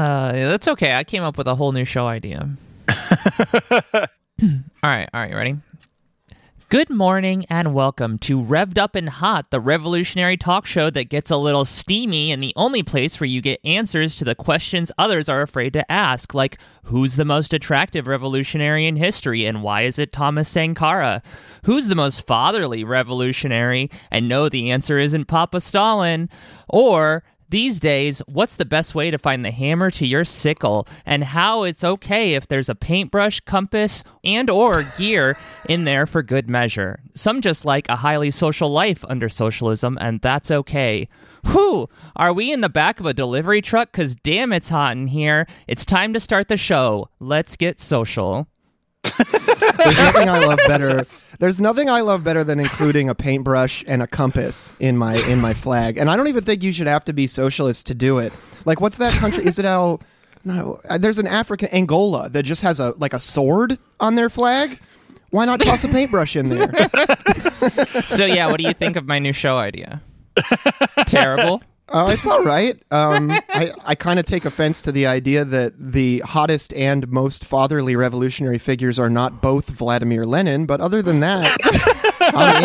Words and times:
Uh, 0.00 0.32
that's 0.32 0.66
okay. 0.66 0.94
I 0.94 1.04
came 1.04 1.22
up 1.22 1.36
with 1.36 1.46
a 1.46 1.54
whole 1.54 1.72
new 1.72 1.84
show 1.84 2.06
idea. 2.06 2.48
all 2.88 2.96
right, 4.82 5.06
all 5.12 5.20
right, 5.20 5.30
you 5.30 5.36
ready? 5.36 5.56
Good 6.70 6.88
morning 6.88 7.44
and 7.50 7.74
welcome 7.74 8.16
to 8.20 8.42
Revved 8.42 8.78
Up 8.78 8.94
and 8.94 9.10
Hot, 9.10 9.50
the 9.50 9.60
revolutionary 9.60 10.38
talk 10.38 10.64
show 10.64 10.88
that 10.88 11.10
gets 11.10 11.30
a 11.30 11.36
little 11.36 11.66
steamy 11.66 12.32
and 12.32 12.42
the 12.42 12.54
only 12.56 12.82
place 12.82 13.20
where 13.20 13.26
you 13.26 13.42
get 13.42 13.60
answers 13.62 14.16
to 14.16 14.24
the 14.24 14.34
questions 14.34 14.90
others 14.96 15.28
are 15.28 15.42
afraid 15.42 15.74
to 15.74 15.92
ask, 15.92 16.32
like 16.32 16.58
who's 16.84 17.16
the 17.16 17.26
most 17.26 17.52
attractive 17.52 18.06
revolutionary 18.06 18.86
in 18.86 18.96
history 18.96 19.44
and 19.44 19.62
why 19.62 19.82
is 19.82 19.98
it 19.98 20.14
Thomas 20.14 20.48
Sankara? 20.48 21.22
Who's 21.64 21.88
the 21.88 21.94
most 21.94 22.26
fatherly 22.26 22.84
revolutionary? 22.84 23.90
And 24.10 24.30
no, 24.30 24.48
the 24.48 24.70
answer 24.70 24.98
isn't 24.98 25.26
Papa 25.26 25.60
Stalin. 25.60 26.30
Or 26.70 27.22
these 27.50 27.80
days, 27.80 28.20
what's 28.26 28.56
the 28.56 28.64
best 28.64 28.94
way 28.94 29.10
to 29.10 29.18
find 29.18 29.44
the 29.44 29.50
hammer 29.50 29.90
to 29.92 30.06
your 30.06 30.24
sickle 30.24 30.86
and 31.04 31.24
how 31.24 31.64
it's 31.64 31.82
okay 31.82 32.34
if 32.34 32.46
there's 32.46 32.68
a 32.68 32.74
paintbrush, 32.74 33.40
compass, 33.40 34.04
and 34.22 34.48
or 34.48 34.84
gear 34.96 35.36
in 35.68 35.84
there 35.84 36.06
for 36.06 36.22
good 36.22 36.48
measure. 36.48 37.00
Some 37.14 37.40
just 37.40 37.64
like 37.64 37.88
a 37.88 37.96
highly 37.96 38.30
social 38.30 38.70
life 38.70 39.04
under 39.08 39.28
socialism 39.28 39.98
and 40.00 40.20
that's 40.20 40.50
okay. 40.50 41.08
Whew, 41.46 41.88
are 42.14 42.32
we 42.32 42.52
in 42.52 42.60
the 42.60 42.68
back 42.68 43.00
of 43.00 43.06
a 43.06 43.14
delivery 43.14 43.62
truck 43.62 43.92
cuz 43.92 44.14
damn 44.14 44.52
it's 44.52 44.68
hot 44.68 44.96
in 44.96 45.08
here. 45.08 45.46
It's 45.66 45.84
time 45.84 46.12
to 46.12 46.20
start 46.20 46.48
the 46.48 46.56
show. 46.56 47.08
Let's 47.18 47.56
get 47.56 47.80
social. 47.80 48.49
There's 49.04 49.98
nothing 49.98 50.28
I 50.28 50.40
love 50.40 50.58
better. 50.66 51.04
There's 51.38 51.60
nothing 51.60 51.88
I 51.88 52.00
love 52.02 52.22
better 52.24 52.44
than 52.44 52.60
including 52.60 53.08
a 53.08 53.14
paintbrush 53.14 53.82
and 53.86 54.02
a 54.02 54.06
compass 54.06 54.72
in 54.78 54.96
my 54.96 55.14
in 55.28 55.40
my 55.40 55.54
flag. 55.54 55.98
And 55.98 56.10
I 56.10 56.16
don't 56.16 56.28
even 56.28 56.44
think 56.44 56.62
you 56.62 56.72
should 56.72 56.86
have 56.86 57.04
to 57.06 57.12
be 57.12 57.26
socialist 57.26 57.86
to 57.86 57.94
do 57.94 58.18
it. 58.18 58.32
Like, 58.64 58.80
what's 58.80 58.96
that 58.96 59.12
country? 59.12 59.46
Is 59.46 59.58
it 59.58 59.64
El? 59.64 60.00
No, 60.44 60.80
uh, 60.88 60.96
there's 60.98 61.18
an 61.18 61.26
African 61.26 61.68
Angola 61.74 62.28
that 62.30 62.42
just 62.44 62.62
has 62.62 62.80
a 62.80 62.94
like 62.98 63.12
a 63.12 63.20
sword 63.20 63.78
on 64.00 64.14
their 64.14 64.30
flag. 64.30 64.78
Why 65.30 65.44
not 65.44 65.60
toss 65.60 65.84
a 65.84 65.88
paintbrush 65.88 66.36
in 66.36 66.48
there? 66.48 66.72
So 68.04 68.24
yeah, 68.24 68.46
what 68.46 68.58
do 68.58 68.64
you 68.64 68.72
think 68.72 68.96
of 68.96 69.06
my 69.06 69.18
new 69.18 69.32
show 69.32 69.58
idea? 69.58 70.02
Terrible. 71.06 71.62
Oh, 71.92 72.10
it's 72.10 72.26
all 72.26 72.44
right. 72.44 72.80
Um, 72.90 73.30
I, 73.30 73.72
I 73.84 73.94
kind 73.94 74.18
of 74.18 74.24
take 74.24 74.44
offense 74.44 74.80
to 74.82 74.92
the 74.92 75.06
idea 75.06 75.44
that 75.44 75.74
the 75.78 76.20
hottest 76.20 76.72
and 76.74 77.08
most 77.08 77.44
fatherly 77.44 77.96
revolutionary 77.96 78.58
figures 78.58 78.98
are 78.98 79.10
not 79.10 79.40
both 79.42 79.68
Vladimir 79.68 80.24
Lenin, 80.24 80.66
but 80.66 80.80
other 80.80 81.02
than 81.02 81.20
that, 81.20 81.56
I'm 82.20 82.64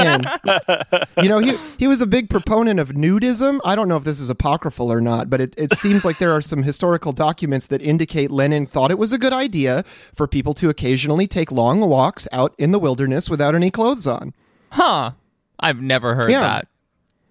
in. 1.15 1.23
You 1.23 1.29
know, 1.29 1.39
he, 1.39 1.57
he 1.79 1.87
was 1.87 2.01
a 2.01 2.05
big 2.05 2.29
proponent 2.29 2.79
of 2.79 2.89
nudism. 2.89 3.59
I 3.65 3.75
don't 3.75 3.87
know 3.87 3.97
if 3.97 4.03
this 4.03 4.19
is 4.19 4.29
apocryphal 4.29 4.91
or 4.91 5.01
not, 5.01 5.29
but 5.29 5.41
it, 5.41 5.53
it 5.57 5.73
seems 5.73 6.05
like 6.05 6.17
there 6.19 6.31
are 6.31 6.41
some 6.41 6.63
historical 6.63 7.11
documents 7.11 7.65
that 7.67 7.81
indicate 7.81 8.29
Lenin 8.31 8.65
thought 8.67 8.91
it 8.91 8.99
was 8.99 9.11
a 9.11 9.17
good 9.17 9.33
idea 9.33 9.83
for 10.13 10.27
people 10.27 10.53
to 10.55 10.69
occasionally 10.69 11.25
take 11.27 11.51
long 11.51 11.81
walks 11.81 12.27
out 12.31 12.53
in 12.57 12.71
the 12.71 12.79
wilderness 12.79 13.29
without 13.29 13.55
any 13.55 13.71
clothes 13.71 14.05
on. 14.07 14.33
Huh. 14.71 15.11
I've 15.59 15.81
never 15.81 16.15
heard 16.15 16.29
Yeah. 16.31 16.41
that. 16.41 16.67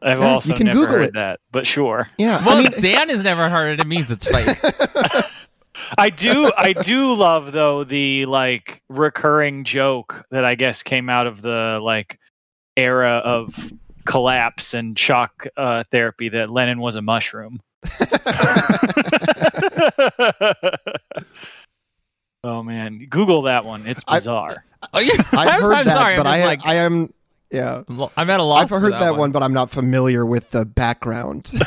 I've 0.05 0.19
Yeah, 0.21 0.27
also 0.35 0.51
you 0.51 0.55
can 0.55 0.67
never 0.67 0.79
Google 0.81 0.95
heard 0.97 1.05
it. 1.07 1.15
that, 1.15 1.41
but 1.51 1.67
sure. 1.67 2.09
Yeah, 2.19 2.45
Well, 2.45 2.59
I 2.59 2.63
mean, 2.63 2.73
Dan 2.81 3.09
has 3.09 3.25
never 3.25 3.49
heard 3.49 3.73
it. 3.73 3.81
It 3.81 3.87
means 3.87 4.11
it's 4.11 4.27
fake. 4.31 4.59
I 5.99 6.11
do 6.11 6.51
I 6.57 6.73
do 6.73 7.15
love 7.15 7.53
though 7.53 7.85
the 7.85 8.27
like 8.27 8.83
recurring 8.89 9.65
joke 9.65 10.25
that 10.31 10.45
I 10.45 10.55
guess 10.55 10.83
came 10.83 11.09
out 11.11 11.27
of 11.27 11.43
the 11.43 11.79
like 11.83 12.19
era 12.77 13.21
of 13.25 13.55
collapse 14.05 14.75
and 14.75 14.99
shock 14.99 15.47
uh, 15.57 15.85
therapy 15.91 16.29
that 16.31 16.51
Lenin 16.51 16.81
was 16.81 16.97
a 16.97 17.03
mushroom. 17.03 17.61
oh 22.45 22.63
man, 22.63 23.07
Google 23.09 23.43
that 23.43 23.65
one. 23.65 23.87
It's 23.87 24.03
I- 24.07 24.17
bizarre. 24.19 24.65
Oh 24.93 25.01
yeah, 25.01 25.15
I've 25.33 25.61
heard 25.63 25.73
I'm 25.75 25.85
that, 25.87 25.97
sorry. 25.97 26.17
but 26.17 26.27
I'm 26.27 26.43
I, 26.43 26.45
like, 26.45 26.67
I 26.67 26.75
am, 26.77 27.13
yeah. 27.55 27.83
I'm 28.17 28.29
at 28.31 28.41
a 28.41 28.43
loss. 28.43 28.65
I've 28.65 28.69
for 28.69 28.81
heard 28.81 28.93
that, 28.93 29.01
that, 29.01 29.17
one. 29.17 29.33
but 29.33 29.43
I'm 29.43 29.53
not 29.53 29.71
familiar 29.71 30.27
with 30.27 30.51
the 30.51 30.65
background. 30.65 31.51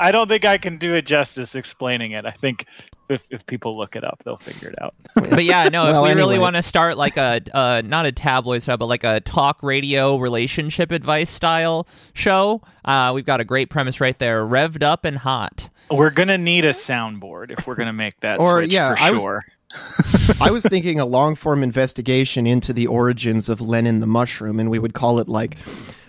I 0.00 0.10
don't 0.12 0.28
think 0.28 0.44
I 0.44 0.58
can 0.58 0.76
do 0.78 0.94
it 0.94 1.06
justice 1.06 1.54
explaining 1.54 2.12
it. 2.12 2.26
I 2.26 2.30
think 2.32 2.66
if, 3.08 3.26
if 3.30 3.46
people 3.46 3.76
look 3.76 3.96
it 3.96 4.04
up, 4.04 4.22
they'll 4.24 4.36
figure 4.36 4.68
it 4.68 4.74
out. 4.82 4.94
But 5.14 5.44
yeah, 5.44 5.68
no. 5.68 5.84
Well, 5.84 6.04
if 6.04 6.14
we 6.14 6.20
really 6.20 6.38
want 6.38 6.56
to 6.56 6.62
start 6.62 6.96
like 6.98 7.16
a 7.16 7.40
uh, 7.54 7.82
not 7.84 8.06
a 8.06 8.12
tabloid 8.12 8.62
show, 8.62 8.76
but 8.76 8.86
like 8.86 9.04
a 9.04 9.20
talk 9.20 9.62
radio 9.62 10.16
relationship 10.16 10.90
advice 10.92 11.30
style 11.30 11.86
show, 12.12 12.62
uh, 12.84 13.12
we've 13.14 13.24
got 13.26 13.40
a 13.40 13.44
great 13.44 13.70
premise 13.70 14.00
right 14.00 14.18
there. 14.18 14.44
Revved 14.44 14.82
up 14.82 15.04
and 15.04 15.18
hot. 15.18 15.70
We're 15.90 16.10
gonna 16.10 16.38
need 16.38 16.64
a 16.64 16.72
soundboard 16.72 17.50
if 17.58 17.66
we're 17.66 17.76
gonna 17.76 17.92
make 17.92 18.20
that 18.20 18.40
Or, 18.40 18.60
switch 18.60 18.72
yeah, 18.72 18.94
for 18.94 19.00
I 19.00 19.10
was- 19.12 19.22
sure. 19.22 19.44
I 20.40 20.50
was 20.50 20.64
thinking 20.64 20.98
a 20.98 21.06
long 21.06 21.34
form 21.34 21.62
investigation 21.62 22.46
into 22.46 22.72
the 22.72 22.86
origins 22.86 23.48
of 23.48 23.60
Lenin 23.60 24.00
the 24.00 24.06
mushroom, 24.06 24.58
and 24.60 24.70
we 24.70 24.78
would 24.78 24.94
call 24.94 25.18
it 25.18 25.28
like 25.28 25.56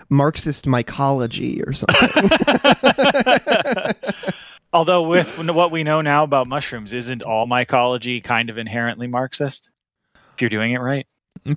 Marxist 0.10 0.66
mycology 0.66 1.66
or 1.66 1.74
something. 1.74 2.30
Although 4.74 5.04
with 5.04 5.50
what 5.50 5.72
we 5.72 5.84
know 5.84 6.02
now 6.02 6.24
about 6.24 6.48
mushrooms, 6.48 6.94
isn't 6.94 7.24
all 7.24 7.48
mycology 7.48 8.24
kind 8.24 8.50
of 8.50 8.58
inherently 8.58 9.08
Marxist? 9.08 9.70
If 10.34 10.42
you're 10.42 10.50
doing 10.50 10.74
it 10.74 10.80
right. 10.80 11.08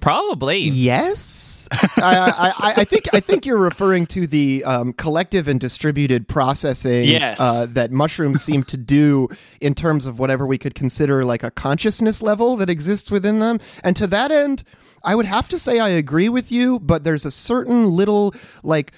Probably. 0.00 0.58
yes, 0.60 1.66
I, 1.97 2.53
I, 2.58 2.72
I 2.80 2.84
think 2.84 3.12
I 3.14 3.20
think 3.20 3.47
you're 3.47 3.56
referring 3.58 4.06
to 4.06 4.26
the 4.26 4.62
um, 4.64 4.92
collective 4.92 5.48
and 5.48 5.58
distributed 5.60 6.28
processing 6.28 7.04
Yes. 7.04 7.41
uh, 7.41 7.66
that 7.70 7.91
mushrooms 7.92 8.42
seem 8.42 8.62
to 8.64 8.76
do 8.76 9.28
in 9.60 9.75
terms 9.75 10.04
of 10.06 10.19
whatever 10.19 10.47
we 10.47 10.58
could 10.58 10.75
consider 10.75 11.25
like 11.25 11.42
a 11.42 11.50
consciousness 11.50 12.20
level 12.22 12.56
that 12.56 12.69
exists 12.69 13.10
within 13.10 13.38
them. 13.38 13.58
And 13.82 13.97
to 13.97 14.06
that 14.08 14.31
end, 14.31 14.64
I 15.04 15.14
would 15.14 15.26
have 15.26 15.48
to 15.48 15.58
say 15.58 15.78
I 15.81 15.88
agree 15.88 16.28
with 16.28 16.52
you, 16.52 16.78
but 16.78 17.04
there's 17.04 17.25
a 17.25 17.31
certain 17.31 17.86
little 17.91 18.34
like 18.62 18.92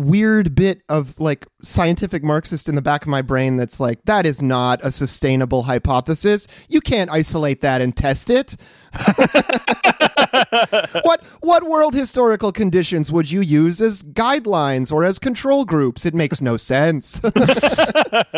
weird 0.00 0.54
bit 0.54 0.82
of 0.88 1.18
like 1.20 1.46
scientific 1.62 2.22
marxist 2.24 2.68
in 2.68 2.74
the 2.74 2.82
back 2.82 3.02
of 3.02 3.08
my 3.08 3.22
brain 3.22 3.56
that's 3.56 3.78
like 3.78 4.02
that 4.04 4.26
is 4.26 4.42
not 4.42 4.80
a 4.82 4.90
sustainable 4.90 5.64
hypothesis. 5.64 6.46
You 6.68 6.80
can't 6.80 7.10
isolate 7.10 7.60
that 7.60 7.80
and 7.80 7.96
test 7.96 8.30
it. 8.30 8.56
What 11.02 11.22
what 11.40 11.68
world 11.68 11.94
historical 11.94 12.52
conditions 12.52 13.10
would 13.12 13.30
you 13.30 13.40
use 13.40 13.80
as 13.80 14.02
guidelines 14.02 14.92
or 14.92 15.04
as 15.04 15.18
control 15.18 15.64
groups? 15.64 16.06
It 16.06 16.14
makes 16.14 16.40
no 16.40 16.56
sense 16.56 17.20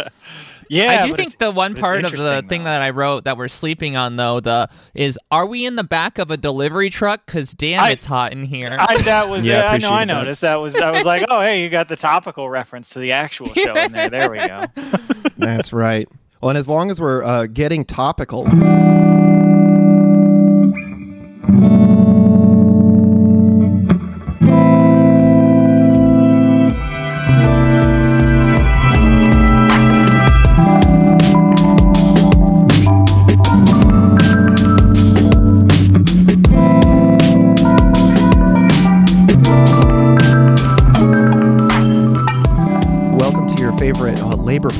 Yeah, 0.72 1.02
I 1.02 1.06
do 1.06 1.12
think 1.14 1.36
the 1.38 1.50
one 1.50 1.74
part 1.74 2.04
of 2.04 2.12
the 2.12 2.16
interesting, 2.16 2.48
thing 2.48 2.64
though. 2.64 2.70
that 2.70 2.80
I 2.82 2.90
wrote 2.90 3.24
that 3.24 3.36
we're 3.36 3.48
sleeping 3.48 3.94
on 3.94 4.16
though 4.16 4.40
the 4.40 4.68
is 4.94 5.18
are 5.30 5.44
we 5.46 5.66
in 5.66 5.76
the 5.76 5.84
back 5.84 6.18
of 6.18 6.30
a 6.30 6.36
delivery 6.36 6.88
truck? 6.88 7.26
Because 7.26 7.52
damn, 7.52 7.82
I- 7.82 7.90
it's 7.90 8.06
hot 8.06 8.32
in 8.32 8.44
here. 8.44 8.76
I, 8.80 9.02
that 9.02 9.28
was 9.28 9.44
Yeah, 9.44 9.58
yeah, 9.58 9.70
I 9.70 9.78
know. 9.78 9.90
I 9.90 10.02
appreciated 10.02 10.08
that. 10.08 10.14
noticed 10.22 10.40
that 10.40 10.60
was. 10.60 10.76
I 10.76 10.90
was 10.90 11.04
like, 11.04 11.24
oh, 11.28 11.40
hey, 11.42 11.62
you 11.62 11.68
got 11.68 11.88
the 11.88 11.96
topical 11.96 12.48
reference 12.48 12.90
to 12.90 13.00
the 13.00 13.12
actual 13.12 13.48
show 13.54 13.76
in 13.76 13.92
there. 13.92 14.08
There 14.08 14.30
we 14.30 14.38
go. 14.38 14.64
that's 15.36 15.72
right 15.72 16.08
well 16.40 16.50
and 16.50 16.58
as 16.58 16.68
long 16.68 16.90
as 16.90 17.00
we're 17.00 17.22
uh, 17.24 17.46
getting 17.46 17.84
topical 17.84 18.44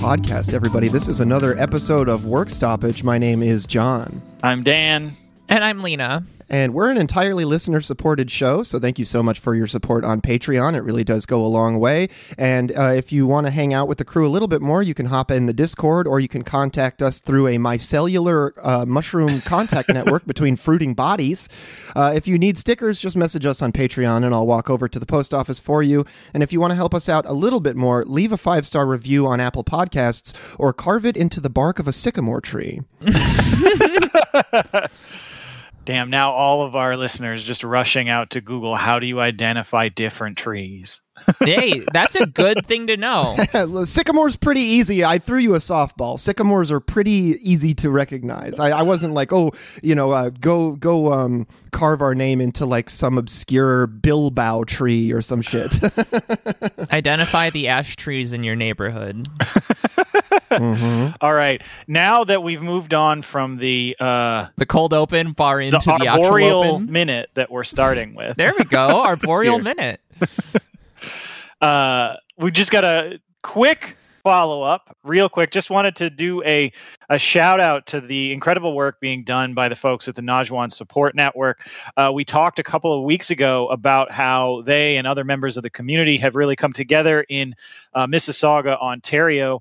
podcast, 0.07 0.53
everybody. 0.53 0.89
This 0.89 1.07
is 1.07 1.21
another 1.21 1.57
episode 1.61 2.09
of 2.09 2.25
Work 2.25 2.51
Stoppage. 2.51 3.05
My 3.05 3.19
name 3.19 3.41
is 3.41 3.65
John, 3.67 4.21
I'm 4.43 4.65
Dan. 4.65 5.17
and 5.49 5.63
I'm 5.63 5.81
Lina. 5.81 6.25
And 6.53 6.75
we're 6.75 6.91
an 6.91 6.99
entirely 6.99 7.47
listener 7.47 7.81
supported 7.81 8.31
show. 8.31 8.63
So 8.63 8.79
thank 8.79 8.99
you 8.99 9.07
so 9.07 9.23
much 9.23 9.39
for 9.39 9.55
your 9.55 9.67
support 9.67 10.05
on 10.05 10.21
Patreon. 10.21 10.77
It 10.77 10.83
really 10.83 11.03
does 11.03 11.25
go 11.25 11.43
a 11.43 11.49
long 11.49 11.81
way. 11.81 12.11
And 12.37 12.77
uh, 12.77 12.93
if 12.95 13.11
you 13.11 13.27
want 13.27 13.47
to 13.47 13.51
hang 13.51 13.73
out 13.73 13.89
with 13.89 13.97
the 13.97 14.05
crew 14.05 14.27
a 14.27 14.29
little 14.29 14.49
bit 14.49 14.61
more, 14.61 14.83
you 14.83 14.93
can 14.93 15.07
hop 15.07 15.31
in 15.31 15.47
the 15.47 15.55
Discord 15.55 16.07
or 16.07 16.21
you 16.21 16.29
can 16.29 16.43
contact 16.43 17.01
us 17.01 17.21
through 17.21 17.47
a 17.47 17.57
micellular 17.57 18.53
uh, 18.63 18.85
mushroom 18.85 19.41
contact 19.41 19.89
network 19.95 20.27
between 20.27 20.57
fruiting 20.57 20.93
bodies. 20.93 21.49
Uh, 21.97 22.13
if 22.15 22.29
you 22.29 22.39
need 22.39 22.59
stickers, 22.59 23.01
just 23.01 23.17
message 23.17 23.47
us 23.47 23.63
on 23.63 23.73
Patreon 23.73 24.23
and 24.23 24.35
I'll 24.35 24.47
walk 24.47 24.69
over 24.69 24.89
to 24.89 24.99
the 24.99 25.07
post 25.07 25.33
office 25.33 25.59
for 25.59 25.83
you. 25.83 26.05
And 26.35 26.43
if 26.43 26.53
you 26.53 26.61
want 26.61 26.73
to 26.73 26.77
help 26.77 26.95
us 26.95 27.09
out 27.09 27.25
a 27.25 27.33
little 27.33 27.61
bit 27.61 27.77
more, 27.77 28.05
leave 28.05 28.31
a 28.31 28.37
five 28.37 28.67
star 28.67 28.85
review 28.85 29.27
on 29.27 29.41
Apple 29.41 29.65
Podcasts 29.65 30.35
or 30.59 30.75
carve 30.75 31.07
it 31.07 31.17
into 31.17 31.41
the 31.41 31.49
bark 31.49 31.79
of 31.79 31.89
a 31.89 31.95
sycamore 31.95 32.43
tree. 32.43 32.83
Damn, 35.85 36.11
now 36.11 36.31
all 36.33 36.63
of 36.63 36.77
our 36.77 36.97
listeners 36.97 37.43
just 37.43 37.65
rushing 37.65 38.09
out 38.09 38.31
to 38.31 38.41
Google 38.41 38.77
how 38.77 39.01
do 39.01 39.07
you 39.07 39.21
identify 39.21 39.89
different 39.89 40.39
trees? 40.39 41.03
Hey, 41.41 41.83
that's 41.93 42.15
a 42.15 42.27
good 42.27 42.67
thing 42.67 42.87
to 42.89 42.97
know. 42.97 43.37
Sycamore's 43.85 44.37
pretty 44.37 44.61
easy. 44.61 45.05
I 45.05 45.19
threw 45.19 45.39
you 45.39 45.55
a 45.55 45.59
softball. 45.59 46.19
Sycamores 46.19 46.71
are 46.71 46.81
pretty 46.81 47.39
easy 47.41 47.75
to 47.75 47.91
recognize. 47.91 48.59
I, 48.59 48.71
I 48.71 48.83
wasn't 48.83 49.15
like, 49.15 49.33
oh, 49.33 49.53
you 49.83 49.95
know, 49.95 50.11
uh, 50.13 50.31
go 50.31 50.73
go 50.73 51.13
um, 51.13 51.47
carve 51.71 52.03
our 52.03 52.15
name 52.15 52.41
into 52.41 52.67
like 52.67 52.91
some 52.91 53.19
obscure 53.19 53.87
Bilbao 53.87 54.65
tree 54.65 55.13
or 55.13 55.23
some 55.23 55.43
shit. 55.43 55.79
Identify 56.93 57.51
the 57.51 57.69
ash 57.69 57.97
trees 57.97 58.33
in 58.33 58.45
your 58.45 58.57
neighborhood. 58.57 59.29
mm-hmm. 59.41 61.15
All 61.21 61.35
right. 61.35 61.63
Now 61.87 62.25
that 62.25 62.43
we've 62.43 62.63
moved 62.63 62.95
on 62.95 63.23
from 63.23 63.59
the 63.59 63.97
uh, 63.99 64.47
the 64.57 64.67
cold 64.67 64.93
open 64.93 65.35
far 65.35 65.61
into 65.61 65.79
the, 65.79 65.99
the 65.99 66.09
arboreal 66.09 66.61
actual 66.61 66.75
open. 66.77 66.93
minute 66.93 67.31
that 67.35 67.51
we're 67.51 67.65
starting 67.65 68.15
with. 68.15 68.37
there 68.37 68.53
we 68.59 68.65
go. 68.65 69.03
Arboreal 69.03 69.59
minute. 69.59 70.01
Uh, 71.63 72.17
we 72.39 72.51
just 72.51 72.73
got 72.73 72.85
a 72.85 73.21
quick 73.43 73.97
follow 74.25 74.63
up 74.63 74.97
real 75.05 75.29
quick. 75.29 75.51
Just 75.51 75.71
wanted 75.71 75.97
to 75.97 76.11
do 76.11 76.43
a, 76.45 76.73
a 77.09 77.19
shout 77.19 77.61
out 77.61 77.87
to 77.87 78.01
the 78.01 78.33
incredible 78.33 78.75
work 78.75 79.01
being 79.01 79.25
done 79.25 79.55
by 79.55 79.69
the 79.69 79.77
folks 79.77 80.09
at 80.09 80.15
the 80.15 80.23
Naujawan 80.23 80.71
support 80.73 81.15
network. 81.15 81.67
Uh, 81.97 82.11
we 82.13 82.25
talked 82.25 82.59
a 82.59 82.63
couple 82.63 82.97
of 82.97 83.05
weeks 83.05 83.31
ago 83.31 83.69
about 83.69 84.11
how 84.11 84.63
they 84.67 84.97
and 84.97 85.07
other 85.07 85.25
members 85.25 85.57
of 85.57 85.63
the 85.63 85.71
community 85.71 86.17
have 86.19 86.37
really 86.37 86.57
come 86.57 86.73
together 86.73 87.25
in 87.29 87.55
uh, 87.95 88.07
mississauga 88.07 88.81
ontario 88.81 89.61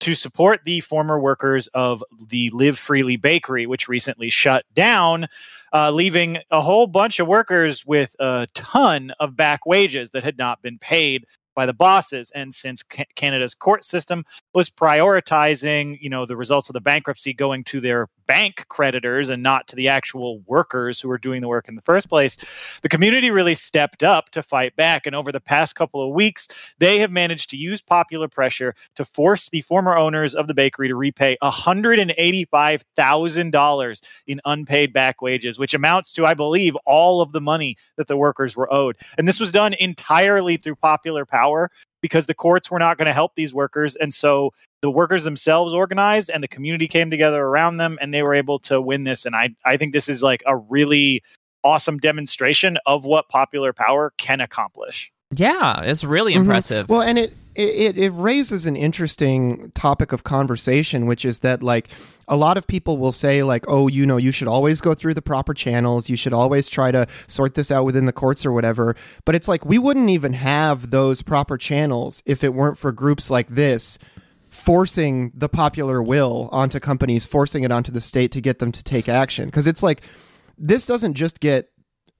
to 0.00 0.14
support 0.16 0.60
the 0.64 0.80
former 0.80 1.20
workers 1.20 1.68
of 1.74 2.02
the 2.28 2.50
Live 2.50 2.76
Freely 2.76 3.16
Bakery, 3.16 3.66
which 3.66 3.86
recently 3.86 4.30
shut 4.30 4.64
down, 4.74 5.28
uh, 5.72 5.92
leaving 5.92 6.38
a 6.50 6.60
whole 6.60 6.88
bunch 6.88 7.20
of 7.20 7.28
workers 7.28 7.86
with 7.86 8.16
a 8.18 8.48
ton 8.52 9.12
of 9.20 9.36
back 9.36 9.64
wages 9.64 10.10
that 10.10 10.24
had 10.24 10.36
not 10.36 10.60
been 10.60 10.76
paid 10.78 11.24
by 11.54 11.66
the 11.66 11.72
bosses 11.72 12.30
and 12.34 12.54
since 12.54 12.82
canada's 13.14 13.54
court 13.54 13.84
system 13.84 14.24
was 14.54 14.70
prioritizing 14.70 15.98
you 16.00 16.08
know 16.08 16.26
the 16.26 16.36
results 16.36 16.68
of 16.68 16.74
the 16.74 16.80
bankruptcy 16.80 17.32
going 17.32 17.64
to 17.64 17.80
their 17.80 18.08
bank 18.26 18.64
creditors 18.68 19.28
and 19.28 19.42
not 19.42 19.66
to 19.66 19.74
the 19.76 19.88
actual 19.88 20.40
workers 20.46 21.00
who 21.00 21.08
were 21.08 21.18
doing 21.18 21.40
the 21.40 21.48
work 21.48 21.68
in 21.68 21.74
the 21.74 21.82
first 21.82 22.08
place 22.08 22.36
the 22.82 22.88
community 22.88 23.30
really 23.30 23.54
stepped 23.54 24.02
up 24.02 24.30
to 24.30 24.42
fight 24.42 24.74
back. 24.76 25.06
And 25.06 25.14
over 25.14 25.30
the 25.32 25.40
past 25.40 25.74
couple 25.74 26.06
of 26.06 26.14
weeks 26.14 26.48
they 26.78 26.98
have 26.98 27.10
managed 27.10 27.48
to 27.50 27.56
use 27.56 27.82
popular 27.82 28.28
pressure 28.28 28.74
to 28.96 29.04
force 29.04 29.50
the 29.50 29.60
former 29.62 29.96
owners 29.96 30.34
of 30.34 30.46
the 30.46 30.54
bakery 30.54 30.88
to 30.88 30.96
repay 30.96 31.36
$185,000 31.42 34.02
in 34.26 34.40
unpaid 34.44 34.92
back 34.92 35.22
wages 35.22 35.58
which 35.58 35.74
amounts 35.74 36.12
to 36.12 36.24
i 36.24 36.34
believe 36.34 36.76
all 36.86 37.20
of 37.20 37.32
the 37.32 37.40
money 37.40 37.76
that 37.96 38.06
the 38.06 38.16
workers 38.16 38.56
were 38.56 38.72
owed. 38.72 38.96
And 39.18 39.26
this 39.28 39.40
was 39.40 39.50
done 39.50 39.74
entirely 39.74 40.56
through 40.56 40.76
popular 40.76 41.26
power 41.26 41.41
power 41.42 41.70
because 42.00 42.26
the 42.26 42.34
courts 42.34 42.70
were 42.70 42.78
not 42.78 42.98
going 42.98 43.06
to 43.06 43.12
help 43.12 43.34
these 43.34 43.54
workers. 43.54 43.96
And 43.96 44.12
so 44.12 44.50
the 44.80 44.90
workers 44.90 45.24
themselves 45.24 45.72
organized 45.72 46.30
and 46.30 46.42
the 46.42 46.48
community 46.48 46.88
came 46.88 47.10
together 47.10 47.42
around 47.42 47.76
them 47.76 47.98
and 48.00 48.12
they 48.12 48.22
were 48.22 48.34
able 48.34 48.58
to 48.60 48.80
win 48.80 49.04
this. 49.04 49.24
And 49.24 49.34
I, 49.34 49.50
I 49.64 49.76
think 49.76 49.92
this 49.92 50.08
is 50.08 50.22
like 50.22 50.42
a 50.46 50.56
really 50.56 51.22
awesome 51.64 51.98
demonstration 51.98 52.78
of 52.86 53.04
what 53.04 53.28
popular 53.28 53.72
power 53.72 54.12
can 54.18 54.40
accomplish. 54.40 55.12
Yeah, 55.34 55.80
it's 55.82 56.04
really 56.04 56.32
mm-hmm. 56.32 56.42
impressive. 56.42 56.88
Well, 56.88 57.02
and 57.02 57.18
it, 57.18 57.32
it 57.54 57.98
it 57.98 58.10
raises 58.10 58.66
an 58.66 58.76
interesting 58.76 59.70
topic 59.74 60.12
of 60.12 60.24
conversation, 60.24 61.06
which 61.06 61.24
is 61.24 61.40
that 61.40 61.62
like 61.62 61.88
a 62.28 62.36
lot 62.36 62.56
of 62.56 62.66
people 62.66 62.98
will 62.98 63.12
say 63.12 63.42
like, 63.42 63.64
oh, 63.68 63.88
you 63.88 64.06
know, 64.06 64.16
you 64.16 64.32
should 64.32 64.48
always 64.48 64.80
go 64.80 64.94
through 64.94 65.14
the 65.14 65.22
proper 65.22 65.52
channels. 65.52 66.08
You 66.08 66.16
should 66.16 66.32
always 66.32 66.68
try 66.68 66.90
to 66.90 67.06
sort 67.26 67.54
this 67.54 67.70
out 67.70 67.84
within 67.84 68.06
the 68.06 68.12
courts 68.12 68.46
or 68.46 68.52
whatever. 68.52 68.96
But 69.24 69.34
it's 69.34 69.48
like 69.48 69.64
we 69.64 69.78
wouldn't 69.78 70.10
even 70.10 70.32
have 70.34 70.90
those 70.90 71.22
proper 71.22 71.58
channels 71.58 72.22
if 72.26 72.42
it 72.42 72.54
weren't 72.54 72.78
for 72.78 72.92
groups 72.92 73.30
like 73.30 73.48
this 73.48 73.98
forcing 74.48 75.32
the 75.34 75.48
popular 75.48 76.02
will 76.02 76.48
onto 76.52 76.78
companies, 76.78 77.24
forcing 77.24 77.64
it 77.64 77.72
onto 77.72 77.90
the 77.90 78.02
state 78.02 78.30
to 78.30 78.40
get 78.40 78.58
them 78.58 78.70
to 78.70 78.84
take 78.84 79.08
action. 79.08 79.46
Because 79.46 79.66
it's 79.66 79.82
like 79.82 80.02
this 80.58 80.86
doesn't 80.86 81.14
just 81.14 81.40
get 81.40 81.71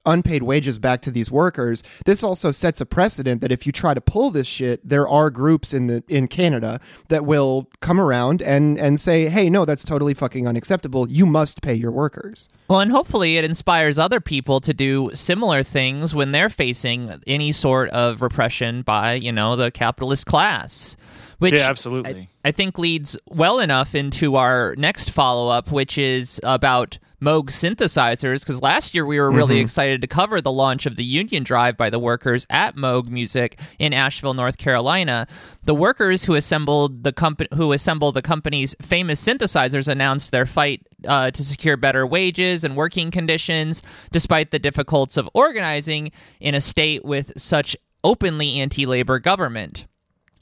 unpaid 0.05 0.43
wages 0.43 0.79
back 0.79 1.03
to 1.03 1.11
these 1.11 1.31
workers. 1.31 1.83
This 2.05 2.23
also 2.23 2.53
sets 2.53 2.81
a 2.81 2.87
precedent 2.87 3.41
that 3.41 3.53
if 3.53 3.67
you 3.67 3.73
try 3.73 3.95
to 3.95 4.01
pull 4.01 4.31
this 4.31 4.47
shit, 4.47 4.87
there 4.89 5.09
are 5.09 5.31
groups 5.31 5.73
in 5.73 5.87
the 5.87 6.05
in 6.09 6.29
Canada 6.29 6.81
that 7.09 7.25
will 7.25 7.69
come 7.81 8.01
around 8.01 8.43
and 8.43 8.79
and 8.79 9.01
say, 9.01 9.29
"Hey, 9.29 9.49
no, 9.49 9.65
that's 9.65 9.85
totally 9.85 10.15
fucking 10.15 10.47
unacceptable. 10.47 11.09
You 11.09 11.27
must 11.27 11.63
pay 11.63 11.75
your 11.75 11.91
workers." 11.91 12.49
Well, 12.69 12.81
and 12.81 12.91
hopefully 12.91 13.37
it 13.37 13.45
inspires 13.45 13.99
other 13.99 14.21
people 14.21 14.61
to 14.61 14.73
do 14.73 15.11
similar 15.15 15.63
things 15.63 16.15
when 16.15 16.33
they're 16.33 16.51
facing 16.51 17.21
any 17.27 17.53
sort 17.53 17.91
of 17.91 18.23
repression 18.23 18.83
by, 18.83 19.15
you 19.15 19.33
know, 19.33 19.57
the 19.57 19.71
capitalist 19.71 20.27
class. 20.27 20.97
Which 21.39 21.55
yeah, 21.55 21.69
absolutely. 21.69 22.31
I, 22.45 22.49
I 22.49 22.53
think 22.53 22.79
leads 22.79 23.19
well 23.29 23.59
enough 23.59 23.97
into 23.97 24.37
our 24.37 24.77
next 24.79 25.11
follow 25.11 25.49
up, 25.49 25.73
which 25.73 25.99
is 25.99 26.41
about 26.45 26.99
Moog 27.23 27.47
synthesizers 27.47 28.41
because 28.41 28.61
last 28.61 28.95
year 28.95 29.07
we 29.07 29.21
were 29.21 29.31
really 29.31 29.55
mm-hmm. 29.57 29.65
excited 29.65 30.01
to 30.01 30.09
cover 30.09 30.41
the 30.41 30.51
launch 30.51 30.87
of 30.87 30.97
the 30.97 31.05
Union 31.05 31.45
Drive 31.45 31.77
by 31.77 31.89
the 31.89 32.01
workers 32.01 32.47
at 32.51 32.75
Moog 32.75 33.07
Music 33.07 33.61
in 33.79 33.93
Asheville, 33.93 34.35
North 34.35 34.59
Carolina. 34.59 35.29
The 35.63 35.75
workers 35.75 36.25
who 36.25 36.35
assembled 36.35 37.05
the 37.05 37.13
company 37.13 37.49
who 37.55 37.73
assembled 37.73 38.15
the 38.15 38.23
company's 38.23 38.75
famous 38.83 39.25
synthesizers 39.25 39.87
announced 39.87 40.33
their 40.33 40.47
fight 40.47 40.85
uh, 41.07 41.31
to 41.31 41.45
secure 41.45 41.77
better 41.77 42.05
wages 42.05 42.65
and 42.65 42.77
working 42.77 43.13
conditions, 43.13 43.83
despite 44.11 44.51
the 44.51 44.59
difficulties 44.59 45.17
of 45.17 45.31
organizing 45.33 46.11
in 46.41 46.57
a 46.57 46.61
state 46.61 47.05
with 47.05 47.33
such 47.37 47.77
openly 48.03 48.59
anti-labor 48.59 49.21
government. 49.21 49.87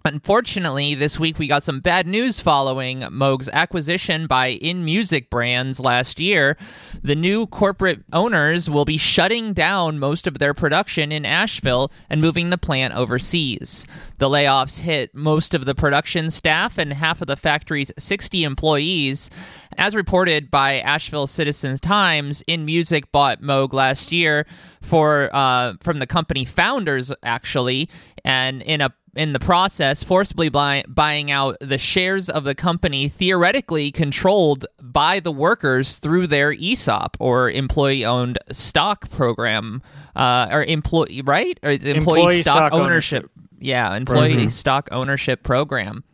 Unfortunately, 0.03 0.95
this 0.95 1.21
week 1.21 1.39
we 1.39 1.47
got 1.47 1.63
some 1.63 1.81
bad 1.81 2.07
news 2.07 2.41
following 2.41 3.01
Moog's 3.01 3.51
acquisition 3.53 4.27
by 4.27 4.57
inMusic 4.57 5.29
Brands 5.29 5.79
last 5.79 6.19
year. 6.19 6.57
The 7.03 7.15
new 7.15 7.47
corporate 7.47 8.03
owners 8.11 8.71
will 8.71 8.87
be 8.87 8.97
shutting 8.97 9.53
down 9.53 9.99
most 9.99 10.27
of 10.27 10.39
their 10.39 10.55
production 10.55 11.13
in 11.13 11.27
Asheville 11.27 11.93
and 12.09 12.23
moving 12.23 12.49
the 12.49 12.57
plant 12.57 12.95
overseas. 12.95 13.87
The 14.17 14.31
layoffs 14.31 14.81
hit 14.81 15.15
most 15.15 15.53
of 15.53 15.67
the 15.67 15.75
production 15.75 16.31
staff 16.31 16.79
and 16.79 16.95
half 16.95 17.21
of 17.21 17.27
the 17.27 17.37
factory's 17.37 17.93
60 17.99 18.43
employees. 18.43 19.29
As 19.77 19.95
reported 19.95 20.51
by 20.51 20.81
Asheville 20.81 21.27
Citizens 21.27 21.79
Times, 21.79 22.43
inMusic 22.49 23.05
bought 23.13 23.43
Moog 23.43 23.75
last 23.75 24.13
year 24.13 24.47
for 24.81 25.29
uh, 25.35 25.75
from 25.83 25.99
the 25.99 26.07
company 26.07 26.47
founders 26.47 27.13
actually, 27.23 27.91
and 28.25 28.63
in 28.63 28.81
a 28.81 28.95
in 29.15 29.33
the 29.33 29.41
process 29.41 30.03
forcibly 30.03 30.49
buy, 30.49 30.85
buying 30.89 31.31
out 31.31 31.57
the 31.61 31.79
shares 31.79 32.29
of 32.29 32.45
the 32.45 32.55
company 32.55 33.09
theoretically 33.09 33.91
controlled 33.91 34.67
by 34.81 35.21
the 35.21 35.33
workers 35.33 35.97
through 35.97 36.27
their 36.27 36.53
ESOP 36.53 37.17
or 37.21 37.51
employee 37.51 38.05
owned 38.05 38.39
stock 38.51 39.11
program 39.11 39.83
uh, 40.15 40.49
or 40.51 40.65
employee 40.65 41.23
right 41.25 41.59
or 41.63 41.71
employee, 41.71 41.97
employee 41.97 42.43
stock, 42.43 42.55
stock 42.55 42.73
ownership. 42.73 43.25
ownership. 43.25 43.31
yeah 43.59 43.95
employee 43.95 44.35
mm-hmm. 44.35 44.49
stock 44.49 44.89
ownership 44.93 45.43
program 45.43 46.05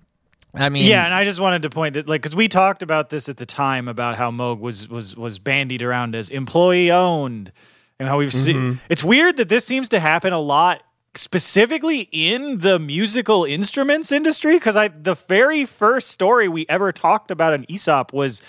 I 0.59 0.71
mean, 0.71 0.87
yeah, 0.87 1.05
and 1.05 1.13
I 1.13 1.25
just 1.25 1.39
wanted 1.39 1.63
to 1.63 1.71
point 1.71 1.95
that, 1.95 2.09
like, 2.09 2.23
because 2.23 2.35
we 2.35 2.49
talked 2.49 2.83
about 2.83 3.11
this 3.11 3.29
at 3.29 3.37
the 3.37 3.45
time 3.45 3.89
about 3.89 4.17
how 4.17 4.31
Moog 4.31 4.59
was 4.59 4.89
was 4.89 5.15
was 5.15 5.39
bandied 5.39 5.83
around 5.83 6.15
as 6.15 6.31
employee 6.31 6.91
owned, 6.91 7.53
and 7.99 8.09
how 8.09 8.17
we've 8.19 8.31
mm-hmm. 8.31 8.71
seen. 8.71 8.81
It's 8.89 9.05
weird 9.05 9.37
that 9.37 9.51
this 9.51 9.67
seems 9.67 9.89
to 9.91 10.01
happen 10.01 10.33
a 10.33 10.41
lot 10.41 10.83
specifically 11.19 12.09
in 12.13 12.59
the 12.59 12.79
musical 12.79 13.45
instruments 13.45 14.13
industry 14.13 14.57
because 14.57 14.77
I 14.77 14.89
the 14.89 15.15
very 15.15 15.65
first 15.65 16.11
story 16.11 16.49
we 16.49 16.67
ever 16.69 16.93
talked 16.93 17.31
about 17.31 17.53
an 17.53 17.67
ESOP 17.69 18.13
was 18.13 18.43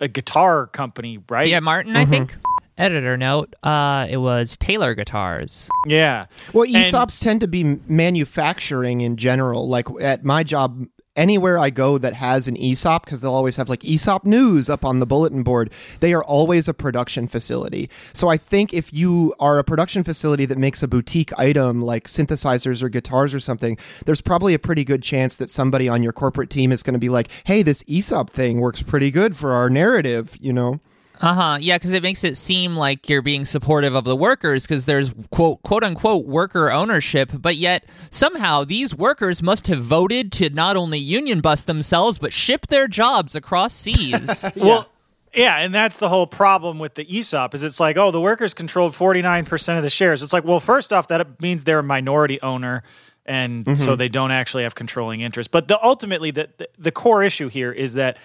a 0.00 0.08
guitar 0.08 0.66
company, 0.66 1.18
right? 1.28 1.48
Yeah, 1.48 1.60
Martin, 1.60 1.92
mm-hmm. 1.92 2.02
I 2.02 2.04
think. 2.06 2.36
Editor 2.78 3.16
note: 3.16 3.54
uh, 3.62 4.06
It 4.08 4.16
was 4.16 4.56
Taylor 4.56 4.94
guitars. 4.94 5.68
Yeah. 5.86 6.26
Well, 6.52 6.66
ESOPs 6.66 7.18
and, 7.18 7.20
tend 7.20 7.40
to 7.42 7.48
be 7.48 7.64
manufacturing 7.64 9.02
in 9.02 9.16
general. 9.16 9.68
Like 9.68 9.86
at 10.00 10.24
my 10.24 10.42
job, 10.42 10.86
anywhere 11.16 11.58
I 11.58 11.70
go 11.70 11.98
that 11.98 12.14
has 12.14 12.48
an 12.48 12.56
ESOP, 12.56 13.04
because 13.04 13.20
they'll 13.20 13.34
always 13.34 13.56
have 13.56 13.68
like 13.68 13.84
ESOP 13.84 14.24
news 14.24 14.68
up 14.68 14.84
on 14.84 14.98
the 14.98 15.06
bulletin 15.06 15.42
board, 15.42 15.72
they 16.00 16.12
are 16.12 16.24
always 16.24 16.68
a 16.68 16.74
production 16.74 17.28
facility. 17.28 17.90
So 18.12 18.28
I 18.28 18.36
think 18.36 18.72
if 18.72 18.92
you 18.92 19.34
are 19.40 19.58
a 19.58 19.64
production 19.64 20.04
facility 20.04 20.46
that 20.46 20.58
makes 20.58 20.82
a 20.82 20.88
boutique 20.88 21.36
item 21.38 21.82
like 21.82 22.06
synthesizers 22.06 22.82
or 22.82 22.88
guitars 22.88 23.34
or 23.34 23.40
something, 23.40 23.76
there's 24.06 24.20
probably 24.20 24.54
a 24.54 24.58
pretty 24.58 24.84
good 24.84 25.02
chance 25.02 25.36
that 25.36 25.50
somebody 25.50 25.88
on 25.88 26.02
your 26.02 26.12
corporate 26.12 26.50
team 26.50 26.72
is 26.72 26.82
going 26.82 26.94
to 26.94 27.00
be 27.00 27.08
like, 27.08 27.28
hey, 27.44 27.62
this 27.62 27.84
ESOP 27.88 28.30
thing 28.30 28.60
works 28.60 28.82
pretty 28.82 29.10
good 29.10 29.36
for 29.36 29.52
our 29.52 29.68
narrative, 29.68 30.36
you 30.40 30.52
know? 30.52 30.80
Uh 31.22 31.34
huh. 31.34 31.58
Yeah, 31.60 31.76
because 31.78 31.92
it 31.92 32.02
makes 32.02 32.24
it 32.24 32.36
seem 32.36 32.76
like 32.76 33.08
you're 33.08 33.22
being 33.22 33.44
supportive 33.44 33.94
of 33.94 34.02
the 34.04 34.16
workers 34.16 34.64
because 34.64 34.86
there's 34.86 35.14
quote 35.30 35.62
quote 35.62 35.84
unquote 35.84 36.26
worker 36.26 36.70
ownership, 36.72 37.30
but 37.32 37.56
yet 37.56 37.84
somehow 38.10 38.64
these 38.64 38.94
workers 38.94 39.40
must 39.42 39.68
have 39.68 39.78
voted 39.82 40.32
to 40.32 40.50
not 40.50 40.76
only 40.76 40.98
union 40.98 41.40
bust 41.40 41.68
themselves 41.68 42.18
but 42.18 42.32
ship 42.32 42.66
their 42.66 42.88
jobs 42.88 43.36
across 43.36 43.72
seas. 43.72 44.42
yeah. 44.42 44.50
Well. 44.56 44.88
Yeah, 45.34 45.60
and 45.60 45.74
that's 45.74 45.96
the 45.96 46.10
whole 46.10 46.26
problem 46.26 46.78
with 46.78 46.94
the 46.94 47.06
ESOP 47.10 47.54
is 47.54 47.62
it's 47.64 47.80
like, 47.80 47.96
oh, 47.96 48.10
the 48.10 48.20
workers 48.20 48.52
controlled 48.52 48.92
49% 48.92 49.76
of 49.78 49.82
the 49.82 49.88
shares. 49.88 50.22
It's 50.22 50.34
like, 50.34 50.44
well, 50.44 50.60
first 50.60 50.92
off, 50.92 51.08
that 51.08 51.40
means 51.40 51.64
they're 51.64 51.78
a 51.78 51.82
minority 51.82 52.38
owner 52.42 52.82
and 53.24 53.64
Mm-hmm. 53.64 53.76
so 53.76 53.96
they 53.96 54.10
don't 54.10 54.30
actually 54.32 54.64
have 54.64 54.74
controlling 54.74 55.22
interest. 55.22 55.50
But 55.50 55.68
the 55.68 55.82
ultimately 55.82 56.32
the, 56.32 56.50
the 56.58 56.68
the 56.76 56.90
core 56.92 57.22
issue 57.22 57.48
here 57.48 57.72
is 57.72 57.94
that 57.94 58.18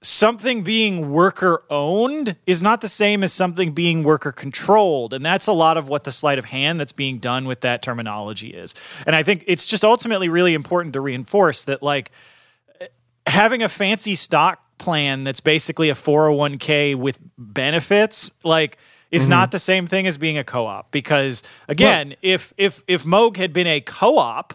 something 0.00 0.62
being 0.62 1.10
worker 1.10 1.64
owned 1.70 2.36
is 2.46 2.62
not 2.62 2.80
the 2.80 2.88
same 2.88 3.24
as 3.24 3.32
something 3.32 3.72
being 3.72 4.04
worker 4.04 4.30
controlled. 4.30 5.12
And 5.12 5.26
that's 5.26 5.46
a 5.46 5.52
lot 5.52 5.76
of 5.76 5.88
what 5.88 6.04
the 6.04 6.12
sleight 6.12 6.38
of 6.38 6.46
hand 6.46 6.78
that's 6.78 6.92
being 6.92 7.18
done 7.18 7.46
with 7.46 7.62
that 7.62 7.82
terminology 7.82 8.48
is. 8.48 8.74
And 9.06 9.16
i 9.16 9.22
think 9.22 9.44
it's 9.46 9.66
just 9.66 9.84
ultimately 9.84 10.28
really 10.28 10.54
important 10.54 10.92
to 10.92 11.00
reinforce 11.00 11.64
that 11.64 11.82
like 11.82 12.10
having 13.26 13.62
a 13.62 13.68
fancy 13.68 14.14
stock 14.14 14.62
plan 14.78 15.24
that's 15.24 15.40
basically 15.40 15.90
a 15.90 15.94
401k 15.94 16.94
with 16.94 17.18
benefits 17.36 18.30
like 18.44 18.78
is 19.10 19.22
mm-hmm. 19.22 19.30
not 19.30 19.50
the 19.50 19.58
same 19.58 19.86
thing 19.86 20.06
as 20.06 20.16
being 20.16 20.38
a 20.38 20.44
co-op. 20.44 20.90
Because 20.92 21.42
again 21.68 22.14
if 22.22 22.54
if 22.56 22.84
if 22.86 23.04
moog 23.04 23.36
had 23.36 23.52
been 23.52 23.66
a 23.66 23.80
co-op 23.80 24.54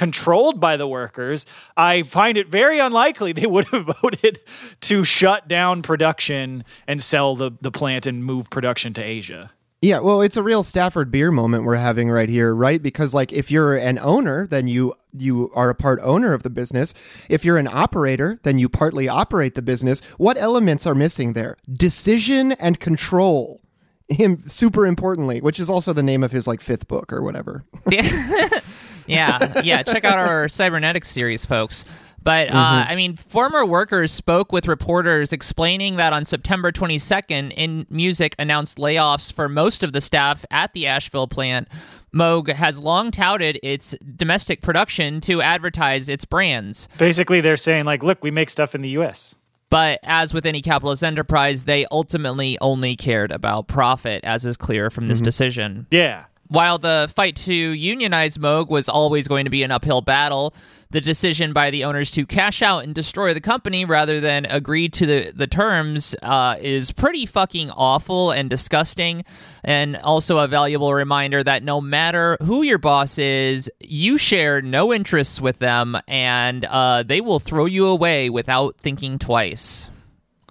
controlled 0.00 0.58
by 0.58 0.78
the 0.78 0.88
workers 0.88 1.44
i 1.76 2.02
find 2.02 2.38
it 2.38 2.48
very 2.48 2.78
unlikely 2.78 3.32
they 3.32 3.44
would 3.46 3.66
have 3.68 3.84
voted 4.02 4.38
to 4.80 5.04
shut 5.04 5.46
down 5.46 5.82
production 5.82 6.64
and 6.86 7.02
sell 7.02 7.36
the 7.36 7.50
the 7.60 7.70
plant 7.70 8.06
and 8.06 8.24
move 8.24 8.48
production 8.48 8.94
to 8.94 9.02
asia 9.02 9.50
Yeah, 9.82 10.00
well, 10.00 10.20
it's 10.20 10.36
a 10.36 10.42
real 10.42 10.62
Stafford 10.62 11.10
Beer 11.10 11.30
moment 11.30 11.64
we're 11.64 11.76
having 11.90 12.10
right 12.10 12.28
here, 12.28 12.54
right? 12.54 12.82
Because 12.82 13.14
like 13.14 13.32
if 13.32 13.50
you're 13.50 13.76
an 13.90 13.98
owner, 13.98 14.46
then 14.46 14.68
you 14.68 14.92
you 15.16 15.50
are 15.54 15.70
a 15.70 15.74
part 15.74 15.98
owner 16.02 16.34
of 16.34 16.42
the 16.42 16.50
business. 16.50 16.92
If 17.30 17.46
you're 17.46 17.56
an 17.56 17.68
operator, 17.84 18.38
then 18.42 18.58
you 18.58 18.68
partly 18.68 19.08
operate 19.08 19.54
the 19.54 19.62
business. 19.62 20.02
What 20.18 20.36
elements 20.36 20.86
are 20.86 20.94
missing 20.94 21.32
there? 21.32 21.56
Decision 21.88 22.52
and 22.52 22.78
control. 22.78 23.62
Him 24.10 24.32
super 24.48 24.84
importantly, 24.86 25.40
which 25.40 25.58
is 25.58 25.70
also 25.70 25.94
the 25.94 26.02
name 26.02 26.22
of 26.26 26.32
his 26.32 26.46
like 26.46 26.60
fifth 26.60 26.86
book 26.86 27.10
or 27.10 27.22
whatever. 27.22 27.64
yeah, 29.06 29.60
yeah. 29.62 29.82
Check 29.82 30.04
out 30.04 30.18
our 30.18 30.48
cybernetics 30.48 31.08
series, 31.10 31.46
folks. 31.46 31.84
But 32.22 32.50
uh, 32.50 32.52
Mm-hmm. 32.52 32.92
I 32.92 32.96
mean, 32.96 33.16
former 33.16 33.64
workers 33.64 34.12
spoke 34.12 34.52
with 34.52 34.68
reporters 34.68 35.32
explaining 35.32 35.96
that 35.96 36.12
on 36.12 36.24
September 36.26 36.70
22nd, 36.70 37.56
inMusic 37.56 38.34
announced 38.38 38.76
layoffs 38.76 39.32
for 39.32 39.48
most 39.48 39.82
of 39.82 39.92
the 39.94 40.02
staff 40.02 40.44
at 40.50 40.72
the 40.74 40.86
Asheville 40.86 41.28
plant. 41.28 41.66
Moog 42.14 42.48
has 42.52 42.78
long 42.80 43.10
touted 43.10 43.58
its 43.62 43.94
domestic 44.16 44.60
production 44.60 45.20
to 45.22 45.40
advertise 45.40 46.08
its 46.10 46.24
brands. 46.26 46.88
basically 46.98 47.40
they're 47.40 47.56
saying 47.56 47.84
like 47.84 48.02
look 48.02 48.22
we 48.22 48.30
make 48.32 48.50
stuff 48.50 48.74
in 48.74 48.82
the 48.82 48.90
us 48.90 49.34
But 49.70 50.00
as 50.02 50.34
with 50.34 50.44
any 50.44 50.60
capitalist 50.60 51.04
enterprise, 51.04 51.64
they 51.64 51.86
ultimately 51.92 52.58
only 52.60 52.96
cared 52.96 53.30
about 53.30 53.68
profit, 53.68 54.24
as 54.24 54.44
is 54.44 54.56
clear 54.56 54.90
from 54.90 55.06
this 55.08 55.20
decision. 55.20 55.86
yeah 55.90 56.24
While 56.50 56.78
the 56.78 57.08
fight 57.14 57.36
to 57.36 57.54
unionize 57.54 58.36
Moog 58.36 58.70
was 58.70 58.88
always 58.88 59.28
going 59.28 59.44
to 59.44 59.50
be 59.50 59.62
an 59.62 59.70
uphill 59.70 60.00
battle, 60.00 60.52
the 60.90 61.00
decision 61.00 61.52
by 61.52 61.70
the 61.70 61.84
owners 61.84 62.10
to 62.10 62.26
cash 62.26 62.60
out 62.60 62.82
and 62.82 62.92
destroy 62.92 63.32
the 63.32 63.40
company 63.40 63.84
rather 63.84 64.18
than 64.18 64.46
agree 64.46 64.88
to 64.88 65.06
the, 65.06 65.32
the 65.32 65.46
terms 65.46 66.16
uh, 66.24 66.56
is 66.60 66.90
pretty 66.90 67.24
fucking 67.24 67.70
awful 67.70 68.32
and 68.32 68.50
disgusting. 68.50 69.24
And 69.62 69.96
also 69.98 70.38
a 70.38 70.48
valuable 70.48 70.92
reminder 70.92 71.44
that 71.44 71.62
no 71.62 71.80
matter 71.80 72.36
who 72.42 72.64
your 72.64 72.78
boss 72.78 73.16
is, 73.16 73.70
you 73.78 74.18
share 74.18 74.60
no 74.60 74.92
interests 74.92 75.40
with 75.40 75.60
them 75.60 75.96
and 76.08 76.64
uh, 76.64 77.04
they 77.04 77.20
will 77.20 77.38
throw 77.38 77.66
you 77.66 77.86
away 77.86 78.28
without 78.28 78.74
thinking 78.76 79.20
twice. 79.20 79.88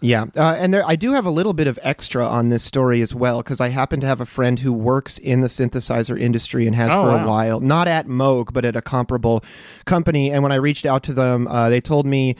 Yeah, 0.02 0.26
uh, 0.36 0.56
and 0.58 0.74
there, 0.74 0.84
I 0.86 0.96
do 0.96 1.12
have 1.12 1.26
a 1.26 1.30
little 1.30 1.54
bit 1.54 1.68
of 1.68 1.78
extra 1.82 2.26
on 2.26 2.50
this 2.50 2.64
story 2.64 3.02
as 3.02 3.14
well 3.14 3.40
because 3.40 3.60
I 3.60 3.70
happen 3.70 4.00
to 4.02 4.08
have 4.08 4.22
a 4.22 4.26
friend 4.26 4.60
who 4.60 4.72
works 4.72 5.18
in 5.18 5.42
the 5.42 5.48
synthesizer 5.48 6.18
industry 6.20 6.68
and 6.68 6.76
has 6.76 6.90
Oh, 6.92 7.04
for 7.04 7.22
a 7.22 7.28
while, 7.28 7.60
not 7.60 7.88
at 7.88 8.08
Moog, 8.08 8.54
but 8.54 8.64
at 8.64 8.76
a 8.76 8.82
comparable 8.82 9.44
company. 9.86 10.32
And 10.32 10.42
when 10.42 10.52
I 10.52 10.56
reached 10.56 10.86
out 10.86 11.04
to 11.04 11.14
them, 11.14 11.48
uh, 11.48 11.70
they 11.70 11.82
told 11.82 12.06
me 12.06 12.36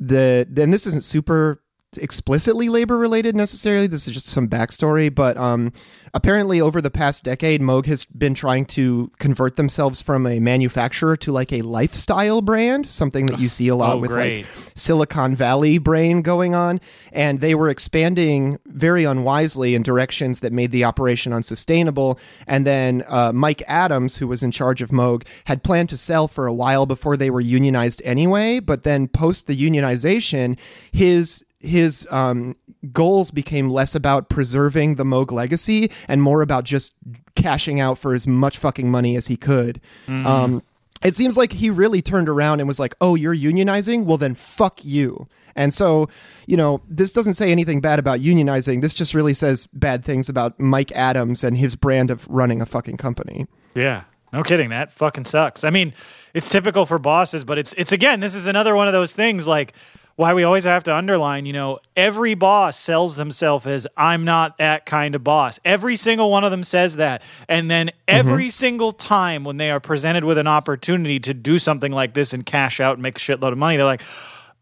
that, 0.00 0.48
and 0.56 0.72
this 0.72 0.86
isn't 0.86 1.04
super 1.04 1.60
explicitly 1.98 2.68
labor 2.68 2.96
related 2.98 3.36
necessarily. 3.36 3.86
This 3.86 4.06
is 4.08 4.14
just 4.14 4.26
some 4.26 4.48
backstory, 4.48 5.14
but 5.14 5.36
um, 5.36 5.72
apparently 6.12 6.60
over 6.60 6.80
the 6.80 6.90
past 6.90 7.24
decade, 7.24 7.60
Moog 7.60 7.86
has 7.86 8.04
been 8.04 8.34
trying 8.34 8.64
to 8.66 9.10
convert 9.18 9.56
themselves 9.56 10.00
from 10.02 10.26
a 10.26 10.38
manufacturer 10.38 11.16
to 11.18 11.32
like 11.32 11.52
a 11.52 11.62
lifestyle 11.62 12.42
brand, 12.42 12.86
something 12.86 13.26
that 13.26 13.38
you 13.38 13.48
see 13.48 13.68
a 13.68 13.74
lot 13.76 13.94
Oh, 13.96 13.98
with 13.98 14.10
great. 14.10 14.38
like 14.44 14.46
Silicon 14.74 15.34
Valley 15.36 15.78
brain 15.78 16.22
going 16.22 16.54
on, 16.54 16.80
and 17.12 17.40
they 17.40 17.54
were 17.54 17.68
expanding 17.68 18.58
very 18.66 19.04
unwisely 19.04 19.74
in 19.74 19.82
directions 19.82 20.40
that 20.40 20.52
made 20.52 20.70
the 20.72 20.84
operation 20.84 21.32
unsustainable. 21.32 22.18
And 22.46 22.66
then 22.66 23.02
uh, 23.08 23.32
Mike 23.32 23.62
Adams, 23.66 24.16
who 24.18 24.26
was 24.28 24.42
in 24.42 24.50
charge 24.50 24.82
of 24.82 24.90
Moog, 24.90 25.26
had 25.44 25.62
planned 25.62 25.88
to 25.90 25.96
sell 25.96 26.28
for 26.28 26.46
a 26.46 26.52
while 26.52 26.86
before 26.86 27.16
they 27.16 27.30
were 27.30 27.40
unionized 27.40 28.00
anyway. 28.04 28.60
But 28.60 28.82
then 28.84 29.08
post 29.08 29.46
the 29.46 29.56
unionization, 29.56 30.58
his 30.92 31.44
his 31.64 32.06
um, 32.10 32.56
goals 32.92 33.30
became 33.30 33.68
less 33.68 33.94
about 33.94 34.28
preserving 34.28 34.96
the 34.96 35.04
Moog 35.04 35.32
legacy 35.32 35.90
and 36.08 36.22
more 36.22 36.42
about 36.42 36.64
just 36.64 36.94
cashing 37.34 37.80
out 37.80 37.98
for 37.98 38.14
as 38.14 38.26
much 38.26 38.58
fucking 38.58 38.90
money 38.90 39.16
as 39.16 39.26
he 39.26 39.36
could. 39.36 39.80
Um, 40.08 40.62
it 41.02 41.14
seems 41.14 41.36
like 41.36 41.52
he 41.52 41.70
really 41.70 42.00
turned 42.00 42.28
around 42.28 42.60
and 42.60 42.68
was 42.68 42.78
like, 42.78 42.94
"Oh, 43.00 43.14
you're 43.14 43.36
unionizing? 43.36 44.04
Well, 44.04 44.16
then 44.16 44.34
fuck 44.34 44.84
you." 44.84 45.28
And 45.54 45.72
so, 45.72 46.08
you 46.46 46.56
know, 46.56 46.80
this 46.88 47.12
doesn't 47.12 47.34
say 47.34 47.52
anything 47.52 47.80
bad 47.80 47.98
about 47.98 48.20
unionizing. 48.20 48.80
This 48.80 48.94
just 48.94 49.14
really 49.14 49.34
says 49.34 49.66
bad 49.68 50.04
things 50.04 50.28
about 50.28 50.58
Mike 50.58 50.92
Adams 50.92 51.44
and 51.44 51.56
his 51.56 51.76
brand 51.76 52.10
of 52.10 52.26
running 52.28 52.60
a 52.60 52.66
fucking 52.66 52.96
company. 52.96 53.46
Yeah. 53.74 54.04
No 54.32 54.42
kidding. 54.42 54.70
That 54.70 54.92
fucking 54.92 55.26
sucks. 55.26 55.62
I 55.62 55.70
mean, 55.70 55.92
it's 56.32 56.48
typical 56.48 56.86
for 56.86 56.98
bosses, 56.98 57.44
but 57.44 57.56
it's 57.56 57.72
it's 57.74 57.92
again, 57.92 58.18
this 58.18 58.34
is 58.34 58.48
another 58.48 58.74
one 58.74 58.88
of 58.88 58.92
those 58.92 59.14
things 59.14 59.46
like 59.46 59.74
why 60.16 60.32
we 60.32 60.44
always 60.44 60.64
have 60.64 60.84
to 60.84 60.94
underline, 60.94 61.44
you 61.44 61.52
know, 61.52 61.80
every 61.96 62.34
boss 62.34 62.78
sells 62.78 63.16
themselves 63.16 63.66
as 63.66 63.86
I'm 63.96 64.24
not 64.24 64.58
that 64.58 64.86
kind 64.86 65.14
of 65.16 65.24
boss. 65.24 65.58
Every 65.64 65.96
single 65.96 66.30
one 66.30 66.44
of 66.44 66.50
them 66.52 66.62
says 66.62 66.96
that. 66.96 67.22
And 67.48 67.68
then 67.70 67.90
every 68.06 68.48
single 68.50 68.92
time 68.92 69.42
when 69.42 69.56
they 69.56 69.70
are 69.72 69.80
presented 69.80 70.22
with 70.24 70.38
an 70.38 70.46
opportunity 70.46 71.18
to 71.20 71.34
do 71.34 71.58
something 71.58 71.90
like 71.90 72.14
this 72.14 72.32
and 72.32 72.46
cash 72.46 72.78
out 72.78 72.94
and 72.94 73.02
make 73.02 73.18
a 73.18 73.20
shitload 73.20 73.50
of 73.52 73.58
money, 73.58 73.76
they're 73.76 73.84
like, 73.86 74.02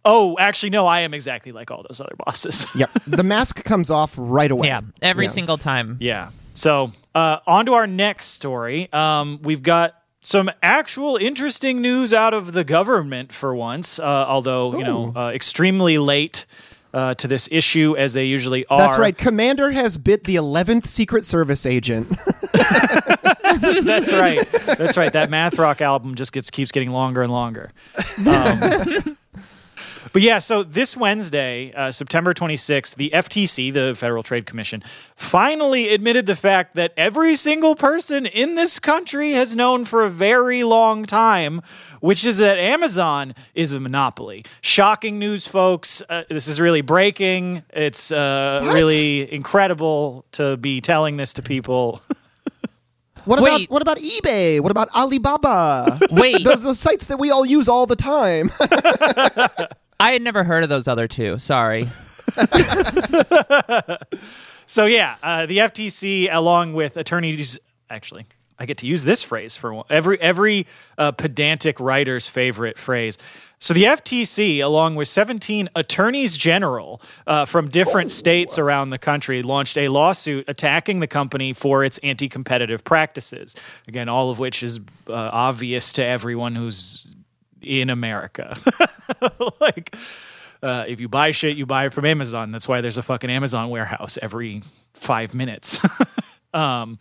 "Oh, 0.04 0.36
actually 0.38 0.70
no, 0.70 0.86
I 0.86 1.00
am 1.00 1.12
exactly 1.12 1.52
like 1.52 1.70
all 1.70 1.84
those 1.88 2.00
other 2.00 2.14
bosses." 2.24 2.66
Yep. 2.74 2.90
the 3.06 3.22
mask 3.22 3.62
comes 3.62 3.90
off 3.90 4.14
right 4.16 4.50
away. 4.50 4.68
Yeah, 4.68 4.80
every 5.02 5.26
Yeah. 5.26 5.30
single 5.32 5.58
time. 5.58 5.98
Yeah. 6.00 6.30
So, 6.54 6.92
uh, 7.14 7.38
on 7.46 7.66
to 7.66 7.74
our 7.74 7.86
next 7.86 8.26
story. 8.26 8.88
Um, 8.92 9.38
we've 9.42 9.62
got 9.62 9.94
some 10.22 10.50
actual 10.62 11.16
interesting 11.16 11.80
news 11.82 12.14
out 12.14 12.32
of 12.32 12.52
the 12.52 12.64
government 12.64 13.32
for 13.32 13.54
once, 13.54 13.98
uh, 13.98 14.04
although, 14.04 14.78
you 14.78 14.84
know, 14.84 15.12
uh, 15.14 15.30
extremely 15.30 15.98
late 15.98 16.46
uh, 16.94 17.14
to 17.14 17.26
this 17.26 17.48
issue 17.50 17.96
as 17.96 18.12
they 18.12 18.24
usually 18.24 18.64
are. 18.66 18.78
That's 18.78 18.98
right. 18.98 19.16
Commander 19.16 19.70
has 19.72 19.96
bit 19.96 20.24
the 20.24 20.36
11th 20.36 20.86
Secret 20.86 21.24
Service 21.24 21.66
agent. 21.66 22.08
That's 22.52 24.12
right. 24.12 24.48
That's 24.78 24.96
right. 24.96 25.12
That 25.12 25.28
math 25.30 25.58
rock 25.58 25.80
album 25.80 26.14
just 26.14 26.32
gets 26.32 26.50
keeps 26.50 26.70
getting 26.70 26.90
longer 26.90 27.22
and 27.22 27.32
longer. 27.32 27.70
Um, 28.26 29.16
but 30.12 30.22
yeah, 30.22 30.38
so 30.38 30.62
this 30.62 30.96
Wednesday, 30.96 31.72
uh, 31.72 31.90
September 31.90 32.34
26th, 32.34 32.96
the 32.96 33.10
FTC, 33.14 33.72
the 33.72 33.94
Federal 33.96 34.22
Trade 34.22 34.46
Commission, 34.46 34.82
finally 35.16 35.88
admitted 35.88 36.26
the 36.26 36.36
fact 36.36 36.74
that 36.74 36.92
every 36.96 37.34
single 37.34 37.74
person 37.74 38.26
in 38.26 38.54
this 38.54 38.78
country 38.78 39.32
has 39.32 39.56
known 39.56 39.84
for 39.84 40.02
a 40.02 40.10
very 40.10 40.64
long 40.64 41.04
time, 41.04 41.62
which 42.00 42.24
is 42.24 42.38
that 42.38 42.58
Amazon 42.58 43.34
is 43.54 43.72
a 43.72 43.80
monopoly. 43.80 44.44
Shocking 44.60 45.18
news, 45.18 45.46
folks. 45.46 46.02
Uh, 46.08 46.24
this 46.28 46.48
is 46.48 46.60
really 46.60 46.82
breaking. 46.82 47.62
It's 47.70 48.12
uh, 48.12 48.70
really 48.72 49.32
incredible 49.32 50.24
to 50.32 50.56
be 50.56 50.80
telling 50.80 51.16
this 51.16 51.32
to 51.34 51.42
people. 51.42 52.00
What 53.24 53.38
about 53.38 53.52
Wait. 53.52 53.70
what 53.70 53.82
about 53.82 53.98
eBay? 53.98 54.60
What 54.60 54.72
about 54.72 54.88
Alibaba? 54.96 55.98
Wait. 56.10 56.42
those 56.44 56.62
those 56.62 56.78
sites 56.78 57.06
that 57.06 57.18
we 57.18 57.30
all 57.30 57.46
use 57.46 57.68
all 57.68 57.86
the 57.86 57.96
time. 57.96 58.50
I 60.02 60.12
had 60.12 60.22
never 60.22 60.44
heard 60.44 60.62
of 60.62 60.68
those 60.68 60.88
other 60.88 61.08
two. 61.08 61.38
Sorry. 61.38 61.88
So 64.72 64.86
yeah, 64.86 65.16
uh, 65.22 65.44
the 65.44 65.58
FTC, 65.58 66.30
along 66.32 66.72
with 66.72 66.96
attorneys, 66.96 67.58
actually, 67.90 68.24
I 68.58 68.64
get 68.64 68.78
to 68.78 68.86
use 68.86 69.04
this 69.04 69.22
phrase 69.22 69.54
for 69.54 69.74
one, 69.74 69.84
every 69.90 70.18
every 70.18 70.66
uh, 70.96 71.12
pedantic 71.12 71.78
writer's 71.78 72.26
favorite 72.26 72.78
phrase. 72.78 73.18
So 73.58 73.74
the 73.74 73.84
FTC, 73.84 74.64
along 74.64 74.94
with 74.94 75.08
17 75.08 75.68
attorneys 75.76 76.38
general 76.38 77.02
uh, 77.26 77.44
from 77.44 77.68
different 77.68 78.10
states 78.10 78.58
around 78.58 78.88
the 78.90 78.98
country, 78.98 79.42
launched 79.42 79.76
a 79.76 79.88
lawsuit 79.88 80.46
attacking 80.48 81.00
the 81.00 81.06
company 81.06 81.52
for 81.52 81.84
its 81.84 81.98
anti-competitive 81.98 82.82
practices. 82.82 83.54
Again, 83.86 84.08
all 84.08 84.30
of 84.30 84.38
which 84.38 84.62
is 84.62 84.80
uh, 85.06 85.12
obvious 85.12 85.92
to 85.92 86.02
everyone 86.04 86.54
who's 86.54 87.14
in 87.62 87.90
America. 87.90 88.56
like, 89.60 89.94
uh, 90.62 90.84
if 90.86 91.00
you 91.00 91.08
buy 91.08 91.30
shit, 91.30 91.56
you 91.56 91.66
buy 91.66 91.86
it 91.86 91.92
from 91.92 92.04
Amazon. 92.04 92.52
That's 92.52 92.68
why 92.68 92.80
there's 92.80 92.98
a 92.98 93.02
fucking 93.02 93.30
Amazon 93.30 93.70
warehouse 93.70 94.18
every 94.20 94.62
five 94.94 95.34
minutes. 95.34 95.80
Um, 96.54 96.98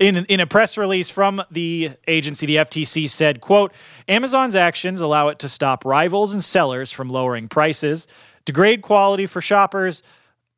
in 0.00 0.16
in 0.24 0.40
a 0.40 0.46
press 0.46 0.76
release 0.76 1.08
from 1.08 1.42
the 1.50 1.92
agency, 2.08 2.46
the 2.46 2.56
FTC 2.56 3.08
said, 3.08 3.40
"quote 3.40 3.72
Amazon's 4.08 4.56
actions 4.56 5.00
allow 5.00 5.28
it 5.28 5.38
to 5.38 5.48
stop 5.48 5.84
rivals 5.84 6.32
and 6.32 6.42
sellers 6.42 6.90
from 6.90 7.08
lowering 7.08 7.48
prices, 7.48 8.08
degrade 8.44 8.82
quality 8.82 9.26
for 9.26 9.40
shoppers." 9.40 10.02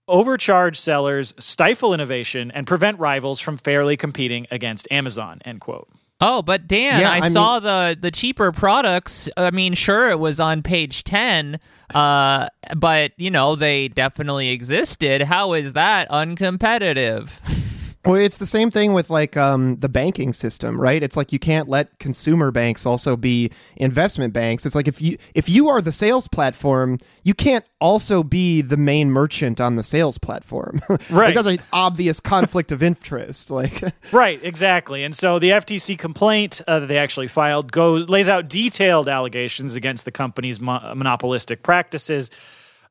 Overcharge 0.09 0.77
sellers, 0.77 1.35
stifle 1.39 1.95
innovation, 1.95 2.51
and 2.51 2.67
prevent 2.67 2.99
rivals 2.99 3.39
from 3.39 3.57
fairly 3.57 3.97
competing 3.97 4.45
against 4.51 4.89
Amazon. 4.91 5.41
End 5.45 5.61
quote. 5.61 5.89
Oh, 6.23 6.43
but 6.43 6.67
Dan, 6.69 7.01
Yeah, 7.01 7.11
I, 7.11 7.17
I 7.17 7.21
mean- 7.23 7.31
saw 7.31 7.61
the 7.61 7.97
the 7.99 8.11
cheaper 8.11 8.53
products. 8.53 9.29
I 9.37 9.51
mean, 9.51 9.75
sure, 9.75 10.11
it 10.11 10.19
was 10.19 10.39
on 10.39 10.63
page 10.63 11.03
ten, 11.03 11.59
uh, 11.95 12.49
but 12.77 13.13
you 13.17 13.31
know 13.31 13.55
they 13.57 13.89
definitely 13.89 14.51
existed. 14.51 15.23
How 15.23 15.55
is 15.55 15.73
that 15.73 16.09
uncompetitive? 16.11 17.39
Well, 18.07 18.15
it's 18.15 18.39
the 18.39 18.47
same 18.47 18.71
thing 18.71 18.95
with 18.95 19.11
like 19.11 19.37
um, 19.37 19.77
the 19.77 19.89
banking 19.89 20.33
system, 20.33 20.81
right? 20.81 21.03
It's 21.03 21.19
like 21.19 21.35
you 21.35 21.39
can't 21.39 21.69
let 21.69 21.99
consumer 21.99 22.51
banks 22.51 22.87
also 22.87 23.15
be 23.15 23.51
investment 23.77 24.33
banks. 24.33 24.65
It's 24.65 24.75
like 24.75 24.89
if 24.89 25.03
you 25.03 25.19
if 25.35 25.51
you 25.51 25.69
are 25.69 25.83
the 25.83 25.93
sales 25.93 26.27
platform, 26.27 26.99
you 27.25 27.35
can't 27.35 27.65
also 27.79 28.23
be 28.23 28.63
the 28.63 28.79
main 28.79 29.11
merchant 29.11 29.61
on 29.61 29.77
the 29.77 29.83
sales 29.83 30.17
platform. 30.17 30.81
Right. 31.11 31.27
like, 31.27 31.35
that's 31.35 31.47
an 31.49 31.59
obvious 31.73 32.21
conflict 32.21 32.73
of 32.73 32.83
interest. 32.83 33.51
Like, 33.51 33.83
Right, 34.13 34.39
exactly. 34.43 35.03
And 35.03 35.15
so 35.15 35.39
the 35.39 35.51
FTC 35.51 35.99
complaint 35.99 36.61
uh, 36.69 36.81
that 36.81 36.87
they 36.87 36.99
actually 36.99 37.29
filed 37.29 37.73
goes 37.73 38.09
lays 38.09 38.29
out 38.29 38.49
detailed 38.49 39.09
allegations 39.09 39.77
against 39.77 40.05
the 40.05 40.13
company's 40.13 40.61
mo- 40.61 40.95
monopolistic 40.95 41.63
practices. 41.63 42.31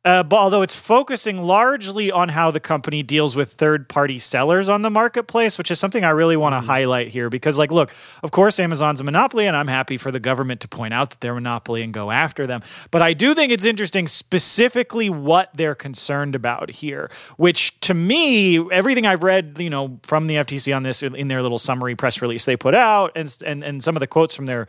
Uh, 0.06 0.24
but 0.24 0.38
although 0.38 0.62
it's 0.62 0.76
focusing 0.76 1.44
largely 1.44 2.10
on 2.10 2.30
how 2.30 2.50
the 2.50 2.60
company 2.60 3.04
deals 3.04 3.36
with 3.36 3.52
third-party 3.52 4.18
sellers 4.18 4.70
on 4.70 4.82
the 4.82 4.90
marketplace, 4.90 5.58
which 5.58 5.70
is 5.70 5.78
something 5.78 6.06
I 6.06 6.12
really 6.12 6.38
want 6.38 6.54
to 6.54 6.62
highlight 6.62 7.10
here, 7.10 7.30
because, 7.30 7.58
like, 7.58 7.70
look, 7.70 7.92
of 8.24 8.32
course, 8.32 8.62
Amazon's 8.62 9.02
a 9.02 9.04
monopoly, 9.04 9.46
and 9.46 9.58
I'm 9.58 9.68
happy 9.68 9.98
for 9.98 10.10
the 10.10 10.20
government 10.20 10.62
to 10.62 10.70
point 10.70 10.94
out 10.94 11.10
that 11.10 11.20
they're 11.20 11.34
a 11.34 11.36
monopoly 11.36 11.84
and 11.84 11.94
go 11.94 12.12
after 12.12 12.48
them. 12.48 12.62
But 12.92 13.02
I 13.02 13.12
do 13.14 13.36
think 13.36 13.52
it's 13.52 13.66
interesting 13.66 14.08
specifically 14.08 15.10
what 15.10 15.50
they're 15.54 15.76
concerned 15.76 16.34
about 16.34 16.70
here, 16.72 17.12
which 17.36 17.78
to 17.82 17.94
me, 17.94 18.58
everything 18.72 19.06
I've 19.06 19.24
read, 19.24 19.58
you 19.60 19.70
know, 19.70 20.00
from 20.04 20.28
the 20.28 20.36
FTC 20.36 20.74
on 20.74 20.84
this 20.84 21.04
in 21.04 21.28
their 21.28 21.42
little 21.42 21.60
summary 21.60 21.96
press 21.96 22.22
release 22.22 22.46
they 22.46 22.56
put 22.56 22.74
out, 22.74 23.12
and 23.16 23.38
and 23.46 23.64
and 23.66 23.84
some 23.84 23.98
of 23.98 24.00
the 24.00 24.08
quotes 24.08 24.34
from 24.34 24.46
their 24.46 24.68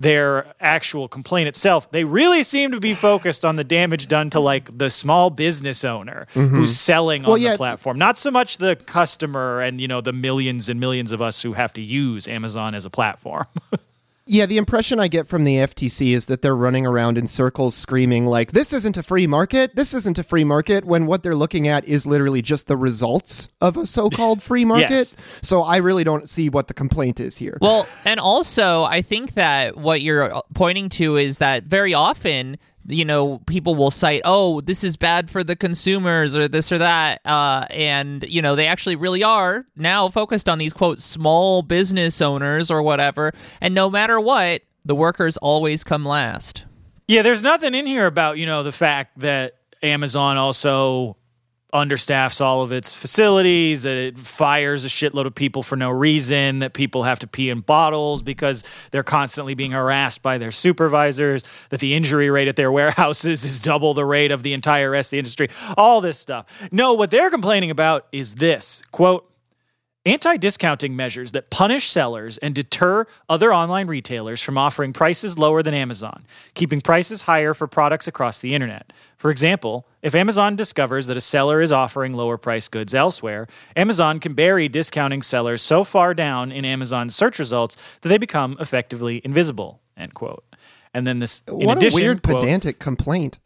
their 0.00 0.54
actual 0.60 1.08
complaint 1.08 1.48
itself, 1.48 1.90
they 1.90 2.04
really 2.04 2.44
seem 2.44 2.70
to 2.70 2.78
be 2.78 2.94
focused 2.94 3.44
on 3.44 3.56
the 3.56 3.64
damage 3.64 4.06
done 4.06 4.30
to 4.30 4.38
like 4.38 4.76
the 4.76 4.90
small 4.90 5.28
business 5.30 5.84
owner 5.84 6.26
mm-hmm. 6.34 6.54
who's 6.54 6.76
selling 6.76 7.24
on 7.24 7.40
yeah. 7.40 7.52
the 7.52 7.56
platform, 7.56 7.98
not 7.98 8.16
so 8.16 8.30
much 8.30 8.58
the 8.58 8.76
customer 8.76 9.60
and 9.60 9.80
you 9.80 9.88
know 9.88 10.00
the 10.00 10.12
millions 10.12 10.68
and 10.68 10.78
millions 10.78 11.10
of 11.10 11.20
us 11.20 11.42
who 11.42 11.54
have 11.54 11.72
to 11.72 11.80
use 11.80 12.28
Amazon 12.28 12.74
as 12.74 12.84
a 12.84 12.90
platform. 12.90 13.46
yeah, 14.28 14.44
the 14.46 14.58
impression 14.58 15.00
I 15.00 15.08
get 15.08 15.26
from 15.26 15.44
the 15.44 15.56
FTC 15.56 16.12
is 16.12 16.26
that 16.26 16.42
they're 16.42 16.54
running 16.54 16.86
around 16.86 17.16
in 17.16 17.26
circles 17.26 17.74
screaming 17.74 18.26
like, 18.26 18.52
"This 18.52 18.72
isn't 18.74 18.96
a 18.96 19.02
free 19.02 19.26
market. 19.26 19.74
This 19.74 19.94
isn't 19.94 20.18
a 20.18 20.22
free 20.22 20.44
market." 20.44 20.84
When 20.84 21.06
what 21.06 21.22
they're 21.22 21.34
looking 21.34 21.66
at 21.66 21.86
is 21.86 22.06
literally 22.06 22.42
just 22.42 22.66
the 22.66 22.76
results 22.76 23.48
of 23.60 23.76
a 23.76 23.86
so-called 23.86 24.42
free 24.42 24.64
market. 24.74 24.90
Yes. 24.90 25.16
So 25.42 25.62
I 25.62 25.78
really 25.78 26.04
don't 26.04 26.28
see 26.28 26.50
what 26.50 26.68
the 26.68 26.74
complaint 26.74 27.20
is 27.20 27.38
here. 27.38 27.56
Well, 27.62 27.86
and 28.04 28.20
also, 28.20 28.84
I 28.84 29.00
think 29.00 29.32
that 29.34 29.76
what 29.76 30.02
you're 30.02 30.42
pointing 30.54 30.90
to 30.90 31.16
is 31.16 31.38
that 31.38 31.64
very 31.64 31.94
often, 31.94 32.58
you 32.88 33.04
know, 33.04 33.38
people 33.46 33.74
will 33.74 33.90
cite, 33.90 34.22
"Oh, 34.24 34.60
this 34.62 34.82
is 34.82 34.96
bad 34.96 35.30
for 35.30 35.44
the 35.44 35.54
consumers," 35.54 36.34
or 36.34 36.48
this 36.48 36.72
or 36.72 36.78
that, 36.78 37.20
uh, 37.24 37.66
and 37.70 38.24
you 38.28 38.40
know, 38.40 38.56
they 38.56 38.66
actually 38.66 38.96
really 38.96 39.22
are 39.22 39.66
now 39.76 40.08
focused 40.08 40.48
on 40.48 40.58
these 40.58 40.72
quote 40.72 40.98
small 40.98 41.62
business 41.62 42.22
owners 42.22 42.70
or 42.70 42.82
whatever. 42.82 43.32
And 43.60 43.74
no 43.74 43.90
matter 43.90 44.18
what, 44.18 44.62
the 44.84 44.94
workers 44.94 45.36
always 45.36 45.84
come 45.84 46.04
last. 46.04 46.64
Yeah, 47.06 47.22
there's 47.22 47.42
nothing 47.42 47.74
in 47.74 47.84
here 47.84 48.06
about, 48.06 48.38
you 48.38 48.46
know, 48.46 48.62
the 48.62 48.72
fact 48.72 49.18
that 49.20 49.54
Amazon 49.82 50.38
also 50.38 51.17
understaffs 51.72 52.40
all 52.40 52.62
of 52.62 52.72
its 52.72 52.94
facilities, 52.94 53.82
that 53.82 53.96
it 53.96 54.18
fires 54.18 54.84
a 54.84 54.88
shitload 54.88 55.26
of 55.26 55.34
people 55.34 55.62
for 55.62 55.76
no 55.76 55.90
reason, 55.90 56.60
that 56.60 56.72
people 56.72 57.02
have 57.02 57.18
to 57.18 57.26
pee 57.26 57.50
in 57.50 57.60
bottles 57.60 58.22
because 58.22 58.64
they're 58.90 59.02
constantly 59.02 59.54
being 59.54 59.72
harassed 59.72 60.22
by 60.22 60.38
their 60.38 60.50
supervisors, 60.50 61.44
that 61.68 61.80
the 61.80 61.94
injury 61.94 62.30
rate 62.30 62.48
at 62.48 62.56
their 62.56 62.72
warehouses 62.78 63.44
is 63.44 63.60
double 63.60 63.92
the 63.92 64.04
rate 64.04 64.30
of 64.30 64.42
the 64.42 64.52
entire 64.52 64.90
rest 64.90 65.08
of 65.08 65.10
the 65.12 65.18
industry, 65.18 65.48
all 65.76 66.00
this 66.00 66.18
stuff. 66.18 66.68
No, 66.72 66.94
what 66.94 67.10
they're 67.10 67.30
complaining 67.30 67.70
about 67.70 68.06
is 68.12 68.36
this 68.36 68.82
quote, 68.90 69.27
Anti 70.08 70.38
discounting 70.38 70.96
measures 70.96 71.32
that 71.32 71.50
punish 71.50 71.90
sellers 71.90 72.38
and 72.38 72.54
deter 72.54 73.04
other 73.28 73.52
online 73.52 73.88
retailers 73.88 74.42
from 74.42 74.56
offering 74.56 74.94
prices 74.94 75.36
lower 75.36 75.62
than 75.62 75.74
Amazon, 75.74 76.24
keeping 76.54 76.80
prices 76.80 77.22
higher 77.22 77.52
for 77.52 77.66
products 77.66 78.08
across 78.08 78.40
the 78.40 78.54
internet. 78.54 78.90
For 79.18 79.30
example, 79.30 79.86
if 80.00 80.14
Amazon 80.14 80.56
discovers 80.56 81.08
that 81.08 81.18
a 81.18 81.20
seller 81.20 81.60
is 81.60 81.72
offering 81.72 82.14
lower 82.14 82.38
priced 82.38 82.70
goods 82.70 82.94
elsewhere, 82.94 83.48
Amazon 83.76 84.18
can 84.18 84.32
bury 84.32 84.66
discounting 84.66 85.20
sellers 85.20 85.60
so 85.60 85.84
far 85.84 86.14
down 86.14 86.50
in 86.50 86.64
Amazon's 86.64 87.14
search 87.14 87.38
results 87.38 87.76
that 88.00 88.08
they 88.08 88.16
become 88.16 88.56
effectively 88.60 89.20
invisible. 89.24 89.78
End 89.94 90.14
quote. 90.14 90.42
And 90.94 91.06
then 91.06 91.18
this, 91.18 91.42
in 91.46 91.66
what 91.66 91.76
addition, 91.76 92.00
a 92.00 92.02
weird 92.02 92.22
quote, 92.22 92.44
pedantic 92.44 92.78
complaint. 92.78 93.38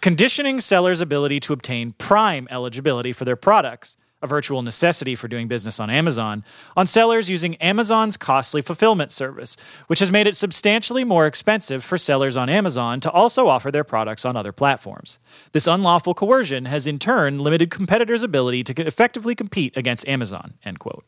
conditioning 0.00 0.62
sellers' 0.62 1.02
ability 1.02 1.40
to 1.40 1.52
obtain 1.52 1.92
prime 1.98 2.48
eligibility 2.50 3.12
for 3.12 3.26
their 3.26 3.36
products, 3.36 3.98
a 4.26 4.28
virtual 4.28 4.62
necessity 4.62 5.14
for 5.14 5.28
doing 5.28 5.48
business 5.48 5.80
on 5.80 5.88
Amazon, 5.88 6.44
on 6.76 6.86
sellers 6.86 7.30
using 7.30 7.54
Amazon's 7.56 8.16
costly 8.16 8.60
fulfillment 8.60 9.10
service, 9.10 9.56
which 9.86 10.00
has 10.00 10.12
made 10.12 10.26
it 10.26 10.36
substantially 10.36 11.04
more 11.04 11.26
expensive 11.26 11.84
for 11.84 11.96
sellers 11.96 12.36
on 12.36 12.48
Amazon 12.48 13.00
to 13.00 13.10
also 13.10 13.46
offer 13.46 13.70
their 13.70 13.84
products 13.84 14.24
on 14.24 14.36
other 14.36 14.52
platforms. 14.52 15.18
This 15.52 15.66
unlawful 15.66 16.14
coercion 16.14 16.66
has 16.66 16.86
in 16.86 16.98
turn 16.98 17.38
limited 17.38 17.70
competitors' 17.70 18.22
ability 18.22 18.64
to 18.64 18.86
effectively 18.86 19.34
compete 19.34 19.76
against 19.76 20.06
Amazon. 20.08 20.54
End 20.64 20.78
quote. 20.78 21.04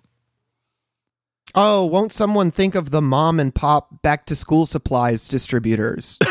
Oh, 1.54 1.84
won't 1.87 2.12
someone 2.12 2.50
think 2.50 2.74
of 2.74 2.90
the 2.90 3.00
mom 3.00 3.40
and 3.40 3.54
pop 3.54 4.02
back 4.02 4.26
to 4.26 4.37
school 4.37 4.66
supplies 4.66 5.28
distributors? 5.28 6.18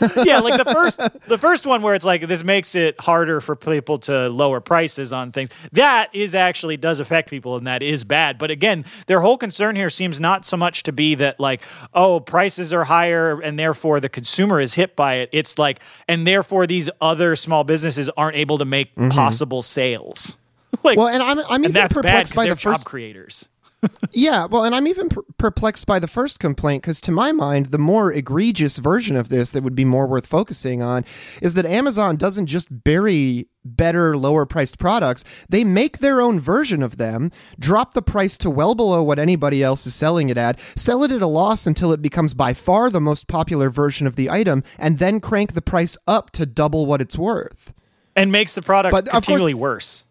yeah, 0.24 0.38
like 0.38 0.62
the 0.62 0.70
first 0.70 1.00
the 1.26 1.38
first 1.38 1.66
one 1.66 1.82
where 1.82 1.94
it's 1.94 2.04
like 2.04 2.26
this 2.26 2.44
makes 2.44 2.74
it 2.74 3.00
harder 3.00 3.40
for 3.40 3.56
people 3.56 3.96
to 3.96 4.28
lower 4.28 4.60
prices 4.60 5.12
on 5.12 5.32
things. 5.32 5.48
That 5.72 6.10
is 6.12 6.34
actually 6.34 6.76
does 6.76 7.00
affect 7.00 7.30
people 7.30 7.56
and 7.56 7.66
that 7.66 7.82
is 7.82 8.04
bad. 8.04 8.38
But 8.38 8.50
again, 8.50 8.84
their 9.06 9.20
whole 9.20 9.38
concern 9.38 9.76
here 9.76 9.90
seems 9.90 10.20
not 10.20 10.44
so 10.44 10.56
much 10.56 10.82
to 10.84 10.92
be 10.92 11.14
that 11.16 11.40
like, 11.40 11.62
oh, 11.94 12.20
prices 12.20 12.72
are 12.72 12.84
higher 12.84 13.40
and 13.40 13.58
therefore 13.58 14.00
the 14.00 14.08
consumer 14.08 14.60
is 14.60 14.74
hit 14.74 14.94
by 14.94 15.14
it. 15.14 15.30
It's 15.32 15.58
like 15.58 15.80
and 16.06 16.26
therefore 16.26 16.66
these 16.66 16.90
other 17.00 17.34
small 17.34 17.64
businesses 17.64 18.08
aren't 18.10 18.36
able 18.36 18.58
to 18.58 18.64
make 18.64 18.94
mm-hmm. 18.94 19.10
possible 19.10 19.62
sales. 19.62 20.36
like 20.84 20.98
well, 20.98 21.08
and 21.08 21.22
I'm 21.22 21.38
I'm 21.48 21.64
even 21.64 21.88
perplexed 21.88 22.34
by 22.34 22.48
the 22.48 22.54
job 22.54 22.74
first 22.74 22.84
creators. 22.84 23.48
Yeah, 24.10 24.46
well, 24.46 24.64
and 24.64 24.74
I'm 24.74 24.88
even 24.88 25.08
per- 25.08 25.22
perplexed 25.36 25.86
by 25.86 26.00
the 26.00 26.08
first 26.08 26.40
complaint 26.40 26.82
because, 26.82 27.00
to 27.02 27.12
my 27.12 27.30
mind, 27.30 27.66
the 27.66 27.78
more 27.78 28.12
egregious 28.12 28.78
version 28.78 29.14
of 29.16 29.28
this 29.28 29.52
that 29.52 29.62
would 29.62 29.76
be 29.76 29.84
more 29.84 30.06
worth 30.06 30.26
focusing 30.26 30.82
on 30.82 31.04
is 31.40 31.54
that 31.54 31.64
Amazon 31.66 32.16
doesn't 32.16 32.46
just 32.46 32.82
bury 32.82 33.46
better, 33.64 34.16
lower 34.16 34.46
priced 34.46 34.78
products, 34.78 35.22
they 35.48 35.62
make 35.62 35.98
their 35.98 36.20
own 36.20 36.40
version 36.40 36.82
of 36.82 36.96
them, 36.96 37.30
drop 37.58 37.94
the 37.94 38.02
price 38.02 38.36
to 38.38 38.50
well 38.50 38.74
below 38.74 39.02
what 39.02 39.18
anybody 39.18 39.62
else 39.62 39.86
is 39.86 39.94
selling 39.94 40.28
it 40.30 40.36
at, 40.38 40.58
sell 40.74 41.04
it 41.04 41.12
at 41.12 41.22
a 41.22 41.26
loss 41.26 41.66
until 41.66 41.92
it 41.92 42.02
becomes 42.02 42.34
by 42.34 42.52
far 42.52 42.90
the 42.90 43.00
most 43.00 43.28
popular 43.28 43.70
version 43.70 44.06
of 44.06 44.16
the 44.16 44.28
item, 44.30 44.64
and 44.78 44.98
then 44.98 45.20
crank 45.20 45.52
the 45.52 45.62
price 45.62 45.96
up 46.08 46.30
to 46.30 46.46
double 46.46 46.86
what 46.86 47.00
it's 47.00 47.18
worth. 47.18 47.72
And 48.16 48.32
makes 48.32 48.54
the 48.56 48.62
product 48.62 48.92
But, 48.92 49.04
of 49.06 49.12
course- 49.12 49.26
continually 49.26 49.54
worse. 49.54 50.04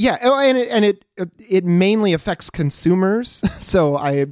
Yeah, 0.00 0.16
oh, 0.22 0.38
and 0.38 0.56
it, 0.56 0.68
and 0.70 0.82
it 0.82 1.04
it 1.46 1.62
mainly 1.62 2.14
affects 2.14 2.48
consumers. 2.48 3.42
So 3.60 3.98
I 3.98 4.26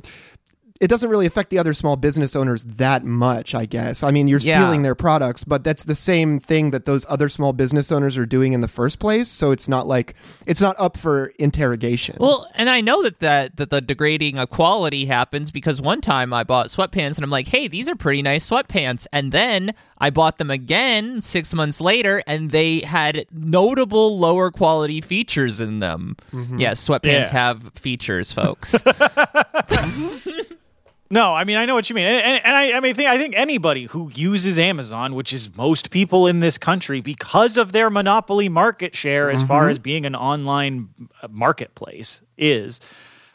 it 0.80 0.88
doesn't 0.88 1.10
really 1.10 1.26
affect 1.26 1.50
the 1.50 1.58
other 1.58 1.74
small 1.74 1.96
business 1.96 2.36
owners 2.36 2.64
that 2.64 3.04
much, 3.04 3.54
I 3.54 3.66
guess. 3.66 4.02
I 4.02 4.10
mean, 4.10 4.28
you're 4.28 4.38
Yeah. 4.40 4.60
stealing 4.60 4.82
their 4.82 4.94
products, 4.94 5.42
but 5.44 5.64
that's 5.64 5.84
the 5.84 5.94
same 5.94 6.38
thing 6.40 6.70
that 6.70 6.84
those 6.84 7.04
other 7.08 7.28
small 7.28 7.52
business 7.52 7.90
owners 7.90 8.16
are 8.16 8.26
doing 8.26 8.52
in 8.52 8.60
the 8.60 8.68
first 8.68 8.98
place, 8.98 9.28
so 9.28 9.50
it's 9.50 9.68
not 9.68 9.86
like 9.86 10.14
it's 10.46 10.60
not 10.60 10.76
up 10.78 10.96
for 10.96 11.32
interrogation. 11.38 12.16
Well, 12.20 12.46
and 12.54 12.70
I 12.70 12.80
know 12.80 13.02
that, 13.02 13.20
that 13.20 13.56
that 13.56 13.70
the 13.70 13.80
degrading 13.82 14.38
of 14.38 14.50
quality 14.50 15.06
happens 15.06 15.50
because 15.50 15.80
one 15.80 16.00
time 16.00 16.32
I 16.32 16.44
bought 16.44 16.66
sweatpants 16.68 17.16
and 17.16 17.24
I'm 17.24 17.30
like, 17.30 17.48
hey, 17.48 17.68
these 17.68 17.88
are 17.88 17.96
pretty 17.96 18.22
nice 18.22 18.48
sweatpants. 18.48 19.06
And 19.12 19.32
then 19.32 19.74
I 19.98 20.10
bought 20.10 20.38
them 20.38 20.50
again 20.50 21.20
six 21.20 21.52
months 21.54 21.80
later 21.80 22.22
and 22.26 22.50
they 22.50 22.80
had 22.80 23.26
notable 23.32 24.18
lower 24.18 24.50
quality 24.50 25.00
features 25.00 25.60
in 25.60 25.80
them. 25.80 26.16
Mm-hmm. 26.32 26.58
Yes, 26.58 26.86
sweatpants 26.86 27.02
Yeah. 27.04 27.32
have 27.32 27.72
features, 27.74 28.30
folks. 28.32 28.76
No, 31.10 31.34
I 31.34 31.44
mean 31.44 31.56
I 31.56 31.64
know 31.64 31.74
what 31.74 31.88
you 31.88 31.94
mean, 31.94 32.04
and, 32.04 32.24
and, 32.24 32.44
and 32.44 32.56
I, 32.56 32.72
I 32.72 32.80
mean, 32.80 32.94
think, 32.94 33.08
I 33.08 33.16
think 33.16 33.34
anybody 33.34 33.86
who 33.86 34.10
uses 34.14 34.58
Amazon, 34.58 35.14
which 35.14 35.32
is 35.32 35.56
most 35.56 35.90
people 35.90 36.26
in 36.26 36.40
this 36.40 36.58
country, 36.58 37.00
because 37.00 37.56
of 37.56 37.72
their 37.72 37.88
monopoly 37.88 38.48
market 38.48 38.94
share 38.94 39.30
as 39.30 39.42
far 39.42 39.68
as 39.70 39.78
being 39.78 40.04
an 40.04 40.14
online 40.14 40.90
uh, 41.22 41.28
marketplace, 41.28 42.22
is 42.36 42.80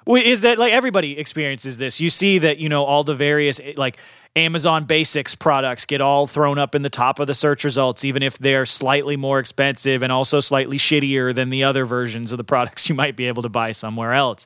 is 0.08 0.42
that 0.42 0.60
like 0.60 0.74
everybody 0.74 1.18
experiences 1.18 1.78
this. 1.78 2.00
You 2.00 2.10
see 2.10 2.38
that 2.40 2.58
you 2.60 2.70
know 2.70 2.84
all 2.84 3.04
the 3.04 3.16
various 3.16 3.60
eh, 3.60 3.74
like 3.76 3.98
Amazon 4.36 4.86
Basics 4.86 5.34
products 5.34 5.86
get 5.86 6.02
all 6.02 6.28
thrown 6.28 6.58
up 6.58 6.76
in 6.76 6.82
the 6.82 6.90
top 6.90 7.20
of 7.20 7.28
the 7.28 7.34
search 7.34 7.64
results, 7.64 8.04
even 8.04 8.22
if 8.22 8.38
they're 8.38 8.66
slightly 8.66 9.16
more 9.16 9.40
expensive 9.40 10.04
and 10.04 10.12
also 10.12 10.40
slightly 10.40 10.78
shittier 10.78 11.34
than 11.34 11.50
the 11.50 11.64
other 11.64 11.86
versions 11.86 12.32
of 12.32 12.38
the 12.38 12.44
products 12.54 12.90
you 12.90 12.96
might 12.96 13.16
be 13.16 13.28
able 13.28 13.44
to 13.44 13.50
buy 13.50 13.72
somewhere 13.72 14.14
else. 14.14 14.46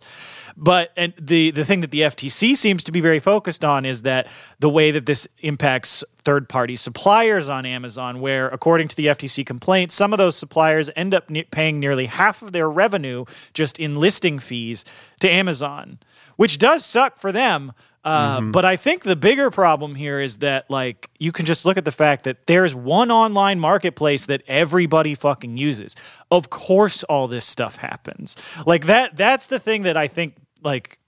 But 0.60 0.92
and 0.98 1.14
the 1.20 1.52
the 1.52 1.64
thing 1.64 1.82
that 1.82 1.92
the 1.92 2.02
FTC 2.02 2.56
seems 2.56 2.84
to 2.86 2.92
be 2.92 3.00
very 3.00 3.20
focused 3.20 3.64
on 3.64 3.86
is 3.86 4.02
that 4.02 4.28
the 4.60 4.70
way 4.70 4.90
that 4.90 5.06
this 5.06 5.28
impacts 5.40 6.04
third 6.24 6.50
party 6.50 6.76
suppliers 6.76 7.48
on 7.48 7.64
Amazon, 7.66 8.20
where 8.20 8.48
according 8.50 8.88
to 8.88 8.96
the 8.96 9.06
FTC 9.06 9.46
complaint, 9.46 9.92
some 9.92 10.14
of 10.14 10.18
those 10.18 10.36
suppliers 10.36 10.90
end 10.96 11.14
up 11.14 11.30
ne- 11.30 11.44
paying 11.44 11.80
nearly 11.80 12.08
half 12.08 12.42
of 12.42 12.54
their 12.54 12.70
revenue 12.70 13.24
just 13.54 13.78
in 13.80 13.94
listing 13.96 14.40
fees 14.40 14.84
to 15.20 15.30
Amazon, 15.30 16.00
which 16.38 16.58
does 16.58 16.84
suck 16.84 17.18
for 17.18 17.32
them. 17.32 17.72
Uh, 18.04 18.40
But 18.52 18.64
I 18.66 18.78
think 18.78 19.04
the 19.04 19.18
bigger 19.18 19.52
problem 19.52 19.96
here 19.96 20.20
is 20.22 20.38
that, 20.38 20.70
like, 20.72 21.10
you 21.20 21.32
can 21.34 21.46
just 21.46 21.66
look 21.66 21.78
at 21.78 21.84
the 21.84 21.92
fact 21.92 22.24
that 22.24 22.48
there's 22.48 22.74
one 22.74 23.12
online 23.12 23.60
marketplace 23.60 24.26
that 24.28 24.44
everybody 24.48 25.14
fucking 25.14 25.58
uses. 25.58 25.94
Of 26.32 26.50
course, 26.50 27.04
all 27.04 27.28
this 27.28 27.44
stuff 27.46 27.76
happens. 27.78 28.38
Like 28.66 28.86
that. 28.86 29.18
That's 29.18 29.48
the 29.48 29.60
thing 29.60 29.84
that 29.84 29.98
I 29.98 30.08
think, 30.08 30.36
like, 30.64 31.00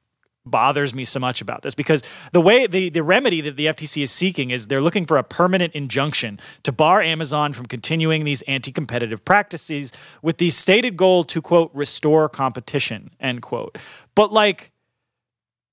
bothers 0.45 0.93
me 0.93 1.05
so 1.05 1.19
much 1.19 1.41
about 1.41 1.61
this 1.61 1.75
because 1.75 2.01
the 2.31 2.41
way 2.41 2.67
the, 2.67 2.89
the 2.89 3.03
remedy 3.03 3.41
that 3.41 3.55
the 3.55 3.67
FTC 3.67 4.03
is 4.03 4.11
seeking 4.11 4.51
is 4.51 4.67
they're 4.67 4.81
looking 4.81 5.05
for 5.05 5.17
a 5.17 5.23
permanent 5.23 5.73
injunction 5.73 6.39
to 6.63 6.71
bar 6.71 7.01
Amazon 7.01 7.53
from 7.53 7.65
continuing 7.65 8.23
these 8.23 8.41
anti-competitive 8.43 9.23
practices 9.23 9.91
with 10.21 10.37
the 10.37 10.49
stated 10.49 10.97
goal 10.97 11.23
to 11.25 11.41
quote 11.41 11.71
restore 11.73 12.27
competition 12.29 13.11
end 13.19 13.41
quote. 13.41 13.77
But 14.15 14.31
like 14.31 14.71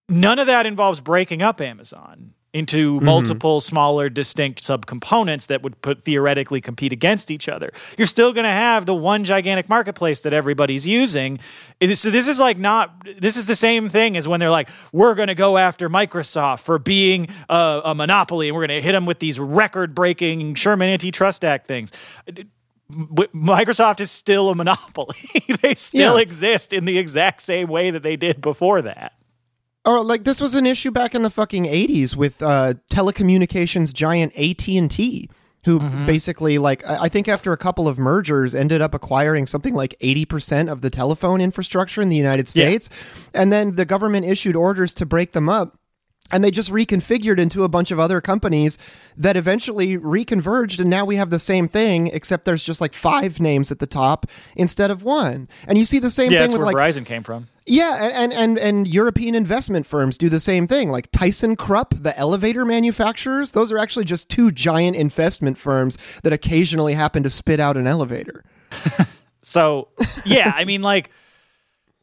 none 0.09 0.39
of 0.39 0.47
that 0.47 0.67
involves 0.67 1.01
breaking 1.01 1.43
up 1.43 1.61
Amazon 1.61 2.35
into 2.57 2.97
mm-hmm. 2.97 3.05
multiple 3.05 3.61
smaller 3.61 4.09
distinct 4.09 4.63
subcomponents 4.63 5.47
that 5.49 5.63
would 5.63 5.81
put 5.83 6.03
theoretically 6.05 6.61
compete 6.61 6.93
against 6.93 7.31
each 7.31 7.49
other. 7.49 7.71
You're 7.99 8.07
still 8.07 8.33
going 8.33 8.45
to 8.45 8.51
have 8.51 8.87
the 8.87 8.95
one 8.95 9.25
gigantic 9.25 9.69
marketplace 9.69 10.23
that 10.23 10.33
everybody's 10.33 10.87
using. 10.87 11.39
Is- 11.81 12.01
So 12.01 12.11
this 12.11 12.27
is 12.29 12.41
like 12.41 12.57
not 12.59 13.07
this 13.21 13.37
is 13.37 13.47
the 13.47 13.57
same 13.57 13.89
thing 13.89 14.17
as 14.17 14.27
when 14.27 14.41
they're 14.41 14.51
like 14.51 14.69
we're 14.93 15.15
going 15.15 15.29
to 15.29 15.35
go 15.35 15.59
after 15.59 15.91
Microsoft 15.91 16.61
for 16.61 16.79
being 16.79 17.29
a, 17.49 17.83
a 17.85 17.95
monopoly 17.95 18.49
and 18.49 18.55
we're 18.57 18.67
going 18.67 18.81
to 18.81 18.85
hit 18.87 18.93
them 18.93 19.07
with 19.07 19.19
these 19.19 19.39
record-breaking 19.39 20.55
Sherman 20.55 20.89
Antitrust 20.89 21.45
Act 21.45 21.67
things. 21.67 21.93
Microsoft 22.91 24.01
is 24.01 24.11
still 24.11 24.49
a 24.49 24.55
monopoly. 24.55 25.17
they 25.63 25.75
still 25.75 26.17
Yeah. 26.17 26.23
exist 26.23 26.73
in 26.73 26.85
the 26.85 26.99
exact 26.99 27.43
same 27.43 27.69
way 27.69 27.91
that 27.91 28.03
they 28.03 28.17
did 28.17 28.41
before 28.41 28.81
that. 28.83 29.13
Or 29.87 30.03
like 30.03 30.25
this 30.25 30.41
was 30.41 30.55
an 30.55 30.67
issue 30.67 30.91
back 30.91 31.15
in 31.15 31.23
the 31.23 31.31
fucking 31.31 31.65
80s 31.65 32.17
with 32.17 32.43
uh, 32.43 32.75
telecommunications 32.91 33.93
giant 33.95 34.37
AT&T 34.37 35.31
who 35.65 35.81
basically 36.07 36.59
like 36.59 36.87
I 36.87 37.09
think 37.09 37.27
after 37.27 37.53
a 37.53 37.57
couple 37.57 37.89
of 37.89 37.99
mergers 37.99 38.55
ended 38.55 38.81
up 38.81 38.95
acquiring 38.95 39.49
something 39.49 39.75
like 39.75 39.97
80% 40.01 40.71
of 40.71 40.81
the 40.81 40.91
telephone 40.91 41.41
infrastructure 41.41 42.01
in 42.01 42.09
the 42.09 42.17
United 42.17 42.47
Yeah. 42.55 42.67
States 42.67 42.91
and 43.35 43.53
then 43.53 43.73
the 43.77 43.85
government 43.85 44.27
issued 44.27 44.55
orders 44.55 44.95
to 44.95 45.07
break 45.07 45.33
them 45.33 45.49
up 45.49 45.77
and 46.31 46.45
they 46.45 46.53
just 46.53 46.71
reconfigured 46.71 47.39
into 47.41 47.65
a 47.65 47.69
bunch 47.69 47.91
of 47.91 47.99
other 47.99 48.21
companies 48.21 48.79
that 49.17 49.37
eventually 49.37 49.99
reconverged 49.99 50.79
and 50.79 50.89
now 50.89 51.05
we 51.05 51.17
have 51.17 51.31
the 51.31 51.41
same 51.41 51.67
thing 51.67 52.07
except 52.09 52.45
there's 52.45 52.63
just 52.63 52.81
like 52.81 52.93
five 52.95 53.41
names 53.41 53.73
at 53.73 53.81
the 53.81 53.87
top 53.89 54.27
instead 54.55 54.93
of 54.93 55.03
one 55.03 55.49
and 55.67 55.79
you 55.79 55.85
see 55.85 55.99
the 55.99 56.11
same 56.13 56.31
Yeah, 56.31 56.39
thing 56.41 56.51
that's 56.51 56.59
with 56.59 56.63
where 56.67 56.75
like 56.75 56.95
Verizon 56.95 57.05
came 57.05 57.25
from. 57.25 57.49
Yeah, 57.69 57.97
and, 57.97 58.13
and 58.13 58.33
and 58.33 58.59
and 58.59 58.89
European 58.89 59.35
investment 59.35 59.87
firms 59.87 60.17
do 60.17 60.29
the 60.29 60.39
same 60.41 60.69
thing. 60.69 60.89
Like 60.91 61.11
ThyssenKrupp, 61.11 62.03
the 62.03 62.17
elevator 62.17 62.65
manufacturers, 62.65 63.51
those 63.53 63.73
are 63.73 63.79
actually 63.79 64.05
just 64.05 64.29
two 64.29 64.53
giant 64.53 64.97
investment 64.97 65.59
firms 65.59 65.99
that 66.23 66.33
occasionally 66.33 66.95
happen 66.95 67.23
to 67.25 67.31
spit 67.31 67.59
out 67.61 67.77
an 67.77 67.87
elevator. 67.87 68.45
So, 69.43 69.89
yeah, 70.25 70.53
I 70.57 70.65
mean, 70.65 70.83
like, 70.83 71.09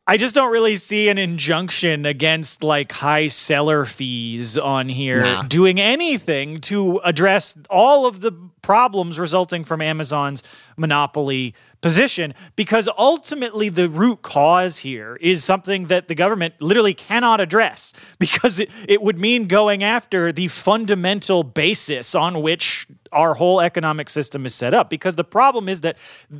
I 0.08 0.16
just 0.16 0.34
don't 0.34 0.50
really 0.50 0.78
see 0.78 1.10
an 1.10 1.18
injunction 1.18 2.06
against 2.06 2.64
like 2.64 2.94
high 2.94 3.28
seller 3.28 3.84
fees 3.84 4.58
on 4.58 4.88
here 4.88 5.22
Nah. 5.22 5.42
doing 5.44 5.78
anything 5.80 6.60
to 6.62 7.00
address 7.04 7.54
all 7.70 8.06
of 8.06 8.22
the 8.22 8.32
problems 8.62 9.20
resulting 9.20 9.66
from 9.66 9.82
Amazon's 9.82 10.42
monopoly 10.78 11.54
position 11.84 12.34
because 12.56 12.90
ultimately 12.98 13.68
the 13.70 13.90
root 13.90 14.22
cause 14.22 14.80
here 14.80 15.18
is 15.18 15.44
something 15.44 15.88
that 15.88 16.08
the 16.08 16.16
government 16.16 16.56
literally 16.60 16.94
cannot 16.94 17.40
address 17.42 17.94
because 18.20 18.60
it, 18.60 18.72
it 18.88 19.04
would 19.04 19.20
mean 19.20 19.48
going 19.48 19.84
after 19.84 20.32
the 20.32 20.48
fundamental 20.48 21.44
basis 21.44 22.16
on 22.16 22.42
which 22.42 22.88
our 23.12 23.36
whole 23.36 23.62
economic 23.62 24.10
system 24.10 24.46
is 24.46 24.56
set 24.56 24.74
up. 24.74 24.90
Because 24.90 25.16
the 25.18 25.24
problem 25.24 25.70
is 25.70 25.82
that 25.82 25.98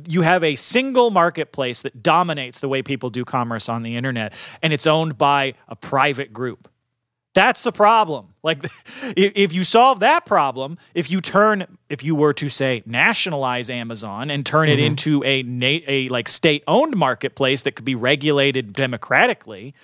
you 0.08 0.22
have 0.22 0.42
a 0.42 0.56
single 0.56 1.10
marketplace 1.10 1.82
that 1.82 2.02
dominates 2.02 2.58
the 2.58 2.68
way 2.68 2.82
people 2.82 3.10
do 3.10 3.24
commerce 3.24 3.68
on 3.68 3.82
the 3.82 3.96
internet 3.96 4.32
and 4.62 4.72
it's 4.72 4.86
owned 4.86 5.16
by 5.18 5.54
a 5.68 5.76
private 5.76 6.32
group 6.32 6.68
that's 7.34 7.62
the 7.62 7.72
problem. 7.72 8.28
Like, 8.42 8.62
if 9.16 9.52
you 9.52 9.64
solve 9.64 10.00
that 10.00 10.24
problem, 10.24 10.78
if 10.94 11.10
you 11.10 11.20
turn, 11.20 11.78
if 11.88 12.02
you 12.02 12.14
were 12.14 12.32
to 12.34 12.48
say 12.48 12.82
nationalize 12.86 13.68
Amazon 13.68 14.30
and 14.30 14.46
turn 14.46 14.68
it 14.68 14.76
mm-hmm. 14.76 14.86
into 14.86 15.22
a 15.24 15.44
a 15.86 16.08
like 16.08 16.28
state 16.28 16.62
owned 16.66 16.96
marketplace 16.96 17.62
that 17.62 17.72
could 17.72 17.84
be 17.84 17.94
regulated 17.94 18.72
democratically, 18.72 19.74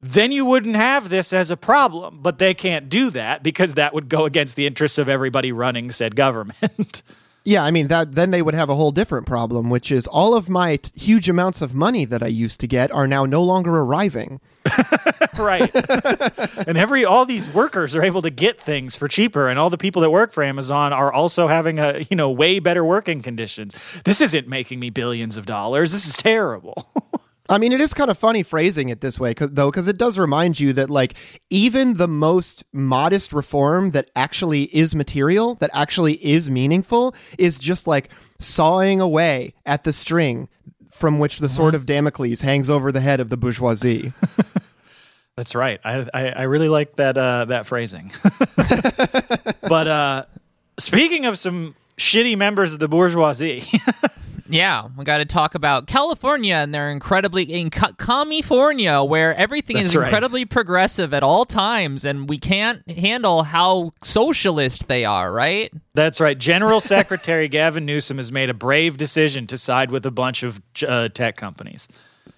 then 0.00 0.32
you 0.32 0.44
wouldn't 0.44 0.76
have 0.76 1.08
this 1.08 1.32
as 1.32 1.50
a 1.50 1.56
problem. 1.56 2.20
But 2.22 2.38
they 2.38 2.54
can't 2.54 2.88
do 2.88 3.10
that 3.10 3.42
because 3.42 3.74
that 3.74 3.94
would 3.94 4.08
go 4.08 4.26
against 4.26 4.56
the 4.56 4.66
interests 4.66 4.98
of 4.98 5.08
everybody 5.08 5.50
running 5.50 5.90
said 5.90 6.14
government. 6.14 7.02
Yeah, 7.44 7.64
I 7.64 7.72
mean 7.72 7.88
that 7.88 8.14
then 8.14 8.30
they 8.30 8.40
would 8.40 8.54
have 8.54 8.70
a 8.70 8.76
whole 8.76 8.92
different 8.92 9.26
problem, 9.26 9.68
which 9.68 9.90
is 9.90 10.06
all 10.06 10.34
of 10.34 10.48
my 10.48 10.76
t- 10.76 10.92
huge 10.94 11.28
amounts 11.28 11.60
of 11.60 11.74
money 11.74 12.04
that 12.04 12.22
I 12.22 12.28
used 12.28 12.60
to 12.60 12.68
get 12.68 12.92
are 12.92 13.08
now 13.08 13.26
no 13.26 13.42
longer 13.42 13.76
arriving. 13.78 14.40
right. 15.38 15.74
and 16.68 16.78
every 16.78 17.04
all 17.04 17.24
these 17.24 17.48
workers 17.48 17.96
are 17.96 18.02
able 18.02 18.22
to 18.22 18.30
get 18.30 18.60
things 18.60 18.94
for 18.94 19.08
cheaper 19.08 19.48
and 19.48 19.58
all 19.58 19.70
the 19.70 19.78
people 19.78 20.02
that 20.02 20.10
work 20.10 20.32
for 20.32 20.44
Amazon 20.44 20.92
are 20.92 21.12
also 21.12 21.48
having 21.48 21.80
a, 21.80 22.06
you 22.08 22.16
know, 22.16 22.30
way 22.30 22.60
better 22.60 22.84
working 22.84 23.22
conditions. 23.22 23.74
This 24.04 24.20
isn't 24.20 24.46
making 24.46 24.78
me 24.78 24.90
billions 24.90 25.36
of 25.36 25.44
dollars. 25.44 25.92
This 25.92 26.06
is 26.06 26.16
terrible. 26.16 26.86
I 27.48 27.58
mean, 27.58 27.72
it 27.72 27.80
is 27.80 27.92
kind 27.92 28.10
of 28.10 28.16
funny 28.16 28.42
phrasing 28.44 28.88
it 28.88 29.00
this 29.00 29.18
way, 29.18 29.34
'cause- 29.34 29.50
though, 29.52 29.70
because 29.70 29.88
it 29.88 29.98
does 29.98 30.16
remind 30.18 30.60
you 30.60 30.72
that, 30.74 30.88
like, 30.90 31.14
even 31.50 31.94
the 31.94 32.06
most 32.08 32.62
modest 32.72 33.32
reform 33.32 33.90
that 33.90 34.10
actually 34.14 34.64
is 34.74 34.94
material, 34.94 35.56
that 35.56 35.70
actually 35.74 36.14
is 36.24 36.48
meaningful, 36.48 37.14
is 37.38 37.58
just 37.58 37.86
like 37.86 38.10
sawing 38.38 39.00
away 39.00 39.54
at 39.66 39.82
the 39.84 39.92
string 39.92 40.48
from 40.92 41.18
which 41.18 41.38
the 41.40 41.48
sword 41.48 41.74
of 41.74 41.84
Damocles 41.84 42.42
hangs 42.42 42.70
over 42.70 42.92
the 42.92 43.00
head 43.00 43.18
of 43.18 43.28
the 43.28 43.36
bourgeoisie. 43.36 44.12
That's 45.36 45.54
right. 45.54 45.80
I 45.84 46.06
I, 46.14 46.28
I 46.28 46.42
really 46.42 46.68
like 46.68 46.96
that 46.96 47.16
uh, 47.18 47.46
that 47.46 47.66
phrasing. 47.66 48.12
but 49.68 49.88
uh, 49.88 50.24
speaking 50.78 51.24
of 51.24 51.38
some 51.38 51.74
shitty 51.98 52.36
members 52.36 52.74
of 52.74 52.78
the 52.80 52.88
bourgeoisie, 52.88 53.64
Yeah, 54.48 54.88
we 54.96 55.04
got 55.04 55.18
to 55.18 55.24
talk 55.24 55.54
about 55.54 55.86
California 55.86 56.54
and 56.54 56.74
their 56.74 56.90
incredibly 56.90 57.44
in 57.44 57.70
Ca- 57.70 57.92
California, 57.98 59.02
where 59.02 59.34
everything 59.36 59.76
That's 59.76 59.90
is 59.90 59.96
right. 59.96 60.06
incredibly 60.06 60.44
progressive 60.44 61.14
at 61.14 61.22
all 61.22 61.44
times, 61.44 62.04
and 62.04 62.28
we 62.28 62.38
can't 62.38 62.88
handle 62.90 63.44
how 63.44 63.92
socialist 64.02 64.88
they 64.88 65.04
are. 65.04 65.32
Right? 65.32 65.72
that's 65.94 66.20
right. 66.20 66.38
General 66.38 66.80
Secretary 66.80 67.48
Gavin 67.50 67.84
Newsom 67.84 68.16
has 68.16 68.32
made 68.32 68.48
a 68.50 68.54
brave 68.54 68.96
decision 68.96 69.46
to 69.48 69.58
side 69.58 69.90
with 69.90 70.06
a 70.06 70.10
bunch 70.10 70.42
of 70.42 70.60
uh, 70.86 71.08
tech 71.08 71.36
companies. 71.36 71.88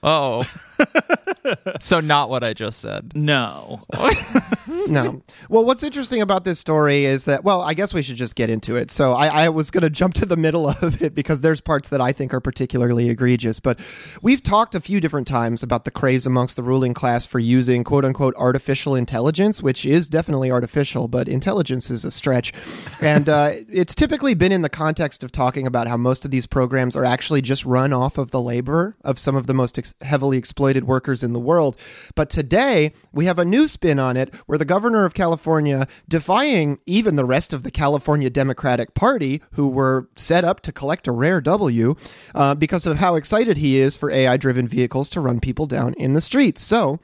Oh, 0.06 0.42
so 1.80 2.00
not 2.00 2.28
what 2.28 2.44
I 2.44 2.52
just 2.52 2.80
said. 2.80 3.12
No. 3.14 3.82
no. 4.86 5.22
Well, 5.48 5.64
what's 5.64 5.82
interesting 5.82 6.20
about 6.20 6.44
this 6.44 6.58
story 6.58 7.06
is 7.06 7.24
that, 7.24 7.42
well, 7.42 7.62
I 7.62 7.72
guess 7.72 7.94
we 7.94 8.02
should 8.02 8.16
just 8.16 8.34
get 8.34 8.50
into 8.50 8.76
it. 8.76 8.90
So 8.90 9.14
I, 9.14 9.44
I 9.44 9.48
was 9.48 9.70
going 9.70 9.82
to 9.82 9.88
jump 9.88 10.12
to 10.14 10.26
the 10.26 10.36
middle 10.36 10.68
of 10.82 11.00
it 11.00 11.14
because 11.14 11.40
there's 11.40 11.62
parts 11.62 11.88
that 11.88 12.02
I 12.02 12.12
think 12.12 12.34
are 12.34 12.40
particularly 12.40 13.08
egregious. 13.08 13.60
But 13.60 13.80
we've 14.20 14.42
talked 14.42 14.74
a 14.74 14.80
few 14.80 15.00
different 15.00 15.26
times 15.26 15.62
about 15.62 15.86
the 15.86 15.90
craze 15.90 16.26
amongst 16.26 16.56
the 16.56 16.62
ruling 16.62 16.92
class 16.92 17.24
for 17.24 17.38
using 17.38 17.82
quote 17.82 18.04
unquote 18.04 18.34
artificial 18.36 18.94
intelligence, 18.94 19.62
which 19.62 19.86
is 19.86 20.06
definitely 20.06 20.50
artificial, 20.50 21.08
but 21.08 21.28
intelligence 21.28 21.90
is 21.90 22.04
a 22.04 22.10
stretch. 22.10 22.52
And 23.00 23.26
uh, 23.26 23.52
it's 23.70 23.94
typically 23.94 24.34
been 24.34 24.52
in 24.52 24.60
the 24.60 24.68
context 24.68 25.24
of 25.24 25.32
talking 25.32 25.66
about 25.66 25.88
how 25.88 25.96
most 25.96 26.26
of 26.26 26.30
these 26.30 26.46
programs 26.46 26.94
are 26.94 27.06
actually 27.06 27.40
just 27.40 27.64
run 27.64 27.94
off 27.94 28.18
of 28.18 28.32
the 28.32 28.40
labor 28.40 28.94
of 29.02 29.18
some 29.18 29.36
of 29.36 29.46
the 29.46 29.54
most 29.54 29.78
ex- 29.78 29.93
heavily 30.00 30.36
exploited 30.36 30.84
workers 30.84 31.22
in 31.22 31.32
the 31.32 31.40
world. 31.40 31.76
But 32.14 32.30
today, 32.30 32.92
we 33.12 33.26
have 33.26 33.38
a 33.38 33.44
new 33.44 33.68
spin 33.68 33.98
on 33.98 34.16
it 34.16 34.34
where 34.46 34.58
the 34.58 34.64
governor 34.64 35.04
of 35.04 35.14
California, 35.14 35.86
defying 36.08 36.78
even 36.86 37.16
the 37.16 37.24
rest 37.24 37.52
of 37.52 37.62
the 37.62 37.70
California 37.70 38.30
Democratic 38.30 38.94
Party, 38.94 39.42
who 39.52 39.68
were 39.68 40.08
set 40.16 40.44
up 40.44 40.60
to 40.60 40.72
collect 40.72 41.08
a 41.08 41.12
rare 41.12 41.40
W, 41.40 41.94
uh, 42.34 42.54
because 42.54 42.86
of 42.86 42.98
how 42.98 43.14
excited 43.14 43.56
he 43.56 43.78
is 43.78 43.96
for 43.96 44.10
AI 44.10 44.36
driven 44.36 44.68
vehicles 44.68 45.08
to 45.10 45.20
run 45.20 45.40
people 45.40 45.66
down 45.66 45.94
in 45.94 46.14
the 46.14 46.20
streets. 46.20 46.62
So, 46.62 47.00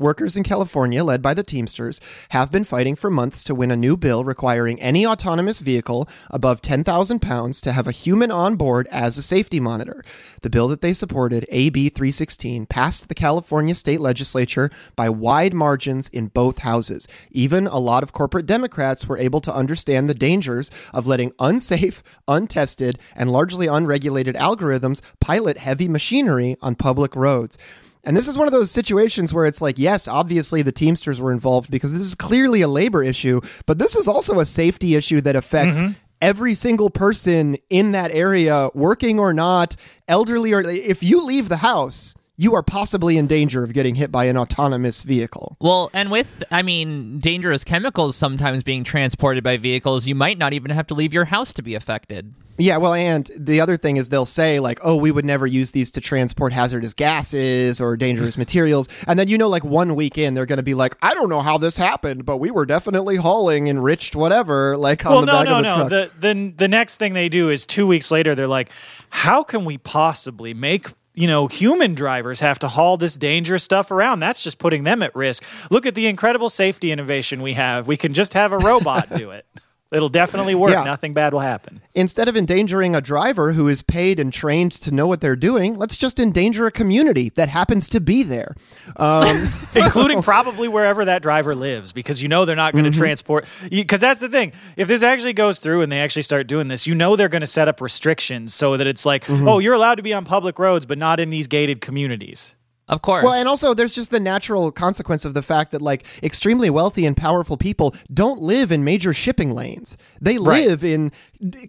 Workers 0.00 0.36
in 0.36 0.42
California, 0.42 1.04
led 1.04 1.22
by 1.22 1.34
the 1.34 1.44
Teamsters, 1.44 2.00
have 2.30 2.50
been 2.50 2.64
fighting 2.64 2.96
for 2.96 3.10
months 3.10 3.44
to 3.44 3.54
win 3.54 3.70
a 3.70 3.76
new 3.76 3.96
bill 3.96 4.24
requiring 4.24 4.82
any 4.82 5.06
autonomous 5.06 5.60
vehicle 5.60 6.08
above 6.30 6.60
10,000 6.60 7.22
pounds 7.22 7.60
to 7.60 7.70
have 7.70 7.86
a 7.86 7.92
human 7.92 8.32
on 8.32 8.56
board 8.56 8.88
as 8.90 9.16
a 9.16 9.22
safety 9.22 9.60
monitor. 9.60 10.04
The 10.42 10.50
bill 10.50 10.66
that 10.66 10.80
they 10.80 10.94
supported, 10.94 11.46
AB 11.48 11.90
316, 11.90 12.66
passed 12.66 13.06
the 13.08 13.14
California 13.14 13.76
state 13.76 14.00
legislature 14.00 14.68
by 14.96 15.08
wide 15.08 15.54
margins 15.54 16.08
in 16.08 16.26
both 16.26 16.58
houses. 16.58 17.06
Even 17.30 17.68
a 17.68 17.78
lot 17.78 18.02
of 18.02 18.12
corporate 18.12 18.46
Democrats 18.46 19.06
were 19.06 19.16
able 19.16 19.40
to 19.42 19.54
understand 19.54 20.10
the 20.10 20.14
dangers 20.14 20.72
of 20.92 21.06
letting 21.06 21.32
unsafe, 21.38 22.02
untested, 22.26 22.98
and 23.14 23.30
largely 23.30 23.68
unregulated 23.68 24.34
algorithms 24.34 25.00
pilot 25.20 25.58
heavy 25.58 25.86
machinery 25.86 26.56
on 26.60 26.74
public 26.74 27.14
roads. 27.14 27.56
And 28.04 28.16
this 28.16 28.28
is 28.28 28.36
one 28.36 28.46
of 28.46 28.52
those 28.52 28.70
situations 28.70 29.32
where 29.32 29.46
it's 29.46 29.60
like, 29.62 29.78
yes, 29.78 30.06
obviously 30.06 30.62
the 30.62 30.72
Teamsters 30.72 31.20
were 31.20 31.32
involved 31.32 31.70
because 31.70 31.92
this 31.92 32.02
is 32.02 32.14
clearly 32.14 32.60
a 32.62 32.68
labor 32.68 33.02
issue, 33.02 33.40
but 33.66 33.78
this 33.78 33.96
is 33.96 34.06
also 34.06 34.40
a 34.40 34.46
safety 34.46 34.94
issue 34.94 35.20
that 35.22 35.36
affects 35.36 35.80
Mm-hmm. 35.82 35.92
every 36.22 36.54
single 36.54 36.90
person 36.90 37.56
in 37.70 37.92
that 37.92 38.10
area, 38.12 38.68
working 38.74 39.18
or 39.18 39.32
not, 39.32 39.76
elderly 40.08 40.52
or 40.52 40.60
if 40.62 41.02
you 41.02 41.22
leave 41.24 41.48
the 41.48 41.58
house, 41.58 42.14
you 42.36 42.54
are 42.54 42.62
possibly 42.62 43.16
in 43.16 43.26
danger 43.26 43.62
of 43.62 43.72
getting 43.72 43.94
hit 43.94 44.10
by 44.10 44.24
an 44.24 44.36
autonomous 44.36 45.02
vehicle. 45.02 45.56
Well, 45.60 45.90
and 45.92 46.10
with, 46.10 46.42
I 46.50 46.62
mean, 46.62 47.20
dangerous 47.20 47.62
chemicals 47.62 48.16
sometimes 48.16 48.62
being 48.62 48.82
transported 48.82 49.44
by 49.44 49.56
vehicles, 49.56 50.06
you 50.06 50.14
might 50.14 50.38
not 50.38 50.52
even 50.52 50.70
have 50.72 50.86
to 50.88 50.94
leave 50.94 51.12
your 51.12 51.26
house 51.26 51.52
to 51.54 51.62
be 51.62 51.74
affected. 51.74 52.34
Yeah, 52.56 52.76
well, 52.76 52.94
and 52.94 53.28
the 53.36 53.60
other 53.60 53.76
thing 53.76 53.96
is 53.96 54.10
they'll 54.10 54.26
say 54.26 54.60
like, 54.60 54.78
"Oh, 54.84 54.94
we 54.94 55.10
would 55.10 55.24
never 55.24 55.44
use 55.44 55.72
these 55.72 55.90
to 55.92 56.00
transport 56.00 56.52
hazardous 56.52 56.94
gases 56.94 57.80
or 57.80 57.96
dangerous 57.96 58.38
materials," 58.44 58.88
and 59.08 59.18
then 59.18 59.26
you 59.26 59.36
know, 59.36 59.48
like 59.48 59.64
one 59.64 59.96
week 59.96 60.18
in, 60.18 60.34
they're 60.34 60.46
going 60.46 60.58
to 60.58 60.62
be 60.62 60.74
like, 60.74 60.96
"I 61.02 61.14
don't 61.14 61.28
know 61.28 61.40
how 61.40 61.58
this 61.58 61.76
happened, 61.76 62.24
but 62.24 62.36
we 62.36 62.52
were 62.52 62.64
definitely 62.64 63.16
hauling 63.16 63.66
enriched 63.66 64.14
whatever, 64.14 64.76
like 64.76 65.04
on 65.04 65.12
well, 65.12 65.20
the 65.22 65.26
no, 65.26 65.32
back 65.32 65.46
no, 65.46 65.56
of 65.56 65.62
the 65.62 65.62
no. 65.62 65.76
truck." 65.76 65.90
The, 66.20 66.34
the 66.34 66.54
the 66.56 66.68
next 66.68 66.98
thing 66.98 67.12
they 67.14 67.28
do 67.28 67.50
is 67.50 67.66
two 67.66 67.88
weeks 67.88 68.12
later, 68.12 68.36
they're 68.36 68.46
like, 68.46 68.70
"How 69.10 69.42
can 69.42 69.64
we 69.64 69.76
possibly 69.76 70.54
make?" 70.54 70.92
You 71.14 71.28
know, 71.28 71.46
human 71.46 71.94
drivers 71.94 72.40
have 72.40 72.58
to 72.60 72.68
haul 72.68 72.96
this 72.96 73.16
dangerous 73.16 73.62
stuff 73.62 73.90
around. 73.92 74.18
That's 74.18 74.42
just 74.42 74.58
putting 74.58 74.82
them 74.82 75.02
at 75.02 75.14
risk. 75.14 75.44
Look 75.70 75.86
at 75.86 75.94
the 75.94 76.08
incredible 76.08 76.50
safety 76.50 76.90
innovation 76.90 77.40
we 77.40 77.52
have. 77.54 77.86
We 77.86 77.96
can 77.96 78.14
just 78.14 78.34
have 78.34 78.52
a 78.52 78.58
robot 78.58 79.14
do 79.14 79.30
it. 79.30 79.46
It'll 79.92 80.08
definitely 80.08 80.54
work. 80.56 80.72
Yeah. 80.72 80.82
Nothing 80.82 81.14
bad 81.14 81.32
will 81.32 81.40
happen. 81.40 81.80
Instead 81.94 82.26
of 82.26 82.36
endangering 82.36 82.96
a 82.96 83.00
driver 83.00 83.52
who 83.52 83.68
is 83.68 83.82
paid 83.82 84.18
and 84.18 84.32
trained 84.32 84.72
to 84.72 84.90
know 84.90 85.06
what 85.06 85.20
they're 85.20 85.36
doing, 85.36 85.76
let's 85.76 85.96
just 85.96 86.18
endanger 86.18 86.66
a 86.66 86.72
community 86.72 87.28
that 87.36 87.48
happens 87.48 87.88
to 87.90 88.00
be 88.00 88.22
there. 88.24 88.56
Um, 88.96 89.48
including 89.76 90.22
probably 90.22 90.66
wherever 90.66 91.04
that 91.04 91.22
driver 91.22 91.54
lives, 91.54 91.92
because 91.92 92.22
you 92.22 92.28
know 92.28 92.44
they're 92.44 92.56
not 92.56 92.72
going 92.72 92.90
to 92.90 92.98
transport. 92.98 93.46
Because 93.70 94.00
that's 94.00 94.20
the 94.20 94.28
thing. 94.28 94.52
If 94.76 94.88
this 94.88 95.02
actually 95.02 95.34
goes 95.34 95.60
through 95.60 95.82
and 95.82 95.92
they 95.92 96.00
actually 96.00 96.22
start 96.22 96.48
doing 96.48 96.68
this, 96.68 96.86
you 96.86 96.94
know 96.94 97.14
they're 97.14 97.28
going 97.28 97.42
to 97.42 97.46
set 97.46 97.68
up 97.68 97.80
restrictions 97.80 98.52
so 98.52 98.76
that 98.76 98.86
it's 98.86 99.06
like, 99.06 99.28
oh, 99.30 99.60
you're 99.60 99.74
allowed 99.74 99.96
to 99.96 100.02
be 100.02 100.12
on 100.12 100.24
public 100.24 100.58
roads, 100.58 100.86
but 100.86 100.98
not 100.98 101.20
in 101.20 101.30
these 101.30 101.46
gated 101.46 101.80
communities. 101.80 102.56
Of 102.86 103.00
course. 103.00 103.24
Well, 103.24 103.32
and 103.32 103.48
also 103.48 103.72
there's 103.72 103.94
just 103.94 104.10
the 104.10 104.20
natural 104.20 104.70
consequence 104.70 105.24
of 105.24 105.32
the 105.32 105.42
fact 105.42 105.72
that 105.72 105.80
like 105.80 106.04
extremely 106.22 106.68
wealthy 106.68 107.06
and 107.06 107.16
powerful 107.16 107.56
people 107.56 107.94
don't 108.12 108.42
live 108.42 108.70
in 108.70 108.84
major 108.84 109.14
shipping 109.14 109.52
lanes. 109.52 109.96
They 110.20 110.36
Right. 110.36 110.66
live 110.66 110.84
in 110.84 111.10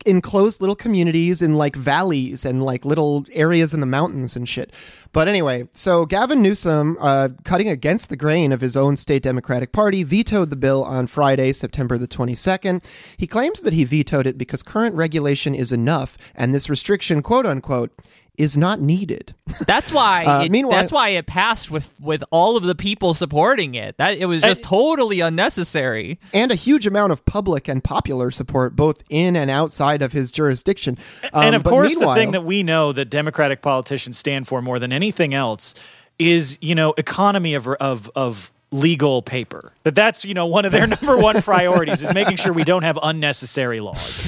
enclosed 0.05 0.59
little 0.59 0.75
communities 0.75 1.41
in 1.41 1.55
like 1.55 1.75
valleys 1.77 2.43
and 2.43 2.61
like 2.63 2.83
little 2.83 3.25
areas 3.33 3.73
in 3.73 3.79
the 3.79 3.85
mountains 3.85 4.35
and 4.35 4.47
shit. 4.47 4.73
But 5.13 5.29
anyway, 5.29 5.69
so 5.73 6.05
Gavin 6.05 6.41
Newsom, 6.41 6.97
uh, 6.99 7.29
cutting 7.45 7.69
against 7.69 8.09
the 8.09 8.17
grain 8.17 8.51
of 8.51 8.59
his 8.59 8.75
own 8.75 8.97
state 8.97 9.23
Democratic 9.23 9.71
Party, 9.71 10.03
vetoed 10.03 10.49
the 10.49 10.55
bill 10.57 10.83
on 10.83 11.07
Friday, 11.07 11.53
September 11.53 11.97
the 11.97 12.07
22nd. 12.07 12.83
He 13.15 13.25
claims 13.27 13.61
that 13.61 13.73
he 13.73 13.85
vetoed 13.85 14.27
it 14.27 14.37
because 14.37 14.61
current 14.63 14.95
regulation 14.95 15.55
is 15.55 15.71
enough, 15.71 16.17
and 16.35 16.53
this 16.53 16.69
restriction, 16.69 17.21
quote 17.21 17.45
unquote, 17.45 17.91
is 18.37 18.55
not 18.57 18.79
needed. 18.79 19.33
That's 19.65 19.91
why. 19.91 20.25
Uh, 20.25 20.43
it, 20.43 20.51
meanwhile- 20.51 20.77
that's 20.77 20.91
why 20.91 21.09
it 21.09 21.25
passed 21.27 21.69
with 21.71 21.99
with 21.99 22.23
all 22.31 22.57
of 22.57 22.63
the 22.63 22.75
people 22.75 23.13
supporting 23.13 23.75
it. 23.75 23.97
That 23.97 24.17
it 24.17 24.25
was 24.25 24.41
just 24.41 24.63
totally 24.63 25.19
unnecessary. 25.19 26.19
and 26.33 26.51
a 26.51 26.55
huge 26.55 26.87
amount 26.87 27.11
of 27.13 27.25
public 27.25 27.67
and 27.67 27.83
popular 27.83 28.31
support 28.31 28.75
both 28.75 29.03
in 29.09 29.35
and 29.35 29.49
outside 29.51 30.01
of 30.01 30.11
his 30.13 30.31
jurisdiction. 30.31 30.97
Um, 31.33 31.45
and 31.45 31.55
of 31.55 31.63
course, 31.63 31.97
the 31.97 32.13
thing 32.13 32.31
that 32.31 32.43
we 32.45 32.63
know 32.63 32.91
that 32.91 33.09
Democratic 33.09 33.61
politicians 33.61 34.17
stand 34.17 34.47
for 34.47 34.61
more 34.61 34.79
than 34.79 34.91
anything 34.91 35.33
else 35.33 35.75
is, 36.19 36.57
you 36.61 36.75
know, 36.75 36.93
economy 36.97 37.53
of 37.53 37.67
of 37.67 38.09
of 38.15 38.51
legal 38.71 39.21
paper. 39.21 39.71
That 39.83 39.95
that's 39.95 40.25
you 40.25 40.33
know 40.33 40.45
one 40.47 40.65
of 40.65 40.71
their 40.71 40.87
number 41.01 41.17
one 41.17 41.41
priorities 41.41 42.01
is 42.01 42.13
making 42.13 42.37
sure 42.37 42.51
we 42.53 42.63
don't 42.63 42.83
have 42.83 42.99
unnecessary 43.01 43.79
laws. 43.79 44.27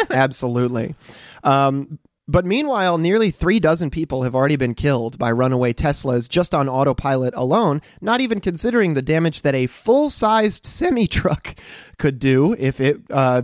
absolutely. 0.10 0.94
Um, 1.44 1.98
but 2.28 2.44
meanwhile, 2.44 2.98
nearly 2.98 3.30
three 3.30 3.60
dozen 3.60 3.90
people 3.90 4.22
have 4.22 4.34
already 4.34 4.56
been 4.56 4.74
killed 4.74 5.18
by 5.18 5.30
runaway 5.30 5.72
Teslas 5.72 6.28
just 6.28 6.54
on 6.54 6.68
autopilot 6.68 7.34
alone, 7.36 7.80
not 8.00 8.20
even 8.20 8.40
considering 8.40 8.94
the 8.94 9.02
damage 9.02 9.42
that 9.42 9.54
a 9.54 9.66
full 9.66 10.10
sized 10.10 10.66
semi 10.66 11.06
truck 11.06 11.54
could 11.98 12.18
do 12.18 12.54
if 12.58 12.80
it, 12.80 13.00
uh, 13.10 13.42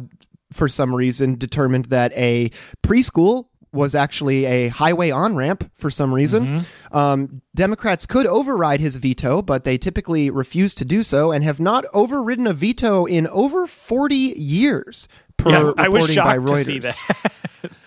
for 0.53 0.68
some 0.68 0.95
reason, 0.95 1.37
determined 1.37 1.87
that 1.87 2.12
a 2.14 2.51
preschool 2.83 3.47
was 3.73 3.95
actually 3.95 4.45
a 4.45 4.68
highway 4.68 5.11
on 5.11 5.35
ramp 5.35 5.71
for 5.75 5.90
some 5.90 6.12
reason. 6.12 6.66
Um, 6.90 7.40
Democrats 7.55 8.05
could 8.05 8.27
override 8.27 8.81
his 8.81 8.97
veto, 8.97 9.40
but 9.40 9.64
they 9.64 9.79
typically 9.79 10.29
refuse 10.29 10.75
to 10.75 10.85
do 10.85 11.03
so 11.03 11.33
and 11.33 11.42
have 11.42 11.59
not 11.59 11.87
overridden 11.95 12.47
a 12.47 12.53
veto 12.53 13.07
in 13.07 13.27
over 13.29 13.66
40 13.66 14.14
years. 14.14 15.09
Per 15.38 15.49
yeah, 15.49 15.73
I 15.79 15.88
was 15.88 16.09
reporting 16.09 16.16
by 16.16 16.35
shocked 16.35 16.47
to 16.49 16.53
Reuters. 16.53 16.64
see 16.64 16.79
that. 16.81 17.73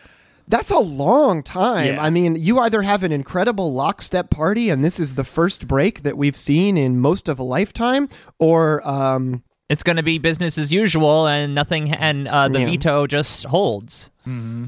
That's 0.47 0.69
a 0.69 0.79
long 0.79 1.41
time. 1.41 1.95
Yeah. 1.95 2.01
I 2.01 2.09
mean, 2.09 2.35
you 2.35 2.59
either 2.59 2.83
have 2.83 3.03
an 3.03 3.11
incredible 3.11 3.73
lockstep 3.73 4.29
party, 4.29 4.69
and 4.69 4.83
this 4.83 4.99
is 4.99 5.15
the 5.15 5.23
first 5.23 5.67
break 5.67 6.03
that 6.03 6.17
we've 6.17 6.37
seen 6.37 6.77
in 6.77 6.99
most 6.99 7.27
of 7.27 7.39
a 7.39 7.43
lifetime, 7.43 8.09
or 8.37 8.87
um, 8.87 9.43
It's 9.67 9.81
going 9.81 9.95
to 9.97 10.03
be 10.03 10.19
business 10.19 10.59
as 10.59 10.71
usual, 10.71 11.25
and 11.27 11.55
nothing. 11.55 11.91
And 11.91 12.27
uh, 12.27 12.47
the 12.49 12.59
Yeah. 12.59 12.65
veto 12.67 13.07
just 13.07 13.45
holds. 13.45 14.11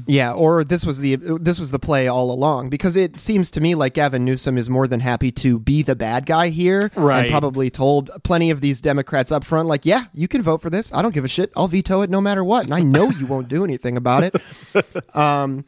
yeah, 0.06 0.32
or 0.32 0.62
this 0.64 0.84
was 0.86 0.98
the 1.00 1.16
this 1.16 1.58
was 1.60 1.70
the 1.70 1.78
play 1.78 2.08
all 2.08 2.30
along. 2.32 2.68
Because 2.68 2.96
it 2.96 3.20
seems 3.20 3.48
to 3.52 3.60
me 3.60 3.74
like 3.76 3.94
Gavin 3.94 4.24
Newsom 4.24 4.58
is 4.58 4.68
more 4.68 4.88
than 4.88 4.98
happy 5.00 5.30
to 5.32 5.58
be 5.60 5.82
the 5.82 5.94
bad 5.94 6.26
guy 6.26 6.48
here, 6.48 6.90
Right. 6.96 7.22
And 7.22 7.30
probably 7.30 7.70
told 7.70 8.10
plenty 8.24 8.50
of 8.50 8.60
these 8.60 8.80
Democrats 8.80 9.30
up 9.30 9.44
front, 9.44 9.68
like, 9.68 9.86
yeah, 9.86 10.04
you 10.12 10.26
can 10.26 10.42
vote 10.42 10.62
for 10.62 10.70
this. 10.70 10.92
I 10.92 11.00
don't 11.02 11.14
give 11.14 11.24
a 11.24 11.28
shit. 11.28 11.52
I'll 11.56 11.68
veto 11.68 12.02
it 12.02 12.10
no 12.10 12.20
matter 12.20 12.42
what, 12.42 12.64
and 12.64 12.74
I 12.74 12.80
know 12.80 13.10
you 13.10 13.26
won't 13.26 13.48
do 13.48 13.62
anything 13.64 13.96
about 13.96 14.24
it. 14.24 14.34
Um, 15.14 15.64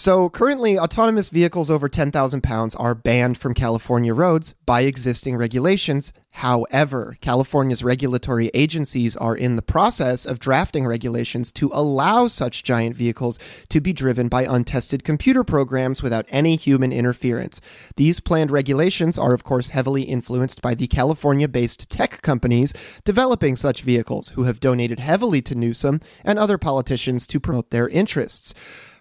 So 0.00 0.30
currently, 0.30 0.78
autonomous 0.78 1.28
vehicles 1.28 1.70
over 1.70 1.86
10,000 1.86 2.40
pounds 2.40 2.74
are 2.74 2.94
banned 2.94 3.36
from 3.36 3.52
California 3.52 4.14
roads 4.14 4.54
by 4.64 4.80
existing 4.80 5.36
regulations. 5.36 6.14
However, 6.30 7.18
California's 7.20 7.84
regulatory 7.84 8.50
agencies 8.54 9.14
are 9.14 9.36
in 9.36 9.56
the 9.56 9.62
process 9.62 10.24
of 10.24 10.38
drafting 10.38 10.86
regulations 10.86 11.52
to 11.52 11.70
allow 11.74 12.28
such 12.28 12.62
giant 12.62 12.96
vehicles 12.96 13.38
to 13.68 13.78
be 13.82 13.92
driven 13.92 14.28
by 14.28 14.44
untested 14.44 15.04
computer 15.04 15.44
programs 15.44 16.02
without 16.02 16.24
any 16.30 16.56
human 16.56 16.94
interference. 16.94 17.60
These 17.96 18.20
planned 18.20 18.50
regulations 18.50 19.18
are, 19.18 19.34
of 19.34 19.44
course, 19.44 19.68
heavily 19.68 20.04
influenced 20.04 20.62
by 20.62 20.74
the 20.74 20.86
California 20.86 21.46
based 21.46 21.90
tech 21.90 22.22
companies 22.22 22.72
developing 23.04 23.54
such 23.54 23.82
vehicles, 23.82 24.30
who 24.30 24.44
have 24.44 24.60
donated 24.60 24.98
heavily 24.98 25.42
to 25.42 25.54
Newsom 25.54 26.00
and 26.24 26.38
other 26.38 26.56
politicians 26.56 27.26
to 27.26 27.38
promote 27.38 27.68
their 27.68 27.86
interests. 27.90 28.54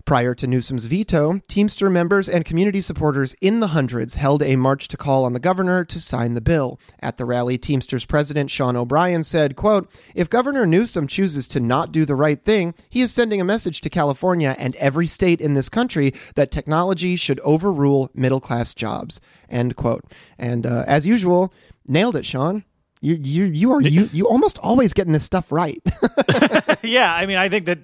Prior 0.06 0.34
to 0.34 0.48
Newsom's 0.48 0.86
veto, 0.86 1.42
Teamster 1.48 1.90
members 1.90 2.28
and 2.28 2.46
community 2.46 2.82
supporters 2.82 3.36
in 3.42 3.60
the 3.60 3.68
hundreds 3.68 4.16
held 4.16 4.42
a 4.42 4.56
march 4.56 4.88
to 4.88 4.98
call 4.98 5.26
on 5.26 5.34
the 5.34 5.40
governor 5.40 5.86
to 5.86 6.00
sign 6.00 6.34
the 6.34 6.42
bill. 6.42 6.80
At 7.00 7.18
the 7.18 7.26
rally, 7.26 7.58
Teamsters 7.58 8.06
president 8.06 8.50
Sean 8.50 8.76
O'Brien 8.76 9.24
said, 9.24 9.56
quote, 9.56 9.92
If 10.16 10.30
Governor 10.30 10.66
Newsom 10.66 11.08
chooses 11.08 11.48
to 11.50 11.60
not 11.60 11.92
do 11.92 12.06
the 12.06 12.16
right 12.16 12.44
thing, 12.44 12.74
he 12.90 13.02
is 13.02 13.12
sending 13.14 13.40
a 13.40 13.46
message 13.46 13.82
to 13.82 13.90
California 13.90 14.56
and 14.58 14.76
every 14.78 15.06
state 15.06 15.42
in 15.42 15.54
this 15.54 15.70
country 15.70 16.14
that 16.36 16.52
technology 16.52 17.16
should 17.16 17.40
overrule 17.42 18.10
middle 18.14 18.40
class 18.40 18.74
jobs. 18.74 19.22
End 19.50 19.76
quote. 19.76 20.06
And 20.38 20.66
uh, 20.66 20.86
as 20.88 21.06
usual, 21.06 21.54
nailed 21.88 22.16
it, 22.16 22.26
Sean. 22.26 22.64
You 23.02 23.16
you 23.16 23.46
you 23.46 23.72
are 23.72 23.82
you 23.82 24.10
you 24.12 24.28
almost 24.28 24.60
always 24.60 24.92
getting 24.92 25.14
this 25.14 25.24
stuff 25.24 25.54
right. 25.54 25.82
yeah, 26.84 27.16
I 27.16 27.26
mean, 27.26 27.38
I 27.38 27.48
think 27.48 27.66
that 27.66 27.80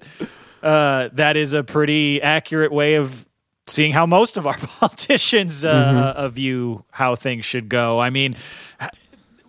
uh, 0.66 1.10
that 1.12 1.36
is 1.36 1.52
a 1.52 1.62
pretty 1.62 2.20
accurate 2.20 2.72
way 2.72 2.94
of 2.94 3.24
seeing 3.68 3.92
how 3.92 4.04
most 4.04 4.36
of 4.36 4.46
our 4.46 4.56
politicians 4.80 5.64
uh, 5.64 6.14
uh, 6.16 6.28
view 6.28 6.84
how 6.90 7.14
things 7.14 7.44
should 7.44 7.68
go. 7.68 8.00
I 8.00 8.10
mean, 8.10 8.36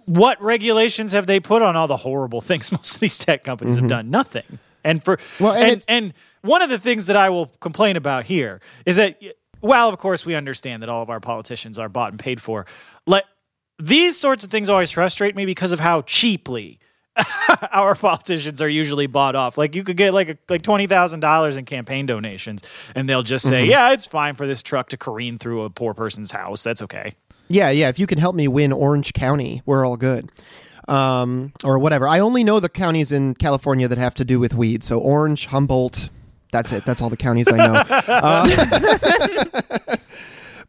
what 0.05 0.39
regulations 0.41 1.13
have 1.13 1.25
they 1.25 1.39
put 1.39 1.63
on 1.63 1.75
all 1.75 1.87
the 1.87 1.97
horrible 1.97 2.39
things 2.49 2.71
most 2.71 2.95
of 2.95 2.99
these 3.01 3.17
tech 3.17 3.43
companies 3.43 3.77
have 3.77 3.87
done? 3.87 4.11
Nothing. 4.11 4.59
And 4.83 5.03
for 5.03 5.17
Well, 5.39 5.53
and 5.53 5.71
and, 5.71 5.85
and 5.87 6.13
one 6.41 6.61
of 6.61 6.69
the 6.69 6.77
things 6.77 7.07
that 7.07 7.15
I 7.15 7.29
will 7.29 7.47
complain 7.61 7.95
about 7.95 8.25
here 8.25 8.61
is 8.85 8.97
that 8.97 9.19
well, 9.59 9.89
of 9.89 9.97
course, 9.97 10.23
we 10.23 10.35
understand 10.35 10.83
that 10.83 10.89
all 10.89 11.01
of 11.01 11.09
our 11.09 11.19
politicians 11.19 11.79
are 11.79 11.89
bought 11.89 12.11
and 12.11 12.19
paid 12.19 12.39
for. 12.39 12.67
Like 13.07 13.25
these 13.79 14.19
sorts 14.19 14.43
of 14.43 14.51
things 14.51 14.69
always 14.69 14.91
frustrate 14.91 15.35
me 15.35 15.47
because 15.47 15.71
of 15.71 15.79
how 15.79 16.03
cheaply 16.03 16.79
our 17.71 17.95
politicians 17.95 18.61
are 18.61 18.69
usually 18.69 19.07
bought 19.07 19.35
off. 19.35 19.57
Like 19.57 19.75
you 19.75 19.83
could 19.83 19.97
get 19.97 20.13
like 20.13 20.29
a, 20.29 20.37
like 20.49 20.61
twenty 20.61 20.87
thousand 20.87 21.19
dollars 21.19 21.57
in 21.57 21.65
campaign 21.65 22.05
donations, 22.05 22.63
and 22.95 23.09
they'll 23.09 23.23
just 23.23 23.47
say, 23.47 23.65
"Yeah, 23.65 23.91
it's 23.91 24.05
fine 24.05 24.35
for 24.35 24.45
this 24.47 24.61
truck 24.61 24.89
to 24.89 24.97
careen 24.97 25.37
through 25.37 25.63
a 25.63 25.69
poor 25.69 25.93
person's 25.93 26.31
house. 26.31 26.63
That's 26.63 26.81
okay." 26.81 27.15
Yeah, 27.49 27.69
yeah. 27.69 27.89
If 27.89 27.99
you 27.99 28.07
can 28.07 28.17
help 28.17 28.35
me 28.35 28.47
win 28.47 28.73
Orange 28.73 29.13
County, 29.13 29.61
we're 29.65 29.85
all 29.85 29.97
good. 29.97 30.29
Um, 30.87 31.53
or 31.63 31.79
whatever. 31.79 32.07
I 32.07 32.19
only 32.19 32.43
know 32.43 32.59
the 32.59 32.69
counties 32.69 33.11
in 33.11 33.35
California 33.35 33.87
that 33.89 33.97
have 33.97 34.15
to 34.15 34.25
do 34.25 34.39
with 34.39 34.53
weed. 34.53 34.83
So 34.83 34.99
Orange, 34.99 35.47
Humboldt. 35.47 36.09
That's 36.53 36.71
it. 36.71 36.85
That's 36.85 37.01
all 37.01 37.09
the 37.09 37.17
counties 37.17 37.47
I 37.51 37.57
know. 37.57 37.83
Uh, 38.07 39.97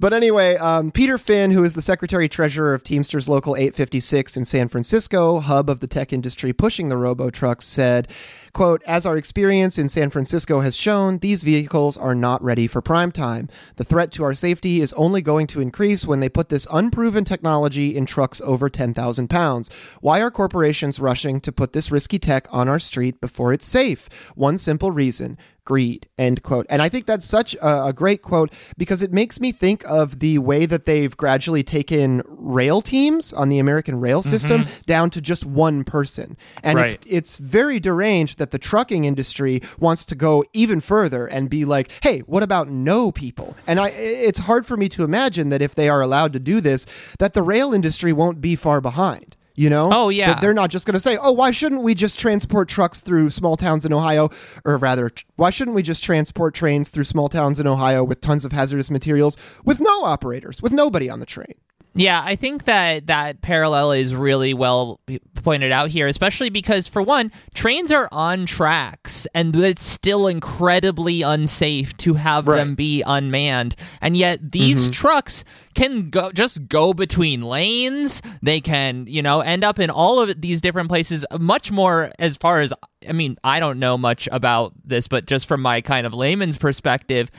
but 0.01 0.13
anyway, 0.13 0.57
um, 0.57 0.93
Peter 0.93 1.19
Finn, 1.19 1.51
who 1.51 1.65
is 1.65 1.75
the 1.75 1.83
secretary 1.83 2.29
treasurer 2.29 2.73
of 2.73 2.85
Teamsters 2.85 3.29
Local 3.29 3.57
856 3.57 4.37
in 4.37 4.45
San 4.45 4.69
Francisco, 4.69 5.41
hub 5.41 5.69
of 5.69 5.81
the 5.81 5.89
tech 5.89 6.13
industry 6.13 6.53
pushing 6.53 6.89
the 6.89 6.97
robo 6.97 7.31
trucks, 7.31 7.67
said, 7.67 8.07
"quote 8.53 8.81
As 8.87 9.05
our 9.05 9.17
experience 9.17 9.77
in 9.77 9.89
San 9.89 10.11
Francisco 10.11 10.61
has 10.61 10.77
shown, 10.77 11.19
these 11.19 11.43
vehicles 11.43 11.97
are 11.97 12.15
not 12.15 12.43
ready 12.45 12.69
for 12.69 12.81
prime 12.81 13.11
time. 13.11 13.49
The 13.75 13.85
threat 13.85 14.13
to 14.13 14.25
our 14.25 14.35
safety 14.35 14.81
is 14.81 14.93
only 14.93 15.21
going 15.21 15.49
to 15.49 15.61
increase 15.61 16.07
when 16.07 16.21
they 16.21 16.29
put 16.29 16.49
this 16.49 16.69
unproven 16.71 17.25
technology 17.25 17.97
in 17.97 18.07
trucks 18.07 18.41
over 18.45 18.69
10,000 18.69 19.29
pounds. 19.29 19.69
Why 20.01 20.21
are 20.21 20.31
corporations 20.31 21.01
rushing 21.01 21.41
to 21.41 21.51
put 21.51 21.73
this 21.73 21.91
risky 21.91 22.21
tech 22.21 22.47
on 22.51 22.69
our 22.69 22.79
street 22.79 23.21
before 23.21 23.53
it's 23.53 23.67
safe? 23.67 24.09
One 24.37 24.59
simple 24.59 24.93
reason." 24.93 25.39
Greed 25.69 26.09
end 26.17 26.43
quote. 26.43 26.65
And 26.71 26.81
i 26.81 26.89
think 26.89 27.05
that's 27.05 27.27
such 27.27 27.55
a, 27.57 27.89
a, 27.89 27.93
great 27.93 28.23
quote 28.23 28.51
because 28.79 29.03
it 29.03 29.13
makes 29.13 29.39
me 29.39 29.53
think 29.53 29.85
of 29.85 30.19
the 30.19 30.39
way 30.39 30.65
that 30.65 30.87
they've 30.87 31.15
gradually 31.15 31.63
taken 31.63 32.23
rail 32.27 32.81
teams 32.81 33.35
on 33.35 33.51
the 33.51 33.59
american 33.59 34.01
rail 34.01 34.23
mm-hmm. 34.23 34.31
system 34.31 34.65
down 34.87 35.11
to 35.11 35.21
just 35.21 35.45
one 35.45 35.85
person. 35.85 36.39
And 36.63 36.79
Right. 36.79 36.95
it's, 36.95 37.11
it's 37.19 37.37
very 37.37 37.79
deranged 37.81 38.39
that 38.39 38.51
the 38.51 38.59
trucking 38.59 39.05
industry 39.05 39.61
wants 39.79 40.07
to 40.07 40.15
go 40.15 40.43
even 40.55 40.81
further 40.81 41.27
and 41.27 41.51
be 41.51 41.67
like 41.67 41.91
hey 42.03 42.21
what 42.21 42.43
about 42.43 42.71
no 42.71 43.13
people? 43.13 43.55
And 43.67 43.79
i 43.79 43.89
it's 43.89 44.39
hard 44.51 44.65
for 44.65 44.79
me 44.79 44.89
to 44.89 45.05
imagine 45.05 45.51
that 45.51 45.61
if 45.61 45.75
they 45.75 45.91
are 45.91 46.01
allowed 46.01 46.33
to 46.33 46.39
do 46.39 46.63
this 46.63 46.87
that 47.19 47.35
the 47.35 47.43
rail 47.43 47.75
industry 47.75 48.15
won't 48.15 48.41
be 48.41 48.57
far 48.57 48.81
behind 48.81 49.37
you 49.59 49.69
know 49.69 49.91
Oh, 49.93 50.09
yeah. 50.09 50.35
That 50.35 50.41
they're 50.41 50.55
not 50.55 50.71
just 50.71 50.87
going 50.87 50.95
to 50.95 51.01
say, 51.01 51.17
"Oh, 51.17 51.33
why 51.33 51.51
shouldn't 51.51 51.83
we 51.83 51.95
just 51.95 52.19
transport 52.19 52.69
trucks 52.69 53.01
through 53.01 53.31
small 53.31 53.57
towns 53.57 53.85
in 53.85 53.93
Ohio?" 53.93 54.31
Or 54.65 54.77
rather, 54.77 55.11
why 55.37 55.51
shouldn't 55.51 55.75
we 55.75 55.83
just 55.83 56.05
transport 56.05 56.55
trains 56.55 56.91
through 56.91 57.05
small 57.05 57.29
towns 57.29 57.59
in 57.59 57.67
Ohio 57.67 58.05
with 58.05 58.21
tons 58.21 58.45
of 58.45 58.53
hazardous 58.53 58.91
materials 58.91 59.37
with 59.65 59.81
no 59.81 60.05
operators, 60.05 60.63
with 60.63 60.73
nobody 60.73 61.11
on 61.11 61.21
the 61.21 61.27
train? 61.27 61.55
Yeah, 61.95 62.23
I 62.25 62.37
think 62.37 62.65
that 62.65 63.09
that 63.09 63.43
parallel 63.43 63.93
is 63.93 64.15
really 64.15 64.55
well 64.55 65.01
pointed 65.43 65.73
out 65.73 65.91
here, 65.91 66.07
especially 66.07 66.51
because, 66.51 66.87
for 66.87 67.03
one, 67.03 67.33
trains 67.55 67.91
are 67.91 68.09
on 68.13 68.47
tracks, 68.47 69.27
and 69.35 69.55
it's 69.57 69.83
still 69.83 70.27
incredibly 70.27 71.23
unsafe 71.23 71.97
to 71.99 72.15
have 72.15 72.45
them 72.45 72.75
be 72.75 73.03
unmanned. 73.03 73.75
And 74.01 74.17
yet, 74.17 74.53
these 74.53 74.85
mm-hmm. 74.85 74.93
trucks 74.93 75.45
can 75.75 76.11
go 76.11 76.31
just 76.31 76.69
go 76.69 76.93
between 76.95 77.43
lanes. 77.43 78.23
They 78.43 78.61
can, 78.61 79.07
you 79.09 79.23
know, 79.23 79.41
end 79.41 79.65
up 79.65 79.81
in 79.81 79.91
all 79.91 80.21
of 80.21 80.41
these 80.41 80.61
different 80.61 80.89
places. 80.89 81.25
Much 81.39 81.73
more 81.73 82.13
as 82.19 82.37
far 82.37 82.61
as 82.61 82.73
I 83.09 83.13
mean, 83.13 83.37
I 83.43 83.61
don't 83.61 83.79
know 83.79 83.99
much 83.99 84.29
about 84.31 84.73
this, 84.85 85.09
but 85.09 85.27
just 85.27 85.47
from 85.49 85.63
my 85.63 85.81
kind 85.81 86.07
of 86.07 86.15
layman's 86.15 86.59
perspective 86.59 87.31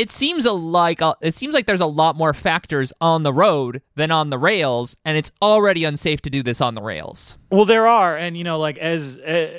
it 0.00 0.10
seems 0.10 0.46
a, 0.46 0.52
like 0.52 1.02
a, 1.02 1.14
it 1.20 1.34
seems 1.34 1.52
like 1.52 1.66
there's 1.66 1.82
a 1.82 1.86
lot 1.86 2.16
more 2.16 2.32
factors 2.32 2.90
on 3.02 3.22
the 3.22 3.34
road 3.34 3.82
than 3.96 4.10
on 4.10 4.30
the 4.30 4.38
rails, 4.38 4.96
and 5.04 5.18
it's 5.18 5.30
already 5.42 5.84
unsafe 5.84 6.22
to 6.22 6.30
do 6.30 6.42
this 6.42 6.62
on 6.62 6.74
the 6.74 6.80
rails. 6.80 7.36
Well, 7.50 7.66
there 7.66 7.86
are, 7.86 8.16
and 8.16 8.34
you 8.34 8.42
know, 8.42 8.58
like 8.58 8.78
as 8.78 9.18
uh, 9.18 9.50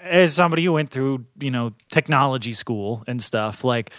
as 0.00 0.32
somebody 0.32 0.64
who 0.64 0.72
went 0.72 0.90
through 0.90 1.24
you 1.40 1.50
know 1.50 1.72
technology 1.90 2.52
school 2.52 3.02
and 3.08 3.20
stuff, 3.20 3.64
like 3.64 3.90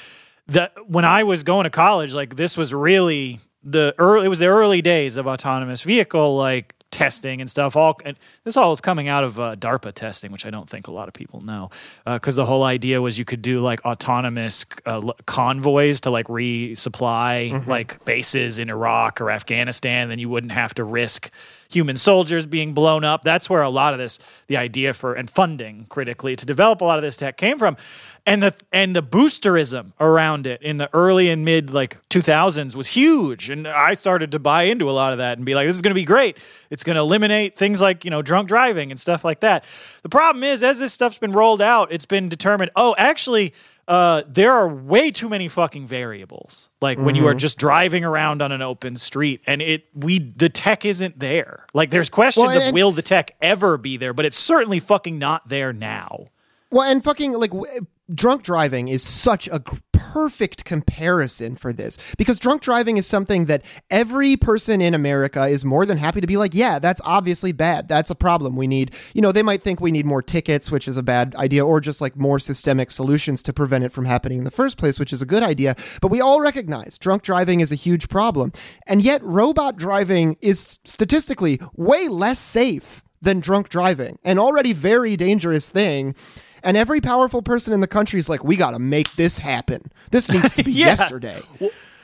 that 0.48 0.72
when 0.88 1.04
I 1.04 1.24
was 1.24 1.44
going 1.44 1.66
to 1.66 1.70
college, 1.70 2.14
like 2.14 2.38
this 2.38 2.56
was 2.56 2.74
really 2.74 3.42
the 3.62 3.94
early. 3.98 4.28
It 4.28 4.30
was 4.30 4.40
the 4.40 4.48
early 4.48 4.82
days 4.82 5.18
of 5.18 5.28
autonomous 5.28 5.82
vehicle 5.82 6.38
like 6.38 6.74
testing 6.92 7.42
and 7.42 7.50
stuff. 7.50 7.76
All 7.76 7.98
and 8.06 8.18
this 8.44 8.58
all 8.58 8.72
is 8.72 8.82
coming 8.82 9.08
out 9.08 9.24
of 9.24 9.40
uh, 9.40 9.56
DARPA 9.56 9.94
testing, 9.94 10.32
which 10.32 10.46
I 10.46 10.50
don't 10.50 10.70
think 10.70 10.88
a 10.88 10.92
lot 10.92 11.08
of 11.08 11.14
people 11.14 11.42
know, 11.42 11.70
because 12.06 12.36
the 12.36 12.46
whole 12.46 12.64
idea 12.64 13.02
was 13.02 13.18
you 13.18 13.26
could 13.26 13.42
do 13.42 13.60
like 13.60 13.84
autonomous 13.86 14.66
uh, 14.86 15.12
convoys 15.26 16.02
to 16.02 16.12
like 16.12 16.28
resupply 16.28 17.66
like 17.68 18.04
bases 18.06 18.60
in 18.60 18.70
Iraq 18.70 19.22
or 19.22 19.32
Afghanistan. 19.32 20.10
Then 20.10 20.20
you 20.20 20.30
wouldn't 20.30 20.52
have 20.54 20.74
to 20.76 20.84
risk 20.84 21.32
human 21.74 21.96
soldiers 21.96 22.46
being 22.46 22.74
blown 22.74 23.04
up. 23.04 23.24
That's 23.24 23.50
where 23.50 23.62
a 23.62 23.70
lot 23.70 23.94
of 23.94 24.00
this, 24.00 24.20
the 24.48 24.58
idea 24.58 24.94
for 24.94 25.14
and 25.14 25.30
funding 25.30 25.86
critically 25.90 26.36
to 26.36 26.46
develop 26.46 26.82
a 26.82 26.86
lot 26.86 26.98
of 26.98 27.04
this 27.04 27.18
tech 27.18 27.38
came 27.38 27.58
from, 27.58 27.78
and 28.26 28.44
the 28.44 28.54
and 28.72 28.96
the 28.96 29.04
boosterism 29.04 29.94
around 30.00 30.46
it 30.48 30.62
in 30.62 30.78
the 30.78 30.90
early 30.94 31.30
and 31.30 31.44
mid 31.44 31.72
like 31.72 31.98
2000s 32.10 32.76
was 32.76 32.90
huge, 32.90 33.50
and 33.50 33.68
I 33.68 33.94
started 33.94 34.32
to 34.32 34.40
buy 34.40 34.64
into 34.64 34.90
a 34.90 34.92
lot 34.92 35.14
of 35.14 35.20
that 35.20 35.38
and 35.38 35.46
be 35.46 35.56
like, 35.56 35.68
this 35.68 35.76
is 35.76 35.82
going 35.82 35.92
to 35.92 35.96
be 35.96 36.04
great. 36.04 36.38
It's 36.70 36.84
going 36.84 36.96
to 36.96 37.02
eliminate 37.02 37.56
things 37.56 37.82
like 37.82 38.06
you 38.06 38.12
know 38.12 38.22
drunk 38.22 38.48
driving 38.48 38.92
and 38.92 39.00
stuff 39.00 39.24
like 39.24 39.40
that. 39.42 39.66
The 40.04 40.10
problem 40.10 40.44
is, 40.44 40.64
as 40.64 40.80
this 40.80 40.94
stuff's 40.94 41.18
been 41.18 41.32
rolled 41.32 41.62
out, 41.62 41.92
it's 41.92 42.06
been 42.06 42.30
determined. 42.30 42.72
Oh, 42.76 42.96
actually. 42.98 43.54
Uh, 43.88 44.24
there 44.28 44.52
are 44.54 44.68
way 44.68 45.12
too 45.12 45.28
many 45.28 45.48
fucking 45.48 45.88
variables. 45.88 46.70
Like 46.82 46.98
when 47.00 47.16
you 47.16 47.28
are 47.28 47.34
just 47.34 47.58
driving 47.58 48.04
around 48.04 48.42
on 48.42 48.52
an 48.52 48.62
open 48.62 48.96
street, 48.96 49.42
and 49.46 49.62
it 49.62 49.86
we 49.94 50.20
the 50.20 50.50
tech 50.50 50.86
isn't 50.86 51.20
there. 51.20 51.66
Like 51.74 51.90
there's 51.90 52.10
questions 52.10 52.56
Well, 52.56 52.68
of 52.68 52.74
will 52.74 52.92
the 52.92 53.02
tech 53.02 53.36
ever 53.42 53.78
be 53.78 53.98
there, 53.98 54.14
but 54.14 54.26
it's 54.26 54.38
certainly 54.38 54.80
fucking 54.80 55.18
not 55.20 55.50
there 55.50 55.74
now. 55.74 56.28
Well, 56.70 56.90
and 56.90 57.04
fucking 57.04 57.34
like 57.34 57.52
w- 57.52 57.86
drunk 58.14 58.44
driving 58.44 58.88
is 58.88 59.04
such 59.04 59.48
a 59.48 59.62
perfect 59.94 60.66
comparison 60.66 61.56
for 61.56 61.72
this 61.72 61.98
because 62.18 62.38
drunk 62.40 62.62
driving 62.62 62.98
is 62.98 63.08
something 63.08 63.46
that 63.46 63.64
every 63.90 64.36
person 64.36 64.82
in 64.82 64.94
America 64.94 65.46
is 65.48 65.64
more 65.64 65.86
than 65.86 65.98
happy 65.98 66.20
to 66.20 66.28
be 66.28 66.38
like, 66.38 66.54
yeah, 66.54 66.80
that's 66.80 67.00
obviously 67.06 67.52
bad. 67.52 67.88
That's 67.88 68.10
a 68.10 68.16
problem. 68.16 68.56
We 68.56 68.68
need, 68.68 68.92
you 69.14 69.22
know, 69.22 69.32
they 69.32 69.42
might 69.42 69.64
think 69.64 69.80
we 69.80 69.92
need 69.92 70.06
more 70.06 70.22
tickets, 70.22 70.70
which 70.70 70.88
is 70.88 70.98
a 70.98 71.04
bad 71.04 71.36
idea, 71.36 71.66
or 71.66 71.80
just 71.80 72.02
like 72.02 72.16
more 72.16 72.40
systemic 72.40 72.92
solutions 72.92 73.42
to 73.44 73.54
prevent 73.54 73.84
it 73.84 73.92
from 73.92 74.06
happening 74.06 74.40
in 74.40 74.44
the 74.44 74.52
first 74.52 74.78
place, 74.78 75.00
which 75.00 75.14
is 75.14 75.22
a 75.22 75.26
good 75.26 75.44
idea. 75.44 75.76
But 76.02 76.12
we 76.12 76.20
all 76.20 76.42
recognize 76.42 76.98
drunk 76.98 77.24
driving 77.24 77.62
is 77.62 77.72
a 77.72 77.76
huge 77.76 78.10
problem. 78.10 78.52
And 78.88 79.02
yet, 79.02 79.24
robot 79.24 79.78
driving 79.78 80.38
is 80.42 80.80
statistically 80.84 81.60
way 81.76 82.08
less 82.08 82.40
safe 82.40 83.02
than 83.22 83.40
drunk 83.40 83.70
driving, 83.70 84.18
an 84.24 84.40
already 84.40 84.74
very 84.74 85.16
dangerous 85.16 85.70
thing. 85.70 86.16
And 86.64 86.78
every 86.78 87.02
powerful 87.02 87.42
person 87.42 87.74
in 87.74 87.80
the 87.80 87.88
country 87.88 88.20
is 88.20 88.30
like, 88.30 88.44
we 88.44 88.56
got 88.56 88.72
to 88.72 88.80
make 88.80 89.16
this 89.16 89.40
happen. 89.40 89.92
This 90.12 90.30
needs 90.32 90.54
to 90.56 90.64
be 90.66 90.72
Yeah. 90.72 90.88
yesterday. 90.88 91.42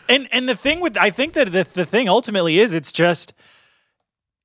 And 0.10 0.28
and 0.32 0.48
the 0.48 0.56
thing 0.56 0.80
with 0.80 0.98
I 0.98 1.10
think 1.10 1.34
that 1.34 1.52
the, 1.52 1.68
the 1.74 1.86
thing 1.86 2.08
ultimately 2.08 2.60
is 2.60 2.74
it's 2.74 2.92
just 2.92 3.34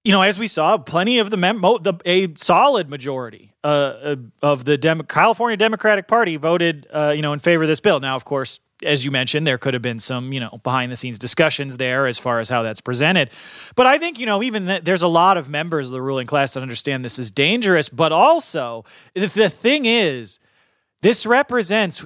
you 0.04 0.12
know 0.12 0.22
as 0.22 0.38
we 0.38 0.46
saw 0.46 0.76
plenty 0.78 1.18
of 1.18 1.30
the 1.30 1.36
mem- 1.36 1.60
the 1.60 1.94
a 2.04 2.34
solid 2.36 2.88
majority 2.88 3.52
uh, 3.64 3.66
uh, 3.66 4.16
of 4.42 4.64
the 4.64 4.76
Dem- 4.76 5.02
California 5.02 5.56
Democratic 5.56 6.08
Party 6.08 6.36
voted 6.36 6.86
uh, 6.92 7.12
you 7.14 7.22
know 7.22 7.32
in 7.32 7.38
favor 7.38 7.64
of 7.64 7.68
this 7.68 7.80
bill. 7.80 8.00
Now 8.00 8.16
of 8.16 8.24
course 8.24 8.60
as 8.82 9.04
you 9.04 9.12
mentioned 9.12 9.46
there 9.46 9.58
could 9.58 9.74
have 9.74 9.82
been 9.82 9.98
some 9.98 10.32
you 10.32 10.40
know 10.40 10.60
behind 10.62 10.90
the 10.90 10.96
scenes 10.96 11.18
discussions 11.18 11.76
there 11.76 12.06
as 12.06 12.18
far 12.18 12.40
as 12.40 12.48
how 12.48 12.62
that's 12.62 12.80
presented. 12.80 13.30
But 13.76 13.86
I 13.86 13.98
think 13.98 14.18
you 14.18 14.26
know 14.26 14.42
even 14.42 14.66
th- 14.66 14.84
there's 14.84 15.02
a 15.02 15.08
lot 15.08 15.36
of 15.36 15.48
members 15.48 15.88
of 15.88 15.92
the 15.92 16.02
ruling 16.02 16.26
class 16.26 16.54
that 16.54 16.62
understand 16.62 17.04
this 17.04 17.18
is 17.18 17.30
dangerous, 17.30 17.88
but 17.88 18.12
also 18.12 18.84
the, 19.14 19.26
the 19.26 19.50
thing 19.50 19.84
is 19.84 20.40
this 21.00 21.26
represents 21.26 22.04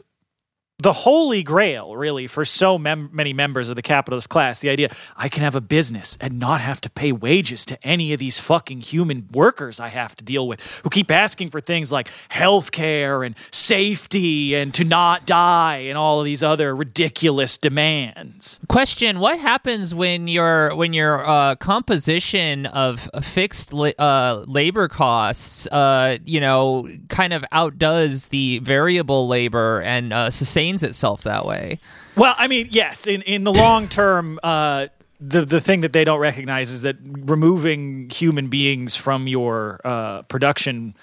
the 0.78 0.92
holy 0.92 1.42
grail, 1.42 1.96
really, 1.96 2.26
for 2.26 2.44
so 2.44 2.76
mem- 2.76 3.08
many 3.10 3.32
members 3.32 3.70
of 3.70 3.76
the 3.76 3.82
capitalist 3.82 4.28
class. 4.28 4.60
The 4.60 4.68
idea 4.68 4.90
I 5.16 5.30
can 5.30 5.42
have 5.42 5.54
a 5.54 5.60
business 5.60 6.18
and 6.20 6.38
not 6.38 6.60
have 6.60 6.82
to 6.82 6.90
pay 6.90 7.12
wages 7.12 7.64
to 7.66 7.82
any 7.82 8.12
of 8.12 8.18
these 8.18 8.38
fucking 8.38 8.82
human 8.82 9.26
workers 9.32 9.80
I 9.80 9.88
have 9.88 10.14
to 10.16 10.24
deal 10.24 10.46
with 10.46 10.80
who 10.84 10.90
keep 10.90 11.10
asking 11.10 11.48
for 11.48 11.60
things 11.60 11.90
like 11.90 12.10
health 12.28 12.72
care 12.72 13.22
and 13.22 13.34
safety 13.50 14.54
and 14.54 14.74
to 14.74 14.84
not 14.84 15.24
die 15.24 15.78
and 15.78 15.96
all 15.96 16.20
of 16.20 16.26
these 16.26 16.42
other 16.42 16.76
ridiculous 16.76 17.56
demands. 17.56 18.60
Question: 18.68 19.18
What 19.18 19.38
happens 19.38 19.94
when 19.94 20.28
your 20.28 20.74
when 20.76 20.92
your 20.92 21.26
uh, 21.26 21.54
composition 21.56 22.66
of 22.66 23.08
fixed 23.22 23.72
la- 23.72 23.96
uh, 23.98 24.44
labor 24.46 24.88
costs, 24.88 25.66
uh, 25.68 26.18
you 26.26 26.40
know, 26.40 26.86
kind 27.08 27.32
of 27.32 27.46
outdoes 27.50 28.28
the 28.28 28.58
variable 28.58 29.26
labor 29.26 29.80
and 29.80 30.12
uh, 30.12 30.30
itself 30.74 31.22
that 31.22 31.46
way. 31.46 31.80
Well, 32.16 32.34
I 32.38 32.48
mean, 32.48 32.68
yes, 32.70 33.06
in 33.06 33.22
in 33.22 33.44
the 33.44 33.52
long 33.52 33.88
term, 33.88 34.38
uh, 34.42 34.86
the 35.20 35.44
the 35.44 35.60
thing 35.60 35.82
that 35.82 35.92
they 35.92 36.04
don't 36.04 36.20
recognize 36.20 36.70
is 36.70 36.82
that 36.82 36.96
removing 37.00 38.10
human 38.10 38.48
beings 38.48 38.96
from 38.96 39.26
your 39.26 39.80
uh, 39.84 40.22
production 40.22 40.94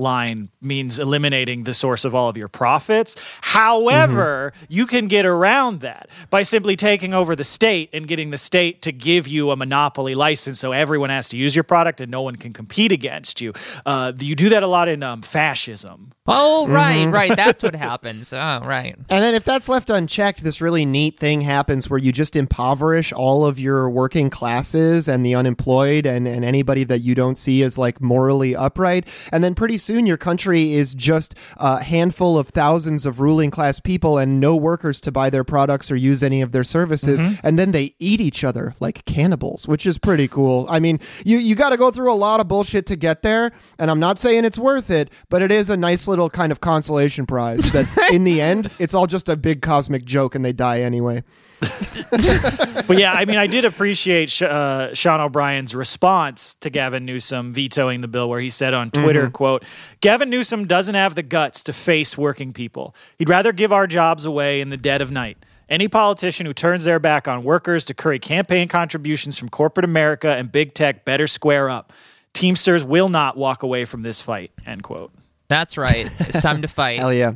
line 0.00 0.48
means 0.60 0.98
eliminating 0.98 1.64
the 1.64 1.74
source 1.74 2.04
of 2.04 2.14
all 2.14 2.28
of 2.28 2.36
your 2.36 2.48
profits. 2.48 3.14
However, 3.42 4.52
mm-hmm. 4.54 4.64
you 4.68 4.86
can 4.86 5.06
get 5.06 5.26
around 5.26 5.80
that 5.80 6.08
by 6.30 6.42
simply 6.42 6.74
taking 6.74 7.14
over 7.14 7.36
the 7.36 7.44
state 7.44 7.90
and 7.92 8.08
getting 8.08 8.30
the 8.30 8.38
state 8.38 8.82
to 8.82 8.92
give 8.92 9.28
you 9.28 9.50
a 9.50 9.56
monopoly 9.56 10.14
license 10.14 10.58
so 10.58 10.72
everyone 10.72 11.10
has 11.10 11.28
to 11.28 11.36
use 11.36 11.54
your 11.54 11.64
product 11.64 12.00
and 12.00 12.10
no 12.10 12.22
one 12.22 12.36
can 12.36 12.52
compete 12.52 12.90
against 12.90 13.40
you. 13.40 13.52
Uh, 13.86 14.12
you 14.18 14.34
do 14.34 14.48
that 14.48 14.62
a 14.62 14.66
lot 14.66 14.88
in 14.88 15.02
um, 15.02 15.22
fascism. 15.22 16.12
Oh, 16.30 16.68
right, 16.68 16.98
mm-hmm. 16.98 17.12
right. 17.12 17.36
That's 17.36 17.62
what 17.62 17.74
happens. 17.74 18.32
Oh, 18.32 18.60
right. 18.64 18.96
And 19.08 19.22
then 19.22 19.34
if 19.34 19.44
that's 19.44 19.68
left 19.68 19.90
unchecked, 19.90 20.44
this 20.44 20.60
really 20.60 20.84
neat 20.84 21.18
thing 21.18 21.40
happens 21.40 21.90
where 21.90 21.98
you 21.98 22.12
just 22.12 22.36
impoverish 22.36 23.12
all 23.12 23.44
of 23.44 23.58
your 23.58 23.90
working 23.90 24.30
classes 24.30 25.08
and 25.08 25.26
the 25.26 25.34
unemployed 25.34 26.06
and, 26.06 26.28
and 26.28 26.44
anybody 26.44 26.84
that 26.84 27.00
you 27.00 27.14
don't 27.14 27.36
see 27.36 27.62
as 27.62 27.76
like 27.76 28.00
morally 28.00 28.54
upright. 28.54 29.06
And 29.32 29.42
then 29.42 29.54
pretty 29.54 29.78
soon 29.78 30.06
your 30.06 30.16
country 30.16 30.74
is 30.74 30.94
just 30.94 31.34
a 31.56 31.82
handful 31.82 32.38
of 32.38 32.48
thousands 32.48 33.06
of 33.06 33.18
ruling 33.18 33.50
class 33.50 33.80
people 33.80 34.16
and 34.18 34.38
no 34.38 34.54
workers 34.54 35.00
to 35.02 35.12
buy 35.12 35.30
their 35.30 35.44
products 35.44 35.90
or 35.90 35.96
use 35.96 36.22
any 36.22 36.42
of 36.42 36.52
their 36.52 36.64
services. 36.64 37.20
Mm-hmm. 37.20 37.46
And 37.46 37.58
then 37.58 37.72
they 37.72 37.94
eat 37.98 38.20
each 38.20 38.44
other 38.44 38.74
like 38.78 39.04
cannibals, 39.04 39.66
which 39.66 39.84
is 39.84 39.98
pretty 39.98 40.28
cool. 40.28 40.66
I 40.68 40.78
mean, 40.78 41.00
you, 41.24 41.38
you 41.38 41.54
got 41.54 41.70
to 41.70 41.76
go 41.76 41.90
through 41.90 42.12
a 42.12 42.14
lot 42.14 42.40
of 42.40 42.46
bullshit 42.46 42.86
to 42.86 42.96
get 42.96 43.22
there. 43.22 43.52
And 43.78 43.90
I'm 43.90 44.00
not 44.00 44.18
saying 44.18 44.44
it's 44.44 44.58
worth 44.58 44.90
it, 44.90 45.10
but 45.28 45.42
it 45.42 45.50
is 45.50 45.68
a 45.68 45.76
nice 45.76 46.06
little 46.06 46.19
kind 46.28 46.52
of 46.52 46.60
consolation 46.60 47.24
prize 47.24 47.70
that 47.70 47.86
in 48.12 48.24
the 48.24 48.40
end, 48.40 48.70
it's 48.78 48.92
all 48.92 49.06
just 49.06 49.28
a 49.28 49.36
big 49.36 49.62
cosmic 49.62 50.04
joke 50.04 50.34
and 50.34 50.44
they 50.44 50.52
die 50.52 50.80
anyway. 50.80 51.22
but 51.60 52.98
yeah, 52.98 53.12
I 53.12 53.24
mean, 53.26 53.36
I 53.36 53.46
did 53.46 53.64
appreciate 53.64 54.40
uh, 54.42 54.94
Sean 54.94 55.20
O'Brien's 55.20 55.74
response 55.74 56.54
to 56.56 56.70
Gavin 56.70 57.04
Newsom 57.04 57.52
vetoing 57.52 58.00
the 58.00 58.08
bill, 58.08 58.28
where 58.30 58.40
he 58.40 58.48
said 58.48 58.72
on 58.72 58.90
Twitter, 58.90 59.24
mm-hmm. 59.24 59.32
"quote 59.32 59.64
Gavin 60.00 60.30
Newsom 60.30 60.66
doesn't 60.66 60.94
have 60.94 61.14
the 61.14 61.22
guts 61.22 61.62
to 61.64 61.74
face 61.74 62.16
working 62.16 62.54
people. 62.54 62.94
He'd 63.18 63.28
rather 63.28 63.52
give 63.52 63.72
our 63.72 63.86
jobs 63.86 64.24
away 64.24 64.60
in 64.60 64.70
the 64.70 64.78
dead 64.78 65.02
of 65.02 65.10
night." 65.10 65.36
Any 65.68 65.86
politician 65.86 66.46
who 66.46 66.52
turns 66.52 66.82
their 66.82 66.98
back 66.98 67.28
on 67.28 67.44
workers 67.44 67.84
to 67.84 67.94
curry 67.94 68.18
campaign 68.18 68.66
contributions 68.66 69.38
from 69.38 69.48
corporate 69.48 69.84
America 69.84 70.28
and 70.28 70.50
big 70.50 70.74
tech 70.74 71.04
better 71.04 71.28
square 71.28 71.70
up. 71.70 71.92
Teamsters 72.32 72.82
will 72.82 73.08
not 73.08 73.36
walk 73.36 73.62
away 73.62 73.84
from 73.84 74.02
this 74.02 74.20
fight. 74.20 74.50
End 74.66 74.82
quote. 74.82 75.12
That's 75.50 75.76
right. 75.76 76.08
It's 76.20 76.40
time 76.40 76.62
to 76.62 76.68
fight. 76.68 77.00
Hell 77.00 77.12
yeah. 77.12 77.32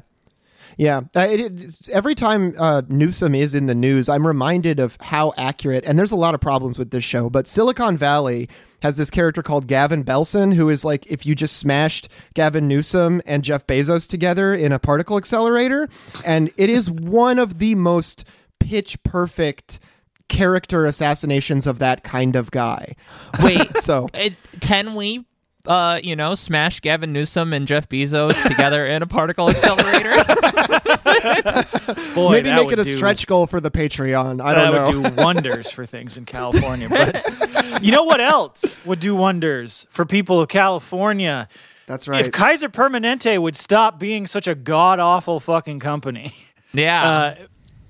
Yeah, 0.77 1.03
uh, 1.15 1.27
it, 1.31 1.41
it, 1.41 1.89
every 1.93 2.15
time 2.15 2.55
uh, 2.59 2.83
Newsom 2.89 3.35
is 3.35 3.55
in 3.55 3.67
the 3.67 3.75
news, 3.75 4.09
I'm 4.09 4.27
reminded 4.27 4.81
of 4.81 4.97
how 5.01 5.33
accurate. 5.37 5.85
And 5.85 5.99
there's 5.99 6.12
a 6.12 6.17
lot 6.17 6.35
of 6.35 6.41
problems 6.41 6.79
with 6.79 6.91
this 6.91 7.05
show, 7.05 7.29
but 7.29 7.47
Silicon 7.47 7.97
Valley 7.97 8.49
has 8.83 8.97
this 8.97 9.11
character 9.11 9.43
called 9.43 9.67
Gavin 9.67 10.05
Belson, 10.05 10.55
who 10.55 10.69
is 10.69 10.85
like 10.85 11.07
if 11.11 11.27
you 11.27 11.35
just 11.35 11.57
smashed 11.57 12.09
Gavin 12.35 12.69
Newsom 12.69 13.21
and 13.25 13.43
Jeff 13.43 13.67
Bezos 13.67 14.09
together 14.09 14.55
in 14.55 14.73
a 14.73 14.79
particle 14.79 15.17
accelerator, 15.17 15.89
and 16.27 16.51
it 16.57 16.71
is 16.71 16.91
one 16.91 17.39
of 17.39 17.59
the 17.59 17.75
most 17.75 18.25
pitch 18.61 19.01
perfect 19.03 19.81
character 20.29 20.87
assassinations 20.87 21.67
of 21.67 21.79
that 21.79 22.05
kind 22.05 22.37
of 22.37 22.51
guy. 22.51 22.95
Wait, 23.43 23.77
so 23.79 24.09
it, 24.15 24.37
can 24.61 24.95
we 24.95 25.25
uh, 25.67 25.99
you 26.03 26.15
know, 26.15 26.35
smash 26.35 26.81
Gavin 26.81 27.12
Newsom 27.12 27.53
and 27.53 27.67
Jeff 27.67 27.89
Bezos 27.89 28.41
together 28.47 28.87
in 28.87 29.03
a 29.03 29.07
particle 29.07 29.49
accelerator. 29.49 30.11
Boy, 32.15 32.33
Maybe 32.33 32.51
make 32.51 32.73
it 32.73 32.79
a 32.79 32.85
do, 32.85 32.97
stretch 32.97 33.27
goal 33.27 33.47
for 33.47 33.61
the 33.61 33.71
Patreon. 33.71 34.43
I 34.43 34.55
don't 34.55 34.73
know. 34.73 34.73
That 34.73 34.95
would 34.95 35.17
do 35.17 35.23
wonders 35.23 35.71
for 35.71 35.87
things 35.87 36.17
in 36.17 36.25
California. 36.27 36.89
But 36.89 37.83
you 37.83 37.93
know 37.93 38.05
what 38.05 38.21
else 38.21 38.85
would 38.85 39.01
do 39.01 39.15
wonders 39.15 39.87
for 39.91 40.05
people 40.05 40.41
of 40.41 40.49
California? 40.49 41.49
That's 41.87 42.09
right. 42.09 42.25
If 42.25 42.33
Kaiser 42.33 42.69
Permanente 42.69 43.41
would 43.41 43.57
stop 43.57 43.99
being 43.99 44.27
such 44.27 44.47
a 44.47 44.55
god 44.55 45.01
awful 45.01 45.41
fucking 45.41 45.81
company. 45.81 46.33
Yeah. 46.77 47.09
Uh, 47.09 47.35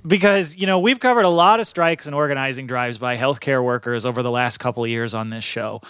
because 0.07 0.57
you 0.57 0.67
know 0.67 0.79
we've 0.79 1.01
covered 1.01 1.25
a 1.25 1.31
lot 1.31 1.59
of 1.59 1.67
strikes 1.67 2.05
and 2.05 2.15
organizing 2.15 2.67
drives 2.67 2.99
by 2.99 3.17
healthcare 3.17 3.65
workers 3.65 4.05
over 4.05 4.23
the 4.23 4.31
last 4.31 4.59
couple 4.59 4.85
of 4.85 4.91
years 4.91 5.15
on 5.15 5.31
this 5.31 5.43
show. 5.43 5.81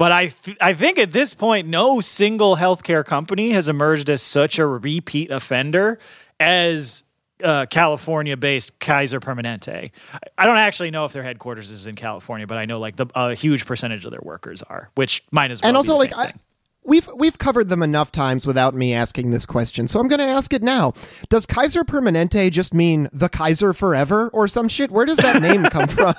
But 0.00 0.12
I, 0.12 0.28
th- 0.28 0.56
I 0.62 0.72
think 0.72 0.98
at 0.98 1.12
this 1.12 1.34
point, 1.34 1.68
no 1.68 2.00
single 2.00 2.56
healthcare 2.56 3.04
company 3.04 3.50
has 3.50 3.68
emerged 3.68 4.08
as 4.08 4.22
such 4.22 4.58
a 4.58 4.64
repeat 4.64 5.30
offender 5.30 5.98
as 6.40 7.04
uh, 7.44 7.66
California 7.66 8.34
based 8.38 8.78
Kaiser 8.78 9.20
Permanente. 9.20 9.90
I 10.38 10.46
don't 10.46 10.56
actually 10.56 10.90
know 10.90 11.04
if 11.04 11.12
their 11.12 11.22
headquarters 11.22 11.70
is 11.70 11.86
in 11.86 11.96
California, 11.96 12.46
but 12.46 12.56
I 12.56 12.64
know 12.64 12.78
like 12.80 12.96
the, 12.96 13.08
a 13.14 13.34
huge 13.34 13.66
percentage 13.66 14.06
of 14.06 14.10
their 14.10 14.22
workers 14.22 14.62
are, 14.62 14.88
which 14.94 15.22
might 15.32 15.50
as 15.50 15.60
well. 15.60 15.68
And 15.68 15.76
also, 15.76 15.96
like, 15.96 16.16
I, 16.16 16.32
we've 16.84 17.08
we've 17.16 17.38
covered 17.38 17.68
them 17.68 17.82
enough 17.82 18.12
times 18.12 18.46
without 18.46 18.74
me 18.74 18.92
asking 18.92 19.30
this 19.30 19.46
question, 19.46 19.88
so 19.88 20.00
I'm 20.00 20.08
going 20.08 20.20
to 20.20 20.26
ask 20.26 20.52
it 20.52 20.62
now. 20.62 20.92
Does 21.28 21.46
Kaiser 21.46 21.84
Permanente 21.84 22.50
just 22.50 22.74
mean 22.74 23.08
the 23.12 23.28
Kaiser 23.28 23.72
forever 23.72 24.28
or 24.30 24.48
some 24.48 24.68
shit? 24.68 24.90
Where 24.90 25.06
does 25.06 25.18
that 25.18 25.40
name 25.42 25.64
come 25.64 25.88
from? 25.88 26.14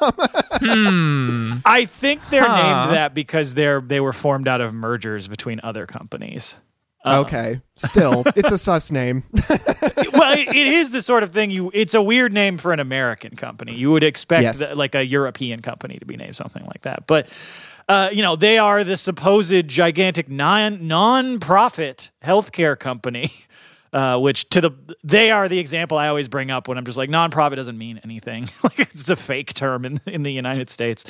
hmm. 0.62 1.54
I 1.66 1.86
think 1.86 2.30
they're 2.30 2.48
huh. 2.48 2.56
named 2.56 2.96
that 2.96 3.14
because 3.14 3.54
they're 3.54 3.82
they 3.82 4.00
were 4.00 4.14
formed 4.14 4.48
out 4.48 4.62
of 4.62 4.74
mergers 4.74 5.28
between 5.28 5.60
other 5.64 5.86
companies. 5.86 6.56
Uh, 7.04 7.24
okay, 7.26 7.62
still, 7.78 8.22
it's 8.36 8.52
a 8.52 8.60
sus 8.60 8.92
name. 8.92 9.24
well, 9.34 10.38
it, 10.38 10.50
it 10.50 10.68
is 10.68 10.92
the 10.92 11.02
sort 11.02 11.24
of 11.24 11.32
thing 11.32 11.50
you. 11.50 11.72
It's 11.74 11.96
a 11.96 12.02
weird 12.02 12.32
name 12.32 12.60
for 12.60 12.74
an 12.74 12.80
American 12.80 13.36
company. 13.36 13.74
You 13.74 13.90
would 13.90 14.04
expect 14.04 14.44
yes. 14.44 14.60
the, 14.60 14.76
like 14.76 14.94
a 14.94 15.04
European 15.04 15.64
company 15.64 15.98
to 15.98 16.06
be 16.06 16.16
named 16.16 16.36
something 16.36 16.64
like 16.66 16.82
that, 16.82 17.08
but 17.08 17.28
uh, 17.92 18.10
you 18.10 18.22
know, 18.22 18.38
they 18.38 18.58
are 18.58 18.86
the 18.86 18.96
supposed 18.96 19.68
gigantic 19.68 20.30
non 20.30 20.88
non-profit 20.88 22.12
healthcare 22.24 22.80
company. 22.80 23.32
Uh, 23.94 24.18
which 24.18 24.48
to 24.48 24.62
the 24.62 24.72
they 25.04 25.32
are 25.32 25.50
the 25.50 25.60
example 25.60 25.98
I 25.98 26.08
always 26.08 26.30
bring 26.30 26.50
up 26.50 26.70
when 26.70 26.78
I'm 26.78 26.86
just 26.86 26.98
like 26.98 27.10
nonprofit 27.10 27.58
doesn't 27.58 27.78
mean 27.78 28.00
anything. 28.06 28.48
like 28.64 28.80
it's 28.80 29.10
a 29.10 29.18
fake 29.18 29.54
term 29.54 29.84
in 29.84 30.00
in 30.08 30.24
the 30.24 30.32
United 30.32 30.70
States, 30.70 31.04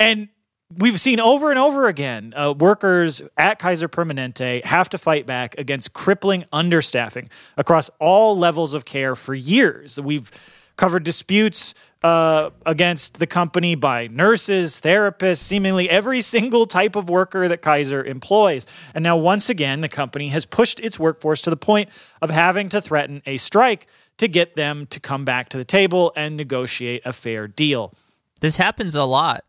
and 0.00 0.30
we've 0.74 0.98
seen 0.98 1.20
over 1.20 1.50
and 1.50 1.58
over 1.58 1.86
again 1.86 2.32
uh, 2.34 2.54
workers 2.56 3.20
at 3.36 3.58
Kaiser 3.58 3.90
Permanente 3.90 4.64
have 4.64 4.88
to 4.88 4.96
fight 4.96 5.26
back 5.26 5.54
against 5.58 5.92
crippling 5.92 6.46
understaffing 6.50 7.28
across 7.58 7.90
all 7.98 8.38
levels 8.38 8.72
of 8.72 8.86
care 8.86 9.14
for 9.14 9.34
years. 9.34 10.00
We've 10.00 10.30
covered 10.76 11.04
disputes 11.04 11.74
uh, 12.04 12.50
against 12.66 13.18
the 13.18 13.26
company 13.26 13.74
by 13.74 14.06
nurses, 14.08 14.78
therapists, 14.78 15.38
seemingly 15.38 15.88
every 15.88 16.20
single 16.36 16.66
type 16.66 16.96
of 16.96 17.08
worker 17.08 17.48
that 17.48 17.62
Kaiser 17.62 18.04
employs. 18.04 18.66
And 18.94 19.02
now, 19.02 19.16
once 19.16 19.48
again, 19.48 19.80
the 19.80 19.88
company 19.88 20.28
has 20.28 20.44
pushed 20.44 20.78
its 20.80 20.98
workforce 20.98 21.40
to 21.42 21.50
the 21.50 21.56
point 21.56 21.88
of 22.20 22.28
having 22.28 22.68
to 22.68 22.82
threaten 22.82 23.22
a 23.24 23.38
strike 23.38 23.86
to 24.18 24.28
get 24.28 24.54
them 24.54 24.86
to 24.88 25.00
come 25.00 25.24
back 25.24 25.48
to 25.48 25.56
the 25.56 25.64
table 25.64 26.12
and 26.14 26.36
negotiate 26.36 27.00
a 27.06 27.12
fair 27.12 27.48
deal. 27.48 27.94
This 28.40 28.58
happens 28.58 28.94
a 28.94 29.04
lot. 29.04 29.42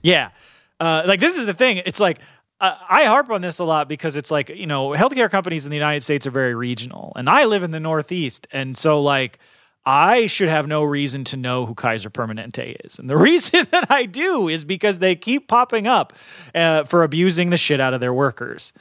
Yeah. 0.00 0.30
Uh, 0.78 1.02
like, 1.06 1.18
this 1.18 1.36
is 1.36 1.44
the 1.44 1.54
thing. 1.54 1.82
It's 1.84 1.98
like, 1.98 2.20
uh, 2.60 2.76
I 2.88 3.06
harp 3.06 3.30
on 3.30 3.40
this 3.40 3.58
a 3.58 3.64
lot 3.64 3.88
because 3.88 4.14
it's 4.14 4.30
like, 4.30 4.48
you 4.48 4.68
know, 4.68 4.90
healthcare 4.90 5.28
companies 5.28 5.66
in 5.66 5.70
the 5.70 5.76
United 5.76 6.02
States 6.04 6.24
are 6.24 6.30
very 6.30 6.54
regional. 6.54 7.12
And 7.16 7.28
I 7.28 7.46
live 7.46 7.64
in 7.64 7.72
the 7.72 7.80
Northeast. 7.80 8.46
And 8.52 8.78
so, 8.78 9.00
like, 9.00 9.40
I 9.86 10.26
should 10.26 10.48
have 10.48 10.66
no 10.66 10.82
reason 10.82 11.24
to 11.24 11.36
know 11.36 11.66
who 11.66 11.74
Kaiser 11.74 12.10
Permanente 12.10 12.76
is. 12.84 12.98
And 12.98 13.08
the 13.08 13.16
reason 13.30 13.66
that 13.70 13.90
I 13.90 14.06
do 14.06 14.48
is 14.48 14.64
because 14.64 14.98
they 14.98 15.14
keep 15.14 15.48
popping 15.48 15.86
up 15.86 16.12
uh, 16.54 16.84
for 16.84 17.02
abusing 17.02 17.50
the 17.50 17.56
shit 17.56 17.80
out 17.80 17.94
of 17.94 18.00
their 18.00 18.14
workers. 18.14 18.72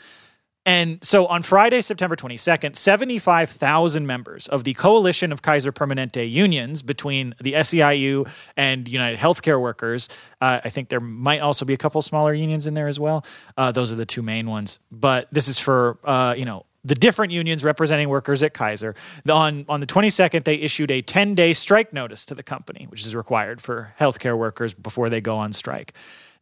And 0.65 1.03
so 1.03 1.25
on 1.27 1.43
Friday, 1.43 1.81
September 1.81 2.15
22nd, 2.15 2.77
75,000 2.77 4.07
members 4.07 4.47
of 4.47 4.63
the 4.63 4.73
coalition 4.75 5.33
of 5.33 5.41
Kaiser 5.41 5.73
Permanente 5.73 6.29
unions 6.29 6.81
between 6.81 7.35
the 7.41 7.53
SEIU 7.53 8.31
and 8.55 8.87
United 8.87 9.19
Healthcare 9.19 9.59
Workers, 9.59 10.07
uh, 10.39 10.61
I 10.63 10.69
think 10.69 10.87
there 10.87 11.01
might 11.01 11.41
also 11.41 11.65
be 11.65 11.73
a 11.73 11.77
couple 11.77 12.01
smaller 12.01 12.33
unions 12.33 12.65
in 12.65 12.75
there 12.75 12.87
as 12.87 12.97
well. 12.97 13.25
Uh, 13.57 13.73
those 13.73 13.91
are 13.91 13.95
the 13.95 14.05
two 14.05 14.21
main 14.21 14.47
ones. 14.47 14.79
But 14.89 15.27
this 15.31 15.49
is 15.49 15.59
for, 15.59 15.97
uh, 16.05 16.33
you 16.37 16.45
know, 16.45 16.65
the 16.83 16.95
different 16.95 17.31
unions 17.31 17.63
representing 17.63 18.09
workers 18.09 18.43
at 18.43 18.53
Kaiser. 18.53 18.95
On, 19.29 19.65
on 19.69 19.79
the 19.79 19.85
22nd, 19.85 20.43
they 20.43 20.55
issued 20.55 20.91
a 20.91 21.01
10 21.01 21.35
day 21.35 21.53
strike 21.53 21.93
notice 21.93 22.25
to 22.25 22.35
the 22.35 22.43
company, 22.43 22.87
which 22.89 23.05
is 23.05 23.15
required 23.15 23.61
for 23.61 23.93
healthcare 23.99 24.37
workers 24.37 24.73
before 24.73 25.09
they 25.09 25.21
go 25.21 25.37
on 25.37 25.53
strike. 25.53 25.93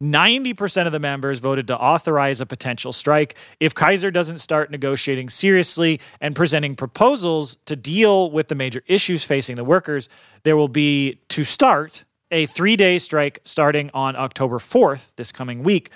90% 0.02 0.88
of 0.88 0.92
the 0.92 1.00
members 1.00 1.38
voted 1.38 1.68
to 1.68 1.78
authorize 1.78 2.42
a 2.42 2.46
potential 2.46 2.92
strike 2.92 3.38
if 3.60 3.76
Kaiser 3.76 4.10
doesn't 4.10 4.39
start 4.39 4.72
negotiating 4.72 5.30
seriously 5.30 6.00
and 6.20 6.36
presenting 6.36 6.76
proposals 6.76 7.58
to 7.66 7.76
deal 7.76 8.32
with 8.32 8.48
the 8.48 8.56
major 8.56 8.82
issues 8.88 9.24
facing 9.24 9.56
the 9.56 9.64
workers. 9.64 10.10
There 10.42 10.58
will 10.58 10.68
be, 10.68 11.20
to 11.30 11.44
start, 11.44 12.04
a 12.32 12.48
three 12.48 12.76
day 12.76 12.98
strike 12.98 13.42
starting 13.46 13.92
on 13.94 14.16
October 14.16 14.58
4th, 14.58 15.12
this 15.18 15.32
coming 15.32 15.62
week, 15.62 15.92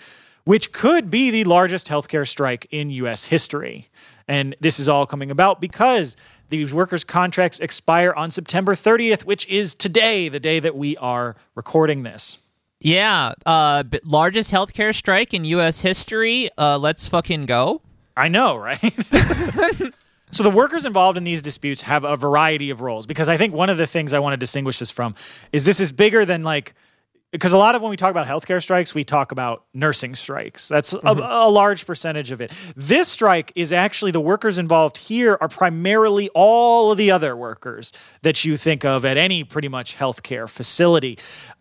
which 0.46 0.72
could 0.72 1.10
be 1.10 1.30
the 1.32 1.44
largest 1.44 1.88
healthcare 1.90 2.28
strike 2.28 2.68
in 2.72 2.90
U.S. 2.92 3.26
history. 3.26 3.90
And 4.28 4.56
this 4.60 4.80
is 4.80 4.88
all 4.90 5.06
coming 5.06 5.30
about 5.30 5.60
because 5.60 6.16
These 6.50 6.74
workers' 6.74 7.04
contracts 7.04 7.60
expire 7.60 8.14
on 8.14 8.30
September 8.30 8.76
30th, 8.76 9.26
which 9.26 9.48
is 9.48 9.74
today, 9.74 10.30
the 10.30 10.40
day 10.40 10.60
that 10.60 10.76
we 10.76 10.96
are 10.98 11.36
recording 11.56 12.04
this. 12.04 12.38
Yeah, 12.80 13.34
uh, 13.46 13.84
largest 14.04 14.52
healthcare 14.52 14.94
strike 14.94 15.34
in 15.34 15.44
U.S. 15.46 15.82
history. 15.82 16.50
Uh, 16.58 16.78
let's 16.78 17.08
fucking 17.08 17.48
go. 17.48 17.82
I 18.16 18.28
know, 18.28 18.56
right? 18.56 18.80
so 20.32 20.44
the 20.44 20.52
workers 20.52 20.86
involved 20.86 21.18
in 21.18 21.24
these 21.24 21.42
disputes 21.42 21.82
have 21.84 22.04
a 22.04 22.16
variety 22.16 22.70
of 22.70 22.82
roles 22.82 23.08
because 23.08 23.28
I 23.28 23.38
think 23.38 23.54
one 23.54 23.70
of 23.70 23.78
the 23.78 23.88
things 23.88 24.14
I 24.14 24.20
want 24.20 24.34
to 24.34 24.38
distinguish 24.38 24.78
this 24.78 24.92
from 24.92 25.16
is 25.52 25.66
this 25.66 25.80
is 25.80 25.92
bigger 25.92 26.26
than 26.26 26.44
like 26.44 26.76
because 27.36 27.52
a 27.52 27.58
lot 27.58 27.76
of 27.76 27.82
when 27.82 27.90
we 27.90 27.98
talk 27.98 28.12
about 28.12 28.28
healthcare 28.28 28.62
strikes, 28.62 28.96
we 28.96 29.04
talk 29.04 29.32
about 29.32 29.66
nursing 29.74 30.16
strikes. 30.16 30.70
That's 30.70 30.94
a, 30.94 31.00
mm-hmm. 31.00 31.20
a, 31.20 31.50
large 31.50 31.86
percentage 31.86 32.32
of 32.32 32.40
it. 32.40 32.54
This 32.76 33.10
strike 33.10 33.52
is 33.56 33.74
actually 33.74 34.12
the 34.12 34.22
workers 34.22 34.58
involved 34.58 34.98
here 34.98 35.38
are 35.42 35.50
primarily 35.50 36.30
all 36.34 36.92
of 36.92 36.98
the 36.98 37.12
other 37.12 37.36
workers 37.36 37.92
that 38.22 38.46
you 38.46 38.56
think 38.56 38.86
of 38.86 39.06
at 39.06 39.18
any 39.18 39.44
pretty 39.44 39.68
much 39.68 39.98
healthcare 39.98 40.48
facility. 40.48 41.18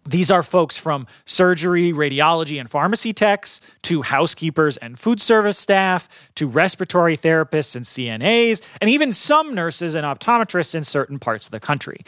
These 0.06 0.30
are 0.30 0.42
folks 0.42 0.76
from 0.76 1.06
surgery, 1.24 1.92
radiology, 1.92 2.60
and 2.60 2.70
pharmacy 2.70 3.12
techs 3.12 3.60
to 3.82 4.02
housekeepers 4.02 4.76
and 4.76 4.98
food 4.98 5.20
service 5.20 5.58
staff 5.58 6.08
to 6.36 6.46
respiratory 6.46 7.16
therapists 7.16 7.74
and 7.74 7.84
CNAs, 7.84 8.66
and 8.80 8.90
even 8.90 9.12
some 9.12 9.54
nurses 9.54 9.94
and 9.94 10.06
optometrists 10.06 10.74
in 10.74 10.84
certain 10.84 11.18
parts 11.18 11.46
of 11.46 11.52
the 11.52 11.60
country. 11.60 12.00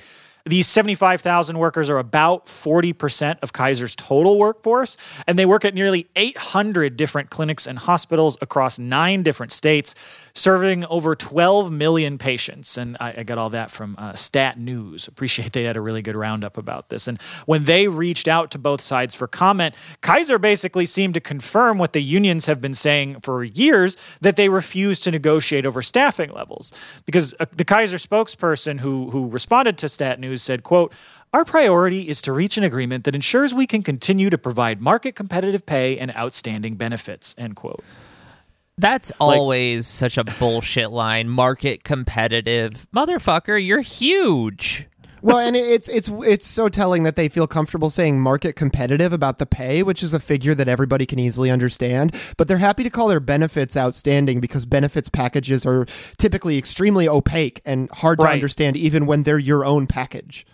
These 0.46 0.68
75,000 0.68 1.58
workers 1.58 1.90
are 1.90 1.98
about 1.98 2.46
40% 2.46 3.38
of 3.42 3.52
Kaiser's 3.52 3.96
total 3.96 4.38
workforce, 4.38 4.96
and 5.26 5.36
they 5.36 5.44
work 5.44 5.64
at 5.64 5.74
nearly 5.74 6.08
800 6.14 6.96
different 6.96 7.30
clinics 7.30 7.66
and 7.66 7.80
hospitals 7.80 8.38
across 8.40 8.78
nine 8.78 9.24
different 9.24 9.50
states, 9.50 9.96
serving 10.34 10.84
over 10.84 11.16
12 11.16 11.72
million 11.72 12.16
patients. 12.16 12.78
And 12.78 12.96
I, 13.00 13.14
I 13.18 13.22
got 13.24 13.38
all 13.38 13.50
that 13.50 13.72
from 13.72 13.96
uh, 13.98 14.14
Stat 14.14 14.56
News. 14.56 15.08
Appreciate 15.08 15.52
they 15.52 15.64
had 15.64 15.76
a 15.76 15.80
really 15.80 16.02
good 16.02 16.14
roundup 16.14 16.56
about 16.56 16.90
this. 16.90 17.08
And 17.08 17.20
when 17.46 17.64
they 17.64 17.88
reached 17.88 18.28
out 18.28 18.52
to 18.52 18.58
both 18.58 18.80
sides 18.80 19.16
for 19.16 19.26
comment, 19.26 19.74
Kaiser 20.00 20.38
basically 20.38 20.86
seemed 20.86 21.14
to 21.14 21.20
confirm 21.20 21.76
what 21.76 21.92
the 21.92 22.02
unions 22.02 22.46
have 22.46 22.60
been 22.60 22.74
saying 22.74 23.20
for 23.20 23.42
years 23.42 23.96
that 24.20 24.36
they 24.36 24.48
refuse 24.48 25.00
to 25.00 25.10
negotiate 25.10 25.66
over 25.66 25.82
staffing 25.82 26.30
levels. 26.30 26.72
Because 27.04 27.34
uh, 27.40 27.46
the 27.50 27.64
Kaiser 27.64 27.96
spokesperson 27.96 28.78
who, 28.78 29.10
who 29.10 29.28
responded 29.28 29.76
to 29.78 29.88
Stat 29.88 30.20
News 30.36 30.42
said, 30.42 30.62
quote, 30.62 30.92
our 31.32 31.46
priority 31.46 32.08
is 32.08 32.20
to 32.22 32.32
reach 32.32 32.58
an 32.58 32.64
agreement 32.64 33.04
that 33.04 33.14
ensures 33.14 33.54
we 33.54 33.66
can 33.66 33.82
continue 33.82 34.28
to 34.28 34.36
provide 34.36 34.82
market 34.82 35.16
competitive 35.16 35.64
pay 35.64 35.96
and 35.96 36.14
outstanding 36.14 36.74
benefits, 36.74 37.34
end 37.38 37.56
quote. 37.56 37.82
That's 38.76 39.10
like, 39.18 39.38
always 39.38 39.86
such 39.86 40.18
a 40.18 40.24
bullshit 40.24 40.90
line. 40.90 41.30
Market 41.30 41.84
competitive. 41.84 42.86
Motherfucker, 42.94 43.64
you're 43.64 43.80
huge. 43.80 44.86
Well, 45.22 45.38
and 45.38 45.56
it's 45.56 45.88
it's 45.88 46.08
it's 46.08 46.46
so 46.46 46.68
telling 46.68 47.02
that 47.04 47.16
they 47.16 47.28
feel 47.28 47.46
comfortable 47.46 47.90
saying 47.90 48.20
market 48.20 48.54
competitive 48.54 49.12
about 49.12 49.38
the 49.38 49.46
pay, 49.46 49.82
which 49.82 50.02
is 50.02 50.14
a 50.14 50.20
figure 50.20 50.54
that 50.54 50.68
everybody 50.68 51.06
can 51.06 51.18
easily 51.18 51.50
understand. 51.50 52.14
But 52.36 52.48
they're 52.48 52.58
happy 52.58 52.84
to 52.84 52.90
call 52.90 53.08
their 53.08 53.20
benefits 53.20 53.76
outstanding 53.76 54.40
because 54.40 54.66
benefits 54.66 55.08
packages 55.08 55.64
are 55.66 55.86
typically 56.18 56.58
extremely 56.58 57.08
opaque 57.08 57.60
and 57.64 57.90
hard 57.90 58.18
to 58.20 58.26
understand, 58.26 58.76
even 58.76 59.06
when 59.06 59.22
they're 59.22 59.38
your 59.38 59.64
own 59.64 59.86
package. 59.86 60.46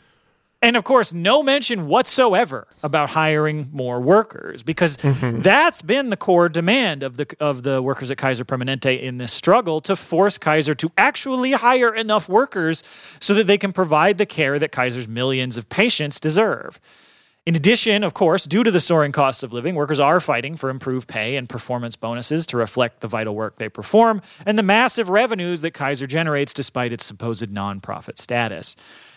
And 0.62 0.76
of 0.76 0.84
course, 0.84 1.12
no 1.12 1.42
mention 1.42 1.88
whatsoever 1.88 2.68
about 2.84 3.10
hiring 3.10 3.68
more 3.72 4.00
workers 4.00 4.62
because 4.62 4.96
mm-hmm. 4.98 5.40
that's 5.40 5.82
been 5.82 6.10
the 6.10 6.16
core 6.16 6.48
demand 6.48 7.02
of 7.02 7.16
the 7.16 7.26
of 7.40 7.64
the 7.64 7.82
workers 7.82 8.12
at 8.12 8.16
Kaiser 8.16 8.44
Permanente 8.44 9.02
in 9.02 9.18
this 9.18 9.32
struggle 9.32 9.80
to 9.80 9.96
force 9.96 10.38
Kaiser 10.38 10.76
to 10.76 10.92
actually 10.96 11.50
hire 11.52 11.92
enough 11.92 12.28
workers 12.28 12.84
so 13.18 13.34
that 13.34 13.48
they 13.48 13.58
can 13.58 13.72
provide 13.72 14.18
the 14.18 14.26
care 14.26 14.56
that 14.60 14.70
Kaiser's 14.70 15.08
millions 15.08 15.56
of 15.56 15.68
patients 15.68 16.20
deserve. 16.20 16.78
In 17.44 17.56
addition, 17.56 18.04
of 18.04 18.14
course, 18.14 18.44
due 18.44 18.62
to 18.62 18.70
the 18.70 18.78
soaring 18.78 19.10
costs 19.10 19.42
of 19.42 19.52
living, 19.52 19.74
workers 19.74 19.98
are 19.98 20.20
fighting 20.20 20.56
for 20.56 20.70
improved 20.70 21.08
pay 21.08 21.34
and 21.34 21.48
performance 21.48 21.96
bonuses 21.96 22.46
to 22.46 22.56
reflect 22.56 23.00
the 23.00 23.08
vital 23.08 23.34
work 23.34 23.56
they 23.56 23.68
perform 23.68 24.22
and 24.46 24.56
the 24.56 24.62
massive 24.62 25.08
revenues 25.08 25.60
that 25.62 25.72
Kaiser 25.72 26.06
generates 26.06 26.54
despite 26.54 26.92
its 26.92 27.04
supposed 27.04 27.48
nonprofit 27.48 28.16
status. 28.16 28.76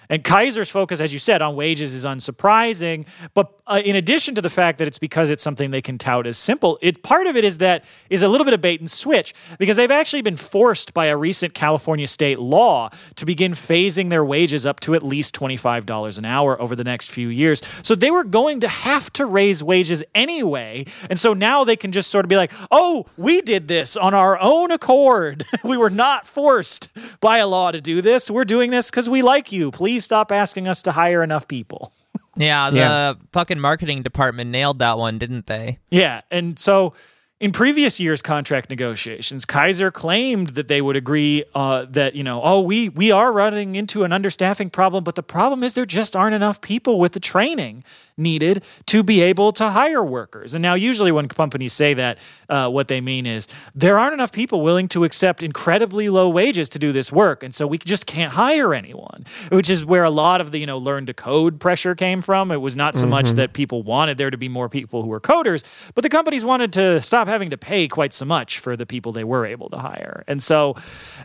And 0.09 0.23
Kaiser's 0.23 0.69
focus, 0.69 0.99
as 0.99 1.13
you 1.13 1.19
said, 1.19 1.41
on 1.41 1.55
wages 1.55 1.93
is 1.93 2.05
unsurprising. 2.05 3.07
But 3.33 3.57
uh, 3.67 3.81
in 3.83 3.95
addition 3.95 4.35
to 4.35 4.41
the 4.41 4.49
fact 4.49 4.77
that 4.77 4.87
it's 4.87 4.99
because 4.99 5.29
it's 5.29 5.41
something 5.41 5.71
they 5.71 5.81
can 5.81 5.97
tout 5.97 6.27
as 6.27 6.37
simple, 6.37 6.77
it 6.81 7.01
part 7.01 7.27
of 7.27 7.35
it 7.35 7.43
is 7.43 7.57
that 7.57 7.83
is 8.09 8.21
a 8.21 8.27
little 8.27 8.45
bit 8.45 8.53
of 8.53 8.61
bait 8.61 8.79
and 8.79 8.89
switch 8.89 9.33
because 9.57 9.75
they've 9.75 9.91
actually 9.91 10.21
been 10.21 10.37
forced 10.37 10.93
by 10.93 11.07
a 11.07 11.17
recent 11.17 11.53
California 11.53 12.07
state 12.07 12.37
law 12.37 12.89
to 13.15 13.25
begin 13.25 13.53
phasing 13.53 14.09
their 14.09 14.23
wages 14.23 14.65
up 14.65 14.79
to 14.81 14.93
at 14.93 15.01
least 15.01 15.33
twenty 15.33 15.57
five 15.57 15.85
dollars 15.85 16.17
an 16.17 16.25
hour 16.25 16.59
over 16.61 16.75
the 16.75 16.83
next 16.83 17.09
few 17.11 17.29
years. 17.29 17.61
So 17.81 17.95
they 17.95 18.11
were 18.11 18.23
going 18.23 18.59
to 18.59 18.67
have 18.67 19.11
to 19.13 19.25
raise 19.25 19.63
wages 19.63 20.03
anyway, 20.13 20.85
and 21.09 21.19
so 21.19 21.33
now 21.33 21.63
they 21.63 21.75
can 21.75 21.91
just 21.91 22.11
sort 22.11 22.25
of 22.25 22.29
be 22.29 22.35
like, 22.35 22.51
"Oh, 22.69 23.07
we 23.17 23.41
did 23.41 23.67
this 23.67 23.97
on 23.97 24.13
our 24.13 24.39
own 24.39 24.71
accord. 24.71 25.43
we 25.63 25.77
were 25.77 25.89
not 25.89 26.27
forced 26.27 26.89
by 27.19 27.37
a 27.37 27.47
law 27.47 27.71
to 27.71 27.81
do 27.81 28.01
this. 28.01 28.29
We're 28.29 28.45
doing 28.45 28.69
this 28.69 28.91
because 28.91 29.09
we 29.09 29.21
like 29.21 29.51
you. 29.51 29.71
Please." 29.71 29.94
Please 29.95 30.03
stop 30.03 30.29
asking 30.29 30.67
us 30.67 30.81
to 30.81 30.91
hire 30.91 31.23
enough 31.23 31.47
people. 31.47 31.93
yeah, 32.35 32.69
the 32.69 32.77
yeah. 32.77 33.13
fucking 33.31 33.59
marketing 33.59 34.03
department 34.03 34.49
nailed 34.49 34.79
that 34.79 34.97
one, 34.97 35.17
didn't 35.17 35.47
they? 35.47 35.79
Yeah, 35.89 36.19
and 36.29 36.59
so 36.59 36.93
in 37.39 37.53
previous 37.53 37.97
years' 37.97 38.21
contract 38.21 38.69
negotiations, 38.69 39.45
Kaiser 39.45 39.91
claimed 39.91 40.49
that 40.49 40.67
they 40.67 40.81
would 40.81 40.97
agree 40.97 41.45
uh, 41.53 41.85
that 41.89 42.13
you 42.13 42.23
know, 42.23 42.41
oh, 42.43 42.59
we 42.59 42.89
we 42.89 43.09
are 43.09 43.31
running 43.31 43.75
into 43.75 44.03
an 44.03 44.11
understaffing 44.11 44.69
problem, 44.69 45.05
but 45.05 45.15
the 45.15 45.23
problem 45.23 45.63
is 45.63 45.75
there 45.75 45.85
just 45.85 46.13
aren't 46.13 46.35
enough 46.35 46.59
people 46.59 46.99
with 46.99 47.13
the 47.13 47.21
training 47.21 47.85
needed 48.17 48.63
to 48.87 49.03
be 49.03 49.21
able 49.21 49.51
to 49.53 49.69
hire 49.69 50.03
workers. 50.03 50.53
And 50.53 50.61
now, 50.61 50.73
usually, 50.73 51.11
when 51.11 51.27
companies 51.27 51.73
say 51.73 51.93
that, 51.93 52.17
uh, 52.49 52.69
what 52.69 52.87
they 52.87 53.01
mean 53.01 53.25
is 53.25 53.47
there 53.73 53.97
aren't 53.97 54.13
enough 54.13 54.31
people 54.31 54.61
willing 54.61 54.87
to 54.89 55.03
accept 55.03 55.43
incredibly 55.43 56.09
low 56.09 56.29
wages 56.29 56.69
to 56.69 56.79
do 56.79 56.91
this 56.91 57.11
work, 57.11 57.43
and 57.43 57.53
so 57.53 57.67
we 57.67 57.77
just 57.77 58.05
can't 58.05 58.33
hire 58.33 58.73
anyone. 58.73 59.25
Which 59.49 59.69
is 59.69 59.85
where 59.85 60.03
a 60.03 60.09
lot 60.09 60.41
of 60.41 60.51
the 60.51 60.59
you 60.59 60.65
know 60.65 60.77
learn 60.77 61.05
to 61.07 61.13
code 61.13 61.59
pressure 61.59 61.95
came 61.95 62.21
from. 62.21 62.51
It 62.51 62.61
was 62.61 62.75
not 62.75 62.95
so 62.95 63.01
mm-hmm. 63.01 63.11
much 63.11 63.31
that 63.31 63.53
people 63.53 63.83
wanted 63.83 64.17
there 64.17 64.29
to 64.29 64.37
be 64.37 64.49
more 64.49 64.69
people 64.69 65.01
who 65.01 65.09
were 65.09 65.21
coders, 65.21 65.63
but 65.93 66.01
the 66.01 66.09
companies 66.09 66.45
wanted 66.45 66.73
to 66.73 67.01
stop 67.01 67.27
having 67.27 67.49
to 67.49 67.57
pay 67.57 67.87
quite 67.87 68.13
so 68.13 68.25
much 68.25 68.59
for 68.59 68.75
the 68.75 68.85
people 68.85 69.11
they 69.11 69.23
were 69.23 69.45
able 69.45 69.69
to 69.69 69.77
hire. 69.77 70.23
And 70.27 70.41
so, 70.41 70.75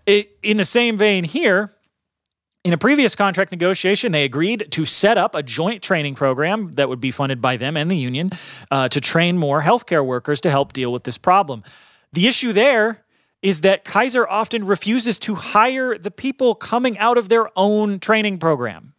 it, 0.07 0.36
in 0.43 0.57
the 0.57 0.64
same 0.64 0.97
vein 0.97 1.24
here 1.24 1.72
in 2.64 2.72
a 2.72 2.78
previous 2.78 3.16
contract 3.16 3.50
negotiation, 3.50 4.12
they 4.12 4.24
agreed 4.24 4.68
to 4.72 4.84
set 4.84 5.16
up 5.16 5.34
a 5.34 5.42
joint 5.42 5.82
training 5.82 6.14
program 6.14 6.72
that 6.72 6.88
would 6.88 7.00
be 7.00 7.11
funded 7.11 7.40
by 7.40 7.56
them 7.56 7.76
and 7.76 7.90
the 7.90 7.96
union 7.96 8.30
uh, 8.70 8.88
to 8.88 9.00
train 9.00 9.38
more 9.38 9.62
healthcare 9.62 10.04
workers 10.04 10.40
to 10.42 10.50
help 10.50 10.72
deal 10.72 10.92
with 10.92 11.04
this 11.04 11.16
problem. 11.16 11.62
The 12.12 12.26
issue 12.26 12.52
there 12.52 13.04
is 13.42 13.62
that 13.62 13.84
Kaiser 13.84 14.28
often 14.28 14.66
refuses 14.66 15.18
to 15.20 15.34
hire 15.36 15.96
the 15.96 16.11
people 16.11 16.54
coming 16.54 16.98
out 16.98 17.16
of 17.16 17.30
their 17.30 17.48
own 17.56 17.98
training 17.98 18.38
program. 18.38 18.92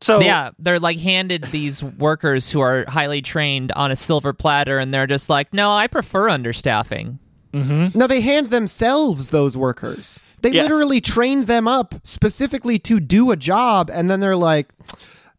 So 0.00 0.20
yeah, 0.20 0.50
they're 0.58 0.80
like 0.80 0.98
handed 0.98 1.44
these 1.44 1.82
workers 1.82 2.50
who 2.50 2.60
are 2.60 2.84
highly 2.88 3.22
trained 3.22 3.72
on 3.72 3.90
a 3.90 3.96
silver 3.96 4.32
platter, 4.32 4.78
and 4.78 4.92
they're 4.92 5.06
just 5.06 5.30
like, 5.30 5.54
"No, 5.54 5.72
I 5.72 5.86
prefer 5.86 6.28
understaffing." 6.28 7.18
Mm-hmm. 7.56 7.98
No, 7.98 8.06
they 8.06 8.20
hand 8.20 8.50
themselves 8.50 9.28
those 9.28 9.56
workers. 9.56 10.20
They 10.42 10.50
yes. 10.50 10.68
literally 10.68 11.00
train 11.00 11.46
them 11.46 11.66
up 11.66 11.94
specifically 12.04 12.78
to 12.80 13.00
do 13.00 13.30
a 13.30 13.36
job, 13.36 13.90
and 13.90 14.10
then 14.10 14.20
they're 14.20 14.36
like, 14.36 14.68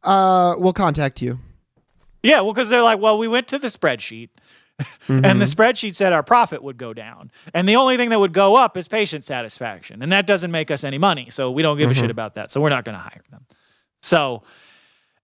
uh, 0.04 0.56
"We'll 0.58 0.74
contact 0.74 1.22
you." 1.22 1.40
Yeah, 2.24 2.42
well, 2.42 2.54
because 2.54 2.70
they're 2.70 2.82
like, 2.82 3.00
"Well, 3.00 3.18
we 3.18 3.28
went 3.28 3.48
to 3.50 3.60
the 3.60 3.68
spreadsheet." 3.68 4.30
Mm-hmm. 4.80 5.26
and 5.26 5.42
the 5.42 5.46
spreadsheet 5.46 5.96
said 5.96 6.14
our 6.14 6.24
profit 6.24 6.64
would 6.64 6.78
go 6.78 6.94
down. 6.94 7.32
And 7.54 7.68
the 7.68 7.76
only 7.76 7.98
thing 7.98 8.10
that 8.10 8.20
would 8.20 8.34
go 8.34 8.56
up 8.56 8.78
is 8.78 8.88
patient 8.88 9.24
satisfaction. 9.24 10.02
And 10.04 10.12
that 10.12 10.28
doesn't 10.28 10.52
make 10.52 10.70
us 10.70 10.84
any 10.84 10.98
money. 10.98 11.30
So 11.30 11.50
we 11.52 11.62
don't 11.64 11.78
give 11.78 11.90
mm-hmm. 11.90 11.98
a 11.98 12.02
shit 12.02 12.12
about 12.12 12.36
that. 12.36 12.52
So 12.52 12.62
we're 12.62 12.70
not 12.70 12.86
going 12.86 12.96
to 12.96 13.02
hire 13.02 13.24
them. 13.32 13.46
So 14.02 14.44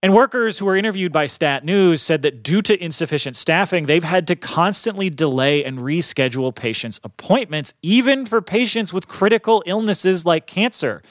and 0.04 0.12
workers 0.12 0.58
who 0.58 0.66
were 0.66 0.76
interviewed 0.76 1.12
by 1.12 1.24
Stat 1.24 1.64
News 1.64 2.02
said 2.02 2.20
that 2.20 2.42
due 2.42 2.60
to 2.60 2.78
insufficient 2.78 3.36
staffing, 3.36 3.86
they've 3.86 4.04
had 4.04 4.26
to 4.26 4.36
constantly 4.36 5.08
delay 5.08 5.64
and 5.64 5.78
reschedule 5.78 6.54
patients' 6.54 7.00
appointments, 7.02 7.72
even 7.80 8.26
for 8.26 8.42
patients 8.42 8.92
with 8.92 9.08
critical 9.08 9.62
illnesses 9.64 10.26
like 10.26 10.46
cancer. 10.46 11.02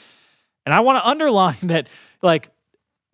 And 0.63 0.75
I 0.75 0.81
want 0.81 1.03
to 1.03 1.09
underline 1.09 1.57
that, 1.63 1.89
like, 2.21 2.51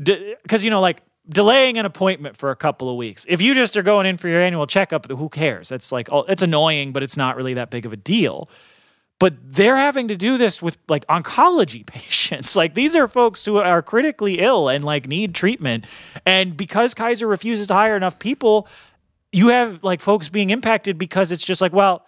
because, 0.04 0.66
you 0.66 0.70
know, 0.70 0.82
like, 0.82 1.02
delaying 1.30 1.78
an 1.78 1.86
appointment 1.86 2.36
for 2.36 2.50
a 2.50 2.58
couple 2.58 2.90
of 2.90 2.98
weeks. 2.98 3.26
If 3.30 3.42
you 3.42 3.54
just 3.54 3.78
are 3.78 3.82
going 3.82 4.06
in 4.06 4.18
for 4.18 4.28
your 4.28 4.42
annual 4.42 4.68
checkup, 4.68 5.10
who 5.10 5.30
cares? 5.30 5.72
It's 5.72 5.94
like, 5.94 6.10
oh, 6.12 6.24
it's 6.24 6.42
annoying, 6.42 6.92
but 6.92 7.04
it's 7.04 7.16
not 7.16 7.38
really 7.38 7.54
that 7.54 7.70
big 7.70 7.86
of 7.86 7.94
a 7.94 7.98
deal 7.98 8.50
but 9.20 9.36
they're 9.44 9.78
having 9.78 10.08
to 10.08 10.16
do 10.16 10.38
this 10.38 10.62
with 10.62 10.78
like 10.88 11.06
oncology 11.08 11.86
patients. 11.86 12.56
Like 12.56 12.74
these 12.74 12.96
are 12.96 13.08
folks 13.08 13.46
who 13.46 13.58
are 13.58 13.82
critically 13.82 14.40
ill 14.40 14.70
and 14.70 14.84
like 14.84 15.08
need 15.08 15.36
treatment. 15.36 15.86
And 16.26 16.58
because 16.58 16.94
Kaiser 16.94 17.28
refuses 17.28 17.68
to 17.68 17.74
hire 17.74 17.96
enough 17.96 18.18
people, 18.18 18.68
you 19.32 19.50
have 19.50 19.84
like 19.84 20.02
folks 20.02 20.30
being 20.30 20.50
impacted 20.50 20.98
because 20.98 21.32
it's 21.32 21.46
just 21.46 21.62
like, 21.62 21.74
well, 21.74 22.08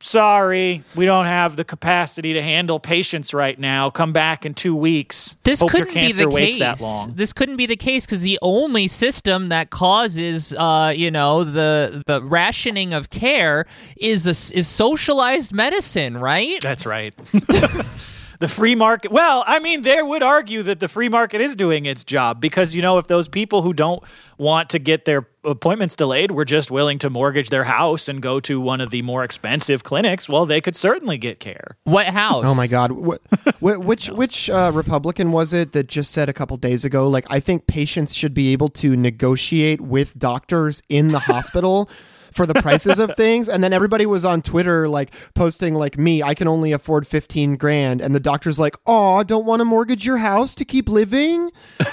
sorry, 0.00 0.82
we 0.96 1.04
don't 1.04 1.26
have 1.26 1.56
the 1.56 1.64
capacity 1.64 2.32
to 2.32 2.42
handle 2.42 2.80
patients 2.80 3.32
right 3.32 3.58
now. 3.58 3.90
Come 3.90 4.12
back 4.12 4.44
in 4.44 4.54
two 4.54 4.74
weeks. 4.74 5.36
This 5.44 5.60
Hope 5.60 5.70
couldn't 5.70 5.88
be 5.88 5.94
cancer 5.94 6.24
the 6.24 6.30
waits 6.30 6.56
case. 6.56 6.58
that 6.58 6.80
long. 6.80 7.12
This 7.14 7.32
couldn't 7.32 7.56
be 7.56 7.66
the 7.66 7.76
case 7.76 8.06
because 8.06 8.22
the 8.22 8.38
only 8.42 8.88
system 8.88 9.50
that 9.50 9.70
causes, 9.70 10.54
uh, 10.54 10.92
you 10.96 11.10
know, 11.10 11.44
the 11.44 12.02
the 12.06 12.22
rationing 12.22 12.92
of 12.92 13.10
care 13.10 13.66
is 13.96 14.26
a, 14.26 14.56
is 14.56 14.66
socialized 14.66 15.52
medicine, 15.52 16.16
right? 16.18 16.60
That's 16.60 16.86
right. 16.86 17.14
the 18.40 18.48
free 18.48 18.74
market. 18.74 19.12
Well, 19.12 19.44
I 19.46 19.58
mean, 19.58 19.82
there 19.82 20.04
would 20.04 20.22
argue 20.22 20.62
that 20.64 20.80
the 20.80 20.88
free 20.88 21.10
market 21.10 21.42
is 21.42 21.54
doing 21.54 21.84
its 21.84 22.04
job 22.04 22.40
because, 22.40 22.74
you 22.74 22.80
know, 22.80 22.96
if 22.96 23.06
those 23.06 23.28
people 23.28 23.60
who 23.60 23.74
don't 23.74 24.02
want 24.38 24.70
to 24.70 24.78
get 24.78 25.04
their 25.04 25.28
appointments 25.44 25.94
delayed 25.94 26.30
were 26.30 26.46
just 26.46 26.70
willing 26.70 26.98
to 26.98 27.10
mortgage 27.10 27.50
their 27.50 27.64
house 27.64 28.08
and 28.08 28.22
go 28.22 28.40
to 28.40 28.58
one 28.58 28.80
of 28.80 28.90
the 28.90 29.02
more 29.02 29.22
expensive 29.24 29.84
clinics, 29.84 30.26
well, 30.26 30.46
they 30.46 30.62
could 30.62 30.74
certainly 30.74 31.18
get 31.18 31.38
care. 31.38 31.76
What 31.84 32.06
house? 32.06 32.44
Oh 32.46 32.54
my 32.54 32.66
God! 32.66 32.92
What, 32.92 33.20
which 33.60 34.08
which 34.08 34.48
uh, 34.48 34.72
Republican 34.74 35.32
was 35.32 35.52
it 35.52 35.72
that 35.72 35.86
just 35.86 36.10
said 36.10 36.30
a 36.30 36.32
couple 36.32 36.56
days 36.56 36.82
ago? 36.82 37.08
Like, 37.08 37.26
I 37.28 37.40
think 37.40 37.66
patients 37.66 38.14
should 38.14 38.32
be 38.32 38.52
able 38.52 38.70
to 38.70 38.96
negotiate 38.96 39.82
with 39.82 40.18
doctors 40.18 40.82
in 40.88 41.08
the 41.08 41.18
hospital 41.20 41.90
for 42.32 42.46
the 42.46 42.54
prices 42.54 42.98
of 42.98 43.14
things, 43.16 43.48
and 43.48 43.62
then 43.62 43.72
everybody 43.72 44.06
was 44.06 44.24
on 44.24 44.42
Twitter 44.42 44.88
like 44.88 45.12
posting 45.34 45.74
like 45.74 45.98
me, 45.98 46.22
I 46.22 46.34
can 46.34 46.48
only 46.48 46.72
afford 46.72 47.06
fifteen 47.06 47.56
grand, 47.56 48.00
and 48.00 48.14
the 48.14 48.20
doctor's 48.20 48.58
like, 48.58 48.76
"Oh, 48.86 49.22
don't 49.22 49.46
want 49.46 49.60
to 49.60 49.64
mortgage 49.64 50.04
your 50.06 50.18
house 50.18 50.54
to 50.56 50.64
keep 50.64 50.88
living." 50.88 51.50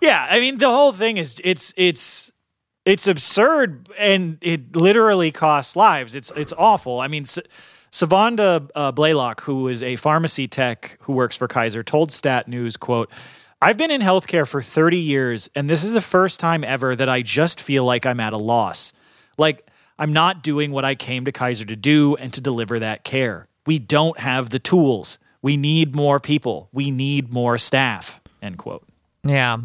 Yeah, 0.00 0.26
I 0.30 0.40
mean, 0.40 0.56
the 0.58 0.68
whole 0.68 0.92
thing 0.92 1.18
is 1.18 1.40
it's 1.44 1.74
it's 1.76 2.32
it's 2.86 3.06
absurd 3.06 3.90
and 3.98 4.38
it 4.40 4.74
literally 4.74 5.30
costs 5.30 5.76
lives. 5.76 6.14
It's 6.14 6.32
it's 6.36 6.54
awful. 6.56 7.00
I 7.00 7.06
mean, 7.08 7.24
S- 7.24 7.38
Savanda 7.92 8.66
uh, 8.74 8.92
Blaylock, 8.92 9.42
who 9.42 9.68
is 9.68 9.82
a 9.82 9.96
pharmacy 9.96 10.48
tech 10.48 10.96
who 11.02 11.12
works 11.12 11.36
for 11.36 11.46
Kaiser, 11.48 11.82
told 11.82 12.10
Stat 12.10 12.48
News, 12.48 12.78
"quote 12.78 13.10
I've 13.62 13.76
been 13.76 13.90
in 13.90 14.00
healthcare 14.00 14.48
for 14.48 14.62
30 14.62 14.96
years, 14.96 15.50
and 15.54 15.68
this 15.68 15.84
is 15.84 15.92
the 15.92 16.00
first 16.00 16.40
time 16.40 16.64
ever 16.64 16.94
that 16.94 17.10
I 17.10 17.20
just 17.20 17.60
feel 17.60 17.84
like 17.84 18.06
I'm 18.06 18.18
at 18.18 18.32
a 18.32 18.38
loss. 18.38 18.94
Like 19.36 19.66
I'm 19.98 20.14
not 20.14 20.42
doing 20.42 20.70
what 20.70 20.86
I 20.86 20.94
came 20.94 21.26
to 21.26 21.32
Kaiser 21.32 21.66
to 21.66 21.76
do 21.76 22.16
and 22.16 22.32
to 22.32 22.40
deliver 22.40 22.78
that 22.78 23.04
care. 23.04 23.48
We 23.66 23.78
don't 23.78 24.18
have 24.18 24.48
the 24.48 24.58
tools. 24.58 25.18
We 25.42 25.58
need 25.58 25.94
more 25.94 26.18
people. 26.18 26.70
We 26.72 26.90
need 26.90 27.32
more 27.32 27.58
staff." 27.58 28.22
End 28.40 28.56
quote. 28.56 28.88
Yeah. 29.24 29.58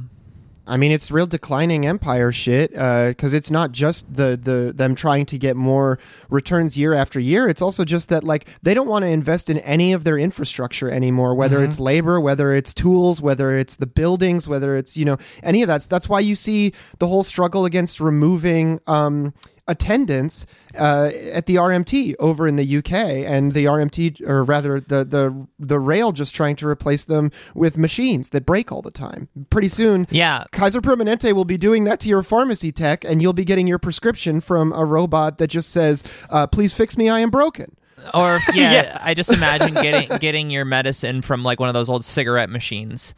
I 0.67 0.77
mean, 0.77 0.91
it's 0.91 1.11
real 1.11 1.27
declining 1.27 1.85
empire 1.85 2.31
shit 2.31 2.71
because 2.71 3.33
it's 3.33 3.51
not 3.51 3.71
just 3.71 4.11
the 4.11 4.39
the 4.41 4.73
them 4.75 4.95
trying 4.95 5.25
to 5.27 5.37
get 5.37 5.55
more 5.55 5.99
returns 6.29 6.77
year 6.77 6.93
after 6.93 7.19
year. 7.19 7.47
It's 7.47 7.61
also 7.61 7.85
just 7.85 8.09
that 8.09 8.23
like 8.23 8.47
they 8.63 8.73
don't 8.73 8.87
want 8.87 9.03
to 9.03 9.09
invest 9.09 9.49
in 9.49 9.59
any 9.59 9.93
of 9.93 10.03
their 10.03 10.17
infrastructure 10.17 10.89
anymore, 10.89 11.35
whether 11.35 11.63
it's 11.63 11.79
labor, 11.79 12.19
whether 12.19 12.53
it's 12.53 12.73
tools, 12.73 13.21
whether 13.21 13.57
it's 13.57 13.75
the 13.75 13.85
buildings, 13.85 14.47
whether 14.47 14.75
it's 14.75 14.97
you 14.97 15.05
know 15.05 15.17
any 15.43 15.61
of 15.61 15.67
that. 15.67 15.83
That's 15.89 16.09
why 16.09 16.19
you 16.19 16.35
see 16.35 16.73
the 16.99 17.07
whole 17.07 17.23
struggle 17.23 17.65
against 17.65 17.99
removing. 17.99 18.79
Um, 18.87 19.33
attendance 19.67 20.45
uh, 20.77 21.09
at 21.31 21.45
the 21.45 21.55
RMT 21.55 22.15
over 22.19 22.47
in 22.47 22.55
the 22.55 22.77
UK, 22.77 22.91
and 22.93 23.53
the 23.53 23.65
RMT, 23.65 24.21
or 24.27 24.43
rather 24.43 24.79
the 24.79 25.03
the 25.05 25.47
the 25.57 25.79
rail, 25.79 26.11
just 26.11 26.35
trying 26.35 26.55
to 26.57 26.67
replace 26.67 27.05
them 27.05 27.31
with 27.53 27.77
machines 27.77 28.29
that 28.29 28.45
break 28.45 28.71
all 28.71 28.81
the 28.81 28.91
time. 28.91 29.27
Pretty 29.49 29.69
soon, 29.69 30.07
Yeah. 30.09 30.43
Kaiser 30.51 30.81
Permanente 30.81 31.33
will 31.33 31.45
be 31.45 31.57
doing 31.57 31.83
that 31.85 31.99
to 32.01 32.09
your 32.09 32.23
pharmacy 32.23 32.71
tech, 32.71 33.03
and 33.03 33.21
you'll 33.21 33.33
be 33.33 33.45
getting 33.45 33.67
your 33.67 33.79
prescription 33.79 34.41
from 34.41 34.71
a 34.73 34.85
robot 34.85 35.37
that 35.37 35.47
just 35.47 35.69
says, 35.69 36.03
uh, 36.29 36.47
"Please 36.47 36.73
fix 36.73 36.97
me, 36.97 37.09
I 37.09 37.19
am 37.19 37.29
broken." 37.29 37.75
Or 38.13 38.39
yeah, 38.53 38.71
Yeah. 38.73 38.97
I 39.01 39.13
just 39.13 39.31
imagine 39.31 39.73
getting 39.73 40.09
getting 40.19 40.49
your 40.49 40.65
medicine 40.65 41.21
from 41.21 41.43
like 41.43 41.59
one 41.59 41.69
of 41.69 41.73
those 41.73 41.89
old 41.89 42.03
cigarette 42.03 42.49
machines. 42.49 43.15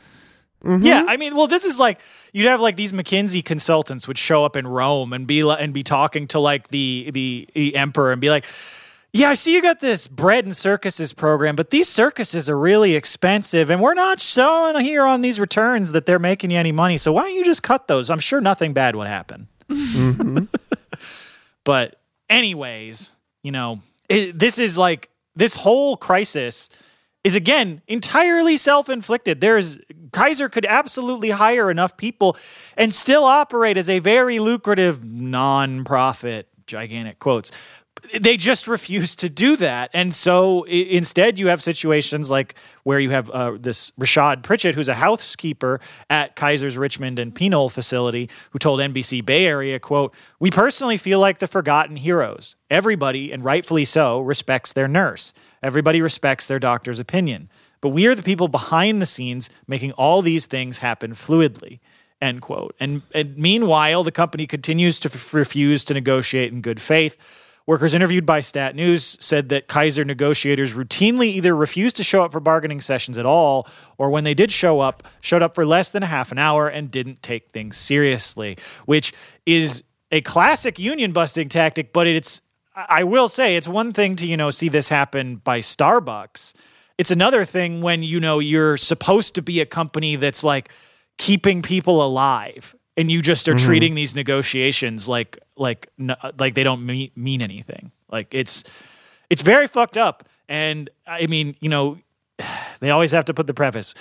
Yeah, 0.68 1.02
mm-hmm. 1.02 1.10
I 1.10 1.18
mean, 1.18 1.36
well, 1.36 1.48
this 1.48 1.64
is 1.66 1.80
like 1.80 2.02
you'd 2.34 2.48
have 2.48 2.60
like 2.60 2.76
these 2.76 2.92
McKinsey 2.92 3.44
consultants 3.44 4.08
would 4.08 4.18
show 4.18 4.44
up 4.44 4.56
in 4.56 4.68
Rome 4.68 5.14
and 5.14 5.26
be 5.26 5.44
like, 5.44 5.62
and 5.62 5.74
be 5.74 5.84
talking 5.84 6.28
to 6.28 6.40
like 6.40 6.68
the, 6.68 7.10
the 7.14 7.48
the 7.54 7.76
emperor 7.76 8.12
and 8.12 8.20
be 8.20 8.30
like, 8.30 8.46
"Yeah, 9.14 9.30
I 9.30 9.34
see 9.36 9.54
you 9.56 9.62
got 9.62 9.80
this 9.80 10.08
bread 10.08 10.44
and 10.44 10.56
circuses 10.56 11.14
program, 11.14 11.56
but 11.56 11.70
these 11.70 11.88
circuses 11.88 12.50
are 12.50 12.58
really 12.58 12.96
expensive, 12.96 13.70
and 13.70 13.82
we're 13.82 13.94
not 13.94 14.20
showing 14.20 14.84
here 14.84 15.06
on 15.06 15.22
these 15.22 15.40
returns 15.40 15.94
that 15.94 16.06
they're 16.06 16.20
making 16.20 16.52
you 16.52 16.58
any 16.58 16.74
money. 16.74 16.98
So 16.98 17.14
why 17.14 17.24
don't 17.24 17.36
you 17.36 17.46
just 17.46 17.64
cut 17.64 17.88
those? 17.88 18.10
I'm 18.10 18.20
sure 18.20 18.42
nothing 18.42 18.74
bad 18.74 18.96
would 18.96 19.08
happen." 19.08 19.48
Mm-hmm. 19.70 20.46
But 21.68 22.00
anyways, 22.30 23.12
you 23.44 23.52
know, 23.52 23.82
it, 24.08 24.40
this 24.40 24.58
is 24.58 24.78
like 24.78 25.10
this 25.36 25.54
whole 25.54 25.98
crisis 25.98 26.70
is 27.26 27.36
again 27.36 27.82
entirely 27.90 28.56
self-inflicted. 28.56 29.42
There's 29.42 29.78
Kaiser 30.12 30.50
could 30.50 30.66
absolutely 30.66 31.30
hire 31.32 31.70
enough 31.72 31.98
people 31.98 32.38
and 32.76 32.94
still 32.94 33.24
operate 33.24 33.78
as 33.78 33.90
a 33.90 34.00
very 34.00 34.40
lucrative 34.40 35.04
non-profit, 35.04 36.48
gigantic 36.68 37.20
quotes. 37.20 37.52
They 38.18 38.38
just 38.38 38.68
refuse 38.68 39.16
to 39.18 39.28
do 39.28 39.58
that, 39.58 39.90
and 39.92 40.14
so 40.14 40.66
i- 40.68 40.70
instead, 40.70 41.40
you 41.40 41.48
have 41.48 41.62
situations 41.64 42.30
like 42.30 42.54
where 42.84 43.00
you 43.00 43.10
have 43.10 43.30
uh, 43.32 43.54
this 43.60 43.92
Rashad 44.00 44.44
Pritchett, 44.44 44.76
who's 44.76 44.88
a 44.88 44.94
housekeeper 44.94 45.82
at 46.10 46.36
Kaiser's 46.36 46.78
Richmond 46.78 47.18
and 47.20 47.34
Pinole 47.34 47.70
facility, 47.70 48.30
who 48.52 48.60
told 48.60 48.80
NBC 48.80 49.26
Bay 49.26 49.46
Area, 49.48 49.80
"quote 49.80 50.14
We 50.40 50.52
personally 50.52 50.96
feel 50.98 51.20
like 51.20 51.40
the 51.40 51.48
forgotten 51.48 51.96
heroes. 51.98 52.56
Everybody, 52.70 53.32
and 53.34 53.44
rightfully 53.44 53.84
so, 53.84 54.20
respects 54.20 54.72
their 54.72 54.88
nurse. 54.88 55.34
Everybody 55.64 56.00
respects 56.02 56.46
their 56.48 56.60
doctor's 56.60 57.00
opinion. 57.00 57.50
But 57.82 57.90
we 57.90 58.06
are 58.08 58.16
the 58.16 58.24
people 58.24 58.48
behind 58.48 59.02
the 59.02 59.06
scenes 59.06 59.50
making 59.68 59.92
all 59.94 60.22
these 60.22 60.46
things 60.46 60.80
happen 60.80 61.14
fluidly. 61.14 61.80
End 62.22 62.42
quote. 62.42 62.76
And, 62.80 63.04
and 63.14 63.38
meanwhile, 63.38 64.04
the 64.04 64.12
company 64.12 64.48
continues 64.48 65.00
to 65.02 65.10
f- 65.10 65.34
refuse 65.34 65.86
to 65.86 65.94
negotiate 65.94 66.52
in 66.52 66.62
good 66.62 66.82
faith. 66.82 67.18
Workers 67.68 67.94
interviewed 67.94 68.26
by 68.26 68.40
Stat 68.40 68.76
News 68.76 69.18
said 69.20 69.50
that 69.50 69.68
Kaiser 69.68 70.06
negotiators 70.06 70.74
routinely 70.74 71.28
either 71.28 71.54
refused 71.56 71.98
to 71.98 72.04
show 72.04 72.24
up 72.24 72.32
for 72.32 72.40
bargaining 72.40 72.80
sessions 72.80 73.18
at 73.18 73.26
all, 73.26 73.68
or 73.98 74.10
when 74.10 74.24
they 74.24 74.34
did 74.34 74.52
show 74.52 74.80
up, 74.80 75.04
showed 75.20 75.42
up 75.44 75.54
for 75.54 75.66
less 75.66 75.92
than 75.92 76.02
a 76.02 76.08
half 76.08 76.32
an 76.32 76.38
hour 76.38 76.70
and 76.70 76.90
didn't 76.90 77.22
take 77.22 77.50
things 77.50 77.76
seriously, 77.76 78.58
which 78.86 79.14
is 79.46 79.84
a 80.14 80.22
classic 80.22 80.80
union 80.80 81.12
busting 81.12 81.50
tactic, 81.50 81.92
but 81.92 82.08
it's 82.08 82.42
I 82.74 83.04
will 83.04 83.28
say 83.28 83.56
it's 83.56 83.68
one 83.68 83.92
thing 83.92 84.16
to, 84.18 84.28
you 84.28 84.38
know, 84.38 84.52
see 84.52 84.70
this 84.70 84.90
happen 84.90 85.38
by 85.38 85.60
Starbucks. 85.60 86.54
It's 86.98 87.12
another 87.12 87.46
thing 87.46 87.82
when, 87.82 88.04
you 88.04 88.20
know, 88.20 88.40
you're 88.40 88.78
supposed 88.78 89.36
to 89.36 89.42
be 89.42 89.60
a 89.62 89.66
company 89.66 90.16
that's 90.16 90.44
like 90.44 90.70
keeping 91.18 91.62
people 91.62 92.04
alive 92.06 92.76
and 92.96 93.12
you 93.12 93.22
just 93.22 93.48
are 93.48 93.54
mm-hmm. 93.54 93.66
treating 93.66 93.96
these 93.96 94.16
negotiations 94.16 95.08
like 95.08 95.38
like 95.56 95.90
n- 96.00 96.16
like 96.40 96.56
they 96.56 96.64
don't 96.64 96.86
mean, 96.86 97.12
mean 97.16 97.42
anything. 97.42 97.92
Like 98.12 98.34
it's 98.34 98.64
it's 99.30 99.42
very 99.42 99.68
fucked 99.68 99.98
up. 99.98 100.28
And 100.50 100.90
I 101.06 101.28
mean, 101.28 101.56
you 101.60 101.70
know, 101.70 102.00
they 102.80 102.90
always 102.90 103.12
have 103.12 103.26
to 103.26 103.34
put 103.34 103.48
the 103.48 103.54
preface, 103.54 103.94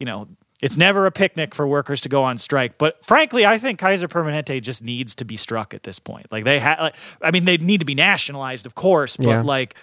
you 0.00 0.06
know, 0.06 0.28
it's 0.60 0.76
never 0.76 1.06
a 1.06 1.12
picnic 1.12 1.54
for 1.54 1.66
workers 1.66 2.00
to 2.00 2.08
go 2.08 2.24
on 2.24 2.36
strike. 2.36 2.78
But 2.78 3.04
frankly, 3.04 3.46
I 3.46 3.58
think 3.58 3.78
Kaiser 3.78 4.08
Permanente 4.08 4.60
just 4.60 4.82
needs 4.82 5.14
to 5.16 5.24
be 5.24 5.36
struck 5.36 5.72
at 5.72 5.84
this 5.84 5.98
point. 5.98 6.26
Like 6.32 6.44
they 6.44 6.58
have, 6.58 6.80
like, 6.80 6.96
I 7.22 7.30
mean, 7.30 7.44
they 7.44 7.58
need 7.58 7.78
to 7.78 7.86
be 7.86 7.94
nationalized, 7.94 8.66
of 8.66 8.74
course, 8.74 9.16
but 9.16 9.26
Yeah. 9.26 9.42
like 9.42 9.76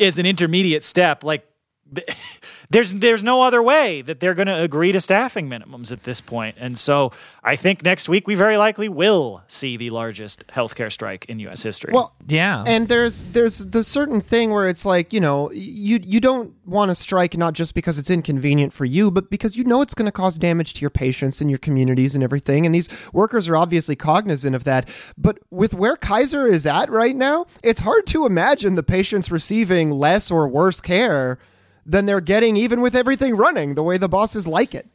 as 0.00 0.18
an 0.18 0.24
intermediate 0.24 0.82
step, 0.82 1.22
like 1.22 1.46
there's 2.70 2.92
there's 2.94 3.22
no 3.22 3.42
other 3.42 3.62
way 3.62 4.02
that 4.02 4.20
they're 4.20 4.34
going 4.34 4.46
to 4.48 4.60
agree 4.62 4.92
to 4.92 5.00
staffing 5.00 5.48
minimums 5.48 5.92
at 5.92 6.04
this 6.04 6.20
point. 6.20 6.56
And 6.58 6.78
so 6.78 7.12
I 7.44 7.56
think 7.56 7.82
next 7.84 8.08
week 8.08 8.26
we 8.26 8.34
very 8.34 8.56
likely 8.56 8.88
will 8.88 9.42
see 9.48 9.76
the 9.76 9.90
largest 9.90 10.46
healthcare 10.48 10.90
strike 10.90 11.26
in 11.26 11.38
U.S. 11.40 11.62
history. 11.62 11.92
Well, 11.92 12.14
Yeah. 12.26 12.64
and 12.66 12.88
there's 12.88 13.24
there's 13.24 13.58
the 13.66 13.84
certain 13.84 14.20
thing 14.20 14.50
where 14.50 14.68
it's 14.68 14.84
like 14.84 15.12
you 15.12 15.20
know 15.20 15.50
you 15.52 16.00
you 16.02 16.20
don't 16.20 16.54
want 16.66 16.90
to 16.90 16.94
strike 16.94 17.36
not 17.36 17.52
just 17.54 17.74
because 17.74 17.98
it's 17.98 18.10
inconvenient 18.10 18.72
for 18.72 18.84
you 18.84 19.10
but 19.10 19.28
because 19.30 19.56
you 19.56 19.64
know 19.64 19.82
it's 19.82 19.94
going 19.94 20.06
to 20.06 20.12
cause 20.12 20.38
damage 20.38 20.74
to 20.74 20.80
your 20.80 20.90
patients 20.90 21.40
and 21.40 21.50
your 21.50 21.58
communities 21.58 22.14
and 22.14 22.22
everything 22.22 22.64
and 22.64 22.74
these 22.74 22.88
workers 23.12 23.48
are 23.48 23.56
obviously 23.56 23.96
cognizant 23.96 24.54
of 24.54 24.62
that 24.64 24.88
but 25.18 25.38
with 25.50 25.74
where 25.74 25.96
kaiser 25.96 26.46
is 26.46 26.64
at 26.64 26.88
right 26.88 27.16
now 27.16 27.44
it's 27.64 27.80
hard 27.80 28.06
to 28.06 28.24
imagine 28.26 28.76
the 28.76 28.82
patients 28.82 29.30
receiving 29.30 29.90
less 29.90 30.30
or 30.30 30.46
worse 30.48 30.80
care 30.80 31.38
than 31.84 32.06
they're 32.06 32.20
getting 32.20 32.56
even 32.56 32.80
with 32.80 32.94
everything 32.94 33.34
running 33.36 33.74
the 33.74 33.82
way 33.82 33.98
the 33.98 34.08
bosses 34.08 34.46
like 34.46 34.74
it 34.74 34.88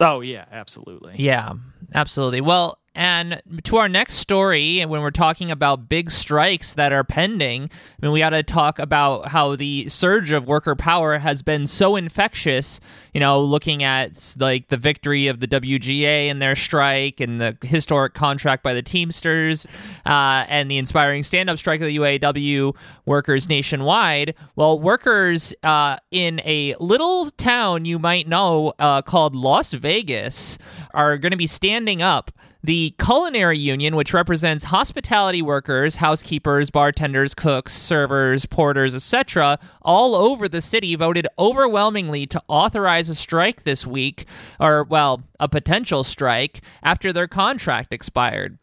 oh 0.00 0.20
yeah, 0.20 0.46
absolutely. 0.50 1.14
Yeah, 1.16 1.52
absolutely. 1.94 2.40
Well, 2.40 2.78
And 2.94 3.40
to 3.64 3.76
our 3.76 3.88
next 3.88 4.14
story, 4.14 4.84
when 4.84 5.00
we're 5.00 5.12
talking 5.12 5.50
about 5.50 5.88
big 5.88 6.10
strikes 6.10 6.74
that 6.74 6.92
are 6.92 7.04
pending, 7.04 7.64
I 7.64 8.06
mean, 8.06 8.12
we 8.12 8.18
got 8.18 8.30
to 8.30 8.42
talk 8.42 8.80
about 8.80 9.28
how 9.28 9.54
the 9.54 9.88
surge 9.88 10.32
of 10.32 10.48
worker 10.48 10.74
power 10.74 11.18
has 11.18 11.40
been 11.42 11.68
so 11.68 11.94
infectious. 11.94 12.80
You 13.14 13.20
know, 13.20 13.40
looking 13.40 13.84
at 13.84 14.34
like 14.38 14.68
the 14.68 14.76
victory 14.76 15.28
of 15.28 15.38
the 15.38 15.46
WGA 15.46 16.28
and 16.30 16.42
their 16.42 16.56
strike, 16.56 17.20
and 17.20 17.40
the 17.40 17.56
historic 17.62 18.14
contract 18.14 18.64
by 18.64 18.74
the 18.74 18.82
Teamsters, 18.82 19.66
uh, 20.04 20.44
and 20.48 20.68
the 20.68 20.78
inspiring 20.78 21.22
stand-up 21.22 21.58
strike 21.58 21.80
of 21.80 21.86
the 21.86 21.96
UAW 21.96 22.74
workers 23.06 23.48
nationwide. 23.48 24.34
Well, 24.56 24.80
workers 24.80 25.54
uh, 25.62 25.98
in 26.10 26.40
a 26.44 26.74
little 26.80 27.30
town 27.30 27.84
you 27.84 28.00
might 28.00 28.26
know 28.26 28.72
uh, 28.80 29.02
called 29.02 29.36
Las 29.36 29.74
Vegas 29.74 30.58
are 30.94 31.18
going 31.18 31.30
to 31.30 31.36
be 31.36 31.46
standing 31.46 32.02
up 32.02 32.30
the 32.62 32.94
Culinary 32.98 33.58
Union, 33.58 33.96
which 33.96 34.12
represents 34.12 34.64
hospitality 34.64 35.40
workers, 35.40 35.96
housekeepers, 35.96 36.70
bartenders, 36.70 37.34
cooks, 37.34 37.72
servers, 37.72 38.44
porters, 38.46 38.94
etc., 38.94 39.58
all 39.82 40.14
over 40.14 40.48
the 40.48 40.60
city, 40.60 40.94
voted 40.94 41.26
overwhelmingly 41.38 42.26
to 42.26 42.42
authorize 42.48 43.08
a 43.08 43.14
strike 43.14 43.64
this 43.64 43.86
week, 43.86 44.26
or, 44.58 44.84
well, 44.84 45.22
a 45.38 45.48
potential 45.48 46.04
strike, 46.04 46.60
after 46.82 47.12
their 47.12 47.28
contract 47.28 47.94
expired. 47.94 48.58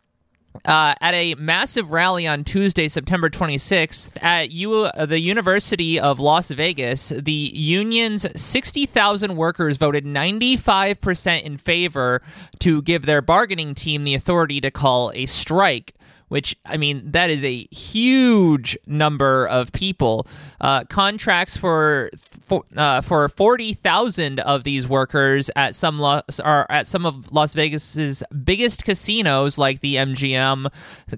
Uh, 0.65 0.93
at 1.01 1.13
a 1.13 1.35
massive 1.35 1.91
rally 1.91 2.27
on 2.27 2.43
Tuesday, 2.43 2.87
September 2.87 3.29
26th, 3.29 4.17
at 4.21 4.51
U- 4.51 4.73
uh, 4.83 5.05
the 5.05 5.19
University 5.19 5.99
of 5.99 6.19
Las 6.19 6.49
Vegas, 6.51 7.09
the 7.09 7.31
union's 7.31 8.25
60,000 8.39 9.35
workers 9.35 9.77
voted 9.77 10.05
95% 10.05 11.43
in 11.43 11.57
favor 11.57 12.21
to 12.59 12.81
give 12.81 13.05
their 13.05 13.21
bargaining 13.21 13.75
team 13.75 14.03
the 14.03 14.13
authority 14.15 14.59
to 14.61 14.71
call 14.71 15.11
a 15.13 15.25
strike 15.25 15.93
which 16.29 16.55
I 16.65 16.77
mean 16.77 17.11
that 17.11 17.29
is 17.29 17.43
a 17.43 17.67
huge 17.71 18.77
number 18.85 19.47
of 19.47 19.71
people. 19.71 20.27
Uh, 20.59 20.83
contracts 20.85 21.55
for 21.55 22.09
for, 22.41 22.63
uh, 22.75 23.01
for 23.01 23.27
forty 23.29 23.73
thousand 23.73 24.39
of 24.41 24.63
these 24.63 24.87
workers 24.87 25.49
at 25.55 25.75
some 25.75 26.01
are 26.01 26.65
at 26.69 26.87
some 26.87 27.05
of 27.05 27.31
Las 27.31 27.53
Vegas's 27.53 28.23
biggest 28.43 28.83
casinos, 28.83 29.57
like 29.57 29.79
the 29.79 29.95
MGM, 29.95 30.71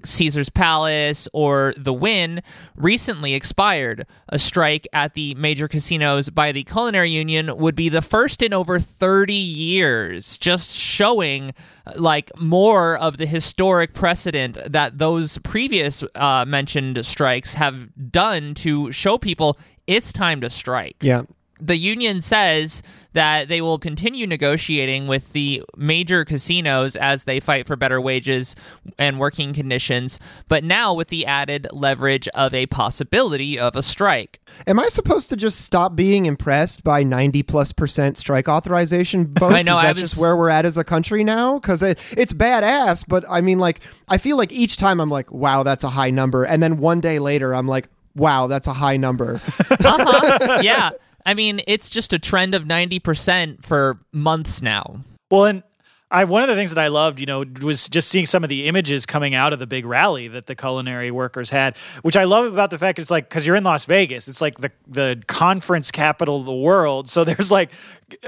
Caesar's 0.04 0.48
Palace, 0.48 1.28
or 1.32 1.74
the 1.76 1.92
Wynn, 1.92 2.42
recently 2.76 3.34
expired. 3.34 4.06
A 4.28 4.38
strike 4.38 4.86
at 4.92 5.14
the 5.14 5.34
major 5.34 5.66
casinos 5.68 6.30
by 6.30 6.52
the 6.52 6.64
Culinary 6.64 7.10
Union 7.10 7.56
would 7.56 7.74
be 7.74 7.88
the 7.88 8.02
first 8.02 8.42
in 8.42 8.52
over 8.52 8.78
thirty 8.78 9.32
years, 9.34 10.38
just 10.38 10.72
showing 10.72 11.52
like 11.96 12.30
more 12.38 12.96
of 12.96 13.16
the 13.16 13.26
historic 13.26 13.94
precedent 13.94 14.58
that 14.66 14.98
those 15.00 15.38
previous 15.38 16.04
uh, 16.14 16.44
mentioned 16.46 17.04
strikes 17.04 17.54
have 17.54 17.88
done 18.12 18.54
to 18.54 18.92
show 18.92 19.18
people 19.18 19.58
it's 19.86 20.12
time 20.12 20.42
to 20.42 20.50
strike. 20.50 20.96
Yeah. 21.00 21.22
The 21.60 21.76
union 21.76 22.22
says 22.22 22.82
that 23.12 23.48
they 23.48 23.60
will 23.60 23.78
continue 23.78 24.26
negotiating 24.26 25.06
with 25.08 25.32
the 25.32 25.62
major 25.76 26.24
casinos 26.24 26.96
as 26.96 27.24
they 27.24 27.40
fight 27.40 27.66
for 27.66 27.76
better 27.76 28.00
wages 28.00 28.54
and 28.98 29.18
working 29.18 29.52
conditions, 29.52 30.18
but 30.48 30.62
now 30.64 30.94
with 30.94 31.08
the 31.08 31.26
added 31.26 31.66
leverage 31.72 32.28
of 32.28 32.54
a 32.54 32.66
possibility 32.66 33.58
of 33.58 33.74
a 33.76 33.82
strike. 33.82 34.40
Am 34.66 34.78
I 34.78 34.88
supposed 34.88 35.28
to 35.30 35.36
just 35.36 35.60
stop 35.62 35.96
being 35.96 36.26
impressed 36.26 36.84
by 36.84 37.02
90 37.02 37.42
plus 37.42 37.72
percent 37.72 38.16
strike 38.18 38.48
authorization 38.48 39.26
votes? 39.38 39.54
I 39.54 39.62
know, 39.62 39.76
Is 39.76 39.82
that 39.82 39.86
I 39.86 39.92
was- 39.92 40.00
just 40.00 40.16
where 40.20 40.36
we're 40.36 40.50
at 40.50 40.64
as 40.64 40.76
a 40.78 40.84
country 40.84 41.24
now? 41.24 41.58
Because 41.58 41.82
it, 41.82 41.98
it's 42.12 42.32
badass, 42.32 43.04
but 43.08 43.24
I 43.28 43.40
mean, 43.40 43.58
like, 43.58 43.80
I 44.08 44.18
feel 44.18 44.36
like 44.36 44.52
each 44.52 44.76
time 44.76 45.00
I'm 45.00 45.10
like, 45.10 45.30
wow, 45.32 45.62
that's 45.62 45.84
a 45.84 45.90
high 45.90 46.10
number. 46.10 46.44
And 46.44 46.62
then 46.62 46.78
one 46.78 47.00
day 47.00 47.18
later, 47.18 47.54
I'm 47.54 47.66
like, 47.68 47.88
wow, 48.14 48.46
that's 48.46 48.66
a 48.66 48.72
high 48.72 48.96
number. 48.96 49.40
Uh-huh. 49.82 50.58
yeah. 50.62 50.90
I 51.26 51.34
mean, 51.34 51.60
it's 51.66 51.90
just 51.90 52.12
a 52.12 52.18
trend 52.18 52.54
of 52.54 52.64
90% 52.64 53.64
for 53.64 53.98
months 54.12 54.62
now. 54.62 55.00
Well, 55.30 55.44
and 55.44 55.62
I 56.10 56.24
one 56.24 56.42
of 56.42 56.48
the 56.48 56.56
things 56.56 56.74
that 56.74 56.80
I 56.80 56.88
loved, 56.88 57.20
you 57.20 57.26
know, 57.26 57.44
was 57.62 57.88
just 57.88 58.08
seeing 58.08 58.26
some 58.26 58.42
of 58.42 58.48
the 58.48 58.66
images 58.66 59.06
coming 59.06 59.34
out 59.34 59.52
of 59.52 59.60
the 59.60 59.66
big 59.66 59.84
rally 59.86 60.26
that 60.28 60.46
the 60.46 60.56
culinary 60.56 61.10
workers 61.10 61.50
had, 61.50 61.76
which 62.02 62.16
I 62.16 62.24
love 62.24 62.52
about 62.52 62.70
the 62.70 62.78
fact 62.78 62.98
it's 62.98 63.10
like 63.10 63.28
because 63.28 63.46
you're 63.46 63.54
in 63.54 63.62
Las 63.62 63.84
Vegas, 63.84 64.26
it's 64.26 64.40
like 64.40 64.58
the 64.58 64.72
the 64.88 65.22
conference 65.28 65.90
capital 65.92 66.36
of 66.38 66.46
the 66.46 66.54
world. 66.54 67.08
So 67.08 67.22
there's 67.30 67.52
like, 67.52 67.70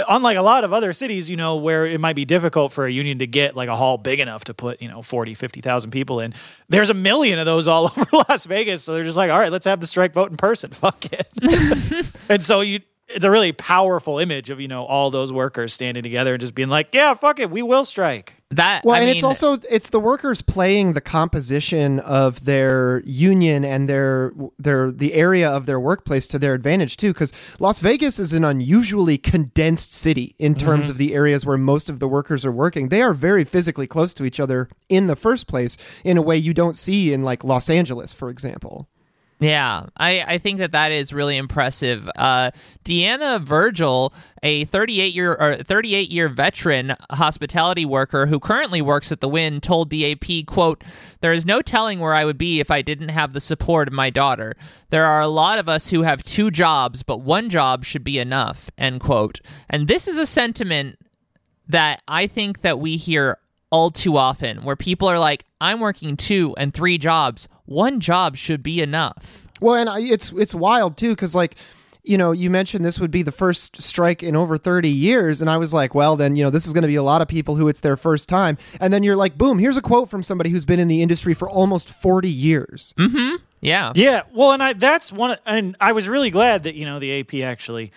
unlike 0.09 0.37
a 0.37 0.43
lot 0.43 0.63
of 0.63 0.73
other 0.73 0.93
cities, 0.93 1.29
you 1.29 1.37
know, 1.37 1.57
where 1.57 1.85
it 1.85 1.99
might 1.99 2.17
be 2.17 2.25
difficult 2.25 2.73
for 2.73 2.87
a 2.87 2.93
union 2.93 3.19
to 3.19 3.27
get 3.27 3.57
like 3.57 3.69
a 3.69 3.77
hall 3.77 3.99
big 3.99 4.21
enough 4.21 4.45
to 4.45 4.55
put 4.55 4.81
you 4.81 4.89
know 4.89 5.03
40, 5.03 5.35
50,000 5.35 5.91
people 5.91 6.21
in. 6.21 6.35
There's 6.69 6.91
a 6.91 6.95
million 6.95 7.41
of 7.41 7.47
those 7.47 7.67
all 7.67 7.87
over 7.97 8.07
Las 8.29 8.47
Vegas, 8.47 8.85
so 8.85 8.95
they're 8.95 9.05
just 9.05 9.17
like, 9.17 9.31
all 9.31 9.41
right, 9.41 9.51
let's 9.51 9.67
have 9.67 9.81
the 9.81 9.87
strike 9.89 10.13
vote 10.13 10.31
in 10.31 10.37
person. 10.37 10.71
Fuck 10.83 11.07
it. 11.13 12.07
and 12.29 12.43
so 12.43 12.61
you 12.61 12.81
it's 13.09 13.25
a 13.25 13.31
really 13.31 13.53
powerful 13.53 14.19
image 14.19 14.51
of 14.51 14.61
you 14.61 14.69
know 14.69 14.85
all 14.85 15.11
those 15.11 15.33
workers 15.33 15.73
standing 15.73 16.03
together 16.03 16.35
and 16.35 16.41
just 16.41 16.55
being 16.55 16.69
like, 16.69 16.89
yeah, 16.93 17.15
fuck 17.15 17.41
it, 17.41 17.51
we 17.51 17.63
will 17.63 17.85
strike. 17.85 18.35
That 18.51 18.85
Well, 18.85 18.95
I 18.95 18.99
and 18.99 19.07
mean, 19.07 19.17
it's 19.17 19.25
also 19.25 19.59
it's 19.71 19.89
the 19.89 20.01
workers 20.01 20.43
playing 20.43 20.93
the 20.93 21.01
composition 21.01 22.01
of 22.01 22.45
their 22.45 23.03
union 23.07 23.65
and 23.65 23.89
their 23.89 24.33
their 24.59 24.91
the 24.91 25.15
area 25.15 25.51
of 25.51 25.65
their 25.65 25.81
workplace 25.81 26.27
to 26.29 26.39
their 26.39 26.53
advantage 26.53 26.97
too. 26.99 27.13
Because 27.13 27.33
Las 27.59 27.81
Vegas 27.81 28.19
is 28.19 28.33
an 28.33 28.45
unusually 28.45 29.17
condensed 29.17 29.95
city 29.95 30.35
in 30.39 30.55
terms 30.55 30.83
mm-hmm. 30.83 30.91
of 30.91 30.99
the 30.99 31.15
areas 31.15 31.47
where 31.47 31.59
most 31.59 31.89
of 31.89 31.99
the 31.99 32.09
workers 32.09 32.45
are 32.45 32.53
working. 32.53 32.89
They 32.89 33.03
are 33.03 33.15
very 33.15 33.45
physically 33.45 33.87
close 33.87 34.13
to 34.15 34.25
each 34.25 34.39
other 34.39 34.69
in 34.89 35.07
the 35.07 35.17
first 35.17 35.47
place 35.47 35.77
in 36.05 36.19
a 36.19 36.23
way 36.23 36.37
you 36.37 36.53
don't 36.53 36.77
see 36.77 37.13
in 37.13 37.23
like 37.23 37.45
Los 37.45 37.71
Angeles, 37.71 38.13
for 38.13 38.29
example. 38.29 38.89
Yeah, 39.43 39.87
I, 39.97 40.23
I 40.23 40.39
think 40.39 40.61
that 40.61 40.71
that 40.71 40.93
is 40.93 41.13
really 41.13 41.37
impressive. 41.37 42.09
Uh, 42.15 42.53
Deanna 42.85 43.41
Virgil, 43.41 44.15
a 44.41 44.65
38 44.67 45.13
year 45.13 45.35
or 45.35 45.57
38 45.57 46.11
year 46.11 46.29
veteran 46.29 46.95
hospitality 47.11 47.85
worker 47.85 48.27
who 48.27 48.39
currently 48.39 48.81
works 48.81 49.11
at 49.11 49.21
the 49.21 49.29
Wynn, 49.29 49.61
told 49.61 49.91
the 49.91 50.13
AP, 50.13 50.47
"quote 50.47 50.85
There 51.23 51.33
is 51.33 51.45
no 51.45 51.61
telling 51.61 51.99
where 51.99 52.15
I 52.15 52.25
would 52.25 52.39
be 52.39 52.61
if 52.61 52.71
I 52.71 52.83
didn't 52.83 53.09
have 53.09 53.33
the 53.33 53.41
support 53.41 53.89
of 53.89 53.95
my 53.95 54.11
daughter. 54.11 54.55
There 54.91 55.07
are 55.07 55.21
a 55.21 55.29
lot 55.29 55.59
of 55.59 55.69
us 55.69 55.91
who 55.91 56.03
have 56.03 56.23
two 56.23 56.53
jobs, 56.53 57.03
but 57.03 57.19
one 57.19 57.51
job 57.51 57.85
should 57.85 58.05
be 58.05 58.21
enough." 58.21 58.71
End 58.79 59.01
quote. 59.01 59.41
And 59.69 59.89
this 59.89 60.07
is 60.07 60.19
a 60.19 60.27
sentiment 60.27 60.99
that 61.67 62.01
I 62.07 62.29
think 62.29 62.61
that 62.61 62.79
we 62.79 62.97
hear 62.97 63.39
all 63.73 63.91
too 63.91 64.17
often 64.17 64.63
where 64.63 64.77
people 64.77 65.09
are 65.09 65.19
like, 65.19 65.45
I'm 65.61 65.81
working 65.81 66.17
two 66.17 66.55
and 66.57 66.73
three 66.73 66.99
jobs. 66.99 67.49
One 67.65 67.99
job 67.99 68.37
should 68.37 68.63
be 68.63 68.81
enough. 68.81 69.49
Well, 69.61 69.75
and 69.75 69.89
I, 69.89 70.01
it's 70.01 70.31
it's 70.33 70.55
wild 70.55 70.97
too 70.97 71.11
because 71.11 71.35
like 71.35 71.57
you 72.05 72.19
know 72.19 72.33
you 72.33 72.51
mentioned 72.51 72.85
this 72.85 73.01
would 73.01 73.11
be 73.11 73.23
the 73.23 73.33
first 73.33 73.81
strike 73.83 74.23
in 74.23 74.35
over 74.35 74.59
30 74.59 74.89
years 74.89 75.41
and 75.41 75.49
i 75.49 75.57
was 75.57 75.73
like 75.73 75.95
well 75.95 76.17
then 76.17 76.35
you 76.35 76.43
know 76.43 76.51
this 76.51 76.67
is 76.67 76.73
going 76.73 76.83
to 76.83 76.89
be 76.89 76.97
a 76.97 77.03
lot 77.03 77.23
of 77.23 77.29
people 77.29 77.55
who 77.55 77.69
it's 77.69 77.79
their 77.79 77.97
first 77.97 78.29
time 78.29 78.59
and 78.81 78.93
then 78.93 79.05
you're 79.05 79.15
like 79.15 79.39
boom 79.39 79.61
here's 79.61 79.77
a 79.77 79.81
quote 79.81 80.11
from 80.11 80.21
somebody 80.21 80.51
who's 80.51 80.65
been 80.65 80.81
in 80.81 80.89
the 80.89 81.01
industry 81.01 81.33
for 81.33 81.49
almost 81.49 81.89
40 81.89 82.29
years 82.29 82.93
mm-hmm. 82.99 83.37
Yeah. 83.63 83.93
Yeah, 83.95 84.23
well, 84.35 84.51
and 84.53 84.63
I 84.63 84.73
that's 84.75 85.13
one, 85.13 85.39
and 85.47 85.77
I 85.81 85.93
was 85.93 86.09
really 86.09 86.31
glad 86.31 86.65
that 86.65 86.75
you 86.75 86.85
know 86.85 86.99
the 86.99 87.21
AP 87.21 87.35
actually 87.47 87.93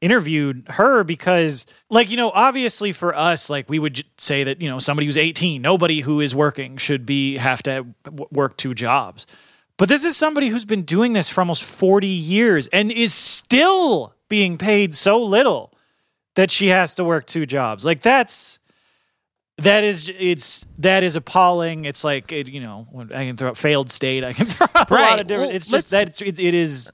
interviewed 0.00 0.64
her 0.70 1.02
because 1.04 1.66
like 1.90 2.08
you 2.10 2.16
know 2.16 2.30
obviously 2.30 2.92
for 2.92 3.14
us 3.16 3.50
like 3.50 3.68
we 3.68 3.78
would 3.80 4.04
say 4.16 4.44
that 4.44 4.62
you 4.62 4.68
know 4.70 4.78
somebody 4.78 5.06
who's 5.06 5.18
18 5.18 5.60
nobody 5.60 6.00
who 6.02 6.20
is 6.20 6.34
working 6.34 6.76
should 6.76 7.04
be 7.04 7.36
have 7.36 7.62
to 7.64 7.84
work 8.30 8.56
two 8.56 8.74
jobs. 8.74 9.26
But 9.76 9.88
this 9.88 10.04
is 10.04 10.16
somebody 10.16 10.48
who's 10.48 10.64
been 10.64 10.82
doing 10.82 11.12
this 11.12 11.28
for 11.28 11.40
almost 11.40 11.62
40 11.64 12.06
years 12.06 12.68
and 12.72 12.90
is 12.90 13.14
still 13.14 14.14
being 14.28 14.58
paid 14.58 14.92
so 14.94 15.22
little 15.22 15.72
that 16.34 16.50
she 16.50 16.68
has 16.68 16.94
to 16.96 17.04
work 17.04 17.26
two 17.26 17.46
jobs. 17.46 17.84
Like 17.84 18.00
that's 18.00 18.58
that 19.58 19.82
is 19.82 20.10
it's 20.16 20.64
that 20.78 21.02
is 21.02 21.16
appalling. 21.16 21.84
It's 21.84 22.04
like 22.04 22.30
it, 22.30 22.48
you 22.48 22.60
know 22.60 22.86
i 23.12 23.24
can 23.26 23.36
throw 23.36 23.48
out 23.48 23.56
failed 23.56 23.90
state 23.90 24.22
i 24.22 24.32
can 24.32 24.46
throw 24.46 24.66
out 24.74 24.90
a 24.90 24.94
lot 24.94 25.00
Right. 25.00 25.20
of 25.20 25.26
different 25.26 25.48
Well, 25.48 25.56
it's 25.56 25.66
just 25.68 25.90
that 25.90 26.08
it's, 26.08 26.22
it, 26.22 26.38
it 26.38 26.54
is 26.54 26.92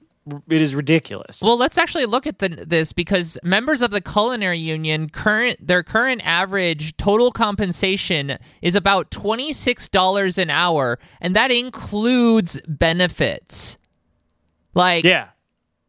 it 0.48 0.60
is 0.60 0.74
ridiculous. 0.74 1.42
Well, 1.42 1.58
let's 1.58 1.76
actually 1.78 2.06
look 2.06 2.26
at 2.26 2.38
the, 2.38 2.48
this 2.48 2.92
because 2.92 3.38
members 3.42 3.82
of 3.82 3.90
the 3.90 4.00
culinary 4.00 4.58
union 4.58 5.10
current 5.10 5.66
their 5.66 5.82
current 5.82 6.22
average 6.24 6.96
total 6.96 7.30
compensation 7.30 8.38
is 8.62 8.74
about 8.74 9.10
twenty 9.10 9.52
six 9.52 9.88
dollars 9.88 10.38
an 10.38 10.50
hour, 10.50 10.98
and 11.20 11.36
that 11.36 11.50
includes 11.50 12.60
benefits. 12.66 13.78
Like 14.74 15.04
yeah. 15.04 15.28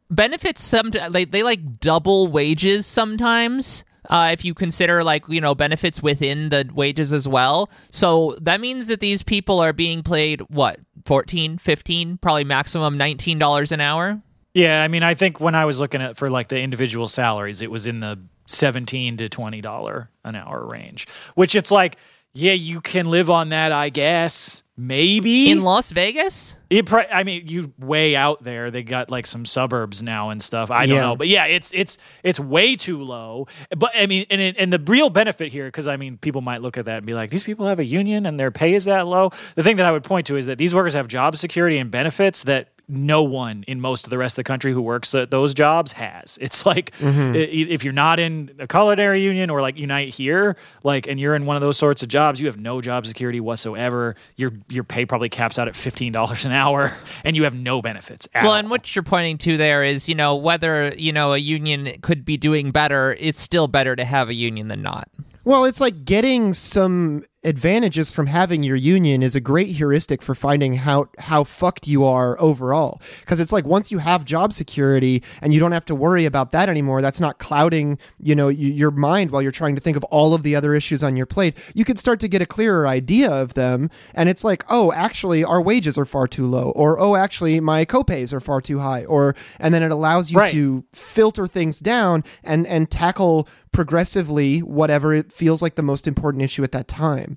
benefits 0.10 0.64
some 0.64 0.92
they, 0.92 1.26
they 1.26 1.44
like 1.44 1.80
double 1.80 2.28
wages 2.28 2.86
sometimes 2.86 3.84
uh, 4.10 4.30
if 4.32 4.46
you 4.46 4.54
consider 4.54 5.04
like 5.04 5.28
you 5.28 5.42
know 5.42 5.56
benefits 5.56 6.02
within 6.02 6.50
the 6.50 6.70
wages 6.74 7.14
as 7.14 7.28
well. 7.28 7.70
So 7.92 8.38
that 8.42 8.62
means 8.62 8.88
that 8.88 9.00
these 9.00 9.24
people 9.24 9.60
are 9.60 9.74
being 9.74 10.04
paid 10.04 10.42
what 10.50 10.80
14 11.06 11.58
15 11.58 12.18
probably 12.18 12.44
maximum 12.44 12.98
$19 12.98 13.72
an 13.72 13.82
hour 13.82 14.22
Yeah, 14.54 14.84
I 14.84 14.88
mean, 14.88 15.04
I 15.04 15.14
think 15.14 15.40
when 15.40 15.56
I 15.56 15.66
was 15.66 15.80
looking 15.80 16.02
at 16.02 16.18
for 16.18 16.30
like 16.30 16.48
the 16.48 16.60
individual 16.60 17.08
salaries, 17.08 17.62
it 17.62 17.70
was 17.70 17.86
in 17.88 18.00
the 18.00 18.18
seventeen 18.48 19.18
to 19.18 19.28
twenty 19.28 19.60
dollar 19.60 20.10
an 20.24 20.36
hour 20.36 20.66
range. 20.66 21.08
Which 21.34 21.56
it's 21.56 21.72
like 21.72 21.98
Yeah, 22.34 22.54
you 22.54 22.80
can 22.82 23.06
live 23.08 23.30
on 23.30 23.50
that, 23.50 23.72
I 23.72 23.90
guess. 23.90 24.64
Maybe 24.78 25.50
In 25.52 25.62
Las 25.62 25.92
Vegas? 25.92 26.58
It 26.70 26.86
pri- 26.86 27.08
I 27.10 27.24
mean, 27.24 27.48
you 27.48 27.72
way 27.80 28.16
out 28.16 28.44
there. 28.44 28.70
They 28.72 28.84
got 28.84 29.10
like 29.10 29.26
some 29.26 29.46
suburbs 29.46 30.04
now 30.04 30.32
and 30.32 30.42
stuff. 30.42 30.70
I 30.70 30.86
don't 30.86 30.96
Yeah. 30.98 31.02
know, 31.02 31.16
but 31.16 31.30
yeah, 31.30 31.46
it's 31.46 31.72
it's 31.74 31.98
it's 32.24 32.42
way 32.42 32.76
too 32.76 33.02
low. 33.02 33.48
But 33.76 33.92
I 33.96 34.06
mean, 34.06 34.26
and 34.30 34.42
it- 34.42 34.56
and 34.60 34.74
the 34.74 34.80
real 34.80 35.10
benefit 35.10 35.54
here, 35.54 35.66
because 35.66 35.88
I 35.88 35.96
mean, 35.96 36.18
people 36.18 36.42
might 36.42 36.62
look 36.62 36.78
at 36.78 36.86
that 36.86 36.98
and 36.98 37.06
be 37.06 37.14
like, 37.14 37.30
these 37.30 37.44
people 37.44 37.66
have 37.68 37.80
a 37.80 37.86
union 37.86 38.26
and 38.26 38.38
their 38.38 38.52
pay 38.52 38.74
is 38.74 38.84
that 38.86 39.08
low. 39.08 39.32
The 39.56 39.64
thing 39.64 39.78
that 39.78 39.86
I 39.86 39.92
would 39.94 40.04
point 40.04 40.28
to 40.28 40.36
is 40.36 40.46
that 40.48 40.58
these 40.58 40.76
workers 40.76 40.94
have 40.94 41.08
job 41.08 41.38
security 41.38 41.78
and 41.78 41.90
benefits 41.90 42.44
that 42.44 42.68
no 42.88 43.24
one 43.24 43.64
in 43.68 43.82
most 43.82 44.06
of 44.06 44.10
the 44.10 44.18
rest 44.18 44.34
of 44.34 44.38
the 44.38 44.48
country 44.48 44.72
who 44.74 44.82
works 44.82 45.14
at 45.16 45.32
those 45.32 45.54
jobs 45.54 45.94
has. 45.94 46.38
It's 46.42 46.66
like 46.66 46.92
Mm-hmm. 47.00 47.34
i- 47.36 47.40
i- 47.40 47.74
if 47.74 47.84
you're 47.84 47.94
not 47.94 48.20
in 48.20 48.52
a 48.60 48.68
culinary 48.68 49.22
union 49.22 49.50
or 49.50 49.62
like 49.62 49.78
Unite 49.78 50.14
here, 50.14 50.56
like, 50.84 51.08
and 51.08 51.20
you're 51.20 51.36
in 51.36 51.46
one 51.46 51.56
of 51.56 51.62
those 51.62 51.78
sorts 51.78 52.04
of 52.04 52.10
jobs, 52.10 52.40
you 52.40 52.48
have 52.48 52.58
no 52.60 52.82
job 52.82 53.06
security 53.06 53.40
whatsoever. 53.40 54.16
Your 54.36 54.52
your 54.70 54.84
pay 54.84 55.06
probably 55.06 55.30
caps 55.30 55.58
out 55.60 55.68
at 55.68 55.76
fifteen 55.76 56.12
dollars 56.12 56.46
an 56.46 56.52
hour, 56.52 56.96
and 57.24 57.36
you 57.36 57.44
have 57.44 57.56
no 57.56 57.82
benefits. 57.82 58.28
At 58.34 58.44
Well, 58.44 58.52
all. 58.54 58.58
and 58.60 58.70
what 58.70 58.96
you're 58.96 59.04
pointing 59.04 59.38
to 59.40 59.58
there 59.58 59.84
is, 59.84 60.08
you 60.08 60.16
know, 60.16 60.36
whether, 60.36 60.94
you 60.96 61.12
know, 61.12 61.34
a 61.34 61.38
union 61.38 61.92
could 62.02 62.24
be 62.26 62.38
doing 62.38 62.72
better, 62.72 63.16
it's 63.20 63.40
still 63.42 63.68
better 63.68 63.96
to 63.96 64.06
have 64.06 64.30
a 64.30 64.34
union 64.34 64.68
than 64.68 64.82
not. 64.82 65.10
Well, 65.44 65.66
it's 65.66 65.80
like 65.82 66.06
getting 66.06 66.54
some 66.56 67.24
advantages 67.46 68.12
from 68.12 68.28
having 68.28 68.64
your 68.64 68.76
union 68.76 69.24
is 69.24 69.36
a 69.36 69.40
great 69.40 69.70
heuristic 69.70 70.22
for 70.22 70.36
finding 70.36 70.74
how 70.76 71.08
how 71.20 71.44
fucked 71.44 71.88
you 71.88 72.04
are 72.04 72.36
overall. 72.42 73.00
Because 73.22 73.40
it's 73.40 73.52
like 73.54 73.66
once 73.66 73.92
you 73.92 74.00
have 74.00 74.26
job 74.26 74.52
security 74.52 75.24
and 75.42 75.54
you 75.54 75.60
don't 75.60 75.72
have 75.72 75.86
to 75.86 75.96
worry 75.96 76.26
about 76.26 76.52
that 76.52 76.68
anymore, 76.68 77.02
that's 77.02 77.20
not 77.20 77.38
clouding 77.40 77.98
you 78.20 78.36
know 78.36 78.48
y- 78.48 78.54
your 78.54 78.92
mind 78.92 79.32
while 79.32 79.42
you're 79.42 79.52
trying 79.52 79.76
to 79.76 79.82
think 79.82 79.96
of 79.96 80.04
all 80.06 80.34
of 80.34 80.44
the 80.44 80.56
other 80.56 80.74
issues 80.76 81.04
on 81.04 81.16
your 81.16 81.26
plate. 81.28 81.56
You 81.74 81.86
could 81.86 82.00
start 82.00 82.20
to 82.22 82.28
get 82.28 82.42
a 82.42 82.46
clearer 82.46 82.88
idea 82.88 83.32
of 83.32 83.54
them, 83.54 83.90
and 84.14 84.28
it's 84.28 84.44
like, 84.44 84.64
oh, 84.70 84.92
actually, 84.92 85.44
our 85.44 85.62
wages 85.62 85.98
are 85.98 86.06
far 86.06 86.28
too 86.28 86.46
low, 86.48 86.72
or 86.72 87.00
oh, 87.00 87.16
actually, 87.16 87.60
my 87.60 87.86
copays 87.86 88.34
are 88.34 88.40
far 88.42 88.60
too 88.60 88.80
high, 88.80 89.06
or 89.06 89.36
and 89.60 89.74
then 89.74 89.84
it 89.84 89.92
allows 89.92 90.32
you 90.32 90.40
Right. 90.40 90.52
to 90.52 90.84
filter 90.94 91.48
things 91.48 91.80
down 91.80 92.24
and 92.44 92.66
and 92.68 92.90
tackle 92.90 93.48
progressively 93.72 94.60
whatever 94.60 95.14
it 95.14 95.32
feels 95.32 95.62
like 95.62 95.76
the 95.76 95.82
most 95.82 96.08
important 96.08 96.42
issue 96.44 96.64
at 96.64 96.72
that 96.72 96.88
time. 96.88 97.35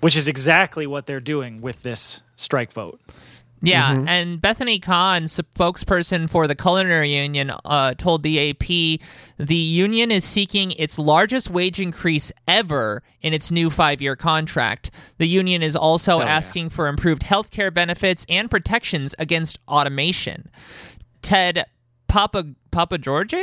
Which 0.00 0.16
is 0.16 0.28
exactly 0.28 0.86
what 0.86 1.06
they're 1.06 1.20
doing 1.20 1.60
with 1.60 1.82
this 1.82 2.22
strike 2.36 2.72
vote. 2.72 3.00
Yeah, 3.62 3.94
Mm-hmm. 3.94 4.08
and 4.08 4.40
Bethany 4.40 4.78
Khan, 4.78 5.22
spokesperson 5.24 6.28
for 6.28 6.46
the 6.46 6.54
Culinary 6.54 7.16
Union, 7.16 7.50
uh, 7.64 7.94
told 7.94 8.22
the 8.22 8.50
AP 8.50 9.00
the 9.38 9.56
union 9.56 10.10
is 10.10 10.24
seeking 10.24 10.72
its 10.72 10.98
largest 10.98 11.48
wage 11.48 11.80
increase 11.80 12.30
ever 12.46 13.02
in 13.22 13.32
its 13.32 13.50
new 13.50 13.70
five 13.70 14.02
year 14.02 14.14
contract. 14.14 14.90
The 15.16 15.26
union 15.26 15.62
is 15.62 15.74
also 15.74 16.20
asking 16.20 16.68
for 16.70 16.86
improved 16.86 17.22
health 17.22 17.50
care 17.50 17.70
benefits 17.70 18.26
and 18.28 18.50
protections 18.50 19.14
against 19.18 19.58
automation. 19.66 20.50
Ted 21.22 21.64
Papa 22.08 22.48
Papa 22.70 22.98
George? 22.98 23.34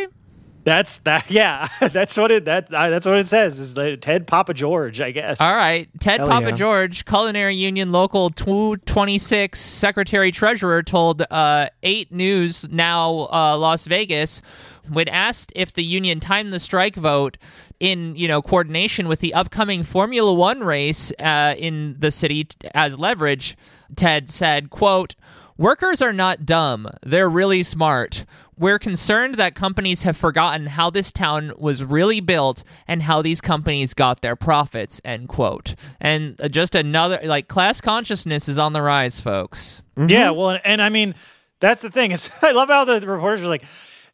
That's 0.63 0.99
that. 0.99 1.23
Yeah, 1.33 1.67
that's 1.79 2.15
what 2.15 2.31
it. 2.31 2.45
That 2.45 2.71
uh, 2.71 2.89
that's 2.89 3.05
what 3.05 3.17
it 3.17 3.27
says. 3.27 3.59
Is 3.59 3.75
like 3.75 4.01
Ted 4.01 4.27
Pappageorge? 4.27 5.03
I 5.03 5.11
guess. 5.11 5.41
All 5.41 5.55
right. 5.55 5.89
Ted 5.99 6.19
Hell 6.19 6.29
Papa 6.29 6.49
yeah. 6.49 6.55
George, 6.55 7.05
Culinary 7.05 7.55
Union 7.55 7.91
Local 7.91 8.29
226 8.29 9.59
Secretary 9.59 10.31
Treasurer, 10.31 10.83
told 10.83 11.23
uh, 11.31 11.69
8 11.81 12.11
News, 12.11 12.69
now 12.69 13.27
uh, 13.31 13.57
Las 13.57 13.87
Vegas, 13.87 14.41
when 14.89 15.07
asked 15.09 15.51
if 15.55 15.73
the 15.73 15.83
union 15.83 16.19
timed 16.19 16.53
the 16.53 16.59
strike 16.59 16.95
vote 16.95 17.37
in 17.79 18.15
you 18.15 18.27
know 18.27 18.41
coordination 18.41 19.07
with 19.07 19.19
the 19.19 19.33
upcoming 19.33 19.83
Formula 19.83 20.33
One 20.33 20.61
race 20.61 21.11
uh, 21.19 21.55
in 21.57 21.95
the 21.99 22.11
city 22.11 22.47
as 22.73 22.99
leverage, 22.99 23.57
Ted 23.95 24.29
said, 24.29 24.69
"quote." 24.69 25.15
Workers 25.57 26.01
are 26.01 26.13
not 26.13 26.45
dumb. 26.45 26.89
They're 27.03 27.29
really 27.29 27.61
smart. 27.61 28.25
We're 28.57 28.79
concerned 28.79 29.35
that 29.35 29.53
companies 29.53 30.01
have 30.03 30.17
forgotten 30.17 30.65
how 30.67 30.89
this 30.89 31.11
town 31.11 31.53
was 31.57 31.83
really 31.83 32.21
built 32.21 32.63
and 32.87 33.03
how 33.03 33.21
these 33.21 33.39
companies 33.39 33.93
got 33.93 34.21
their 34.21 34.35
profits, 34.35 34.99
end 35.05 35.27
quote. 35.29 35.75
And 36.01 36.39
uh, 36.41 36.47
just 36.47 36.73
another, 36.73 37.19
like, 37.23 37.47
class 37.47 37.81
consciousness 37.81 38.49
is 38.49 38.57
on 38.57 38.73
the 38.73 38.81
rise, 38.81 39.19
folks. 39.19 39.83
Yeah, 39.95 40.31
well, 40.31 40.49
and, 40.49 40.61
and 40.65 40.81
I 40.81 40.89
mean, 40.89 41.13
that's 41.59 41.81
the 41.81 41.91
thing 41.91 42.11
is, 42.13 42.31
I 42.41 42.51
love 42.51 42.69
how 42.69 42.85
the 42.85 42.99
reporters 43.01 43.43
are 43.43 43.47
like, 43.47 43.63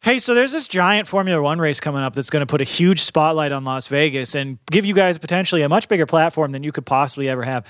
"Hey, 0.02 0.18
so 0.18 0.34
there's 0.34 0.52
this 0.52 0.68
giant 0.68 1.08
Formula 1.08 1.40
One 1.40 1.58
race 1.58 1.80
coming 1.80 2.02
up 2.02 2.14
that's 2.14 2.30
going 2.30 2.40
to 2.40 2.46
put 2.46 2.60
a 2.60 2.64
huge 2.64 3.00
spotlight 3.00 3.52
on 3.52 3.64
Las 3.64 3.86
Vegas 3.86 4.34
and 4.34 4.58
give 4.70 4.84
you 4.84 4.94
guys 4.94 5.16
potentially 5.16 5.62
a 5.62 5.68
much 5.68 5.88
bigger 5.88 6.06
platform 6.06 6.52
than 6.52 6.62
you 6.62 6.72
could 6.72 6.84
possibly 6.84 7.28
ever 7.30 7.44
have." 7.44 7.64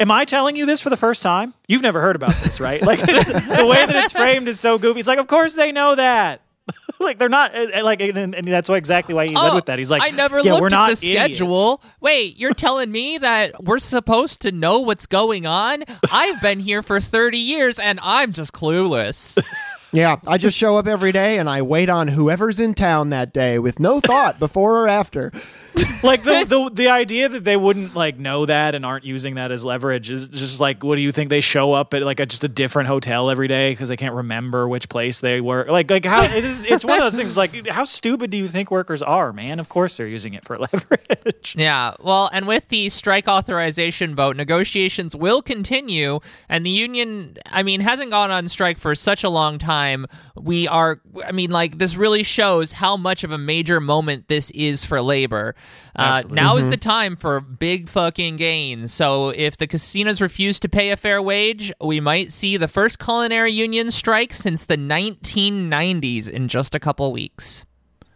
Am 0.00 0.10
I 0.10 0.24
telling 0.24 0.56
you 0.56 0.66
this 0.66 0.80
for 0.80 0.90
the 0.90 0.96
first 0.96 1.22
time? 1.22 1.54
You've 1.68 1.82
never 1.82 2.00
heard 2.00 2.16
about 2.16 2.34
this, 2.42 2.60
right? 2.60 2.82
Like 2.82 3.00
the 3.00 3.66
way 3.68 3.86
that 3.86 3.94
it's 3.94 4.12
framed 4.12 4.48
is 4.48 4.58
so 4.58 4.78
goofy. 4.78 5.00
It's 5.00 5.08
like, 5.08 5.18
of 5.18 5.26
course 5.28 5.54
they 5.54 5.70
know 5.72 5.94
that. 5.94 6.40
like 7.00 7.18
they're 7.18 7.28
not 7.28 7.54
uh, 7.54 7.66
uh, 7.74 7.84
like, 7.84 8.00
and, 8.00 8.34
and 8.34 8.46
that's 8.46 8.68
why 8.68 8.76
exactly 8.76 9.14
why 9.14 9.26
he 9.26 9.34
led 9.34 9.54
with 9.54 9.66
that. 9.66 9.78
He's 9.78 9.90
like, 9.90 10.02
Oh, 10.02 10.06
I 10.06 10.10
never 10.10 10.40
yeah, 10.40 10.52
looked 10.52 10.60
we're 10.60 10.66
at 10.68 10.70
not 10.70 10.96
the 10.98 11.12
idiots." 11.12 11.36
schedule. 11.38 11.82
Wait, 12.00 12.36
you're 12.36 12.54
telling 12.54 12.90
me 12.90 13.18
that 13.18 13.62
we're 13.62 13.80
supposed 13.80 14.42
to 14.42 14.52
know 14.52 14.78
what's 14.80 15.06
going 15.06 15.44
on? 15.44 15.82
I've 16.12 16.40
been 16.40 16.60
here 16.60 16.82
for 16.82 17.00
30 17.00 17.38
years 17.38 17.78
and 17.78 17.98
I'm 18.02 18.32
just 18.32 18.52
clueless. 18.52 19.38
Yeah, 19.94 20.16
I 20.26 20.38
just 20.38 20.56
show 20.56 20.78
up 20.78 20.86
every 20.86 21.12
day 21.12 21.36
and 21.38 21.50
I 21.50 21.60
wait 21.60 21.90
on 21.90 22.08
whoever's 22.08 22.58
in 22.58 22.72
town 22.72 23.10
that 23.10 23.34
day 23.34 23.58
with 23.58 23.78
no 23.78 24.00
thought 24.00 24.38
before 24.38 24.78
or 24.78 24.88
after. 24.88 25.30
like 26.02 26.22
the, 26.22 26.44
the 26.44 26.70
the 26.74 26.88
idea 26.88 27.28
that 27.28 27.44
they 27.44 27.56
wouldn't 27.56 27.94
like 27.94 28.18
know 28.18 28.44
that 28.46 28.74
and 28.74 28.84
aren't 28.84 29.04
using 29.04 29.36
that 29.36 29.50
as 29.50 29.64
leverage 29.64 30.10
is 30.10 30.28
just 30.28 30.60
like 30.60 30.82
what 30.82 30.96
do 30.96 31.02
you 31.02 31.12
think 31.12 31.30
they 31.30 31.40
show 31.40 31.72
up 31.72 31.94
at 31.94 32.02
like 32.02 32.20
a, 32.20 32.26
just 32.26 32.44
a 32.44 32.48
different 32.48 32.88
hotel 32.88 33.30
every 33.30 33.48
day 33.48 33.72
because 33.72 33.88
they 33.88 33.96
can't 33.96 34.14
remember 34.14 34.68
which 34.68 34.88
place 34.88 35.20
they 35.20 35.40
were 35.40 35.64
like 35.68 35.90
like 35.90 36.04
how 36.04 36.22
it 36.22 36.44
is 36.44 36.64
it's 36.64 36.84
one 36.84 36.98
of 36.98 37.04
those 37.04 37.16
things 37.16 37.36
like 37.36 37.66
how 37.68 37.84
stupid 37.84 38.30
do 38.30 38.36
you 38.36 38.48
think 38.48 38.70
workers 38.70 39.02
are 39.02 39.32
man 39.32 39.58
of 39.58 39.68
course 39.68 39.96
they're 39.96 40.06
using 40.06 40.34
it 40.34 40.44
for 40.44 40.56
leverage 40.72 41.54
Yeah, 41.56 41.94
well, 42.00 42.30
and 42.32 42.46
with 42.46 42.68
the 42.68 42.88
strike 42.88 43.28
authorization 43.28 44.14
vote, 44.14 44.36
negotiations 44.36 45.14
will 45.14 45.42
continue, 45.42 46.20
and 46.48 46.64
the 46.64 46.70
union, 46.70 47.36
I 47.46 47.62
mean, 47.62 47.80
hasn't 47.80 48.10
gone 48.10 48.30
on 48.30 48.48
strike 48.48 48.78
for 48.78 48.94
such 48.94 49.24
a 49.24 49.28
long 49.28 49.58
time. 49.58 50.06
We 50.36 50.68
are, 50.68 51.00
I 51.26 51.32
mean, 51.32 51.50
like, 51.50 51.78
this 51.78 51.96
really 51.96 52.22
shows 52.22 52.72
how 52.72 52.96
much 52.96 53.24
of 53.24 53.30
a 53.32 53.38
major 53.38 53.80
moment 53.80 54.28
this 54.28 54.50
is 54.52 54.84
for 54.84 55.00
labor. 55.02 55.54
Uh, 55.94 56.02
Absolutely. 56.02 56.36
now 56.36 56.56
is 56.56 56.68
the 56.68 56.76
time 56.76 57.16
for 57.16 57.40
big 57.40 57.88
fucking 57.88 58.36
gains. 58.36 58.92
So 58.92 59.30
if 59.30 59.56
the 59.56 59.66
casinos 59.66 60.20
refuse 60.20 60.58
to 60.60 60.68
pay 60.68 60.90
a 60.90 60.96
fair 60.96 61.20
wage, 61.20 61.72
we 61.82 62.00
might 62.00 62.32
see 62.32 62.56
the 62.56 62.68
first 62.68 62.98
culinary 62.98 63.52
union 63.52 63.90
strike 63.90 64.32
since 64.32 64.64
the 64.64 64.76
1990s 64.78 66.30
in 66.30 66.48
just 66.48 66.74
a 66.74 66.80
couple 66.80 67.12
weeks. 67.12 67.66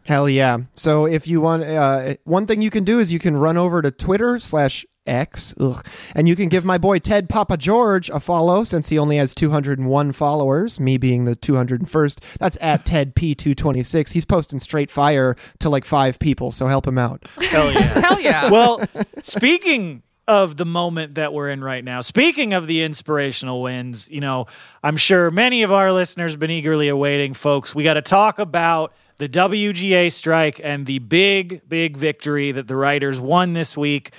Hell 0.07 0.29
yeah. 0.29 0.59
So 0.75 1.07
if 1.07 1.27
you 1.27 1.41
want, 1.41 1.65
uh, 1.65 2.15
one 2.25 2.47
thing 2.47 2.63
you 2.63 2.71
can 2.71 2.85
do 2.85 3.01
is 3.01 3.13
you 3.13 3.19
can 3.19 3.37
run 3.37 3.57
over 3.57 3.83
to 3.83 3.91
Twitter 3.91 4.39
slash 4.39 4.87
X, 5.07 5.55
ugh, 5.61 5.85
and 6.15 6.29
you 6.29 6.37
can 6.37 6.49
give 6.49 6.65
my 6.65 6.79
boy 6.79 6.99
Ted 6.99 7.29
Pappageorge 7.29 8.11
a 8.11 8.21
follow 8.21 8.65
since 8.65 8.89
he 8.89 8.99
only 8.99 9.17
has 9.17 9.35
201 9.35 10.13
followers, 10.13 10.81
me 10.81 10.97
being 10.99 11.25
the 11.25 11.37
201st. 11.37 12.21
That's 12.39 12.57
at 12.61 12.85
Ted 12.87 13.15
P226. 13.15 14.13
He's 14.13 14.25
posting 14.25 14.59
straight 14.61 14.91
fire 14.91 15.37
to 15.61 15.69
like 15.69 15.85
five 15.85 16.19
people, 16.19 16.53
so 16.53 16.67
help 16.67 16.87
him 16.87 16.99
out. 16.99 17.23
hell 17.51 17.71
yeah 17.73 17.81
Hell 18.01 18.21
yeah. 18.21 18.51
well 18.51 18.83
speaking 19.23 20.03
of 20.29 20.57
the 20.57 20.65
moment 20.67 21.15
that 21.15 21.33
we're 21.33 21.49
in 21.49 21.63
right 21.63 21.85
now 21.85 22.01
speaking 22.01 22.53
of 22.53 22.67
the 22.67 22.83
inspirational 22.83 23.63
wins 23.63 24.09
you 24.11 24.21
know 24.21 24.47
i'm 24.83 24.97
sure 24.97 25.31
many 25.31 25.63
of 25.63 25.71
our 25.71 25.93
listeners 25.93 26.33
have 26.33 26.41
been 26.41 26.51
eagerly 26.51 26.89
awaiting 26.89 27.33
folks 27.33 27.75
we 27.75 27.85
got 27.85 27.95
to 27.95 28.03
talk 28.03 28.39
about 28.41 28.93
the 29.19 29.29
wga 29.29 30.11
strike 30.11 30.61
and 30.65 30.85
the 30.87 30.99
big 30.99 31.63
big 31.69 31.97
victory 31.97 32.51
that 32.51 32.67
the 32.67 32.75
writers 32.75 33.21
won 33.21 33.53
this 33.53 33.77
week 33.77 34.13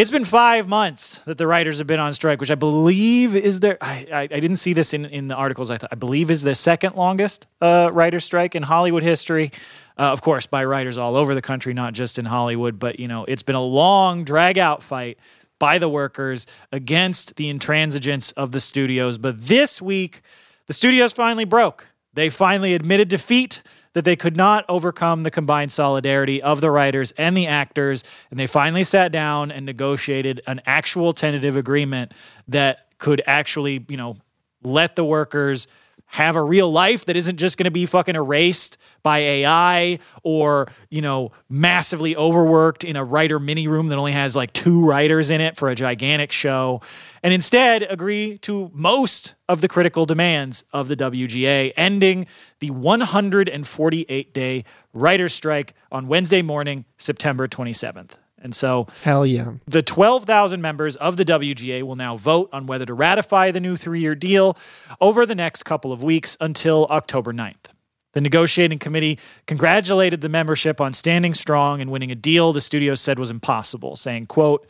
it's 0.00 0.10
been 0.10 0.24
five 0.24 0.66
months 0.66 1.18
that 1.26 1.36
the 1.36 1.46
writers 1.46 1.76
have 1.76 1.86
been 1.86 2.00
on 2.00 2.14
strike, 2.14 2.40
which 2.40 2.50
I 2.50 2.54
believe 2.54 3.36
is 3.36 3.60
their. 3.60 3.76
I, 3.82 4.06
I, 4.10 4.20
I 4.22 4.26
didn't 4.26 4.56
see 4.56 4.72
this 4.72 4.94
in, 4.94 5.04
in 5.04 5.26
the 5.26 5.34
articles. 5.34 5.70
I, 5.70 5.76
th- 5.76 5.90
I 5.92 5.94
believe 5.94 6.30
is 6.30 6.40
the 6.40 6.54
second 6.54 6.96
longest 6.96 7.46
uh, 7.60 7.90
writer 7.92 8.18
strike 8.18 8.54
in 8.54 8.62
Hollywood 8.62 9.02
history. 9.02 9.52
Uh, 9.98 10.04
of 10.04 10.22
course, 10.22 10.46
by 10.46 10.64
writers 10.64 10.96
all 10.96 11.16
over 11.16 11.34
the 11.34 11.42
country, 11.42 11.74
not 11.74 11.92
just 11.92 12.18
in 12.18 12.24
Hollywood. 12.24 12.78
But 12.78 12.98
you 12.98 13.08
know, 13.08 13.26
it's 13.26 13.42
been 13.42 13.56
a 13.56 13.62
long, 13.62 14.24
drag 14.24 14.56
out 14.56 14.82
fight 14.82 15.18
by 15.58 15.76
the 15.76 15.88
workers 15.88 16.46
against 16.72 17.36
the 17.36 17.52
intransigence 17.52 18.32
of 18.38 18.52
the 18.52 18.60
studios. 18.60 19.18
But 19.18 19.48
this 19.48 19.82
week, 19.82 20.22
the 20.66 20.72
studios 20.72 21.12
finally 21.12 21.44
broke. 21.44 21.88
They 22.14 22.30
finally 22.30 22.72
admitted 22.72 23.08
defeat 23.08 23.62
that 23.92 24.04
they 24.04 24.16
could 24.16 24.36
not 24.36 24.64
overcome 24.68 25.22
the 25.22 25.30
combined 25.30 25.72
solidarity 25.72 26.42
of 26.42 26.60
the 26.60 26.70
writers 26.70 27.12
and 27.18 27.36
the 27.36 27.46
actors. 27.46 28.04
And 28.30 28.38
they 28.38 28.46
finally 28.46 28.84
sat 28.84 29.10
down 29.12 29.50
and 29.50 29.66
negotiated 29.66 30.40
an 30.46 30.60
actual 30.66 31.12
tentative 31.12 31.56
agreement 31.56 32.12
that 32.48 32.86
could 32.98 33.22
actually, 33.26 33.84
you 33.88 33.96
know, 33.96 34.16
let 34.62 34.94
the 34.94 35.04
workers 35.04 35.66
have 36.10 36.34
a 36.34 36.42
real 36.42 36.70
life 36.70 37.04
that 37.04 37.16
isn't 37.16 37.36
just 37.36 37.56
going 37.56 37.64
to 37.64 37.70
be 37.70 37.86
fucking 37.86 38.16
erased 38.16 38.76
by 39.02 39.18
AI 39.18 39.98
or, 40.24 40.68
you 40.88 41.00
know, 41.00 41.30
massively 41.48 42.16
overworked 42.16 42.82
in 42.82 42.96
a 42.96 43.04
writer 43.04 43.38
mini 43.38 43.68
room 43.68 43.88
that 43.88 43.96
only 43.98 44.12
has 44.12 44.34
like 44.34 44.52
two 44.52 44.84
writers 44.84 45.30
in 45.30 45.40
it 45.40 45.56
for 45.56 45.68
a 45.68 45.74
gigantic 45.74 46.32
show, 46.32 46.80
and 47.22 47.32
instead 47.32 47.82
agree 47.84 48.38
to 48.38 48.70
most 48.74 49.34
of 49.48 49.60
the 49.60 49.68
critical 49.68 50.04
demands 50.04 50.64
of 50.72 50.88
the 50.88 50.96
WGA, 50.96 51.72
ending 51.76 52.26
the 52.58 52.70
148 52.70 54.34
day 54.34 54.64
writer's 54.92 55.32
strike 55.32 55.74
on 55.92 56.08
Wednesday 56.08 56.42
morning, 56.42 56.84
September 56.98 57.46
27th. 57.46 58.16
And 58.40 58.54
so 58.54 58.86
Hell 59.02 59.26
yeah. 59.26 59.52
the 59.66 59.82
12,000 59.82 60.60
members 60.60 60.96
of 60.96 61.16
the 61.16 61.24
WGA 61.24 61.82
will 61.82 61.96
now 61.96 62.16
vote 62.16 62.48
on 62.52 62.66
whether 62.66 62.86
to 62.86 62.94
ratify 62.94 63.50
the 63.50 63.60
new 63.60 63.76
three 63.76 64.00
year 64.00 64.14
deal 64.14 64.56
over 65.00 65.26
the 65.26 65.34
next 65.34 65.64
couple 65.64 65.92
of 65.92 66.02
weeks 66.02 66.36
until 66.40 66.86
October 66.86 67.32
9th. 67.32 67.72
The 68.12 68.20
negotiating 68.20 68.80
committee 68.80 69.18
congratulated 69.46 70.20
the 70.20 70.28
membership 70.28 70.80
on 70.80 70.92
standing 70.92 71.34
strong 71.34 71.80
and 71.80 71.90
winning 71.90 72.10
a 72.10 72.16
deal 72.16 72.52
the 72.52 72.60
studio 72.60 72.94
said 72.96 73.18
was 73.18 73.30
impossible, 73.30 73.94
saying, 73.94 74.26
quote, 74.26 74.66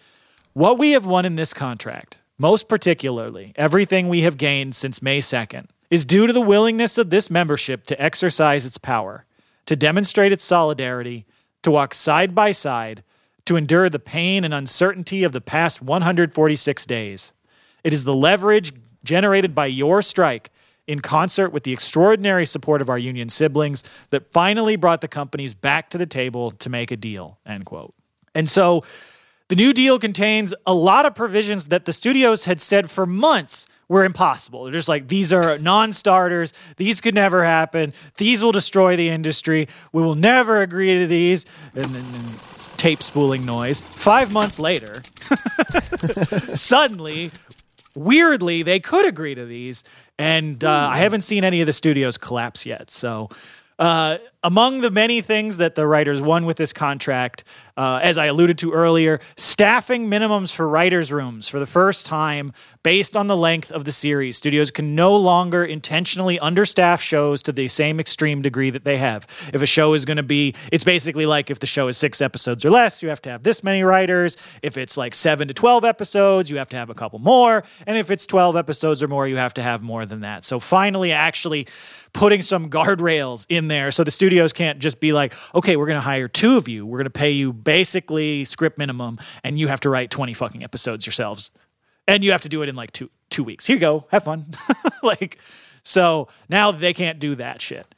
What 0.52 0.78
we 0.78 0.90
have 0.90 1.06
won 1.06 1.24
in 1.24 1.36
this 1.36 1.54
contract, 1.54 2.18
most 2.36 2.68
particularly 2.68 3.52
everything 3.56 4.08
we 4.08 4.22
have 4.22 4.36
gained 4.36 4.74
since 4.74 5.00
May 5.00 5.20
2nd, 5.20 5.66
is 5.88 6.04
due 6.04 6.26
to 6.26 6.32
the 6.32 6.40
willingness 6.40 6.98
of 6.98 7.10
this 7.10 7.30
membership 7.30 7.84
to 7.86 8.00
exercise 8.00 8.66
its 8.66 8.78
power, 8.78 9.24
to 9.66 9.74
demonstrate 9.74 10.32
its 10.32 10.44
solidarity, 10.44 11.26
to 11.62 11.70
walk 11.70 11.94
side 11.94 12.34
by 12.34 12.52
side, 12.52 13.02
to 13.46 13.56
endure 13.56 13.88
the 13.88 13.98
pain 13.98 14.44
and 14.44 14.54
uncertainty 14.54 15.24
of 15.24 15.32
the 15.32 15.40
past 15.40 15.82
146 15.82 16.86
days. 16.86 17.32
It 17.82 17.92
is 17.92 18.04
the 18.04 18.14
leverage 18.14 18.72
generated 19.04 19.54
by 19.54 19.66
your 19.66 20.02
strike 20.02 20.50
in 20.86 21.00
concert 21.00 21.50
with 21.50 21.62
the 21.62 21.72
extraordinary 21.72 22.44
support 22.44 22.80
of 22.80 22.88
our 22.88 22.98
union 22.98 23.28
siblings 23.28 23.84
that 24.10 24.32
finally 24.32 24.76
brought 24.76 25.00
the 25.00 25.08
companies 25.08 25.54
back 25.54 25.88
to 25.90 25.98
the 25.98 26.06
table 26.06 26.50
to 26.50 26.68
make 26.68 26.90
a 26.90 26.96
deal 26.96 27.38
end 27.46 27.64
quote 27.64 27.94
and 28.34 28.48
so 28.48 28.82
the 29.48 29.54
new 29.54 29.72
deal 29.72 29.98
contains 29.98 30.52
a 30.66 30.74
lot 30.74 31.06
of 31.06 31.14
provisions 31.14 31.68
that 31.68 31.84
the 31.84 31.92
studios 31.92 32.44
had 32.44 32.60
said 32.60 32.90
for 32.90 33.06
months 33.06 33.66
were 33.90 34.04
impossible. 34.04 34.64
They're 34.64 34.72
just 34.72 34.88
like, 34.88 35.08
these 35.08 35.32
are 35.32 35.58
non 35.58 35.92
starters. 35.92 36.52
These 36.76 37.00
could 37.00 37.14
never 37.14 37.44
happen. 37.44 37.92
These 38.18 38.40
will 38.40 38.52
destroy 38.52 38.94
the 38.94 39.08
industry. 39.08 39.66
We 39.92 40.00
will 40.00 40.14
never 40.14 40.62
agree 40.62 41.00
to 41.00 41.08
these. 41.08 41.44
And 41.74 41.86
then 41.86 42.04
tape 42.76 43.02
spooling 43.02 43.44
noise. 43.44 43.80
Five 43.80 44.32
months 44.32 44.60
later, 44.60 45.02
suddenly, 46.54 47.32
weirdly, 47.96 48.62
they 48.62 48.78
could 48.78 49.06
agree 49.06 49.34
to 49.34 49.44
these. 49.44 49.82
And 50.20 50.62
uh, 50.62 50.88
I 50.92 50.98
haven't 50.98 51.22
seen 51.22 51.42
any 51.42 51.60
of 51.60 51.66
the 51.66 51.72
studios 51.72 52.16
collapse 52.16 52.64
yet. 52.64 52.90
So. 52.92 53.28
Uh, 53.76 54.18
among 54.42 54.80
the 54.80 54.90
many 54.90 55.20
things 55.20 55.58
that 55.58 55.74
the 55.74 55.86
writers 55.86 56.20
won 56.20 56.46
with 56.46 56.56
this 56.56 56.72
contract, 56.72 57.44
uh, 57.76 58.00
as 58.02 58.16
I 58.16 58.26
alluded 58.26 58.56
to 58.58 58.72
earlier, 58.72 59.20
staffing 59.36 60.08
minimums 60.08 60.52
for 60.52 60.66
writers' 60.68 61.12
rooms 61.12 61.48
for 61.48 61.58
the 61.58 61.66
first 61.66 62.06
time 62.06 62.52
based 62.82 63.16
on 63.16 63.26
the 63.26 63.36
length 63.36 63.70
of 63.70 63.84
the 63.84 63.92
series. 63.92 64.38
Studios 64.38 64.70
can 64.70 64.94
no 64.94 65.14
longer 65.14 65.64
intentionally 65.64 66.38
understaff 66.38 67.00
shows 67.00 67.42
to 67.42 67.52
the 67.52 67.68
same 67.68 68.00
extreme 68.00 68.40
degree 68.40 68.70
that 68.70 68.84
they 68.84 68.96
have. 68.96 69.26
If 69.52 69.60
a 69.60 69.66
show 69.66 69.92
is 69.92 70.06
going 70.06 70.16
to 70.16 70.22
be, 70.22 70.54
it's 70.72 70.84
basically 70.84 71.26
like 71.26 71.50
if 71.50 71.60
the 71.60 71.66
show 71.66 71.88
is 71.88 71.98
six 71.98 72.22
episodes 72.22 72.64
or 72.64 72.70
less, 72.70 73.02
you 73.02 73.10
have 73.10 73.20
to 73.22 73.30
have 73.30 73.42
this 73.42 73.62
many 73.62 73.82
writers. 73.82 74.38
If 74.62 74.78
it's 74.78 74.96
like 74.96 75.14
seven 75.14 75.48
to 75.48 75.54
12 75.54 75.84
episodes, 75.84 76.50
you 76.50 76.56
have 76.56 76.70
to 76.70 76.76
have 76.76 76.88
a 76.88 76.94
couple 76.94 77.18
more. 77.18 77.64
And 77.86 77.98
if 77.98 78.10
it's 78.10 78.26
12 78.26 78.56
episodes 78.56 79.02
or 79.02 79.08
more, 79.08 79.28
you 79.28 79.36
have 79.36 79.54
to 79.54 79.62
have 79.62 79.82
more 79.82 80.06
than 80.06 80.20
that. 80.20 80.44
So 80.44 80.58
finally, 80.58 81.12
actually, 81.12 81.66
putting 82.12 82.42
some 82.42 82.70
guardrails 82.70 83.46
in 83.48 83.68
there 83.68 83.90
so 83.90 84.04
the 84.04 84.10
studios 84.30 84.52
can't 84.52 84.78
just 84.78 85.00
be 85.00 85.12
like, 85.12 85.34
okay, 85.56 85.74
we're 85.74 85.86
going 85.86 85.96
to 85.96 86.00
hire 86.00 86.28
two 86.28 86.56
of 86.56 86.68
you. 86.68 86.86
We're 86.86 86.98
going 86.98 87.04
to 87.06 87.10
pay 87.10 87.32
you 87.32 87.52
basically 87.52 88.44
script 88.44 88.78
minimum 88.78 89.18
and 89.42 89.58
you 89.58 89.66
have 89.66 89.80
to 89.80 89.90
write 89.90 90.12
20 90.12 90.34
fucking 90.34 90.62
episodes 90.62 91.04
yourselves. 91.04 91.50
And 92.06 92.22
you 92.22 92.30
have 92.30 92.42
to 92.42 92.48
do 92.48 92.62
it 92.62 92.68
in 92.68 92.76
like 92.76 92.92
two 92.92 93.10
two 93.28 93.42
weeks. 93.42 93.66
Here 93.66 93.74
you 93.74 93.80
go. 93.80 94.06
Have 94.12 94.22
fun. 94.22 94.54
like 95.02 95.38
so 95.82 96.28
now 96.48 96.70
they 96.70 96.94
can't 96.94 97.18
do 97.18 97.34
that 97.34 97.60
shit. 97.60 97.92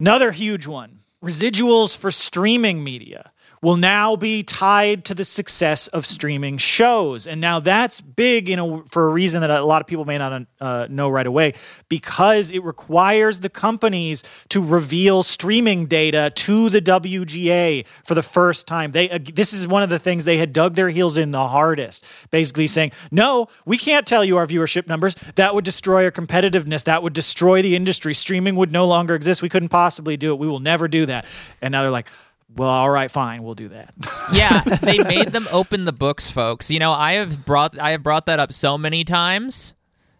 Another 0.00 0.32
huge 0.32 0.66
one. 0.66 1.02
Residuals 1.24 1.96
for 1.96 2.10
streaming 2.10 2.82
media 2.82 3.30
will 3.62 3.76
now 3.76 4.16
be 4.16 4.42
tied 4.42 5.04
to 5.04 5.14
the 5.14 5.24
success 5.24 5.86
of 5.88 6.06
streaming 6.06 6.56
shows. 6.56 7.26
And 7.26 7.40
now 7.40 7.60
that's 7.60 8.00
big, 8.00 8.48
you 8.48 8.56
know, 8.56 8.84
for 8.90 9.06
a 9.06 9.12
reason 9.12 9.42
that 9.42 9.50
a 9.50 9.64
lot 9.64 9.82
of 9.82 9.86
people 9.86 10.06
may 10.06 10.16
not 10.16 10.46
uh, 10.60 10.86
know 10.88 11.10
right 11.10 11.26
away, 11.26 11.52
because 11.88 12.50
it 12.50 12.64
requires 12.64 13.40
the 13.40 13.50
companies 13.50 14.22
to 14.48 14.62
reveal 14.62 15.22
streaming 15.22 15.86
data 15.86 16.32
to 16.36 16.70
the 16.70 16.80
WGA 16.80 17.86
for 18.04 18.14
the 18.14 18.22
first 18.22 18.66
time. 18.66 18.92
They 18.92 19.10
uh, 19.10 19.18
this 19.22 19.52
is 19.52 19.66
one 19.66 19.82
of 19.82 19.90
the 19.90 19.98
things 19.98 20.24
they 20.24 20.38
had 20.38 20.52
dug 20.52 20.74
their 20.74 20.88
heels 20.88 21.16
in 21.16 21.30
the 21.30 21.48
hardest, 21.48 22.06
basically 22.30 22.66
saying, 22.66 22.92
"No, 23.10 23.48
we 23.66 23.76
can't 23.76 24.06
tell 24.06 24.24
you 24.24 24.38
our 24.38 24.46
viewership 24.46 24.88
numbers. 24.88 25.14
That 25.34 25.54
would 25.54 25.64
destroy 25.64 26.04
our 26.04 26.10
competitiveness. 26.10 26.84
That 26.84 27.02
would 27.02 27.12
destroy 27.12 27.60
the 27.60 27.76
industry. 27.76 28.14
Streaming 28.14 28.56
would 28.56 28.72
no 28.72 28.86
longer 28.86 29.14
exist. 29.14 29.42
We 29.42 29.50
couldn't 29.50 29.68
possibly 29.68 30.16
do 30.16 30.32
it. 30.32 30.38
We 30.38 30.48
will 30.48 30.60
never 30.60 30.88
do 30.88 31.04
that." 31.06 31.26
And 31.60 31.72
now 31.72 31.82
they're 31.82 31.90
like, 31.90 32.08
well, 32.56 32.68
all 32.68 32.90
right, 32.90 33.10
fine, 33.10 33.42
we'll 33.42 33.54
do 33.54 33.68
that. 33.68 33.94
yeah, 34.32 34.60
they 34.60 34.98
made 34.98 35.28
them 35.28 35.46
open 35.52 35.84
the 35.84 35.92
books, 35.92 36.30
folks. 36.30 36.70
You 36.70 36.78
know, 36.78 36.92
I 36.92 37.14
have 37.14 37.44
brought 37.44 37.78
I 37.78 37.90
have 37.90 38.02
brought 38.02 38.26
that 38.26 38.40
up 38.40 38.52
so 38.52 38.76
many 38.76 39.04
times, 39.04 39.74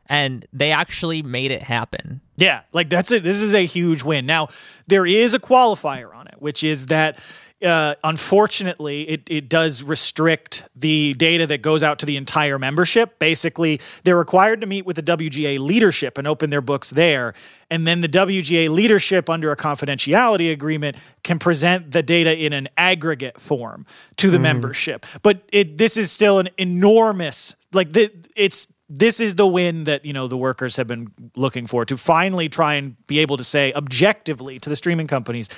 and 0.06 0.46
they 0.52 0.72
actually 0.72 1.22
made 1.22 1.50
it 1.50 1.62
happen. 1.62 2.20
Yeah, 2.36 2.62
like 2.72 2.88
that's 2.88 3.10
it. 3.12 3.22
This 3.22 3.40
is 3.40 3.54
a 3.54 3.66
huge 3.66 4.02
win. 4.02 4.26
Now, 4.26 4.48
there 4.88 5.06
is 5.06 5.34
a 5.34 5.38
qualifier 5.38 6.14
on 6.14 6.26
it, 6.28 6.36
which 6.38 6.64
is 6.64 6.86
that 6.86 7.18
uh, 7.62 7.94
unfortunately, 8.02 9.08
it, 9.08 9.22
it 9.28 9.48
does 9.48 9.82
restrict 9.82 10.64
the 10.74 11.14
data 11.14 11.46
that 11.46 11.62
goes 11.62 11.82
out 11.82 11.98
to 11.98 12.06
the 12.06 12.16
entire 12.16 12.58
membership. 12.58 13.18
Basically, 13.18 13.80
they're 14.04 14.16
required 14.16 14.60
to 14.62 14.66
meet 14.66 14.86
with 14.86 14.96
the 14.96 15.02
WGA 15.02 15.58
leadership 15.58 16.16
and 16.16 16.26
open 16.26 16.50
their 16.50 16.62
books 16.62 16.90
there. 16.90 17.34
And 17.70 17.86
then 17.86 18.00
the 18.00 18.08
WGA 18.08 18.70
leadership, 18.70 19.28
under 19.28 19.52
a 19.52 19.56
confidentiality 19.56 20.50
agreement, 20.50 20.96
can 21.22 21.38
present 21.38 21.90
the 21.90 22.02
data 22.02 22.36
in 22.36 22.52
an 22.52 22.68
aggregate 22.76 23.40
form 23.40 23.86
to 24.16 24.30
the 24.30 24.38
mm. 24.38 24.42
membership. 24.42 25.04
But 25.22 25.42
it, 25.52 25.76
this 25.76 25.96
is 25.96 26.10
still 26.10 26.38
an 26.38 26.48
enormous, 26.56 27.56
like, 27.72 27.92
the, 27.92 28.10
it's 28.34 28.68
this 28.92 29.20
is 29.20 29.36
the 29.36 29.46
win 29.46 29.84
that 29.84 30.04
you 30.04 30.12
know 30.12 30.26
the 30.26 30.36
workers 30.36 30.76
have 30.76 30.88
been 30.88 31.12
looking 31.36 31.68
for 31.68 31.84
to 31.84 31.96
finally 31.96 32.48
try 32.48 32.74
and 32.74 32.96
be 33.06 33.20
able 33.20 33.36
to 33.36 33.44
say 33.44 33.72
objectively 33.74 34.58
to 34.58 34.68
the 34.68 34.74
streaming 34.74 35.06
companies 35.06 35.48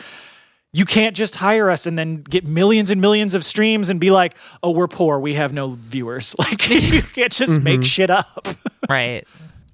you 0.72 0.84
can't 0.84 1.14
just 1.14 1.36
hire 1.36 1.70
us 1.70 1.86
and 1.86 1.98
then 1.98 2.22
get 2.22 2.46
millions 2.46 2.90
and 2.90 3.00
millions 3.00 3.34
of 3.34 3.44
streams 3.44 3.88
and 3.88 4.00
be 4.00 4.10
like, 4.10 4.36
"Oh, 4.62 4.70
we're 4.70 4.88
poor, 4.88 5.18
we 5.18 5.34
have 5.34 5.52
no 5.52 5.70
viewers." 5.70 6.34
Like 6.42 6.68
you 6.68 7.02
can't 7.02 7.32
just 7.32 7.54
mm-hmm. 7.54 7.64
make 7.64 7.84
shit 7.84 8.10
up. 8.10 8.48
right. 8.88 9.26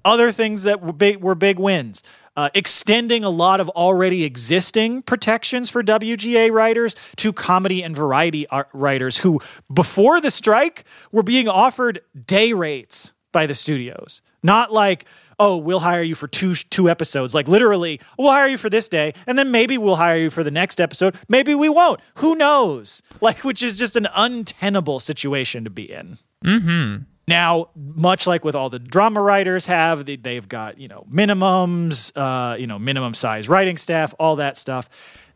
Other 0.05 0.31
things 0.31 0.63
that 0.63 0.81
were 0.81 0.93
big 0.93 1.21
were 1.21 1.35
big 1.35 1.59
wins. 1.59 2.03
Uh, 2.35 2.49
extending 2.53 3.23
a 3.23 3.29
lot 3.29 3.59
of 3.59 3.67
already 3.69 4.23
existing 4.23 5.01
protections 5.01 5.69
for 5.69 5.83
WGA 5.83 6.51
writers 6.51 6.95
to 7.17 7.33
comedy 7.33 7.83
and 7.83 7.95
variety 7.95 8.47
writers 8.73 9.17
who, 9.17 9.41
before 9.73 10.21
the 10.21 10.31
strike, 10.31 10.85
were 11.11 11.23
being 11.23 11.49
offered 11.49 12.01
day 12.25 12.53
rates 12.53 13.11
by 13.33 13.45
the 13.45 13.53
studios. 13.53 14.21
Not 14.41 14.71
like, 14.71 15.05
oh, 15.39 15.57
we'll 15.57 15.79
hire 15.79 16.03
you 16.03 16.15
for 16.15 16.27
two 16.27 16.53
two 16.53 16.89
episodes. 16.89 17.33
Like 17.33 17.47
literally, 17.47 17.99
we'll 18.17 18.31
hire 18.31 18.47
you 18.47 18.57
for 18.57 18.69
this 18.69 18.89
day, 18.89 19.13
and 19.25 19.37
then 19.37 19.51
maybe 19.51 19.77
we'll 19.77 19.95
hire 19.95 20.17
you 20.17 20.29
for 20.29 20.43
the 20.43 20.51
next 20.51 20.79
episode. 20.79 21.15
Maybe 21.27 21.55
we 21.55 21.69
won't. 21.69 22.01
Who 22.15 22.35
knows? 22.35 23.01
Like, 23.21 23.43
which 23.43 23.61
is 23.61 23.77
just 23.77 23.97
an 23.97 24.07
untenable 24.15 24.99
situation 24.99 25.65
to 25.65 25.69
be 25.69 25.91
in. 25.91 26.17
Mm-hmm. 26.45 27.03
Now, 27.27 27.69
much 27.75 28.25
like 28.25 28.45
with 28.45 28.55
all 28.55 28.69
the 28.69 28.79
drama 28.79 29.21
writers 29.21 29.65
have, 29.65 30.05
they've 30.05 30.47
got 30.47 30.79
you 30.79 30.87
know 30.87 31.05
minimums, 31.11 32.11
uh, 32.15 32.55
you 32.55 32.65
know 32.65 32.79
minimum 32.79 33.13
size 33.13 33.49
writing 33.49 33.77
staff, 33.77 34.15
all 34.19 34.37
that 34.37 34.57
stuff. 34.57 34.89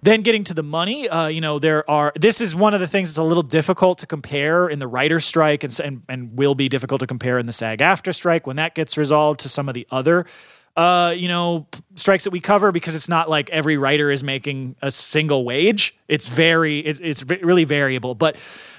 Then 0.03 0.21
getting 0.21 0.43
to 0.45 0.53
the 0.53 0.63
money, 0.63 1.07
uh, 1.07 1.27
you 1.27 1.39
know, 1.39 1.59
there 1.59 1.89
are. 1.89 2.11
This 2.19 2.41
is 2.41 2.53
one 2.53 2.73
of 2.73 2.81
the 2.81 2.87
things 2.87 3.09
that's 3.09 3.17
a 3.17 3.23
little 3.23 3.41
difficult 3.41 3.99
to 3.99 4.05
compare 4.05 4.67
in 4.67 4.79
the 4.79 4.87
writer's 4.87 5.23
strike, 5.23 5.63
and, 5.63 5.79
and 5.79 6.03
and 6.09 6.37
will 6.37 6.55
be 6.55 6.67
difficult 6.67 6.99
to 6.99 7.07
compare 7.07 7.37
in 7.37 7.45
the 7.45 7.53
SAG 7.53 7.79
AFTRA 7.79 8.13
strike 8.13 8.45
when 8.45 8.57
that 8.57 8.75
gets 8.75 8.97
resolved 8.97 9.39
to 9.39 9.49
some 9.49 9.69
of 9.69 9.75
the 9.75 9.87
other 9.91 10.25
uh, 10.75 11.13
you 11.15 11.27
know, 11.27 11.67
strikes 11.95 12.23
that 12.23 12.31
we 12.31 12.39
cover 12.39 12.71
because 12.71 12.95
it's 12.95 13.09
not 13.09 13.29
like 13.29 13.49
every 13.51 13.77
writer 13.77 14.09
is 14.09 14.23
making 14.23 14.75
a 14.81 14.89
single 14.89 15.45
wage. 15.45 15.95
It's 16.07 16.27
very, 16.27 16.79
it's, 16.79 16.99
it's 16.99 17.23
really 17.23 17.63
variable. 17.63 18.15
But 18.15 18.37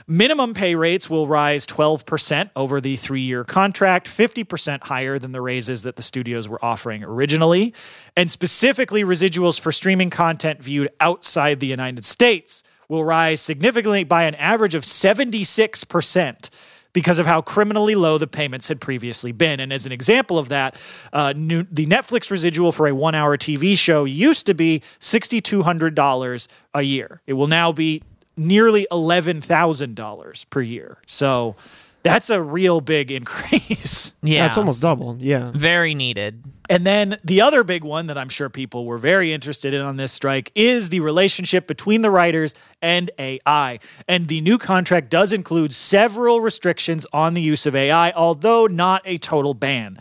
minimum 0.08 0.54
pay 0.54 0.74
rates 0.74 1.08
will 1.08 1.28
rise 1.28 1.66
12% 1.66 2.50
over 2.56 2.80
the 2.80 2.96
three 2.96 3.20
year 3.20 3.44
contract, 3.44 4.08
50% 4.08 4.82
higher 4.84 5.20
than 5.20 5.30
the 5.30 5.40
raises 5.40 5.84
that 5.84 5.94
the 5.94 6.02
studios 6.02 6.48
were 6.48 6.62
offering 6.64 7.04
originally. 7.04 7.72
And 8.16 8.28
specifically, 8.28 9.04
residuals 9.04 9.60
for 9.60 9.70
streaming 9.70 10.10
content 10.10 10.60
viewed 10.60 10.90
outside 10.98 11.60
the 11.60 11.68
United 11.68 12.04
States 12.04 12.64
will 12.88 13.04
rise 13.04 13.40
significantly 13.40 14.04
by 14.04 14.24
an 14.24 14.34
average 14.34 14.74
of 14.74 14.82
76% 14.82 16.50
because 16.94 17.18
of 17.18 17.26
how 17.26 17.42
criminally 17.42 17.94
low 17.94 18.16
the 18.16 18.26
payments 18.26 18.68
had 18.68 18.80
previously 18.80 19.32
been. 19.32 19.60
And 19.60 19.70
as 19.70 19.84
an 19.84 19.92
example 19.92 20.38
of 20.38 20.48
that, 20.48 20.76
uh, 21.12 21.34
new, 21.36 21.66
the 21.70 21.84
Netflix 21.84 22.30
residual 22.30 22.72
for 22.72 22.86
a 22.86 22.94
one 22.94 23.14
hour 23.14 23.36
TV 23.36 23.76
show 23.76 24.04
used 24.04 24.46
to 24.46 24.54
be 24.54 24.80
$6,200 25.00 26.48
a 26.72 26.82
year. 26.82 27.20
It 27.26 27.34
will 27.34 27.48
now 27.48 27.72
be 27.72 28.02
nearly 28.36 28.86
$11,000 28.90 30.50
per 30.50 30.60
year. 30.62 30.98
So 31.06 31.56
that's 32.04 32.30
a 32.30 32.40
real 32.40 32.80
big 32.80 33.10
increase. 33.18 34.12
Yeah, 34.22 34.46
it's 34.46 34.56
almost 34.56 34.80
double. 34.80 35.16
Yeah. 35.18 35.50
very 35.52 35.94
needed. 35.94 36.44
And 36.70 36.86
then 36.86 37.18
the 37.24 37.40
other 37.42 37.62
big 37.62 37.84
one 37.84 38.06
that 38.06 38.16
I'm 38.16 38.28
sure 38.30 38.48
people 38.48 38.86
were 38.86 38.96
very 38.96 39.32
interested 39.34 39.74
in 39.74 39.82
on 39.82 39.96
this 39.96 40.12
strike 40.12 40.50
is 40.54 40.88
the 40.90 41.00
relationship 41.00 41.66
between 41.66 42.00
the 42.00 42.10
writers 42.10 42.54
and 42.80 43.10
AI. 43.18 43.80
And 44.08 44.28
the 44.28 44.40
new 44.40 44.56
contract 44.56 45.10
does 45.10 45.32
include 45.32 45.74
several 45.74 46.40
restrictions 46.40 47.04
on 47.12 47.34
the 47.34 47.42
use 47.42 47.66
of 47.66 47.74
AI, 47.76 48.12
although 48.12 48.66
not 48.66 49.02
a 49.04 49.18
total 49.18 49.52
ban. 49.52 49.98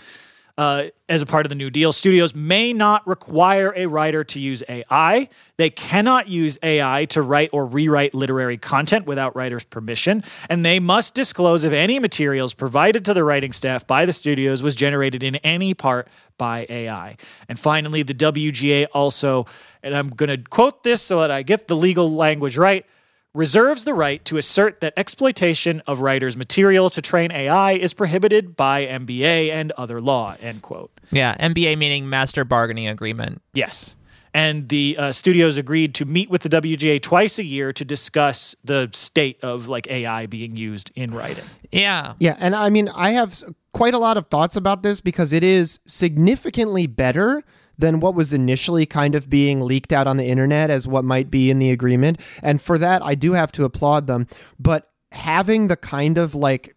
Uh, 0.56 0.86
as 1.10 1.20
a 1.24 1.26
part 1.26 1.48
of 1.48 1.50
the 1.50 1.56
New 1.56 1.72
Deal, 1.72 1.92
studios 1.92 2.36
may 2.36 2.74
not 2.74 3.08
require 3.08 3.74
a 3.76 3.88
writer 3.88 4.24
to 4.24 4.40
use 4.40 4.62
AI. 4.70 5.28
They 5.58 5.72
cannot 5.72 6.28
use 6.28 6.60
AI 6.62 7.06
to 7.06 7.24
write 7.24 7.50
or 7.54 7.66
rewrite 7.66 8.14
literary 8.14 8.58
content 8.58 9.08
without 9.08 9.36
writers' 9.36 9.64
permission. 9.64 10.24
And 10.50 10.64
they 10.64 10.80
must 10.80 11.16
disclose 11.16 11.64
if 11.64 11.74
any 11.74 11.98
materials 11.98 12.54
provided 12.54 13.04
to 13.06 13.16
the 13.16 13.24
writing 13.24 13.52
staff 13.52 13.88
by 13.88 14.06
the 14.06 14.14
studios 14.14 14.62
was 14.62 14.76
generated 14.76 15.24
in 15.24 15.38
any 15.38 15.74
part 15.74 16.08
by 16.38 16.68
AI. 16.70 17.18
And 17.50 17.60
finally, 17.60 18.04
the 18.04 18.14
WGA 18.14 18.86
also, 18.94 19.48
and 19.82 19.96
I'm 19.96 20.10
going 20.10 20.30
to 20.30 20.38
quote 20.38 20.84
this 20.84 21.02
so 21.02 21.20
that 21.22 21.32
I 21.32 21.42
get 21.42 21.68
the 21.68 21.76
legal 21.76 22.14
language 22.14 22.58
right 22.58 22.86
reserves 23.34 23.84
the 23.84 23.94
right 23.94 24.24
to 24.26 24.38
assert 24.38 24.82
that 24.82 24.94
exploitation 24.96 25.82
of 25.88 26.02
writers' 26.02 26.38
material 26.38 26.90
to 26.92 27.02
train 27.02 27.32
AI 27.32 27.74
is 27.74 27.94
prohibited 27.94 28.56
by 28.56 28.86
MBA 28.86 29.52
and 29.52 29.72
other 29.74 30.00
law. 30.00 30.36
End 30.40 30.62
quote. 30.62 30.92
Yeah, 31.12 31.36
MBA 31.38 31.78
meaning 31.78 32.10
Master 32.10 32.46
Bargaining 32.46 32.88
Agreement. 32.88 33.42
Yes. 33.54 33.96
And 34.36 34.70
the 34.70 34.96
uh, 34.98 35.12
studios 35.12 35.58
agreed 35.58 35.94
to 35.96 36.06
meet 36.06 36.30
with 36.30 36.42
the 36.42 36.50
WGA 36.50 37.00
twice 37.02 37.38
a 37.38 37.44
year 37.44 37.72
to 37.74 37.86
discuss 37.86 38.56
the 38.64 38.90
state 38.92 39.40
of 39.44 39.68
like 39.68 39.88
AI 39.88 40.26
being 40.26 40.56
used 40.56 40.92
in 40.96 41.14
writing. 41.14 41.44
Yeah, 41.72 42.14
Yeah, 42.20 42.36
and 42.40 42.56
I 42.56 42.70
mean, 42.70 42.90
I 42.90 43.12
have 43.12 43.44
quite 43.74 43.94
a 43.94 44.00
lot 44.00 44.18
of 44.18 44.28
thoughts 44.28 44.56
about 44.56 44.82
this 44.82 45.02
because 45.02 45.34
it 45.34 45.44
is 45.44 45.80
significantly 45.86 46.88
better 46.88 47.44
than 47.78 48.00
what 48.00 48.16
was 48.16 48.34
initially 48.34 48.86
kind 48.86 49.16
of 49.16 49.30
being 49.30 49.62
leaked 49.62 49.92
out 49.92 50.08
on 50.08 50.18
the 50.18 50.28
internet 50.28 50.70
as 50.70 50.88
what 50.88 51.04
might 51.04 51.32
be 51.32 51.50
in 51.50 51.60
the 51.60 51.72
agreement. 51.72 52.20
And 52.42 52.62
for 52.62 52.78
that, 52.78 53.02
I 53.04 53.16
do 53.16 53.34
have 53.34 53.52
to 53.54 53.66
applaud 53.66 54.08
them. 54.08 54.28
But 54.60 54.92
having 55.12 55.68
the 55.68 55.78
kind 55.78 56.18
of 56.18 56.36
like 56.36 56.76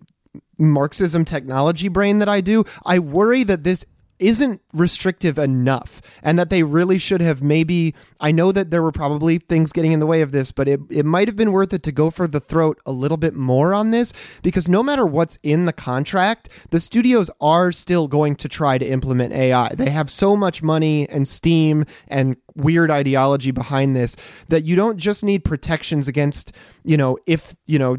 Marxism 0.58 1.24
technology 1.24 1.88
brain 1.88 2.18
that 2.18 2.28
I 2.28 2.40
do, 2.40 2.64
I 2.84 2.98
worry 2.98 3.42
that 3.44 3.64
this 3.64 3.84
isn't 4.18 4.60
restrictive 4.72 5.38
enough 5.38 6.00
and 6.22 6.38
that 6.38 6.50
they 6.50 6.62
really 6.62 6.98
should 6.98 7.20
have 7.20 7.42
maybe 7.42 7.94
I 8.20 8.32
know 8.32 8.52
that 8.52 8.70
there 8.70 8.82
were 8.82 8.92
probably 8.92 9.38
things 9.38 9.72
getting 9.72 9.92
in 9.92 10.00
the 10.00 10.06
way 10.06 10.22
of 10.22 10.32
this 10.32 10.52
but 10.52 10.68
it, 10.68 10.80
it 10.90 11.04
might 11.04 11.28
have 11.28 11.36
been 11.36 11.52
worth 11.52 11.72
it 11.72 11.82
to 11.84 11.92
go 11.92 12.10
for 12.10 12.26
the 12.26 12.40
throat 12.40 12.80
a 12.86 12.92
little 12.92 13.16
bit 13.16 13.34
more 13.34 13.74
on 13.74 13.90
this 13.90 14.12
because 14.42 14.68
no 14.68 14.82
matter 14.82 15.04
what's 15.04 15.38
in 15.42 15.66
the 15.66 15.72
contract 15.72 16.48
the 16.70 16.80
studios 16.80 17.30
are 17.40 17.72
still 17.72 18.08
going 18.08 18.36
to 18.36 18.48
try 18.48 18.78
to 18.78 18.86
implement 18.86 19.32
AI 19.32 19.74
they 19.74 19.90
have 19.90 20.10
so 20.10 20.36
much 20.36 20.62
money 20.62 21.08
and 21.08 21.28
steam 21.28 21.84
and 22.08 22.36
weird 22.54 22.90
ideology 22.90 23.50
behind 23.50 23.94
this 23.94 24.16
that 24.48 24.64
you 24.64 24.74
don't 24.74 24.96
just 24.96 25.22
need 25.22 25.44
protections 25.44 26.08
against 26.08 26.52
you 26.84 26.96
know 26.96 27.18
if 27.26 27.54
you 27.66 27.78
know 27.78 27.96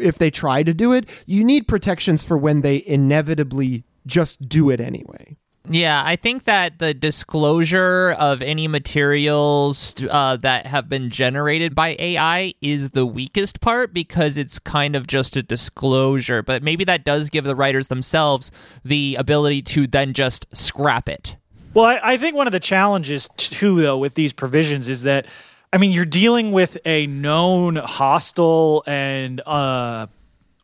if 0.00 0.18
they 0.18 0.30
try 0.30 0.62
to 0.62 0.74
do 0.74 0.92
it 0.92 1.08
you 1.26 1.44
need 1.44 1.68
protections 1.68 2.22
for 2.22 2.36
when 2.36 2.62
they 2.62 2.82
inevitably 2.86 3.84
just 4.06 4.48
do 4.48 4.70
it 4.70 4.80
anyway 4.80 5.36
Yeah, 5.72 6.02
I 6.04 6.16
think 6.16 6.44
that 6.44 6.80
the 6.80 6.92
disclosure 6.92 8.10
of 8.18 8.42
any 8.42 8.66
materials 8.66 9.94
uh, 10.10 10.36
that 10.38 10.66
have 10.66 10.88
been 10.88 11.10
generated 11.10 11.76
by 11.76 11.94
AI 11.96 12.54
is 12.60 12.90
the 12.90 13.06
weakest 13.06 13.60
part 13.60 13.94
because 13.94 14.36
it's 14.36 14.58
kind 14.58 14.96
of 14.96 15.06
just 15.06 15.36
a 15.36 15.44
disclosure. 15.44 16.42
But 16.42 16.64
maybe 16.64 16.82
that 16.84 17.04
does 17.04 17.30
give 17.30 17.44
the 17.44 17.54
writers 17.54 17.86
themselves 17.86 18.50
the 18.84 19.14
ability 19.14 19.62
to 19.62 19.86
then 19.86 20.12
just 20.12 20.44
scrap 20.52 21.08
it. 21.08 21.36
Well, 21.72 21.84
I, 21.84 22.00
I 22.02 22.16
think 22.16 22.34
one 22.34 22.48
of 22.48 22.52
the 22.52 22.58
challenges 22.58 23.28
too, 23.36 23.80
though, 23.80 23.96
with 23.96 24.14
these 24.14 24.32
provisions 24.32 24.88
is 24.88 25.02
that, 25.02 25.26
I 25.72 25.78
mean, 25.78 25.92
you're 25.92 26.04
dealing 26.04 26.50
with 26.50 26.78
a 26.84 27.06
known 27.06 27.76
hostile 27.76 28.82
and 28.88 29.40
uh, 29.46 30.08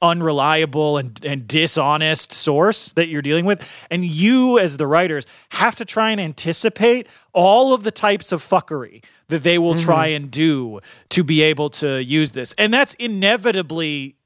unreliable 0.02 0.98
and, 0.98 1.24
and 1.24 1.46
dishonest 1.46 2.32
source 2.32 2.92
that 2.92 3.08
you're 3.08 3.22
dealing 3.22 3.44
with, 3.44 3.66
and 3.90 4.04
you, 4.04 4.58
as 4.58 4.76
the 4.76 4.86
writers, 4.86 5.26
have 5.50 5.74
to 5.76 5.84
try 5.84 6.10
and 6.10 6.20
anticipate 6.20 7.06
all 7.32 7.72
of 7.72 7.82
the 7.82 7.90
types 7.90 8.32
of 8.32 8.42
fuckery 8.42 9.02
that 9.28 9.42
they 9.42 9.58
will 9.58 9.74
try 9.74 10.08
mm-hmm. 10.08 10.24
and 10.24 10.30
do 10.30 10.80
to 11.10 11.24
be 11.24 11.42
able 11.42 11.68
to 11.70 12.02
use 12.02 12.32
this, 12.32 12.54
and 12.58 12.72
that's 12.72 12.94
inevitably 12.94 14.16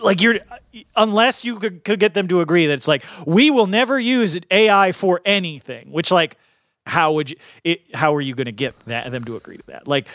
like 0.00 0.20
you're 0.20 0.38
unless 0.96 1.44
you 1.44 1.56
could, 1.56 1.84
could 1.84 1.98
get 1.98 2.14
them 2.14 2.28
to 2.28 2.40
agree 2.40 2.66
that 2.66 2.74
it's 2.74 2.88
like 2.88 3.04
we 3.26 3.50
will 3.50 3.66
never 3.66 3.98
use 3.98 4.38
AI 4.50 4.92
for 4.92 5.20
anything. 5.24 5.90
Which 5.90 6.10
like 6.10 6.36
how 6.86 7.12
would 7.12 7.30
you? 7.30 7.36
It, 7.64 7.94
how 7.94 8.14
are 8.14 8.20
you 8.20 8.34
going 8.34 8.46
to 8.46 8.52
get 8.52 8.78
that 8.86 9.10
them 9.10 9.24
to 9.24 9.36
agree 9.36 9.56
to 9.56 9.62
that? 9.68 9.88
Like 9.88 10.08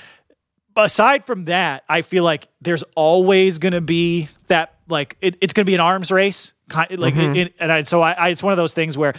aside 0.83 1.25
from 1.25 1.45
that, 1.45 1.83
I 1.87 2.01
feel 2.01 2.23
like 2.23 2.47
there's 2.61 2.83
always 2.95 3.59
going 3.59 3.73
to 3.73 3.81
be 3.81 4.29
that 4.47 4.75
like 4.87 5.17
it, 5.21 5.37
it's 5.41 5.53
going 5.53 5.65
to 5.65 5.69
be 5.69 5.75
an 5.75 5.81
arms 5.81 6.11
race. 6.11 6.53
Kind 6.69 6.99
like 6.99 7.13
mm-hmm. 7.13 7.35
it, 7.35 7.53
and 7.59 7.71
I, 7.71 7.81
so 7.81 8.01
I, 8.01 8.11
I, 8.11 8.29
it's 8.29 8.43
one 8.43 8.53
of 8.53 8.57
those 8.57 8.73
things 8.73 8.97
where. 8.97 9.13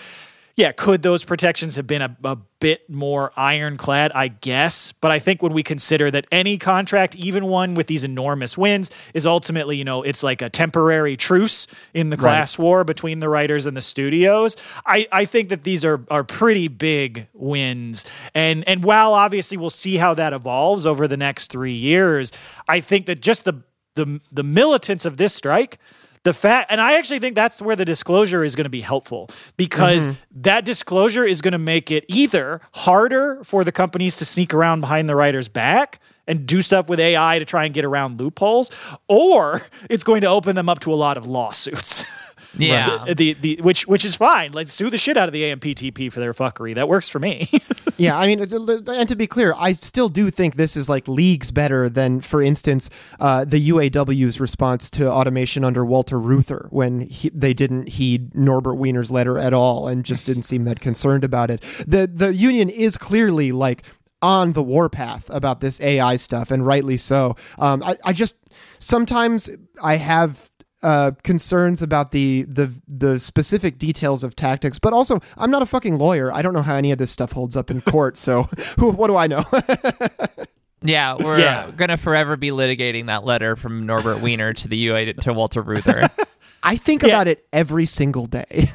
Yeah, 0.56 0.72
could 0.72 1.02
those 1.02 1.22
protections 1.22 1.76
have 1.76 1.86
been 1.86 2.00
a, 2.00 2.16
a 2.24 2.36
bit 2.60 2.88
more 2.88 3.30
ironclad? 3.36 4.10
I 4.14 4.28
guess. 4.28 4.90
But 4.90 5.10
I 5.10 5.18
think 5.18 5.42
when 5.42 5.52
we 5.52 5.62
consider 5.62 6.10
that 6.10 6.26
any 6.32 6.56
contract, 6.56 7.14
even 7.14 7.44
one 7.44 7.74
with 7.74 7.88
these 7.88 8.04
enormous 8.04 8.56
wins, 8.56 8.90
is 9.12 9.26
ultimately, 9.26 9.76
you 9.76 9.84
know, 9.84 10.02
it's 10.02 10.22
like 10.22 10.40
a 10.40 10.48
temporary 10.48 11.14
truce 11.14 11.66
in 11.92 12.08
the 12.08 12.16
class 12.16 12.58
war 12.58 12.84
between 12.84 13.18
the 13.18 13.28
writers 13.28 13.66
and 13.66 13.76
the 13.76 13.82
studios. 13.82 14.56
I, 14.86 15.06
I 15.12 15.26
think 15.26 15.50
that 15.50 15.64
these 15.64 15.84
are 15.84 16.00
are 16.10 16.24
pretty 16.24 16.68
big 16.68 17.28
wins. 17.34 18.06
And 18.34 18.66
and 18.66 18.82
while 18.82 19.12
obviously 19.12 19.58
we'll 19.58 19.68
see 19.68 19.98
how 19.98 20.14
that 20.14 20.32
evolves 20.32 20.86
over 20.86 21.06
the 21.06 21.18
next 21.18 21.50
three 21.50 21.74
years, 21.76 22.32
I 22.66 22.80
think 22.80 23.04
that 23.06 23.20
just 23.20 23.44
the 23.44 23.62
the 23.94 24.20
the 24.32 24.42
militants 24.42 25.04
of 25.04 25.18
this 25.18 25.34
strike 25.34 25.78
the 26.26 26.34
fact 26.34 26.72
and 26.72 26.80
i 26.80 26.94
actually 26.94 27.20
think 27.20 27.36
that's 27.36 27.62
where 27.62 27.76
the 27.76 27.84
disclosure 27.84 28.42
is 28.42 28.56
going 28.56 28.64
to 28.64 28.70
be 28.70 28.80
helpful 28.80 29.30
because 29.56 30.08
mm-hmm. 30.08 30.40
that 30.42 30.64
disclosure 30.64 31.24
is 31.24 31.40
going 31.40 31.52
to 31.52 31.58
make 31.58 31.88
it 31.92 32.04
either 32.08 32.60
harder 32.72 33.42
for 33.44 33.62
the 33.62 33.70
companies 33.70 34.16
to 34.16 34.24
sneak 34.24 34.52
around 34.52 34.80
behind 34.80 35.08
the 35.08 35.14
writer's 35.14 35.46
back 35.46 36.00
and 36.26 36.44
do 36.44 36.60
stuff 36.62 36.88
with 36.88 36.98
ai 36.98 37.38
to 37.38 37.44
try 37.44 37.64
and 37.64 37.74
get 37.74 37.84
around 37.84 38.18
loopholes 38.20 38.72
or 39.06 39.62
it's 39.88 40.02
going 40.02 40.20
to 40.20 40.26
open 40.26 40.56
them 40.56 40.68
up 40.68 40.80
to 40.80 40.92
a 40.92 40.96
lot 40.96 41.16
of 41.16 41.28
lawsuits 41.28 42.04
Yeah. 42.56 42.74
So, 42.74 43.14
the, 43.14 43.34
the 43.34 43.60
which 43.62 43.86
which 43.86 44.04
is 44.04 44.16
fine 44.16 44.52
like 44.52 44.68
sue 44.68 44.90
the 44.90 44.98
shit 44.98 45.16
out 45.16 45.28
of 45.28 45.32
the 45.32 45.42
amptp 45.42 46.10
for 46.10 46.20
their 46.20 46.32
fuckery 46.32 46.74
that 46.74 46.88
works 46.88 47.08
for 47.08 47.18
me 47.18 47.48
yeah, 47.96 48.18
I 48.18 48.26
mean, 48.26 48.40
and 48.40 49.08
to 49.08 49.16
be 49.16 49.26
clear, 49.26 49.54
I 49.56 49.72
still 49.72 50.08
do 50.08 50.30
think 50.30 50.56
this 50.56 50.76
is 50.76 50.88
like 50.88 51.08
leagues 51.08 51.50
better 51.50 51.88
than, 51.88 52.20
for 52.20 52.42
instance, 52.42 52.90
uh, 53.20 53.44
the 53.44 53.70
UAW's 53.70 54.38
response 54.40 54.90
to 54.90 55.10
automation 55.10 55.64
under 55.64 55.84
Walter 55.84 56.18
Reuther 56.18 56.68
when 56.70 57.00
he, 57.00 57.30
they 57.30 57.54
didn't 57.54 57.88
heed 57.88 58.34
Norbert 58.34 58.76
Wiener's 58.76 59.10
letter 59.10 59.38
at 59.38 59.54
all 59.54 59.88
and 59.88 60.04
just 60.04 60.26
didn't 60.26 60.42
seem 60.42 60.64
that 60.64 60.80
concerned 60.80 61.24
about 61.24 61.50
it. 61.50 61.62
The 61.86 62.06
the 62.12 62.34
union 62.34 62.68
is 62.68 62.96
clearly 62.96 63.52
like 63.52 63.84
on 64.22 64.52
the 64.52 64.62
warpath 64.62 65.28
about 65.30 65.60
this 65.60 65.80
AI 65.80 66.16
stuff, 66.16 66.50
and 66.50 66.66
rightly 66.66 66.96
so. 66.96 67.36
Um, 67.58 67.82
I, 67.82 67.96
I 68.04 68.12
just 68.12 68.34
sometimes 68.78 69.48
I 69.82 69.96
have 69.96 70.50
uh, 70.82 71.12
concerns 71.22 71.82
about 71.82 72.10
the 72.12 72.42
the 72.48 72.70
the 72.86 73.18
specific 73.18 73.78
details 73.78 74.22
of 74.22 74.36
tactics, 74.36 74.78
but 74.78 74.92
also 74.92 75.20
I'm 75.36 75.50
not 75.50 75.62
a 75.62 75.66
fucking 75.66 75.98
lawyer. 75.98 76.32
I 76.32 76.42
don't 76.42 76.52
know 76.54 76.62
how 76.62 76.76
any 76.76 76.92
of 76.92 76.98
this 76.98 77.10
stuff 77.10 77.32
holds 77.32 77.56
up 77.56 77.70
in 77.70 77.80
court. 77.80 78.16
So 78.18 78.42
who, 78.78 78.90
what 78.90 79.08
do 79.08 79.16
I 79.16 79.26
know? 79.26 79.44
Yeah, 80.82 81.16
we're 81.18 81.40
Yeah. 81.40 81.70
gonna 81.74 81.96
forever 81.96 82.36
be 82.36 82.50
litigating 82.50 83.06
that 83.06 83.24
letter 83.24 83.56
from 83.56 83.80
Norbert 83.80 84.22
Wiener 84.22 84.52
to 84.52 84.68
the 84.68 84.76
UA 84.76 85.14
to 85.14 85.32
Walter 85.32 85.62
Reuther. 85.62 86.08
I 86.62 86.76
think 86.76 87.02
Yeah. 87.02 87.08
about 87.08 87.28
it 87.28 87.44
every 87.52 87.86
single 87.86 88.26
day. 88.26 88.68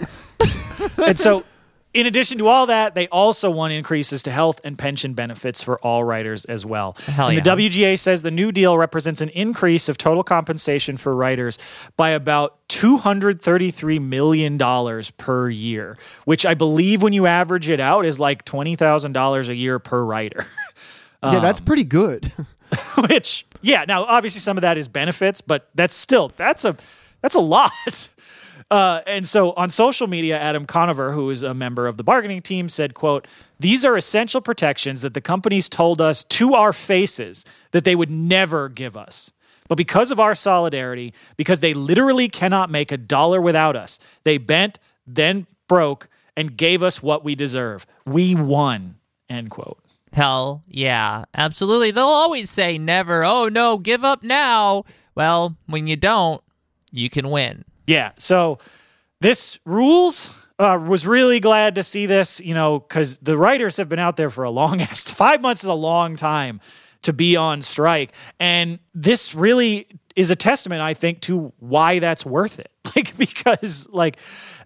and 0.98 1.18
so 1.18 1.44
in 1.94 2.06
addition 2.06 2.38
to 2.38 2.48
all 2.48 2.68
that, 2.68 2.96
they 2.96 3.08
also 3.10 3.50
want 3.50 3.74
increases 3.74 4.24
to 4.24 4.32
health 4.32 4.62
and 4.64 4.78
pension 4.78 5.14
benefits 5.14 5.62
for 5.62 5.78
all 5.80 6.04
writers 6.04 6.46
as 6.46 6.66
well. 6.66 6.96
Hell 7.06 7.28
and 7.28 7.38
yeah. 7.38 7.56
the 7.56 7.70
WGA 7.70 8.00
says 8.00 8.24
the 8.24 8.32
new 8.32 8.52
deal 8.52 8.78
represents 8.78 9.20
an 9.20 9.30
increase 9.30 9.90
of 9.90 9.98
total 9.98 10.24
compensation 10.24 10.96
for 10.96 11.14
writers 11.14 11.58
by 11.98 12.12
about 12.12 12.66
$233 12.70 14.02
million 14.02 14.58
per 15.18 15.50
year, 15.50 15.98
which 16.26 16.46
I 16.46 16.54
believe 16.54 17.04
when 17.04 17.14
you 17.14 17.28
average 17.28 17.70
it 17.70 17.80
out 17.80 18.06
is 18.06 18.20
like 18.20 18.46
$20,000 18.46 19.50
a 19.50 19.56
year 19.56 19.80
per 19.80 20.02
writer. 20.04 20.46
yeah, 21.24 21.40
that's 21.40 21.60
um, 21.60 21.66
pretty 21.66 21.84
good. 21.84 22.32
which, 23.10 23.46
yeah, 23.62 23.84
now 23.86 24.06
obviously 24.06 24.40
some 24.40 24.58
of 24.58 24.62
that 24.62 24.78
is 24.78 24.88
benefits, 24.88 25.42
but 25.42 25.68
that's 25.76 25.96
still, 25.96 26.32
that's 26.38 26.64
a. 26.64 26.78
That's 27.22 27.36
a 27.36 27.40
lot. 27.40 27.72
Uh, 28.72 29.02
and 29.06 29.28
so 29.28 29.52
on 29.54 29.70
social 29.70 30.08
media, 30.08 30.40
Adam 30.40 30.66
Conover, 30.66 31.12
who 31.12 31.30
is 31.30 31.44
a 31.44 31.54
member 31.54 31.88
of 31.88 31.98
the 31.98 32.06
bargaining 32.06 32.42
team, 32.42 32.70
said, 32.70 32.94
quote, 32.94 33.28
these 33.60 33.84
are 33.84 33.98
essential 33.98 34.40
protections 34.40 35.02
that 35.02 35.14
the 35.14 35.20
companies 35.20 35.68
told 35.68 36.00
us 36.00 36.24
to 36.24 36.54
our 36.54 36.72
faces 36.72 37.44
that 37.72 37.84
they 37.84 37.96
would 37.96 38.10
never 38.10 38.70
give 38.70 38.96
us. 38.96 39.34
But 39.68 39.76
because 39.76 40.10
of 40.10 40.22
our 40.22 40.36
solidarity, 40.36 41.14
because 41.36 41.60
they 41.60 41.74
literally 41.74 42.30
cannot 42.30 42.70
make 42.70 42.94
a 42.94 42.98
dollar 42.98 43.42
without 43.42 43.76
us, 43.76 44.00
they 44.24 44.38
bent, 44.38 44.80
then 45.06 45.48
broke, 45.68 46.08
and 46.38 46.56
gave 46.56 46.82
us 46.82 47.04
what 47.04 47.26
we 47.26 47.36
deserve. 47.36 47.86
We 48.06 48.36
won. 48.36 48.96
End 49.30 49.50
quote. 49.50 49.80
Hell 50.14 50.64
yeah, 50.66 51.26
absolutely. 51.34 51.92
They'll 51.92 52.06
always 52.06 52.50
say 52.50 52.78
never, 52.78 53.26
oh 53.26 53.50
no, 53.50 53.78
give 53.78 54.06
up 54.06 54.24
now. 54.24 54.86
Well, 55.14 55.58
when 55.68 55.88
you 55.88 55.98
don't, 55.98 56.42
you 56.92 57.10
can 57.10 57.30
win. 57.30 57.66
Yeah. 57.92 58.12
So 58.18 58.60
this 59.20 59.60
rules. 59.66 60.38
Uh, 60.60 60.78
was 60.78 61.08
really 61.08 61.40
glad 61.40 61.74
to 61.74 61.82
see 61.82 62.06
this, 62.06 62.40
you 62.40 62.54
know, 62.54 62.78
because 62.78 63.18
the 63.18 63.36
writers 63.36 63.78
have 63.78 63.90
been 63.90 63.98
out 63.98 64.16
there 64.16 64.30
for 64.30 64.44
a 64.44 64.52
long 64.52 64.80
ass. 64.90 65.10
Five 65.10 65.42
months 65.42 65.64
is 65.64 65.70
a 65.70 65.74
long 65.74 66.16
time 66.16 66.62
to 67.02 67.12
be 67.12 67.36
on 67.36 67.64
strike, 67.64 68.14
and 68.40 68.78
this 68.94 69.34
really 69.34 69.88
is 70.16 70.30
a 70.30 70.36
testament, 70.36 70.84
I 70.84 70.94
think, 70.94 71.22
to 71.22 71.52
why 71.58 71.98
that's 71.98 72.24
worth 72.26 72.60
it. 72.60 72.72
Like 72.96 73.18
because, 73.18 73.88
like, 73.90 74.18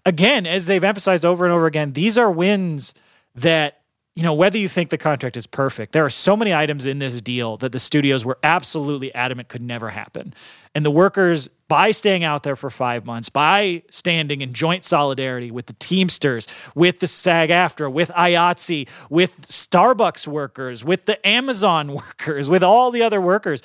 again, 0.06 0.46
as 0.46 0.66
they've 0.66 0.84
emphasized 0.84 1.24
over 1.24 1.46
and 1.46 1.54
over 1.54 1.66
again, 1.66 1.94
these 1.94 2.18
are 2.18 2.30
wins 2.30 2.94
that 3.36 3.85
you 4.16 4.24
know, 4.24 4.34
whether 4.34 4.58
you 4.58 4.70
think 4.70 4.92
the 4.92 4.98
contract 4.98 5.36
is 5.36 5.46
perfect, 5.46 5.92
there 5.92 6.06
are 6.06 6.10
so 6.10 6.38
many 6.38 6.54
items 6.54 6.86
in 6.86 7.00
this 7.00 7.20
deal 7.20 7.58
that 7.58 7.74
the 7.74 7.80
studios 7.80 8.24
were 8.24 8.38
absolutely 8.44 9.14
adamant 9.14 9.50
could 9.50 9.62
never 9.62 9.90
happen. 9.90 10.34
And 10.74 10.86
the 10.86 10.92
workers, 10.92 11.50
by 11.68 11.92
staying 11.92 12.24
out 12.24 12.44
there 12.44 12.56
for 12.56 12.70
five 12.70 13.06
months, 13.06 13.28
by 13.28 13.84
standing 13.90 14.40
in 14.40 14.54
joint 14.54 14.86
solidarity 14.86 15.52
with 15.52 15.66
the 15.66 15.74
Teamsters, 15.74 16.48
with 16.76 17.02
the 17.02 17.08
SAG 17.08 17.50
AFTRA, 17.50 17.92
with 17.92 18.10
IATSE, 18.12 18.88
with 19.10 19.42
Starbucks 19.42 20.28
workers, 20.28 20.86
with 20.86 21.06
the 21.06 21.26
Amazon 21.28 21.94
workers, 21.94 22.50
with 22.50 22.64
all 22.64 22.92
the 22.92 23.02
other 23.02 23.20
workers, 23.20 23.62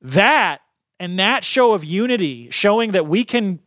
that 0.00 0.60
and 0.98 1.20
that 1.20 1.44
show 1.44 1.72
of 1.72 1.84
unity, 1.84 2.50
showing 2.50 2.92
that 2.92 3.06
we 3.06 3.24
can, 3.24 3.60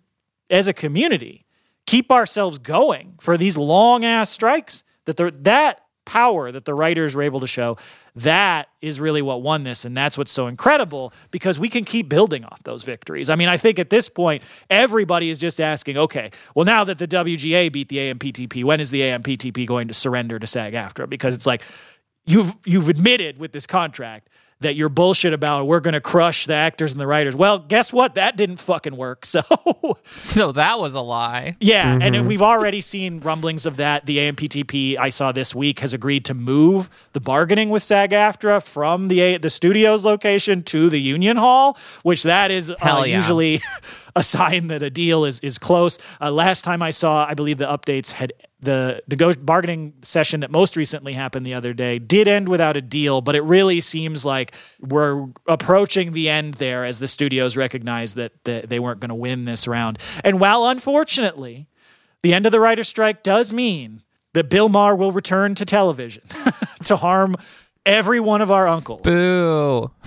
as 0.49 0.67
a 0.67 0.73
community, 0.73 1.45
keep 1.85 2.11
ourselves 2.11 2.57
going 2.57 3.15
for 3.21 3.37
these 3.37 3.57
long 3.57 4.03
ass 4.03 4.29
strikes, 4.29 4.83
that 5.05 5.43
that 5.43 5.86
power 6.07 6.51
that 6.51 6.65
the 6.65 6.73
writers 6.73 7.13
were 7.13 7.21
able 7.21 7.39
to 7.41 7.47
show, 7.47 7.77
that 8.15 8.69
is 8.81 8.99
really 8.99 9.21
what 9.21 9.43
won 9.43 9.61
this. 9.61 9.85
And 9.85 9.95
that's 9.95 10.17
what's 10.17 10.31
so 10.31 10.47
incredible 10.47 11.13
because 11.29 11.59
we 11.59 11.69
can 11.69 11.85
keep 11.85 12.09
building 12.09 12.43
off 12.43 12.63
those 12.63 12.83
victories. 12.83 13.29
I 13.29 13.35
mean, 13.35 13.47
I 13.47 13.57
think 13.57 13.77
at 13.77 13.91
this 13.91 14.09
point, 14.09 14.41
everybody 14.69 15.29
is 15.29 15.39
just 15.39 15.61
asking, 15.61 15.97
okay, 15.97 16.31
well, 16.55 16.65
now 16.65 16.83
that 16.83 16.97
the 16.97 17.07
WGA 17.07 17.71
beat 17.71 17.89
the 17.89 17.97
AMPTP, 17.97 18.63
when 18.63 18.79
is 18.79 18.89
the 18.89 19.01
AMPTP 19.01 19.67
going 19.67 19.87
to 19.87 19.93
surrender 19.93 20.39
to 20.39 20.47
SAG 20.47 20.73
AFTRA? 20.73 21.07
Because 21.07 21.35
it's 21.35 21.45
like, 21.45 21.61
you've 22.25 22.55
you've 22.65 22.89
admitted 22.89 23.39
with 23.39 23.53
this 23.53 23.65
contract 23.65 24.29
that 24.61 24.75
you're 24.75 24.89
bullshit 24.89 25.33
about 25.33 25.67
we're 25.67 25.79
going 25.79 25.93
to 25.93 26.01
crush 26.01 26.45
the 26.47 26.53
actors 26.53 26.91
and 26.91 26.99
the 26.99 27.07
writers. 27.07 27.35
Well, 27.35 27.59
guess 27.59 27.93
what? 27.93 28.15
That 28.15 28.35
didn't 28.35 28.57
fucking 28.57 28.95
work. 28.95 29.25
So 29.37 29.43
So 30.05 30.51
that 30.53 30.79
was 30.79 30.95
a 30.95 31.01
lie. 31.01 31.57
Yeah, 31.59 31.93
mm-hmm. 31.93 32.01
and 32.01 32.27
we've 32.27 32.41
already 32.41 32.81
seen 32.81 33.19
rumblings 33.19 33.65
of 33.65 33.75
that. 33.77 34.05
The 34.05 34.17
AMPTP 34.17 34.97
I 34.97 35.09
saw 35.09 35.31
this 35.31 35.53
week 35.53 35.81
has 35.81 35.93
agreed 35.93 36.25
to 36.25 36.33
move 36.33 36.89
the 37.13 37.19
bargaining 37.19 37.69
with 37.69 37.83
SAG-AFTRA 37.83 38.63
from 38.63 39.09
the 39.09 39.37
the 39.37 39.49
studio's 39.49 40.05
location 40.05 40.63
to 40.63 40.89
the 40.89 40.99
union 40.99 41.37
hall, 41.37 41.77
which 42.03 42.23
that 42.23 42.51
is 42.51 42.71
uh, 42.71 42.75
yeah. 42.81 43.03
usually 43.03 43.61
a 44.15 44.23
sign 44.23 44.67
that 44.67 44.81
a 44.81 44.89
deal 44.89 45.25
is 45.25 45.39
is 45.41 45.57
close. 45.57 45.99
Uh, 46.19 46.31
last 46.31 46.63
time 46.63 46.81
I 46.81 46.89
saw, 46.89 47.25
I 47.25 47.33
believe 47.33 47.57
the 47.57 47.67
updates 47.67 48.13
had 48.13 48.33
the 48.59 49.01
nego- 49.07 49.33
bargaining 49.33 49.93
session 50.01 50.39
that 50.39 50.49
most 50.51 50.75
recently 50.75 51.13
happened 51.13 51.45
the 51.45 51.53
other 51.53 51.73
day 51.73 51.99
did 51.99 52.27
end 52.27 52.49
without 52.49 52.75
a 52.75 52.81
deal, 52.81 53.21
but 53.21 53.35
it 53.35 53.41
really 53.41 53.79
seems 53.79 54.25
like 54.25 54.53
we're 54.79 55.27
approaching 55.47 56.11
the 56.11 56.27
end 56.27 56.55
there 56.55 56.83
as 56.83 56.99
the 56.99 57.07
studios 57.07 57.55
recognize 57.55 58.15
that 58.15 58.31
the, 58.45 58.63
they 58.67 58.79
weren't 58.79 58.99
going 58.99 59.09
to 59.09 59.15
win 59.15 59.45
this 59.45 59.67
round. 59.67 59.99
And 60.23 60.39
while 60.39 60.65
unfortunately, 60.65 61.67
the 62.23 62.33
end 62.33 62.45
of 62.45 62.51
the 62.51 62.59
writer 62.59 62.83
strike 62.83 63.21
does 63.21 63.53
mean 63.53 64.01
that 64.33 64.49
Bill 64.49 64.69
Maher 64.69 64.95
will 64.95 65.11
return 65.11 65.55
to 65.55 65.65
television 65.65 66.23
to 66.85 66.97
harm 66.97 67.35
every 67.87 68.19
one 68.19 68.41
of 68.41 68.51
our 68.51 68.67
uncles. 68.67 69.01
Boo. 69.01 69.89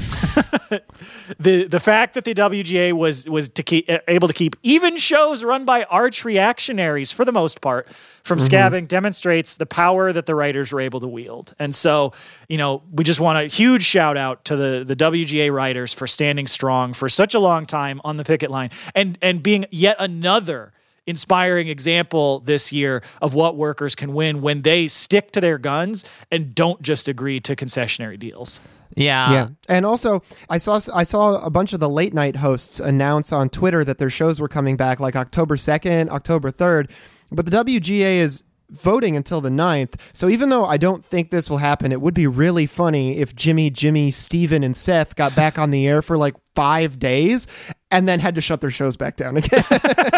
the 1.41 1.67
the 1.67 1.81
fact 1.81 2.15
that 2.15 2.25
the 2.25 2.35
WGA 2.35 2.93
was 2.93 3.29
was 3.29 3.49
to 3.49 3.63
keep 3.63 3.91
able 4.07 4.29
to 4.29 4.35
keep 4.35 4.55
even 4.63 4.97
shows 4.97 5.43
run 5.43 5.65
by 5.65 5.85
arch 5.85 6.25
reactionaries 6.25 7.11
for 7.11 7.25
the 7.25 7.33
most 7.33 7.61
part 7.61 7.89
from 8.23 8.39
mm-hmm. 8.39 8.55
scabbing 8.55 8.87
demonstrates 8.87 9.57
the 9.57 9.67
power 9.67 10.13
that 10.13 10.27
the 10.27 10.35
writers 10.35 10.73
were 10.73 10.81
able 10.81 11.01
to 11.01 11.09
wield. 11.09 11.55
And 11.59 11.75
so, 11.75 12.13
you 12.49 12.59
know, 12.59 12.83
we 12.93 13.03
just 13.03 13.19
want 13.19 13.39
a 13.39 13.47
huge 13.47 13.83
shout 13.83 14.17
out 14.17 14.45
to 14.45 14.57
the 14.57 14.85
the 14.87 14.95
WGA 14.95 15.53
writers 15.53 15.93
for 15.93 16.07
standing 16.07 16.47
strong 16.47 16.93
for 16.93 17.09
such 17.09 17.35
a 17.35 17.41
long 17.41 17.67
time 17.67 18.01
on 18.05 18.17
the 18.17 18.25
picket 18.25 18.51
line 18.51 18.71
and 18.95 19.19
and 19.23 19.43
being 19.43 19.65
yet 19.71 19.97
another 19.99 20.73
inspiring 21.11 21.69
example 21.69 22.41
this 22.41 22.73
year 22.73 23.03
of 23.21 23.35
what 23.35 23.57
workers 23.57 23.95
can 23.95 24.15
win 24.15 24.41
when 24.41 24.63
they 24.63 24.89
stick 24.89 25.33
to 25.33 25.41
their 25.41 25.59
guns 25.59 26.05
and 26.31 26.55
don't 26.55 26.81
just 26.81 27.09
agree 27.09 27.41
to 27.41 27.55
concessionary 27.55 28.19
deals. 28.19 28.61
Yeah. 28.97 29.33
Yeah. 29.33 29.49
And 29.69 29.87
also, 29.87 30.23
I 30.49 30.59
saw 30.59 30.81
I 30.95 31.05
saw 31.05 31.37
a 31.45 31.51
bunch 31.51 31.73
of 31.73 31.81
the 31.81 31.89
late 31.89 32.15
night 32.15 32.37
hosts 32.37 32.81
announce 32.81 33.33
on 33.33 33.49
Twitter 33.49 33.85
that 33.85 33.99
their 33.99 34.11
shows 34.11 34.41
were 34.41 34.49
coming 34.49 34.77
back 34.77 35.01
like 35.01 35.17
October 35.17 35.57
2nd, 35.57 36.09
October 36.09 36.51
3rd, 36.51 36.91
but 37.31 37.47
the 37.47 37.53
WGA 37.53 38.17
is 38.17 38.45
voting 38.71 39.17
until 39.17 39.41
the 39.41 39.49
9th. 39.49 39.95
So 40.13 40.29
even 40.29 40.49
though 40.49 40.65
I 40.65 40.77
don't 40.77 41.05
think 41.05 41.31
this 41.31 41.51
will 41.51 41.59
happen, 41.59 41.93
it 41.93 42.01
would 42.01 42.15
be 42.15 42.27
really 42.27 42.67
funny 42.67 43.19
if 43.19 43.35
Jimmy, 43.35 43.71
Jimmy, 43.71 44.11
Stephen, 44.11 44.63
and 44.63 44.77
Seth 44.77 45.17
got 45.17 45.35
back 45.35 45.59
on 45.59 45.71
the 45.71 45.87
air 45.87 46.03
for 46.03 46.17
like 46.17 46.35
five 46.55 46.99
days 46.99 47.47
and 47.91 48.09
then 48.09 48.21
had 48.21 48.35
to 48.37 48.41
shut 48.41 48.61
their 48.61 48.71
shows 48.71 48.97
back 48.97 49.17
down 49.17 49.37
again. 49.37 49.65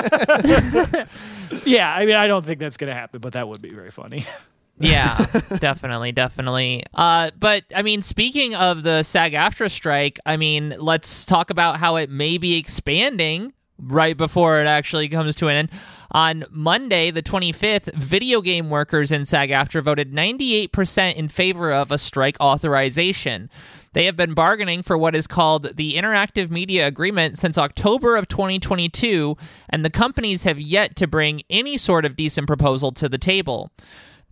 yeah, 1.64 1.94
I 1.94 2.04
mean, 2.06 2.16
I 2.16 2.26
don't 2.26 2.44
think 2.44 2.58
that's 2.58 2.76
going 2.76 2.88
to 2.88 2.94
happen, 2.94 3.20
but 3.20 3.32
that 3.34 3.48
would 3.48 3.62
be 3.62 3.70
very 3.70 3.90
funny. 3.90 4.24
yeah, 4.78 5.24
definitely, 5.58 6.12
definitely. 6.12 6.84
Uh, 6.94 7.30
but 7.38 7.64
I 7.74 7.82
mean, 7.82 8.02
speaking 8.02 8.54
of 8.54 8.82
the 8.82 9.02
SAG-AFTRA 9.02 9.70
strike, 9.70 10.18
I 10.26 10.36
mean, 10.36 10.74
let's 10.78 11.24
talk 11.24 11.50
about 11.50 11.78
how 11.78 11.96
it 11.96 12.10
may 12.10 12.38
be 12.38 12.56
expanding 12.56 13.52
right 13.78 14.16
before 14.16 14.60
it 14.60 14.66
actually 14.66 15.08
comes 15.08 15.36
to 15.36 15.48
an 15.48 15.56
end. 15.56 15.70
On 16.12 16.44
Monday, 16.50 17.10
the 17.10 17.22
25th, 17.22 17.94
video 17.94 18.42
game 18.42 18.68
workers 18.68 19.10
in 19.10 19.24
SAG 19.24 19.48
AFTRA 19.48 19.82
voted 19.82 20.12
98% 20.12 21.14
in 21.14 21.28
favor 21.28 21.72
of 21.72 21.90
a 21.90 21.96
strike 21.96 22.38
authorization. 22.38 23.48
They 23.94 24.04
have 24.04 24.16
been 24.16 24.34
bargaining 24.34 24.82
for 24.82 24.98
what 24.98 25.16
is 25.16 25.26
called 25.26 25.74
the 25.76 25.94
Interactive 25.94 26.50
Media 26.50 26.86
Agreement 26.86 27.38
since 27.38 27.56
October 27.56 28.16
of 28.16 28.28
2022, 28.28 29.38
and 29.70 29.86
the 29.86 29.90
companies 29.90 30.42
have 30.42 30.60
yet 30.60 30.96
to 30.96 31.06
bring 31.06 31.42
any 31.48 31.78
sort 31.78 32.04
of 32.04 32.14
decent 32.14 32.46
proposal 32.46 32.92
to 32.92 33.08
the 33.08 33.18
table. 33.18 33.70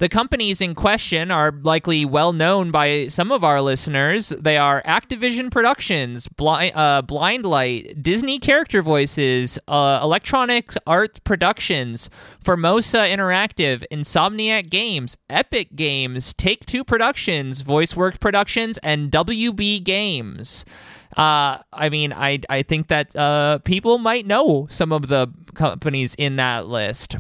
The 0.01 0.09
companies 0.09 0.63
in 0.63 0.75
question 0.75 1.31
are 1.31 1.53
likely 1.53 2.07
well 2.07 2.33
known 2.33 2.71
by 2.71 3.09
some 3.09 3.31
of 3.31 3.45
our 3.45 3.61
listeners. 3.61 4.31
They 4.31 4.57
are 4.57 4.83
Activision 4.85 5.51
Productions, 5.51 6.27
Blind, 6.27 6.75
uh, 6.75 7.03
Blindlight, 7.03 8.03
Disney 8.03 8.39
Character 8.39 8.81
Voices, 8.81 9.59
uh, 9.69 10.01
Electronic 10.03 10.73
Arts 10.87 11.19
Productions, 11.19 12.09
Formosa 12.43 13.01
Interactive, 13.01 13.85
Insomniac 13.93 14.71
Games, 14.71 15.19
Epic 15.29 15.77
Games, 15.77 16.33
Take 16.33 16.65
Two 16.65 16.83
Productions, 16.83 17.63
VoiceWorks 17.63 18.19
Productions, 18.19 18.79
and 18.79 19.13
WB 19.13 19.85
Games. 19.85 20.65
Uh, 21.15 21.59
I 21.75 21.91
mean, 21.91 22.15
I 22.15 22.41
I 22.49 22.63
think 22.63 22.89
that 22.89 23.15
uh, 23.15 23.59
people 23.65 23.99
might 23.99 24.27
know 24.27 24.67
some 24.71 24.93
of 24.93 25.09
the 25.09 25.29
companies 25.53 26.15
in 26.15 26.37
that 26.37 26.69
list. 26.69 27.17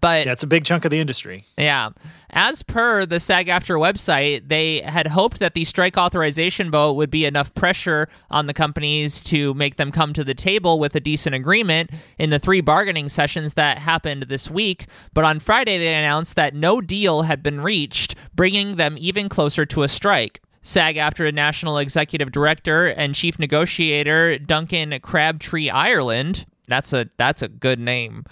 But 0.00 0.24
that's 0.24 0.42
a 0.42 0.46
big 0.46 0.64
chunk 0.64 0.84
of 0.84 0.90
the 0.90 0.98
industry. 0.98 1.44
Yeah. 1.56 1.90
As 2.30 2.62
per 2.62 3.06
the 3.06 3.20
SAG 3.20 3.46
AFTRA 3.46 3.78
website, 3.78 4.48
they 4.48 4.80
had 4.80 5.06
hoped 5.06 5.38
that 5.38 5.54
the 5.54 5.64
strike 5.64 5.96
authorization 5.96 6.70
vote 6.70 6.94
would 6.94 7.10
be 7.10 7.24
enough 7.24 7.54
pressure 7.54 8.08
on 8.30 8.46
the 8.46 8.54
companies 8.54 9.20
to 9.24 9.54
make 9.54 9.76
them 9.76 9.92
come 9.92 10.12
to 10.12 10.24
the 10.24 10.34
table 10.34 10.78
with 10.78 10.94
a 10.96 11.00
decent 11.00 11.34
agreement 11.34 11.90
in 12.18 12.30
the 12.30 12.38
three 12.38 12.60
bargaining 12.60 13.08
sessions 13.08 13.54
that 13.54 13.78
happened 13.78 14.24
this 14.24 14.50
week. 14.50 14.86
But 15.12 15.24
on 15.24 15.38
Friday, 15.38 15.78
they 15.78 15.94
announced 15.94 16.34
that 16.36 16.54
no 16.54 16.80
deal 16.80 17.22
had 17.22 17.42
been 17.42 17.60
reached, 17.60 18.16
bringing 18.34 18.76
them 18.76 18.96
even 18.98 19.28
closer 19.28 19.64
to 19.66 19.84
a 19.84 19.88
strike. 19.88 20.40
SAG 20.62 20.96
AFTRA 20.96 21.32
National 21.32 21.78
Executive 21.78 22.32
Director 22.32 22.86
and 22.86 23.14
Chief 23.14 23.38
Negotiator 23.38 24.38
Duncan 24.38 24.98
Crabtree 25.00 25.68
Ireland 25.68 26.46
that's 26.66 26.92
a 26.92 27.08
that's 27.16 27.42
a 27.42 27.48
good 27.48 27.78
name. 27.78 28.24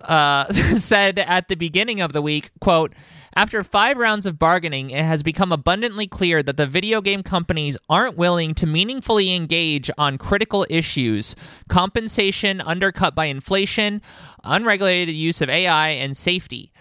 Uh, 0.00 0.52
said 0.52 1.18
at 1.18 1.48
the 1.48 1.54
beginning 1.54 2.00
of 2.00 2.12
the 2.12 2.22
week, 2.22 2.50
quote, 2.60 2.94
after 3.34 3.62
five 3.62 3.96
rounds 3.98 4.26
of 4.26 4.38
bargaining, 4.38 4.90
it 4.90 5.04
has 5.04 5.22
become 5.22 5.52
abundantly 5.52 6.06
clear 6.06 6.42
that 6.42 6.56
the 6.56 6.66
video 6.66 7.00
game 7.00 7.22
companies 7.22 7.76
aren't 7.88 8.16
willing 8.16 8.54
to 8.54 8.66
meaningfully 8.66 9.34
engage 9.34 9.90
on 9.98 10.18
critical 10.18 10.66
issues: 10.68 11.36
compensation 11.68 12.60
undercut 12.60 13.14
by 13.14 13.26
inflation, 13.26 14.02
unregulated 14.44 15.14
use 15.14 15.40
of 15.40 15.48
AI, 15.48 15.88
and 15.88 16.16
safety. 16.16 16.72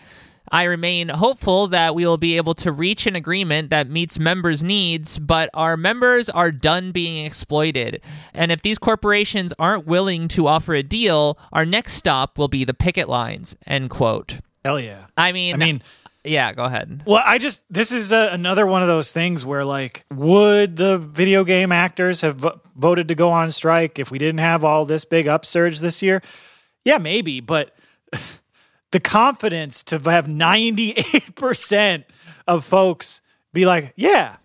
I 0.51 0.63
remain 0.63 1.09
hopeful 1.09 1.67
that 1.67 1.95
we 1.95 2.05
will 2.05 2.17
be 2.17 2.37
able 2.37 2.53
to 2.55 2.71
reach 2.71 3.07
an 3.07 3.15
agreement 3.15 3.69
that 3.69 3.89
meets 3.89 4.19
members' 4.19 4.63
needs, 4.63 5.17
but 5.17 5.49
our 5.53 5.75
members 5.75 6.29
are 6.29 6.51
done 6.51 6.91
being 6.91 7.25
exploited. 7.25 8.01
And 8.33 8.51
if 8.51 8.61
these 8.61 8.77
corporations 8.77 9.53
aren't 9.57 9.87
willing 9.87 10.27
to 10.29 10.47
offer 10.47 10.73
a 10.73 10.83
deal, 10.83 11.37
our 11.51 11.65
next 11.65 11.93
stop 11.93 12.37
will 12.37 12.47
be 12.47 12.63
the 12.63 12.73
picket 12.73 13.09
lines. 13.09 13.55
End 13.65 13.89
quote. 13.89 14.39
Hell 14.63 14.79
yeah. 14.79 15.05
I 15.17 15.31
mean, 15.31 15.55
I 15.55 15.57
mean, 15.57 15.81
yeah, 16.23 16.53
go 16.53 16.65
ahead. 16.65 17.03
Well, 17.05 17.23
I 17.25 17.37
just 17.37 17.71
this 17.71 17.91
is 17.91 18.11
uh 18.11 18.29
another 18.31 18.65
one 18.65 18.81
of 18.81 18.87
those 18.87 19.11
things 19.11 19.45
where 19.45 19.63
like 19.63 20.05
would 20.11 20.75
the 20.75 20.97
video 20.97 21.43
game 21.43 21.71
actors 21.71 22.21
have 22.21 22.37
vo- 22.37 22.61
voted 22.75 23.07
to 23.09 23.15
go 23.15 23.29
on 23.29 23.51
strike 23.51 23.99
if 23.99 24.11
we 24.11 24.17
didn't 24.17 24.39
have 24.39 24.63
all 24.63 24.85
this 24.85 25.05
big 25.05 25.27
upsurge 25.27 25.79
this 25.79 26.01
year? 26.01 26.21
Yeah, 26.83 26.97
maybe, 26.97 27.39
but 27.39 27.75
the 28.95 29.01
confidence 29.01 29.83
to 29.83 29.99
have 30.09 30.25
98% 30.25 32.05
of 32.47 32.63
folks 32.63 33.19
be 33.51 33.65
like, 33.65 33.91
"Yeah, 33.97 34.37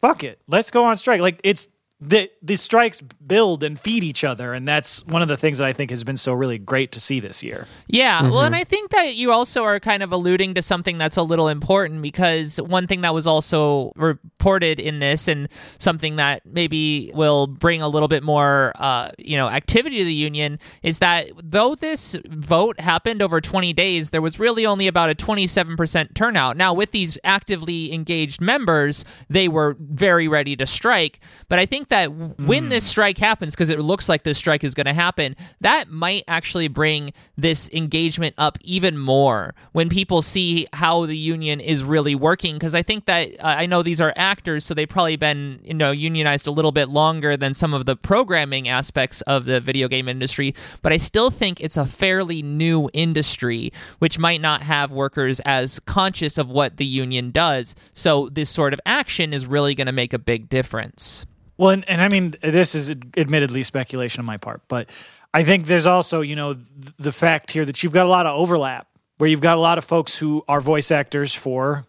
fuck 0.00 0.24
it. 0.24 0.40
Let's 0.48 0.72
go 0.72 0.82
on 0.82 0.96
strike." 0.96 1.20
Like 1.20 1.38
it's 1.44 1.68
the 2.08 2.30
the 2.42 2.56
strikes 2.56 3.00
build 3.00 3.62
and 3.62 3.78
feed 3.78 4.04
each 4.04 4.24
other 4.24 4.52
and 4.52 4.68
that's 4.68 5.04
one 5.06 5.22
of 5.22 5.28
the 5.28 5.36
things 5.36 5.58
that 5.58 5.66
I 5.66 5.72
think 5.72 5.90
has 5.90 6.04
been 6.04 6.16
so 6.16 6.32
really 6.32 6.58
great 6.58 6.92
to 6.92 7.00
see 7.00 7.20
this 7.20 7.42
year. 7.42 7.66
Yeah, 7.86 8.28
well, 8.30 8.42
and 8.42 8.56
I 8.56 8.64
think 8.64 8.90
that 8.90 9.14
you 9.14 9.32
also 9.32 9.62
are 9.62 9.80
kind 9.80 10.02
of 10.02 10.12
alluding 10.12 10.54
to 10.54 10.62
something 10.62 10.98
that's 10.98 11.16
a 11.16 11.22
little 11.22 11.48
important 11.48 12.02
because 12.02 12.60
one 12.60 12.86
thing 12.86 13.02
that 13.02 13.14
was 13.14 13.26
also 13.26 13.92
reported 13.96 14.80
in 14.80 14.98
this, 14.98 15.28
and 15.28 15.48
something 15.78 16.16
that 16.16 16.44
maybe 16.46 17.12
will 17.14 17.46
bring 17.46 17.82
a 17.82 17.88
little 17.88 18.08
bit 18.08 18.22
more, 18.22 18.72
uh, 18.76 19.10
you 19.18 19.36
know, 19.36 19.48
activity 19.48 19.98
to 19.98 20.04
the 20.04 20.14
union, 20.14 20.58
is 20.82 20.98
that 20.98 21.30
though 21.42 21.74
this 21.74 22.16
vote 22.26 22.80
happened 22.80 23.22
over 23.22 23.40
20 23.40 23.72
days, 23.72 24.10
there 24.10 24.22
was 24.22 24.38
really 24.38 24.66
only 24.66 24.86
about 24.86 25.10
a 25.10 25.14
27% 25.14 26.14
turnout. 26.14 26.56
Now, 26.56 26.72
with 26.72 26.90
these 26.90 27.18
actively 27.24 27.92
engaged 27.92 28.40
members, 28.40 29.04
they 29.28 29.48
were 29.48 29.76
very 29.78 30.28
ready 30.28 30.56
to 30.56 30.66
strike, 30.66 31.20
but 31.48 31.58
I 31.58 31.66
think 31.66 31.88
that 31.94 32.40
when 32.40 32.70
this 32.70 32.84
strike 32.84 33.18
happens, 33.18 33.54
because 33.54 33.70
it 33.70 33.78
looks 33.78 34.08
like 34.08 34.24
this 34.24 34.36
strike 34.36 34.64
is 34.64 34.74
going 34.74 34.86
to 34.86 34.92
happen, 34.92 35.36
that 35.60 35.88
might 35.88 36.24
actually 36.26 36.66
bring 36.66 37.12
this 37.36 37.70
engagement 37.72 38.34
up 38.36 38.58
even 38.62 38.98
more 38.98 39.54
when 39.70 39.88
people 39.88 40.20
see 40.20 40.66
how 40.72 41.06
the 41.06 41.16
union 41.16 41.60
is 41.60 41.84
really 41.84 42.16
working. 42.16 42.56
Because 42.56 42.74
I 42.74 42.82
think 42.82 43.04
that 43.06 43.28
uh, 43.38 43.46
I 43.46 43.66
know 43.66 43.84
these 43.84 44.00
are 44.00 44.12
actors, 44.16 44.64
so 44.64 44.74
they've 44.74 44.88
probably 44.88 45.14
been 45.14 45.60
you 45.62 45.74
know 45.74 45.92
unionized 45.92 46.48
a 46.48 46.50
little 46.50 46.72
bit 46.72 46.88
longer 46.88 47.36
than 47.36 47.54
some 47.54 47.72
of 47.72 47.86
the 47.86 47.94
programming 47.94 48.68
aspects 48.68 49.20
of 49.22 49.44
the 49.44 49.60
video 49.60 49.86
game 49.86 50.08
industry. 50.08 50.52
But 50.82 50.92
I 50.92 50.96
still 50.96 51.30
think 51.30 51.60
it's 51.60 51.76
a 51.76 51.86
fairly 51.86 52.42
new 52.42 52.90
industry, 52.92 53.72
which 54.00 54.18
might 54.18 54.40
not 54.40 54.62
have 54.62 54.92
workers 54.92 55.38
as 55.40 55.78
conscious 55.78 56.38
of 56.38 56.50
what 56.50 56.76
the 56.76 56.86
union 56.86 57.30
does. 57.30 57.76
So 57.92 58.28
this 58.30 58.50
sort 58.50 58.72
of 58.72 58.80
action 58.84 59.32
is 59.32 59.46
really 59.46 59.76
going 59.76 59.86
to 59.86 59.92
make 59.92 60.12
a 60.12 60.18
big 60.18 60.48
difference. 60.48 61.24
Well, 61.56 61.70
and, 61.70 61.88
and 61.88 62.00
I 62.00 62.08
mean, 62.08 62.34
this 62.42 62.74
is 62.74 62.90
admittedly 63.16 63.62
speculation 63.62 64.20
on 64.20 64.26
my 64.26 64.36
part, 64.36 64.62
but 64.68 64.90
I 65.32 65.44
think 65.44 65.66
there's 65.66 65.86
also, 65.86 66.20
you 66.20 66.36
know, 66.36 66.54
the 66.98 67.12
fact 67.12 67.50
here 67.52 67.64
that 67.64 67.82
you've 67.82 67.92
got 67.92 68.06
a 68.06 68.08
lot 68.08 68.26
of 68.26 68.36
overlap 68.36 68.88
where 69.18 69.28
you've 69.28 69.40
got 69.40 69.56
a 69.56 69.60
lot 69.60 69.78
of 69.78 69.84
folks 69.84 70.18
who 70.18 70.44
are 70.48 70.60
voice 70.60 70.90
actors 70.90 71.34
for 71.34 71.86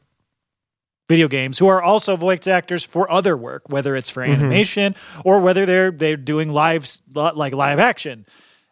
video 1.07 1.27
games 1.27 1.59
who 1.59 1.67
are 1.67 1.81
also 1.81 2.15
voice 2.15 2.47
actors 2.47 2.83
for 2.83 3.11
other 3.11 3.37
work, 3.37 3.69
whether 3.69 3.95
it's 3.95 4.09
for 4.09 4.23
mm-hmm. 4.23 4.41
animation 4.41 4.95
or 5.23 5.39
whether 5.39 5.65
they're 5.65 5.91
they're 5.91 6.17
doing 6.17 6.51
live 6.51 6.87
like 7.13 7.53
live 7.53 7.79
action 7.79 8.25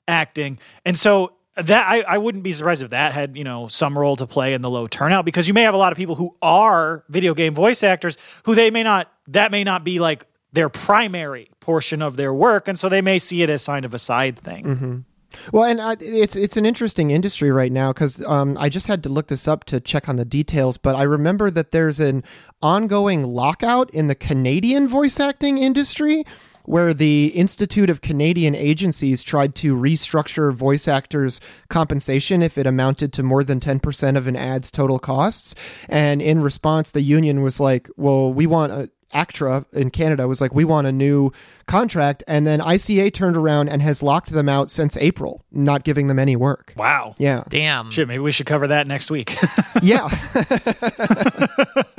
acting. 0.07 0.57
And 0.86 0.98
so 0.98 1.34
that 1.56 1.88
I, 1.88 2.02
I 2.02 2.18
wouldn't 2.18 2.44
be 2.44 2.52
surprised 2.52 2.82
if 2.82 2.90
that 2.90 3.11
had, 3.11 3.38
you 3.38 3.44
know, 3.44 3.68
some 3.68 3.98
role 3.98 4.15
to 4.15 4.26
play 4.26 4.53
in 4.53 4.61
the 4.61 4.70
low 4.70 4.88
turnout 4.88 5.26
because 5.26 5.48
you 5.48 5.53
may 5.53 5.61
have 5.61 5.76
a 5.76 5.78
lot 5.78 5.91
of 5.91 5.98
people 5.98 6.15
who 6.15 6.36
are 6.41 7.03
video 7.10 7.36
game 7.36 7.53
voice 7.53 7.84
actors 7.84 8.18
who 8.45 8.56
they 8.56 8.72
may 8.72 8.82
not 8.84 9.11
that 9.28 9.52
may 9.52 9.64
not 9.64 9.84
be 9.84 9.99
like 9.99 10.26
their 10.53 10.69
primary 10.69 11.49
portion 11.59 12.01
of 12.01 12.15
their 12.15 12.34
work 12.34 12.67
and 12.67 12.80
so 12.80 12.88
they 12.88 13.01
may 13.01 13.19
see 13.19 13.41
it 13.41 13.49
as 13.49 13.65
kind 13.65 13.85
of 13.85 13.93
a 13.93 13.99
side 13.99 14.39
thing. 14.39 15.05
Well, 15.51 15.63
and 15.63 15.80
uh, 15.80 15.95
it's 15.99 16.35
it's 16.35 16.57
an 16.57 16.65
interesting 16.65 17.11
industry 17.11 17.51
right 17.51 17.71
now 17.71 17.91
because 17.91 18.21
um, 18.23 18.57
I 18.59 18.69
just 18.69 18.88
had 18.88 19.03
to 19.03 19.09
look 19.09 19.27
this 19.27 19.47
up 19.47 19.63
to 19.65 19.80
check 19.80 20.07
on 20.07 20.15
the 20.15 20.25
details, 20.25 20.77
but 20.77 20.95
I 20.95 21.03
remember 21.03 21.49
that 21.51 21.71
there's 21.71 21.99
an 21.99 22.23
ongoing 22.61 23.23
lockout 23.23 23.89
in 23.91 24.07
the 24.07 24.15
Canadian 24.15 24.88
voice 24.88 25.19
acting 25.19 25.57
industry. 25.57 26.25
Where 26.65 26.93
the 26.93 27.25
Institute 27.35 27.89
of 27.89 27.99
Canadian 27.99 28.55
Agencies 28.55 29.21
tried 29.21 29.53
to 29.55 29.75
restructure 29.75 30.53
voice 30.53 30.88
actors' 30.88 31.41
compensation 31.67 32.41
if 32.41 32.57
it 32.57 32.65
amounted 32.65 33.11
to 33.13 33.21
more 33.21 33.43
than 33.43 33.59
10% 33.59 34.15
of 34.15 34.27
an 34.27 34.38
ad's 34.38 34.71
total 34.71 34.97
costs. 34.97 35.55
And 35.89 36.21
in 36.21 36.41
response, 36.41 36.91
the 36.91 37.01
union 37.01 37.41
was 37.41 37.59
like, 37.59 37.89
well, 37.97 38.31
we 38.31 38.47
want 38.47 38.71
a, 38.71 38.89
ACTRA 39.14 39.65
in 39.73 39.90
Canada 39.91 40.27
was 40.27 40.41
like, 40.41 40.53
we 40.53 40.65
want 40.65 40.88
a 40.88 40.91
new 40.91 41.31
contract. 41.68 42.23
And 42.27 42.45
then 42.45 42.60
ICA 42.60 43.14
turned 43.14 43.38
around 43.38 43.69
and 43.69 43.81
has 43.81 44.03
locked 44.03 44.31
them 44.31 44.49
out 44.49 44.72
since 44.72 44.98
April, 44.98 45.44
not 45.52 45.84
giving 45.84 46.07
them 46.07 46.19
any 46.19 46.35
work. 46.35 46.73
Wow. 46.77 47.15
Yeah. 47.18 47.44
Damn. 47.49 47.91
Shit, 47.91 48.07
maybe 48.07 48.19
we 48.19 48.31
should 48.31 48.48
cover 48.48 48.68
that 48.68 48.88
next 48.88 49.10
week. 49.11 49.35
Yeah. 49.81 50.07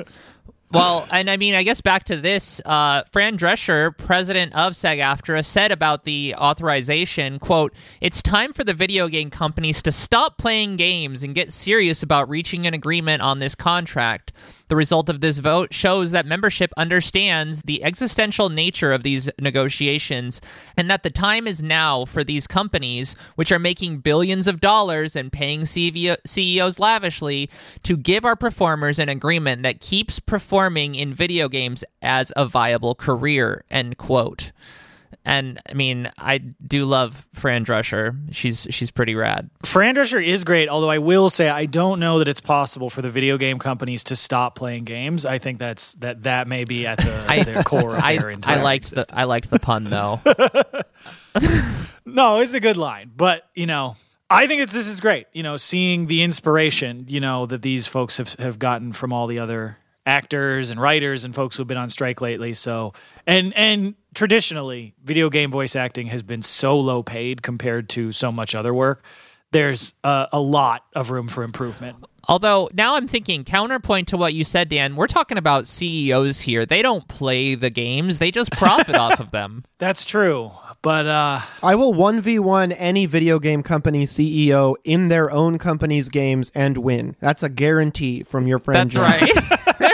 Well, 0.74 1.06
and 1.12 1.30
I 1.30 1.36
mean, 1.36 1.54
I 1.54 1.62
guess 1.62 1.80
back 1.80 2.02
to 2.04 2.16
this, 2.16 2.60
uh, 2.64 3.04
Fran 3.12 3.38
Drescher, 3.38 3.96
president 3.96 4.54
of 4.56 4.74
SAG-AFTRA, 4.74 5.44
said 5.44 5.70
about 5.70 6.02
the 6.02 6.34
authorization, 6.36 7.38
quote, 7.38 7.72
It's 8.00 8.20
time 8.20 8.52
for 8.52 8.64
the 8.64 8.74
video 8.74 9.06
game 9.06 9.30
companies 9.30 9.82
to 9.82 9.92
stop 9.92 10.36
playing 10.36 10.74
games 10.74 11.22
and 11.22 11.32
get 11.32 11.52
serious 11.52 12.02
about 12.02 12.28
reaching 12.28 12.66
an 12.66 12.74
agreement 12.74 13.22
on 13.22 13.38
this 13.38 13.54
contract. 13.54 14.32
The 14.68 14.76
result 14.76 15.08
of 15.08 15.20
this 15.20 15.38
vote 15.38 15.74
shows 15.74 16.10
that 16.12 16.26
membership 16.26 16.72
understands 16.76 17.62
the 17.62 17.84
existential 17.84 18.48
nature 18.48 18.92
of 18.92 19.02
these 19.02 19.30
negotiations 19.38 20.40
and 20.76 20.90
that 20.90 21.02
the 21.02 21.10
time 21.10 21.46
is 21.46 21.62
now 21.62 22.04
for 22.04 22.24
these 22.24 22.46
companies, 22.46 23.14
which 23.36 23.52
are 23.52 23.58
making 23.58 23.98
billions 23.98 24.48
of 24.48 24.60
dollars 24.60 25.14
and 25.16 25.32
paying 25.32 25.62
CEO 25.62 26.16
CEOs 26.24 26.78
lavishly, 26.78 27.50
to 27.82 27.96
give 27.96 28.24
our 28.24 28.36
performers 28.36 28.98
an 28.98 29.08
agreement 29.08 29.62
that 29.62 29.80
keeps 29.80 30.18
performing 30.18 30.94
in 30.94 31.12
video 31.12 31.48
games 31.48 31.84
as 32.00 32.32
a 32.36 32.46
viable 32.46 32.94
career. 32.94 33.64
End 33.70 33.98
quote. 33.98 34.52
And 35.26 35.58
I 35.68 35.72
mean, 35.72 36.12
I 36.18 36.38
do 36.38 36.84
love 36.84 37.26
Fran 37.32 37.64
Drescher. 37.64 38.16
She's 38.34 38.66
she's 38.70 38.90
pretty 38.90 39.14
rad. 39.14 39.48
Fran 39.64 39.94
Drescher 39.94 40.24
is 40.24 40.44
great, 40.44 40.68
although 40.68 40.90
I 40.90 40.98
will 40.98 41.30
say 41.30 41.48
I 41.48 41.64
don't 41.66 41.98
know 41.98 42.18
that 42.18 42.28
it's 42.28 42.40
possible 42.40 42.90
for 42.90 43.00
the 43.00 43.08
video 43.08 43.38
game 43.38 43.58
companies 43.58 44.04
to 44.04 44.16
stop 44.16 44.54
playing 44.54 44.84
games. 44.84 45.24
I 45.24 45.38
think 45.38 45.58
that's 45.58 45.94
that 45.94 46.24
that 46.24 46.46
may 46.46 46.64
be 46.64 46.86
at 46.86 46.98
the 46.98 47.24
I- 47.28 47.42
their 47.42 47.62
core 47.62 47.96
of 47.96 48.02
I, 48.02 48.18
their 48.18 48.36
I 48.44 48.62
liked 48.62 48.90
the. 48.90 49.06
I 49.12 49.24
liked 49.24 49.50
the 49.50 49.58
pun 49.58 49.84
though. 49.84 50.20
No, 52.06 52.40
it's 52.40 52.54
a 52.54 52.60
good 52.60 52.76
line, 52.76 53.10
but 53.16 53.48
you 53.54 53.66
know, 53.66 53.96
I 54.28 54.46
think 54.46 54.60
it's 54.60 54.72
this 54.72 54.86
is 54.86 55.00
great. 55.00 55.26
You 55.32 55.42
know, 55.42 55.56
seeing 55.56 56.06
the 56.06 56.22
inspiration, 56.22 57.06
you 57.08 57.18
know, 57.18 57.46
that 57.46 57.62
these 57.62 57.86
folks 57.86 58.18
have 58.18 58.34
have 58.34 58.58
gotten 58.58 58.92
from 58.92 59.12
all 59.12 59.26
the 59.26 59.38
other 59.38 59.78
actors 60.06 60.70
and 60.70 60.78
writers 60.80 61.24
and 61.24 61.34
folks 61.34 61.56
who've 61.56 61.66
been 61.66 61.78
on 61.78 61.88
strike 61.88 62.20
lately. 62.20 62.52
So, 62.52 62.92
and 63.26 63.54
and 63.56 63.94
traditionally, 64.14 64.94
video 65.02 65.28
game 65.30 65.50
voice 65.50 65.76
acting 65.76 66.06
has 66.08 66.22
been 66.22 66.42
so 66.42 66.78
low 66.78 67.02
paid 67.02 67.42
compared 67.42 67.88
to 67.90 68.12
so 68.12 68.30
much 68.32 68.54
other 68.54 68.72
work. 68.72 69.04
There's 69.50 69.94
uh, 70.02 70.26
a 70.32 70.40
lot 70.40 70.84
of 70.94 71.10
room 71.10 71.28
for 71.28 71.44
improvement. 71.44 72.04
Although 72.26 72.70
now 72.72 72.94
I'm 72.96 73.06
thinking 73.06 73.44
counterpoint 73.44 74.08
to 74.08 74.16
what 74.16 74.34
you 74.34 74.44
said, 74.44 74.68
Dan. 74.70 74.96
We're 74.96 75.06
talking 75.06 75.36
about 75.38 75.66
CEOs 75.66 76.40
here. 76.40 76.64
They 76.64 76.82
don't 76.82 77.06
play 77.06 77.54
the 77.54 77.70
games; 77.70 78.18
they 78.18 78.30
just 78.30 78.50
profit 78.52 78.94
off 78.94 79.20
of 79.20 79.30
them. 79.30 79.64
That's 79.78 80.04
true, 80.04 80.50
but 80.80 81.06
uh, 81.06 81.40
I 81.62 81.74
will 81.74 81.92
1v1 81.92 82.74
any 82.78 83.06
video 83.06 83.38
game 83.38 83.62
company 83.62 84.06
CEO 84.06 84.74
in 84.84 85.08
their 85.08 85.30
own 85.30 85.58
company's 85.58 86.08
games 86.08 86.50
and 86.54 86.78
win. 86.78 87.14
That's 87.20 87.42
a 87.42 87.48
guarantee 87.50 88.22
from 88.22 88.46
your 88.46 88.58
friend 88.58 88.90
That's 88.90 88.94
John. 88.94 89.38
right. 89.80 89.93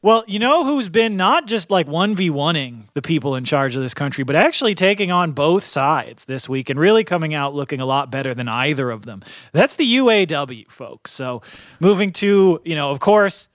Well, 0.00 0.22
you 0.28 0.38
know 0.38 0.64
who's 0.64 0.88
been 0.88 1.16
not 1.16 1.48
just 1.48 1.72
like 1.72 1.88
1v1ing 1.88 2.92
the 2.92 3.02
people 3.02 3.34
in 3.34 3.44
charge 3.44 3.74
of 3.74 3.82
this 3.82 3.94
country, 3.94 4.22
but 4.22 4.36
actually 4.36 4.76
taking 4.76 5.10
on 5.10 5.32
both 5.32 5.64
sides 5.64 6.24
this 6.26 6.48
week 6.48 6.70
and 6.70 6.78
really 6.78 7.02
coming 7.02 7.34
out 7.34 7.52
looking 7.52 7.80
a 7.80 7.84
lot 7.84 8.08
better 8.08 8.32
than 8.32 8.48
either 8.48 8.92
of 8.92 9.06
them. 9.06 9.24
That's 9.52 9.74
the 9.74 9.96
UAW, 9.96 10.70
folks. 10.70 11.10
So 11.10 11.42
moving 11.80 12.12
to, 12.12 12.60
you 12.64 12.76
know, 12.76 12.92
of 12.92 13.00
course, 13.00 13.48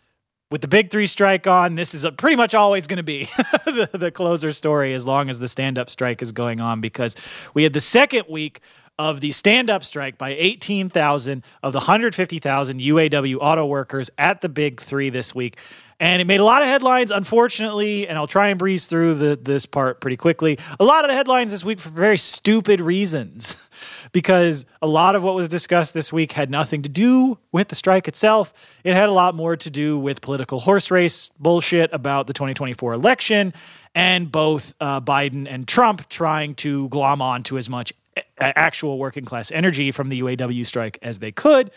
with 0.52 0.60
the 0.60 0.68
big 0.68 0.92
three 0.92 1.06
strike 1.06 1.48
on, 1.48 1.76
this 1.76 1.94
is 1.94 2.06
pretty 2.18 2.36
much 2.36 2.54
always 2.54 2.88
going 2.88 2.98
to 2.98 3.04
be 3.04 3.24
the, 3.66 3.90
the 3.94 4.12
closer 4.12 4.52
story 4.52 4.94
as 4.94 5.08
long 5.08 5.30
as 5.30 5.40
the 5.40 5.48
stand 5.48 5.80
up 5.80 5.90
strike 5.90 6.22
is 6.22 6.34
going 6.34 6.60
on 6.60 6.82
because 6.82 7.16
we 7.54 7.64
had 7.64 7.72
the 7.72 7.80
second 7.80 8.26
week 8.30 8.60
of 9.00 9.22
the 9.22 9.32
stand 9.32 9.70
up 9.70 9.84
strike 9.84 10.18
by 10.18 10.30
18,000 10.30 11.44
of 11.64 11.74
the 11.74 11.80
150,000 11.80 12.80
UAW 12.80 13.38
auto 13.40 13.66
workers 13.66 14.10
at 14.18 14.42
the 14.42 14.50
big 14.50 14.80
three 14.80 15.10
this 15.10 15.34
week. 15.34 15.58
And 16.00 16.22
it 16.22 16.26
made 16.26 16.40
a 16.40 16.44
lot 16.44 16.62
of 16.62 16.68
headlines, 16.68 17.12
unfortunately, 17.12 18.08
and 18.08 18.18
I'll 18.18 18.28
try 18.28 18.50
and 18.50 18.60
breeze 18.60 18.88
through 18.88 19.16
the, 19.16 19.36
this 19.36 19.66
part 19.66 20.02
pretty 20.02 20.18
quickly. 20.18 20.60
A 20.80 20.84
lot 20.84 21.06
of 21.06 21.10
the 21.10 21.16
headlines 21.16 21.52
this 21.52 21.64
week 21.64 21.80
for 21.80 21.90
very 21.90 22.18
stupid 22.18 22.82
reasons, 22.82 23.70
because 24.12 24.66
a 24.82 24.88
lot 24.88 25.16
of 25.16 25.24
what 25.24 25.36
was 25.36 25.50
discussed 25.50 25.94
this 25.94 26.12
week 26.12 26.34
had 26.34 26.50
nothing 26.50 26.82
to 26.82 26.90
do 26.90 27.38
with 27.52 27.70
the 27.70 27.76
strike 27.76 28.08
itself. 28.08 28.54
It 28.84 28.94
had 28.96 29.10
a 29.10 29.14
lot 29.14 29.36
more 29.36 29.56
to 29.56 29.70
do 29.70 29.98
with 29.98 30.22
political 30.22 30.60
horse 30.60 30.92
race 30.92 31.32
bullshit 31.40 31.94
about 31.94 32.28
the 32.28 32.34
2024 32.34 32.94
election 32.94 33.54
and 33.96 34.32
both 34.32 34.74
uh, 34.80 35.00
Biden 35.02 35.48
and 35.50 35.68
Trump 35.68 36.10
trying 36.10 36.56
to 36.56 36.90
glom 36.90 37.22
on 37.22 37.44
to 37.44 37.58
as 37.58 37.70
much 37.70 37.94
actual 38.40 38.98
working 38.98 39.26
class 39.26 39.52
energy 39.52 39.92
from 39.92 40.10
the 40.10 40.22
UAW 40.22 40.66
strike 40.66 40.98
as 41.02 41.20
they 41.20 41.32
could, 41.32 41.72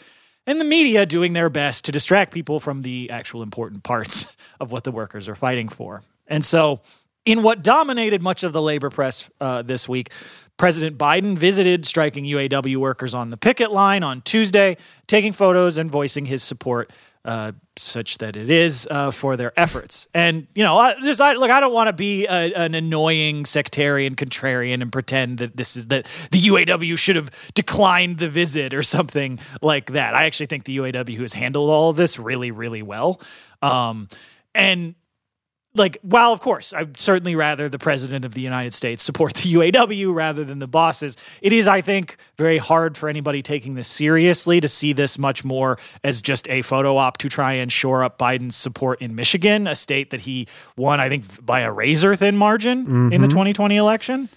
and 0.46 0.60
the 0.60 0.64
media 0.64 1.04
doing 1.06 1.32
their 1.32 1.50
best 1.50 1.84
to 1.86 1.92
distract 1.92 2.32
people 2.32 2.60
from 2.60 2.82
the 2.82 3.10
actual 3.10 3.42
important 3.42 3.82
parts 3.82 4.36
of 4.60 4.72
what 4.72 4.84
the 4.84 4.92
workers 4.92 5.28
are 5.28 5.34
fighting 5.34 5.68
for. 5.68 6.02
And 6.26 6.44
so, 6.44 6.80
in 7.24 7.42
what 7.42 7.62
dominated 7.62 8.22
much 8.22 8.44
of 8.44 8.52
the 8.52 8.62
labor 8.62 8.88
press 8.88 9.28
uh, 9.40 9.62
this 9.62 9.88
week, 9.88 10.12
President 10.56 10.96
Biden 10.96 11.36
visited 11.36 11.84
striking 11.84 12.24
UAW 12.24 12.76
workers 12.76 13.14
on 13.14 13.30
the 13.30 13.36
picket 13.36 13.72
line 13.72 14.02
on 14.02 14.22
Tuesday, 14.22 14.76
taking 15.06 15.32
photos 15.32 15.76
and 15.76 15.90
voicing 15.90 16.26
his 16.26 16.42
support 16.42 16.90
uh, 17.26 17.52
such 17.76 18.18
that 18.18 18.36
it 18.36 18.48
is 18.48 18.86
uh, 18.90 19.10
for 19.10 19.36
their 19.36 19.52
efforts. 19.58 20.06
And 20.14 20.46
you 20.54 20.62
know, 20.62 20.78
I 20.78 20.94
just 21.00 21.20
I, 21.20 21.32
look, 21.32 21.50
I 21.50 21.58
don't 21.58 21.72
want 21.72 21.88
to 21.88 21.92
be 21.92 22.24
a, 22.26 22.54
an 22.54 22.74
annoying 22.74 23.44
sectarian 23.44 24.14
contrarian 24.14 24.80
and 24.80 24.92
pretend 24.92 25.38
that 25.38 25.56
this 25.56 25.76
is 25.76 25.88
that 25.88 26.06
the 26.30 26.38
UAW 26.38 26.96
should 26.96 27.16
have 27.16 27.30
declined 27.54 28.18
the 28.18 28.28
visit 28.28 28.72
or 28.72 28.82
something 28.82 29.40
like 29.60 29.92
that. 29.92 30.14
I 30.14 30.24
actually 30.24 30.46
think 30.46 30.64
the 30.64 30.78
UAW 30.78 31.18
has 31.18 31.32
handled 31.32 31.68
all 31.68 31.90
of 31.90 31.96
this 31.96 32.18
really, 32.18 32.52
really 32.52 32.82
well. 32.82 33.20
Um, 33.60 34.06
and 34.54 34.94
like 35.76 35.98
while 36.02 36.32
of 36.32 36.40
course 36.40 36.72
i'd 36.74 36.98
certainly 36.98 37.34
rather 37.34 37.68
the 37.68 37.78
president 37.78 38.24
of 38.24 38.34
the 38.34 38.40
united 38.40 38.72
states 38.72 39.02
support 39.02 39.34
the 39.34 39.54
uaw 39.54 40.14
rather 40.14 40.44
than 40.44 40.58
the 40.58 40.66
bosses 40.66 41.16
it 41.42 41.52
is 41.52 41.68
i 41.68 41.80
think 41.80 42.16
very 42.36 42.58
hard 42.58 42.96
for 42.96 43.08
anybody 43.08 43.42
taking 43.42 43.74
this 43.74 43.86
seriously 43.86 44.60
to 44.60 44.68
see 44.68 44.92
this 44.92 45.18
much 45.18 45.44
more 45.44 45.78
as 46.02 46.22
just 46.22 46.48
a 46.48 46.62
photo 46.62 46.96
op 46.96 47.18
to 47.18 47.28
try 47.28 47.52
and 47.52 47.72
shore 47.72 48.02
up 48.02 48.18
biden's 48.18 48.56
support 48.56 49.00
in 49.00 49.14
michigan 49.14 49.66
a 49.66 49.76
state 49.76 50.10
that 50.10 50.20
he 50.20 50.46
won 50.76 51.00
i 51.00 51.08
think 51.08 51.44
by 51.44 51.60
a 51.60 51.72
razor 51.72 52.16
thin 52.16 52.36
margin 52.36 52.84
mm-hmm. 52.84 53.12
in 53.12 53.20
the 53.20 53.28
2020 53.28 53.74
mm-hmm. 53.74 53.80
election 53.80 54.28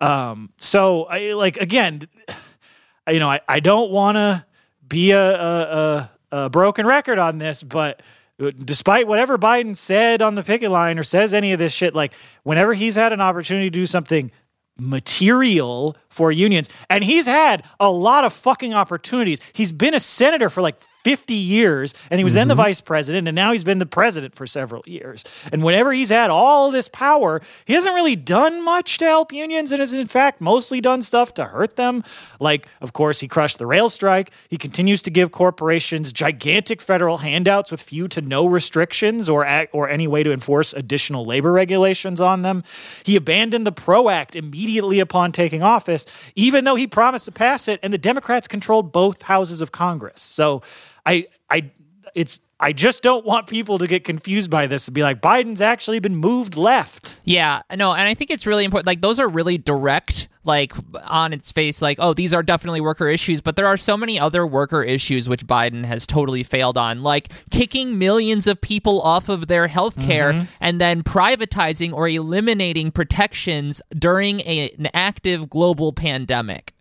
um, 0.00 0.50
so 0.58 1.04
i 1.04 1.32
like 1.32 1.56
again 1.56 2.06
you 3.08 3.18
know 3.18 3.30
i, 3.30 3.40
I 3.48 3.60
don't 3.60 3.90
want 3.90 4.16
to 4.16 4.44
be 4.86 5.12
a, 5.12 5.40
a, 5.40 6.10
a, 6.30 6.38
a 6.44 6.50
broken 6.50 6.86
record 6.86 7.18
on 7.18 7.38
this 7.38 7.62
but 7.62 8.00
Uh, 8.42 8.50
despite 8.64 9.06
whatever 9.06 9.38
Biden 9.38 9.76
said 9.76 10.20
on 10.20 10.34
the 10.34 10.42
picket 10.42 10.70
line 10.70 10.98
or 10.98 11.04
says 11.04 11.32
any 11.32 11.52
of 11.52 11.58
this 11.58 11.72
shit, 11.72 11.94
like 11.94 12.12
whenever 12.42 12.74
he's 12.74 12.96
had 12.96 13.12
an 13.12 13.20
opportunity 13.20 13.66
to 13.66 13.70
do 13.70 13.86
something 13.86 14.30
material 14.76 15.96
for 16.08 16.32
unions, 16.32 16.68
and 16.90 17.04
he's 17.04 17.26
had 17.26 17.64
a 17.78 17.90
lot 17.90 18.24
of 18.24 18.32
fucking 18.32 18.74
opportunities. 18.74 19.38
He's 19.52 19.70
been 19.70 19.94
a 19.94 20.00
senator 20.00 20.50
for 20.50 20.62
like 20.62 20.80
50 21.04 21.34
years, 21.34 21.94
and 22.10 22.18
he 22.18 22.24
was 22.24 22.32
mm-hmm. 22.32 22.40
then 22.40 22.48
the 22.48 22.54
mm-hmm. 22.54 22.62
vice 22.62 22.80
president, 22.80 23.28
and 23.28 23.34
now 23.34 23.52
he's 23.52 23.62
been 23.62 23.78
the 23.78 23.86
president 23.86 24.34
for 24.34 24.46
several 24.46 24.82
years. 24.86 25.22
And 25.52 25.62
whenever 25.62 25.92
he's 25.92 26.08
had 26.10 26.30
all 26.30 26.70
this 26.70 26.88
power, 26.88 27.42
he 27.66 27.74
hasn't 27.74 27.94
really 27.94 28.16
done 28.16 28.64
much 28.64 28.98
to 28.98 29.04
help 29.04 29.32
unions, 29.32 29.70
and 29.70 29.80
has 29.80 29.92
in 29.92 30.08
fact 30.08 30.40
mostly 30.40 30.80
done 30.80 31.02
stuff 31.02 31.34
to 31.34 31.44
hurt 31.44 31.76
them. 31.76 32.02
Like, 32.40 32.66
of 32.80 32.92
course, 32.92 33.20
he 33.20 33.28
crushed 33.28 33.58
the 33.58 33.66
rail 33.66 33.88
strike. 33.88 34.32
He 34.48 34.56
continues 34.56 35.02
to 35.02 35.10
give 35.10 35.30
corporations 35.30 36.12
gigantic 36.12 36.80
federal 36.80 37.18
handouts 37.18 37.70
with 37.70 37.82
few 37.82 38.08
to 38.08 38.20
no 38.20 38.46
restrictions 38.46 39.28
or 39.28 39.44
or 39.72 39.88
any 39.88 40.06
way 40.06 40.22
to 40.22 40.32
enforce 40.32 40.72
additional 40.72 41.24
labor 41.24 41.52
regulations 41.52 42.20
on 42.20 42.42
them. 42.42 42.64
He 43.04 43.16
abandoned 43.16 43.66
the 43.66 43.72
PRO 43.72 44.08
Act 44.08 44.34
immediately 44.34 45.00
upon 45.00 45.32
taking 45.32 45.62
office, 45.62 46.06
even 46.34 46.64
though 46.64 46.76
he 46.76 46.86
promised 46.86 47.26
to 47.26 47.32
pass 47.32 47.68
it, 47.68 47.78
and 47.82 47.92
the 47.92 47.98
Democrats 47.98 48.48
controlled 48.48 48.92
both 48.92 49.22
houses 49.22 49.60
of 49.60 49.72
Congress. 49.72 50.20
So 50.20 50.62
I 51.06 51.26
I 51.50 51.70
it's 52.14 52.40
I 52.60 52.72
just 52.72 53.02
don't 53.02 53.26
want 53.26 53.48
people 53.48 53.78
to 53.78 53.86
get 53.86 54.04
confused 54.04 54.48
by 54.48 54.66
this 54.66 54.86
and 54.86 54.94
be 54.94 55.02
like 55.02 55.20
Biden's 55.20 55.60
actually 55.60 55.98
been 55.98 56.16
moved 56.16 56.56
left. 56.56 57.16
Yeah, 57.24 57.62
no, 57.74 57.92
and 57.92 58.08
I 58.08 58.14
think 58.14 58.30
it's 58.30 58.46
really 58.46 58.64
important. 58.64 58.86
Like 58.86 59.00
those 59.00 59.18
are 59.18 59.28
really 59.28 59.58
direct, 59.58 60.28
like 60.44 60.72
on 61.06 61.32
its 61.32 61.50
face, 61.50 61.82
like 61.82 61.98
oh, 62.00 62.14
these 62.14 62.32
are 62.32 62.42
definitely 62.42 62.80
worker 62.80 63.08
issues. 63.08 63.40
But 63.40 63.56
there 63.56 63.66
are 63.66 63.76
so 63.76 63.96
many 63.96 64.20
other 64.20 64.46
worker 64.46 64.82
issues 64.82 65.28
which 65.28 65.46
Biden 65.46 65.84
has 65.84 66.06
totally 66.06 66.44
failed 66.44 66.78
on, 66.78 67.02
like 67.02 67.32
kicking 67.50 67.98
millions 67.98 68.46
of 68.46 68.60
people 68.60 69.02
off 69.02 69.28
of 69.28 69.48
their 69.48 69.66
health 69.66 70.00
care 70.00 70.32
mm-hmm. 70.32 70.44
and 70.60 70.80
then 70.80 71.02
privatizing 71.02 71.92
or 71.92 72.08
eliminating 72.08 72.92
protections 72.92 73.82
during 73.98 74.40
a, 74.40 74.70
an 74.78 74.88
active 74.94 75.50
global 75.50 75.92
pandemic. 75.92 76.72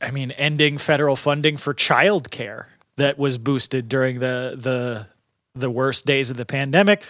I 0.00 0.12
mean, 0.12 0.30
ending 0.32 0.78
federal 0.78 1.16
funding 1.16 1.56
for 1.56 1.74
childcare 1.74 2.66
that 2.98 3.18
was 3.18 3.38
boosted 3.38 3.88
during 3.88 4.18
the 4.20 4.54
the 4.56 5.06
the 5.54 5.70
worst 5.70 6.06
days 6.06 6.30
of 6.30 6.36
the 6.36 6.44
pandemic 6.44 7.04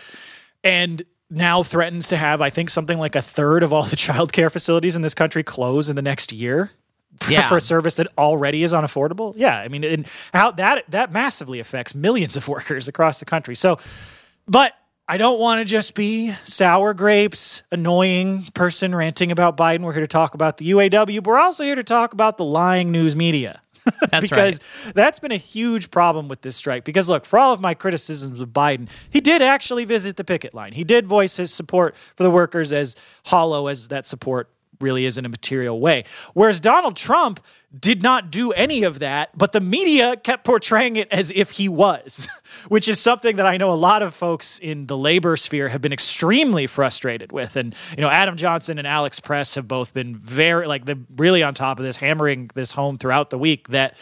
and 0.64 1.02
now 1.30 1.62
threatens 1.62 2.08
to 2.08 2.16
have 2.16 2.40
I 2.40 2.50
think 2.50 2.70
something 2.70 2.98
like 2.98 3.16
a 3.16 3.22
third 3.22 3.62
of 3.62 3.72
all 3.72 3.82
the 3.82 3.96
childcare 3.96 4.50
facilities 4.50 4.96
in 4.96 5.02
this 5.02 5.14
country 5.14 5.42
close 5.42 5.90
in 5.90 5.96
the 5.96 6.02
next 6.02 6.32
year 6.32 6.70
yeah. 7.28 7.48
for 7.48 7.56
a 7.56 7.60
service 7.60 7.96
that 7.96 8.06
already 8.16 8.62
is 8.62 8.72
unaffordable. 8.72 9.34
Yeah, 9.36 9.58
I 9.58 9.68
mean 9.68 9.84
and 9.84 10.06
how 10.32 10.52
that 10.52 10.84
that 10.90 11.12
massively 11.12 11.60
affects 11.60 11.94
millions 11.94 12.36
of 12.36 12.48
workers 12.56 12.88
across 12.88 13.18
the 13.18 13.26
country. 13.26 13.54
So 13.54 13.78
but 14.46 14.74
I 15.10 15.16
don't 15.16 15.40
want 15.40 15.60
to 15.60 15.64
just 15.64 15.94
be 15.94 16.34
sour 16.44 16.92
grapes, 16.92 17.62
annoying 17.72 18.44
person 18.52 18.94
ranting 18.94 19.32
about 19.32 19.56
Biden. 19.56 19.80
We're 19.80 19.94
here 19.94 20.02
to 20.02 20.06
talk 20.06 20.34
about 20.34 20.58
the 20.58 20.70
UAW, 20.70 21.22
but 21.22 21.30
we're 21.30 21.38
also 21.38 21.64
here 21.64 21.76
to 21.76 21.82
talk 21.82 22.12
about 22.12 22.36
the 22.36 22.44
lying 22.44 22.92
news 22.92 23.16
media. 23.16 23.62
That's 24.10 24.28
because 24.28 24.60
right. 24.84 24.94
that's 24.94 25.18
been 25.18 25.32
a 25.32 25.36
huge 25.36 25.90
problem 25.90 26.28
with 26.28 26.42
this 26.42 26.56
strike. 26.56 26.84
Because 26.84 27.08
look, 27.08 27.24
for 27.24 27.38
all 27.38 27.52
of 27.52 27.60
my 27.60 27.74
criticisms 27.74 28.40
of 28.40 28.50
Biden, 28.50 28.88
he 29.10 29.20
did 29.20 29.42
actually 29.42 29.84
visit 29.84 30.16
the 30.16 30.24
picket 30.24 30.54
line. 30.54 30.72
He 30.72 30.84
did 30.84 31.06
voice 31.06 31.36
his 31.36 31.52
support 31.52 31.96
for 32.16 32.22
the 32.22 32.30
workers 32.30 32.72
as 32.72 32.96
hollow 33.26 33.66
as 33.66 33.88
that 33.88 34.06
support 34.06 34.50
really 34.80 35.04
is 35.04 35.18
in 35.18 35.24
a 35.24 35.28
material 35.28 35.80
way. 35.80 36.04
Whereas 36.34 36.60
Donald 36.60 36.96
Trump 36.96 37.40
did 37.76 38.02
not 38.02 38.30
do 38.30 38.50
any 38.52 38.82
of 38.82 39.00
that, 39.00 39.36
but 39.36 39.52
the 39.52 39.60
media 39.60 40.16
kept 40.16 40.44
portraying 40.44 40.96
it 40.96 41.06
as 41.10 41.30
if 41.34 41.50
he 41.50 41.68
was, 41.68 42.28
which 42.68 42.88
is 42.88 42.98
something 42.98 43.36
that 43.36 43.46
I 43.46 43.58
know 43.58 43.70
a 43.70 43.74
lot 43.74 44.02
of 44.02 44.14
folks 44.14 44.58
in 44.58 44.86
the 44.86 44.96
labor 44.96 45.36
sphere 45.36 45.68
have 45.68 45.82
been 45.82 45.92
extremely 45.92 46.66
frustrated 46.66 47.30
with. 47.30 47.56
And, 47.56 47.74
you 47.94 48.00
know, 48.00 48.08
Adam 48.08 48.36
Johnson 48.36 48.78
and 48.78 48.86
Alex 48.86 49.20
Press 49.20 49.54
have 49.56 49.68
both 49.68 49.92
been 49.92 50.16
very, 50.16 50.66
like, 50.66 50.86
they're 50.86 50.96
really 51.16 51.42
on 51.42 51.52
top 51.52 51.78
of 51.78 51.84
this, 51.84 51.98
hammering 51.98 52.50
this 52.54 52.72
home 52.72 52.96
throughout 52.96 53.28
the 53.28 53.38
week 53.38 53.68
that 53.68 53.96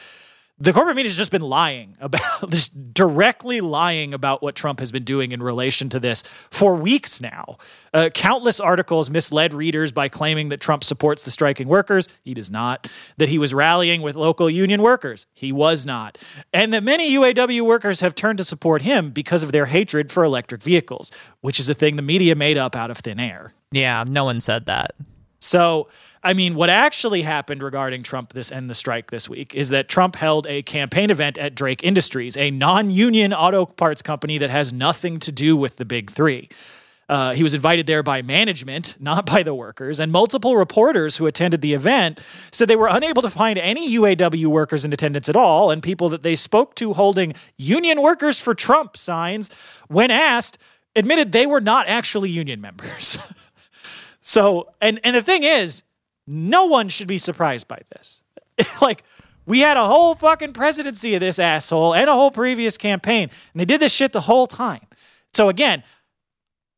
the 0.58 0.72
corporate 0.72 0.96
media 0.96 1.10
has 1.10 1.18
just 1.18 1.30
been 1.30 1.42
lying 1.42 1.94
about 2.00 2.22
this 2.48 2.68
directly 2.68 3.60
lying 3.60 4.14
about 4.14 4.42
what 4.42 4.54
Trump 4.54 4.80
has 4.80 4.90
been 4.90 5.04
doing 5.04 5.32
in 5.32 5.42
relation 5.42 5.90
to 5.90 6.00
this 6.00 6.22
for 6.50 6.74
weeks 6.74 7.20
now. 7.20 7.58
Uh, 7.92 8.08
countless 8.14 8.58
articles 8.58 9.10
misled 9.10 9.52
readers 9.52 9.92
by 9.92 10.08
claiming 10.08 10.48
that 10.48 10.60
Trump 10.60 10.82
supports 10.82 11.24
the 11.24 11.30
striking 11.30 11.68
workers. 11.68 12.08
He 12.22 12.32
does 12.32 12.50
not. 12.50 12.88
That 13.18 13.28
he 13.28 13.36
was 13.38 13.52
rallying 13.52 14.00
with 14.00 14.16
local 14.16 14.48
union 14.48 14.80
workers. 14.80 15.26
He 15.34 15.52
was 15.52 15.84
not. 15.84 16.16
And 16.54 16.72
that 16.72 16.82
many 16.82 17.10
UAW 17.12 17.60
workers 17.62 18.00
have 18.00 18.14
turned 18.14 18.38
to 18.38 18.44
support 18.44 18.82
him 18.82 19.10
because 19.10 19.42
of 19.42 19.52
their 19.52 19.66
hatred 19.66 20.10
for 20.10 20.24
electric 20.24 20.62
vehicles, 20.62 21.12
which 21.42 21.60
is 21.60 21.68
a 21.68 21.74
thing 21.74 21.96
the 21.96 22.02
media 22.02 22.34
made 22.34 22.56
up 22.56 22.74
out 22.74 22.90
of 22.90 22.98
thin 22.98 23.20
air. 23.20 23.52
Yeah, 23.72 24.04
no 24.06 24.24
one 24.24 24.40
said 24.40 24.66
that. 24.66 24.92
So 25.38 25.88
I 26.26 26.34
mean, 26.34 26.56
what 26.56 26.70
actually 26.70 27.22
happened 27.22 27.62
regarding 27.62 28.02
Trump 28.02 28.32
this 28.32 28.50
and 28.50 28.68
the 28.68 28.74
strike 28.74 29.12
this 29.12 29.28
week 29.28 29.54
is 29.54 29.68
that 29.68 29.88
Trump 29.88 30.16
held 30.16 30.44
a 30.48 30.60
campaign 30.62 31.08
event 31.08 31.38
at 31.38 31.54
Drake 31.54 31.84
Industries, 31.84 32.36
a 32.36 32.50
non-union 32.50 33.32
auto 33.32 33.64
parts 33.64 34.02
company 34.02 34.36
that 34.38 34.50
has 34.50 34.72
nothing 34.72 35.20
to 35.20 35.30
do 35.30 35.56
with 35.56 35.76
the 35.76 35.84
big 35.84 36.10
three. 36.10 36.48
Uh, 37.08 37.32
he 37.32 37.44
was 37.44 37.54
invited 37.54 37.86
there 37.86 38.02
by 38.02 38.22
management, 38.22 38.96
not 38.98 39.24
by 39.24 39.44
the 39.44 39.54
workers, 39.54 40.00
and 40.00 40.10
multiple 40.10 40.56
reporters 40.56 41.18
who 41.18 41.26
attended 41.26 41.60
the 41.60 41.74
event 41.74 42.18
said 42.50 42.66
they 42.66 42.74
were 42.74 42.88
unable 42.90 43.22
to 43.22 43.30
find 43.30 43.56
any 43.56 43.96
UAW 43.96 44.46
workers 44.46 44.84
in 44.84 44.92
attendance 44.92 45.28
at 45.28 45.36
all, 45.36 45.70
and 45.70 45.80
people 45.80 46.08
that 46.08 46.24
they 46.24 46.34
spoke 46.34 46.74
to 46.74 46.94
holding 46.94 47.34
Union 47.56 48.02
Workers 48.02 48.40
for 48.40 48.52
Trump 48.52 48.96
signs, 48.96 49.48
when 49.86 50.10
asked, 50.10 50.58
admitted 50.96 51.30
they 51.30 51.46
were 51.46 51.60
not 51.60 51.86
actually 51.86 52.30
union 52.30 52.60
members. 52.60 53.16
so, 54.20 54.70
and 54.80 54.98
and 55.04 55.14
the 55.14 55.22
thing 55.22 55.44
is, 55.44 55.84
no 56.26 56.66
one 56.66 56.88
should 56.88 57.08
be 57.08 57.18
surprised 57.18 57.68
by 57.68 57.80
this. 57.90 58.20
like, 58.82 59.04
We 59.46 59.60
had 59.60 59.76
a 59.76 59.86
whole 59.86 60.16
fucking 60.16 60.52
presidency 60.52 61.14
of 61.14 61.20
this 61.20 61.38
asshole 61.38 61.94
and 61.94 62.10
a 62.10 62.12
whole 62.12 62.32
previous 62.32 62.76
campaign, 62.76 63.30
and 63.52 63.60
they 63.60 63.64
did 63.64 63.80
this 63.80 63.92
shit 63.92 64.12
the 64.12 64.22
whole 64.22 64.48
time. 64.48 64.86
So 65.34 65.48
again, 65.48 65.84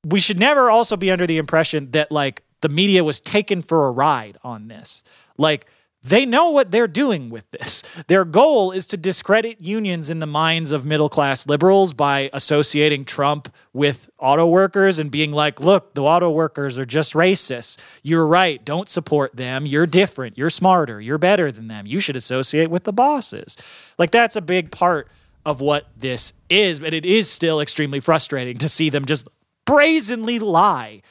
we 0.05 0.21
should 0.21 0.39
never 0.39 0.71
also 0.71 0.97
be 0.97 1.11
under 1.11 1.27
the 1.27 1.39
impression 1.39 1.91
that 1.93 2.13
like 2.13 2.43
the 2.61 2.69
media 2.69 3.03
was 3.05 3.21
taken 3.21 3.63
for 3.63 3.87
a 3.87 3.91
ride 3.91 4.37
on 4.45 4.69
this. 4.69 5.03
Like 5.39 5.67
they 6.09 6.25
know 6.25 6.51
what 6.51 6.71
they're 6.71 6.87
doing 6.87 7.31
with 7.31 7.51
this. 7.51 7.83
Their 8.07 8.25
goal 8.25 8.71
is 8.71 8.87
to 8.89 8.97
discredit 8.97 9.63
unions 9.63 10.11
in 10.11 10.19
the 10.19 10.27
minds 10.27 10.73
of 10.73 10.85
middle 10.85 11.09
class 11.09 11.47
liberals 11.47 11.93
by 11.93 12.31
associating 12.33 13.05
Trump 13.05 13.53
with 13.73 14.11
auto 14.19 14.47
workers 14.47 14.99
and 14.99 15.11
being 15.11 15.33
like, 15.33 15.61
look, 15.61 15.95
the 15.95 16.03
auto 16.03 16.31
workers 16.31 16.79
are 16.79 16.85
just 16.85 17.15
racists. 17.15 17.79
You're 18.03 18.27
right. 18.27 18.65
Don't 18.65 18.89
support 18.89 19.37
them. 19.37 19.67
You're 19.67 19.87
different. 19.87 20.39
You're 20.39 20.51
smarter. 20.51 21.01
You're 21.01 21.19
better 21.19 21.51
than 21.51 21.69
them. 21.69 21.87
You 21.87 22.01
should 22.01 22.17
associate 22.17 22.71
with 22.71 22.85
the 22.85 22.93
bosses. 22.93 23.57
Like, 23.99 24.11
that's 24.11 24.37
a 24.37 24.41
big 24.41 24.71
part 24.71 25.09
of 25.45 25.61
what 25.61 25.87
this 25.97 26.33
is. 26.49 26.81
But 26.81 26.95
it 26.95 27.05
is 27.05 27.31
still 27.31 27.61
extremely 27.61 28.01
frustrating 28.01 28.59
to 28.59 28.69
see 28.69 28.91
them 28.91 29.05
just 29.05 29.29
brazenly 29.65 30.39
lie 30.39 31.03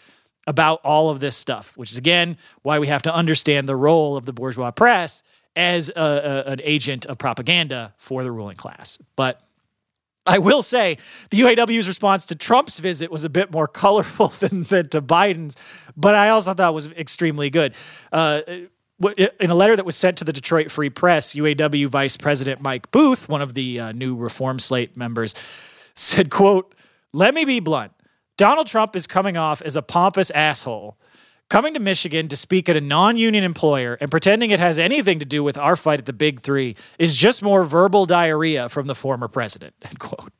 about 0.48 0.80
all 0.84 1.10
of 1.10 1.20
this 1.20 1.36
stuff, 1.36 1.76
which 1.76 1.92
is 1.92 1.98
again 1.98 2.38
why 2.64 2.80
we 2.80 2.88
have 2.88 3.04
to 3.04 3.14
understand 3.14 3.68
the 3.70 3.76
role 3.76 4.18
of 4.18 4.26
the 4.26 4.34
bourgeois 4.34 4.72
press 4.72 5.22
as 5.56 5.90
a, 5.90 6.02
a, 6.02 6.52
an 6.52 6.62
agent 6.64 7.06
of 7.06 7.18
propaganda 7.18 7.94
for 7.98 8.24
the 8.24 8.32
ruling 8.32 8.56
class. 8.56 8.98
But 9.16 9.42
I 10.26 10.40
will 10.40 10.62
say 10.62 10.98
the 11.30 11.42
UAW's 11.42 11.88
response 11.88 12.26
to 12.28 12.36
Trump's 12.36 12.80
visit 12.80 13.12
was 13.12 13.24
a 13.24 13.30
bit 13.30 13.52
more 13.52 13.68
colorful 13.84 14.28
than, 14.28 14.64
than 14.64 14.90
to 14.90 15.02
Biden's, 15.02 15.58
but 15.96 16.16
I 16.16 16.30
also 16.30 16.54
thought 16.54 16.74
was 16.74 16.92
extremely 16.92 17.50
good. 17.50 17.76
Uh, 18.12 18.42
in 19.40 19.52
a 19.52 19.56
letter 19.56 19.76
that 19.76 19.86
was 19.86 19.96
sent 19.96 20.18
to 20.18 20.24
the 20.24 20.34
Detroit 20.34 20.72
Free 20.72 20.90
Press, 20.90 21.36
UAW 21.36 21.88
Vice 21.88 22.18
President 22.18 22.62
Mike 22.62 22.90
Booth, 22.90 23.30
one 23.30 23.44
of 23.44 23.54
the 23.54 23.80
uh, 23.80 23.92
new 23.92 24.16
Reform 24.16 24.58
Slate 24.58 24.98
members, 24.98 25.36
said, 25.94 26.32
"quote 26.32 26.74
Let 27.14 27.36
me 27.36 27.46
be 27.46 27.60
blunt. 27.60 27.92
Donald 28.38 28.68
Trump 28.68 28.96
is 28.96 29.08
coming 29.08 29.36
off 29.36 29.62
as 29.64 29.76
a 29.76 29.82
pompous 29.82 30.30
asshole, 30.32 30.96
coming 31.50 31.74
to 31.74 31.80
Michigan 31.80 32.28
to 32.28 32.38
speak 32.38 32.70
at 32.70 32.78
a 32.78 32.82
non 32.82 33.18
union 33.18 33.44
employer 33.44 33.98
and 34.00 34.12
pretending 34.12 34.52
it 34.52 34.60
has 34.60 34.78
anything 34.78 35.18
to 35.20 35.26
do 35.26 35.44
with 35.44 35.58
our 35.58 35.76
fight 35.76 36.00
at 36.00 36.06
the 36.06 36.14
Big 36.14 36.40
Three 36.42 36.76
is 37.00 37.18
just 37.18 37.42
more 37.42 37.64
verbal 37.64 38.06
diarrhea 38.06 38.70
from 38.70 38.86
the 38.86 38.96
former 38.96 39.28
president. 39.28 39.74
End 39.82 39.98
quote. 40.00 40.32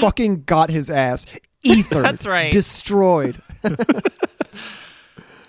Fucking 0.00 0.44
got 0.44 0.70
his 0.70 0.88
ass. 0.88 1.26
Ether. 1.64 2.02
That's 2.02 2.24
right. 2.26 2.52
Destroyed. 2.52 3.36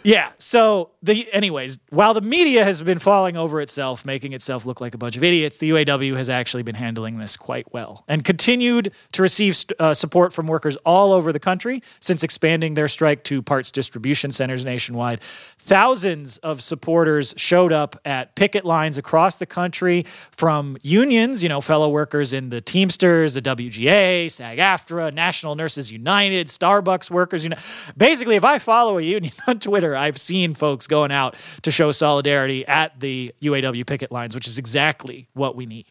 Yeah. 0.05 0.31
So 0.37 0.91
the 1.01 1.27
anyways, 1.33 1.79
while 1.89 2.13
the 2.13 2.21
media 2.21 2.63
has 2.63 2.81
been 2.83 2.99
falling 2.99 3.37
over 3.37 3.59
itself, 3.59 4.05
making 4.05 4.33
itself 4.33 4.63
look 4.63 4.79
like 4.79 4.93
a 4.93 4.99
bunch 4.99 5.17
of 5.17 5.23
idiots, 5.23 5.57
the 5.57 5.71
UAW 5.71 6.15
has 6.15 6.29
actually 6.29 6.61
been 6.61 6.75
handling 6.75 7.17
this 7.17 7.35
quite 7.35 7.73
well 7.73 8.05
and 8.07 8.23
continued 8.23 8.93
to 9.13 9.23
receive 9.23 9.57
uh, 9.79 9.95
support 9.95 10.31
from 10.31 10.45
workers 10.45 10.75
all 10.85 11.11
over 11.11 11.33
the 11.33 11.39
country 11.39 11.81
since 11.99 12.21
expanding 12.21 12.75
their 12.75 12.87
strike 12.87 13.23
to 13.23 13.41
parts 13.41 13.71
distribution 13.71 14.29
centers 14.29 14.63
nationwide. 14.63 15.21
Thousands 15.57 16.37
of 16.37 16.61
supporters 16.61 17.33
showed 17.35 17.73
up 17.73 17.99
at 18.05 18.35
picket 18.35 18.63
lines 18.63 18.99
across 18.99 19.37
the 19.37 19.47
country 19.47 20.05
from 20.29 20.77
unions, 20.83 21.41
you 21.41 21.49
know, 21.49 21.61
fellow 21.61 21.89
workers 21.89 22.31
in 22.31 22.49
the 22.49 22.61
Teamsters, 22.61 23.33
the 23.33 23.41
WGA, 23.41 24.29
SAG-AFTRA, 24.29 25.11
National 25.15 25.55
Nurses 25.55 25.91
United, 25.91 26.45
Starbucks 26.45 27.09
workers. 27.09 27.43
You 27.43 27.49
know, 27.49 27.57
basically, 27.97 28.35
if 28.35 28.43
I 28.43 28.59
follow 28.59 28.99
a 28.99 29.01
union 29.01 29.33
on 29.47 29.59
Twitter 29.59 29.94
I've 29.95 30.17
seen 30.19 30.53
folks 30.53 30.87
going 30.87 31.11
out 31.11 31.35
to 31.63 31.71
show 31.71 31.91
solidarity 31.91 32.65
at 32.67 32.99
the 32.99 33.33
UAW 33.41 33.85
picket 33.85 34.11
lines, 34.11 34.35
which 34.35 34.47
is 34.47 34.57
exactly 34.57 35.27
what 35.33 35.55
we 35.55 35.65
need. 35.65 35.85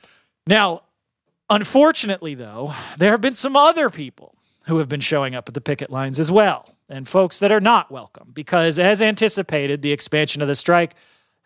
Now, 0.47 0.83
unfortunately, 1.51 2.35
though, 2.35 2.75
there 2.99 3.13
have 3.13 3.21
been 3.21 3.35
some 3.35 3.57
other 3.57 3.91
people 3.91 4.35
who 4.67 4.79
have 4.79 4.89
been 4.89 5.01
showing 5.01 5.35
up 5.35 5.49
at 5.49 5.55
the 5.55 5.61
picket 5.61 5.91
lines 5.91 6.19
as 6.19 6.31
well, 6.31 6.75
and 6.89 7.07
folks 7.09 7.39
that 7.39 7.53
are 7.53 7.61
not 7.61 7.91
welcome, 7.91 8.31
because 8.33 8.79
as 8.79 9.03
anticipated, 9.03 9.83
the 9.83 9.93
expansion 9.93 10.41
of 10.43 10.49
the 10.49 10.55
strike 10.55 10.95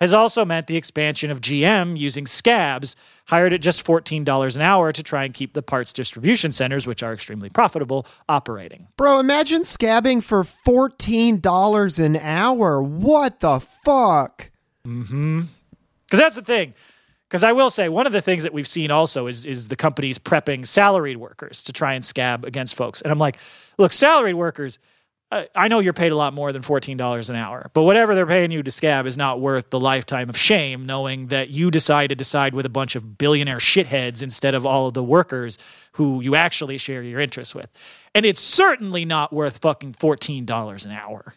has 0.01 0.15
also 0.15 0.45
meant 0.45 0.67
the 0.67 0.77
expansion 0.77 1.31
of 1.31 1.41
GM 1.41 1.99
using 1.99 2.27
scabs 2.27 2.95
hired 3.27 3.53
at 3.53 3.61
just 3.61 3.85
$14 3.85 4.57
an 4.57 4.63
hour 4.63 4.93
to 4.93 5.03
try 5.03 5.25
and 5.25 5.35
keep 5.35 5.55
the 5.55 5.63
parts 5.63 5.93
distribution 5.93 6.53
centers, 6.53 6.87
which 6.87 7.03
are 7.03 7.13
extremely 7.13 7.49
profitable, 7.49 8.07
operating. 8.29 8.89
Bro, 8.97 9.19
imagine 9.19 9.63
scabbing 9.63 10.23
for 10.23 10.45
$14 10.45 12.05
an 12.05 12.17
hour. 12.17 12.83
What 12.83 13.41
the 13.41 13.61
fuck? 13.61 14.51
Mm-hmm. 14.87 15.43
Because 16.07 16.19
that's 16.19 16.37
the 16.37 16.43
thing. 16.43 16.75
Because 17.29 17.45
I 17.45 17.53
will 17.53 17.69
say, 17.69 17.91
one 17.91 18.07
of 18.07 18.13
the 18.13 18.23
things 18.23 18.45
that 18.45 18.55
we've 18.55 18.69
seen 18.69 18.91
also 18.91 19.27
is 19.27 19.45
is 19.45 19.69
the 19.69 19.77
companies 19.77 20.19
prepping 20.19 20.67
salaried 20.67 21.19
workers 21.19 21.63
to 21.65 21.73
try 21.75 21.93
and 21.93 22.03
scab 22.03 22.47
against 22.47 22.75
folks. 22.75 23.03
And 23.03 23.13
I'm 23.13 23.19
like, 23.19 23.39
look, 23.79 23.93
salaried 23.93 24.37
workers– 24.37 24.79
I 25.31 25.69
know 25.69 25.81
you're 25.81 25.93
paid 25.93 26.13
a 26.13 26.17
lot 26.17 26.33
more 26.33 26.53
than 26.53 26.63
$14 26.63 27.29
an 27.29 27.37
hour, 27.37 27.71
but 27.75 27.83
whatever 27.83 28.15
they're 28.15 28.27
paying 28.27 28.51
you 28.51 28.63
to 28.63 28.71
scab 28.71 29.07
is 29.07 29.19
not 29.19 29.41
worth 29.41 29.69
the 29.69 29.79
lifetime 29.79 30.31
of 30.31 30.39
shame 30.39 30.87
knowing 30.87 31.27
that 31.27 31.51
you 31.51 31.71
decide 31.71 32.17
to 32.17 32.25
side 32.25 32.55
with 32.55 32.65
a 32.65 32.71
bunch 32.71 32.97
of 32.97 33.19
billionaire 33.19 33.59
shitheads 33.59 34.23
instead 34.23 34.55
of 34.55 34.65
all 34.65 34.87
of 34.87 34.95
the 34.95 35.03
workers 35.03 35.59
who 35.93 36.23
you 36.23 36.35
actually 36.35 36.79
share 36.79 37.03
your 37.03 37.21
interests 37.21 37.55
with. 37.55 37.69
And 38.15 38.25
it's 38.25 38.41
certainly 38.41 39.05
not 39.05 39.31
worth 39.31 39.59
fucking 39.59 39.93
$14 39.93 40.87
an 40.87 40.93
hour. 40.93 41.35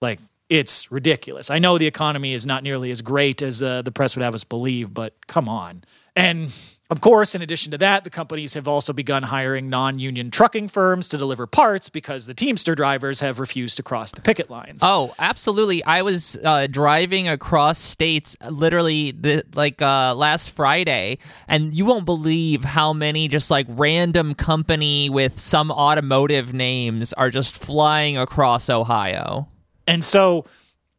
Like, 0.00 0.20
it's 0.48 0.90
ridiculous. 0.90 1.50
I 1.50 1.58
know 1.58 1.76
the 1.76 1.86
economy 1.86 2.32
is 2.32 2.46
not 2.46 2.62
nearly 2.62 2.90
as 2.90 3.02
great 3.02 3.42
as 3.42 3.62
uh, 3.62 3.82
the 3.82 3.92
press 3.92 4.16
would 4.16 4.22
have 4.22 4.34
us 4.34 4.44
believe, 4.44 4.94
but 4.94 5.26
come 5.26 5.48
on. 5.48 5.84
And 6.14 6.54
of 6.88 7.00
course, 7.00 7.34
in 7.34 7.42
addition 7.42 7.72
to 7.72 7.78
that, 7.78 8.04
the 8.04 8.10
companies 8.10 8.54
have 8.54 8.68
also 8.68 8.92
begun 8.92 9.24
hiring 9.24 9.68
non 9.68 9.98
union 9.98 10.30
trucking 10.30 10.68
firms 10.68 11.08
to 11.08 11.18
deliver 11.18 11.46
parts 11.46 11.88
because 11.88 12.26
the 12.26 12.34
Teamster 12.34 12.76
drivers 12.76 13.20
have 13.20 13.40
refused 13.40 13.76
to 13.78 13.82
cross 13.82 14.12
the 14.12 14.20
picket 14.20 14.50
lines. 14.50 14.80
Oh, 14.82 15.14
absolutely. 15.18 15.82
I 15.82 16.02
was 16.02 16.38
uh, 16.44 16.68
driving 16.68 17.26
across 17.26 17.78
states 17.78 18.36
literally 18.48 19.10
the, 19.10 19.44
like 19.54 19.82
uh, 19.82 20.14
last 20.14 20.50
Friday, 20.50 21.18
and 21.48 21.74
you 21.74 21.84
won't 21.84 22.04
believe 22.04 22.62
how 22.62 22.92
many 22.92 23.26
just 23.26 23.50
like 23.50 23.66
random 23.70 24.34
company 24.34 25.10
with 25.10 25.40
some 25.40 25.72
automotive 25.72 26.54
names 26.54 27.12
are 27.14 27.30
just 27.30 27.58
flying 27.58 28.16
across 28.16 28.70
Ohio. 28.70 29.48
And 29.88 30.04
so 30.04 30.44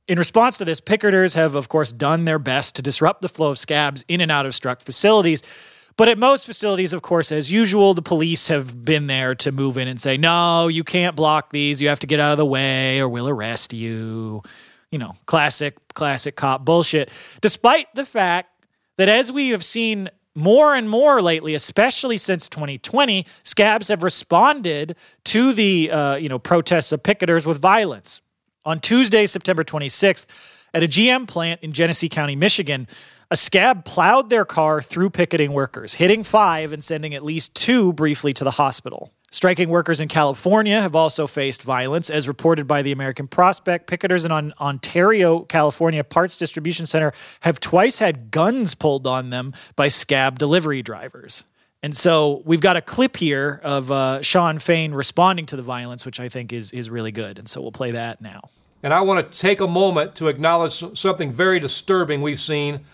in 0.07 0.17
response 0.17 0.57
to 0.57 0.65
this, 0.65 0.79
picketers 0.79 1.35
have, 1.35 1.55
of 1.55 1.67
course, 1.67 1.91
done 1.91 2.25
their 2.25 2.39
best 2.39 2.75
to 2.77 2.81
disrupt 2.81 3.21
the 3.21 3.29
flow 3.29 3.49
of 3.51 3.59
scabs 3.59 4.05
in 4.07 4.21
and 4.21 4.31
out 4.31 4.45
of 4.45 4.55
struck 4.55 4.81
facilities. 4.81 5.43
But 5.97 6.09
at 6.09 6.19
most 6.19 6.45
facilities, 6.45 6.93
of 6.93 7.01
course, 7.01 7.31
as 7.31 7.51
usual, 7.51 7.95
the 7.95 8.03
police 8.03 8.49
have 8.49 8.85
been 8.85 9.07
there 9.07 9.33
to 9.35 9.51
move 9.51 9.79
in 9.79 9.87
and 9.87 9.99
say, 9.99 10.15
no, 10.15 10.67
you 10.67 10.83
can't 10.83 11.15
block 11.15 11.49
these. 11.49 11.81
You 11.81 11.89
have 11.89 11.99
to 12.01 12.07
get 12.07 12.19
out 12.19 12.31
of 12.31 12.37
the 12.37 12.45
way 12.45 12.99
or 12.99 13.09
we'll 13.09 13.27
arrest 13.27 13.73
you. 13.73 14.43
You 14.91 14.99
know, 14.99 15.15
classic, 15.25 15.75
classic 15.95 16.35
cop 16.35 16.63
bullshit. 16.63 17.09
Despite 17.41 17.93
the 17.95 18.05
fact 18.05 18.63
that, 18.97 19.09
as 19.09 19.31
we 19.31 19.49
have 19.49 19.65
seen 19.65 20.09
more 20.37 20.75
and 20.75 20.87
more 20.87 21.19
lately, 21.21 21.55
especially 21.55 22.17
since 22.17 22.47
2020, 22.47 23.25
scabs 23.41 23.87
have 23.87 24.03
responded 24.03 24.95
to 25.25 25.51
the 25.51 25.91
uh, 25.91 26.15
you 26.15 26.29
know 26.29 26.39
protests 26.39 26.91
of 26.91 27.01
picketers 27.01 27.45
with 27.45 27.59
violence. 27.59 28.21
On 28.65 28.79
Tuesday, 28.79 29.25
September 29.25 29.63
26th, 29.63 30.25
at 30.73 30.83
a 30.83 30.87
GM 30.87 31.27
plant 31.27 31.61
in 31.63 31.71
Genesee 31.71 32.09
County, 32.09 32.35
Michigan, 32.35 32.87
a 33.29 33.37
scab 33.37 33.85
plowed 33.85 34.29
their 34.29 34.45
car 34.45 34.81
through 34.81 35.09
picketing 35.09 35.51
workers, 35.51 35.95
hitting 35.95 36.23
five 36.23 36.71
and 36.71 36.83
sending 36.83 37.13
at 37.13 37.23
least 37.23 37.55
two 37.55 37.93
briefly 37.93 38.33
to 38.33 38.43
the 38.43 38.51
hospital. 38.51 39.11
Striking 39.29 39.67
workers 39.67 39.99
in 39.99 40.07
California 40.07 40.81
have 40.81 40.95
also 40.95 41.27
faced 41.27 41.61
violence, 41.61 42.09
as 42.09 42.29
reported 42.29 42.65
by 42.65 42.81
the 42.81 42.93
American 42.93 43.27
Prospect. 43.27 43.85
Picketers 43.89 44.25
in 44.25 44.53
Ontario, 44.61 45.41
California 45.41 46.01
Parts 46.03 46.37
Distribution 46.37 46.85
Center 46.85 47.11
have 47.41 47.59
twice 47.59 47.99
had 47.99 48.31
guns 48.31 48.73
pulled 48.73 49.05
on 49.05 49.29
them 49.29 49.53
by 49.75 49.89
scab 49.89 50.39
delivery 50.39 50.81
drivers. 50.81 51.43
And 51.83 51.95
so 51.95 52.41
we've 52.45 52.61
got 52.61 52.77
a 52.77 52.81
clip 52.81 53.17
here 53.17 53.59
of 53.63 53.91
uh, 53.91 54.21
Shawn 54.21 54.59
Fain 54.59 54.93
responding 54.93 55.45
to 55.47 55.57
the 55.57 55.61
violence, 55.61 56.05
which 56.05 56.19
I 56.19 56.29
think 56.29 56.53
is 56.53 56.71
is 56.71 56.89
really 56.89 57.11
good. 57.11 57.37
And 57.37 57.47
so 57.47 57.61
we'll 57.61 57.71
play 57.73 57.91
that 57.91 58.21
now. 58.21 58.49
And 58.81 58.93
I 58.93 59.01
want 59.01 59.31
to 59.31 59.39
take 59.39 59.59
a 59.59 59.67
moment 59.67 60.15
to 60.15 60.27
acknowledge 60.27 60.97
something 60.97 61.31
very 61.31 61.59
disturbing 61.59 62.21
we've 62.21 62.39
seen 62.39 62.85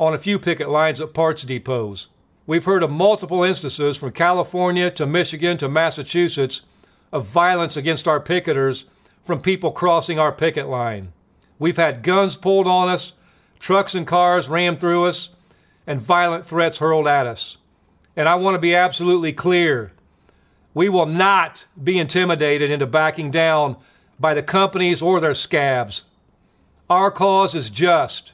on 0.00 0.14
a 0.14 0.18
few 0.18 0.38
picket 0.38 0.70
lines 0.70 0.98
at 0.98 1.12
parts 1.12 1.44
depots. 1.44 2.08
We've 2.46 2.64
heard 2.64 2.82
of 2.82 2.90
multiple 2.90 3.44
instances 3.44 3.98
from 3.98 4.12
California 4.12 4.90
to 4.92 5.06
Michigan 5.06 5.58
to 5.58 5.68
Massachusetts 5.68 6.62
of 7.12 7.26
violence 7.26 7.76
against 7.76 8.08
our 8.08 8.18
picketers 8.18 8.86
from 9.22 9.42
people 9.42 9.72
crossing 9.72 10.18
our 10.18 10.32
picket 10.32 10.68
line. 10.68 11.12
We've 11.58 11.76
had 11.76 12.02
guns 12.02 12.34
pulled 12.34 12.66
on 12.66 12.88
us, 12.88 13.12
trucks 13.58 13.94
and 13.94 14.06
cars 14.06 14.48
rammed 14.48 14.80
through 14.80 15.04
us, 15.04 15.30
and 15.86 16.00
violent 16.00 16.46
threats 16.46 16.78
hurled 16.78 17.06
at 17.06 17.26
us. 17.26 17.58
And 18.16 18.26
I 18.26 18.36
want 18.36 18.54
to 18.54 18.60
be 18.60 18.74
absolutely 18.74 19.34
clear 19.34 19.92
we 20.72 20.88
will 20.88 21.06
not 21.06 21.66
be 21.82 21.98
intimidated 21.98 22.70
into 22.70 22.86
backing 22.86 23.30
down 23.30 23.76
by 24.18 24.32
the 24.32 24.42
companies 24.42 25.02
or 25.02 25.20
their 25.20 25.34
scabs. 25.34 26.04
Our 26.88 27.10
cause 27.10 27.54
is 27.54 27.68
just. 27.68 28.32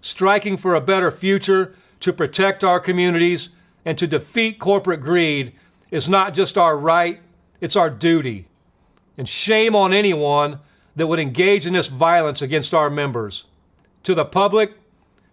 Striking 0.00 0.56
for 0.56 0.74
a 0.74 0.80
better 0.80 1.10
future 1.10 1.74
to 2.00 2.12
protect 2.12 2.62
our 2.62 2.80
communities 2.80 3.50
and 3.84 3.98
to 3.98 4.06
defeat 4.06 4.58
corporate 4.58 5.00
greed 5.00 5.52
is 5.90 6.08
not 6.08 6.34
just 6.34 6.58
our 6.58 6.76
right, 6.76 7.20
it's 7.60 7.76
our 7.76 7.90
duty. 7.90 8.46
And 9.16 9.28
shame 9.28 9.74
on 9.74 9.92
anyone 9.92 10.60
that 10.94 11.06
would 11.06 11.18
engage 11.18 11.66
in 11.66 11.72
this 11.72 11.88
violence 11.88 12.42
against 12.42 12.74
our 12.74 12.90
members. 12.90 13.46
To 14.04 14.14
the 14.14 14.24
public, 14.24 14.74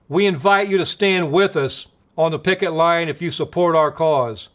we 0.08 0.26
invite 0.26 0.70
you 0.70 0.78
to 0.78 0.86
stand 0.86 1.32
with 1.32 1.56
us 1.56 1.88
on 2.18 2.32
the 2.32 2.40
picket 2.40 2.74
line 2.74 3.10
if 3.10 3.22
you 3.22 3.32
support 3.32 3.76
our 3.76 3.92
cause. 3.92 4.50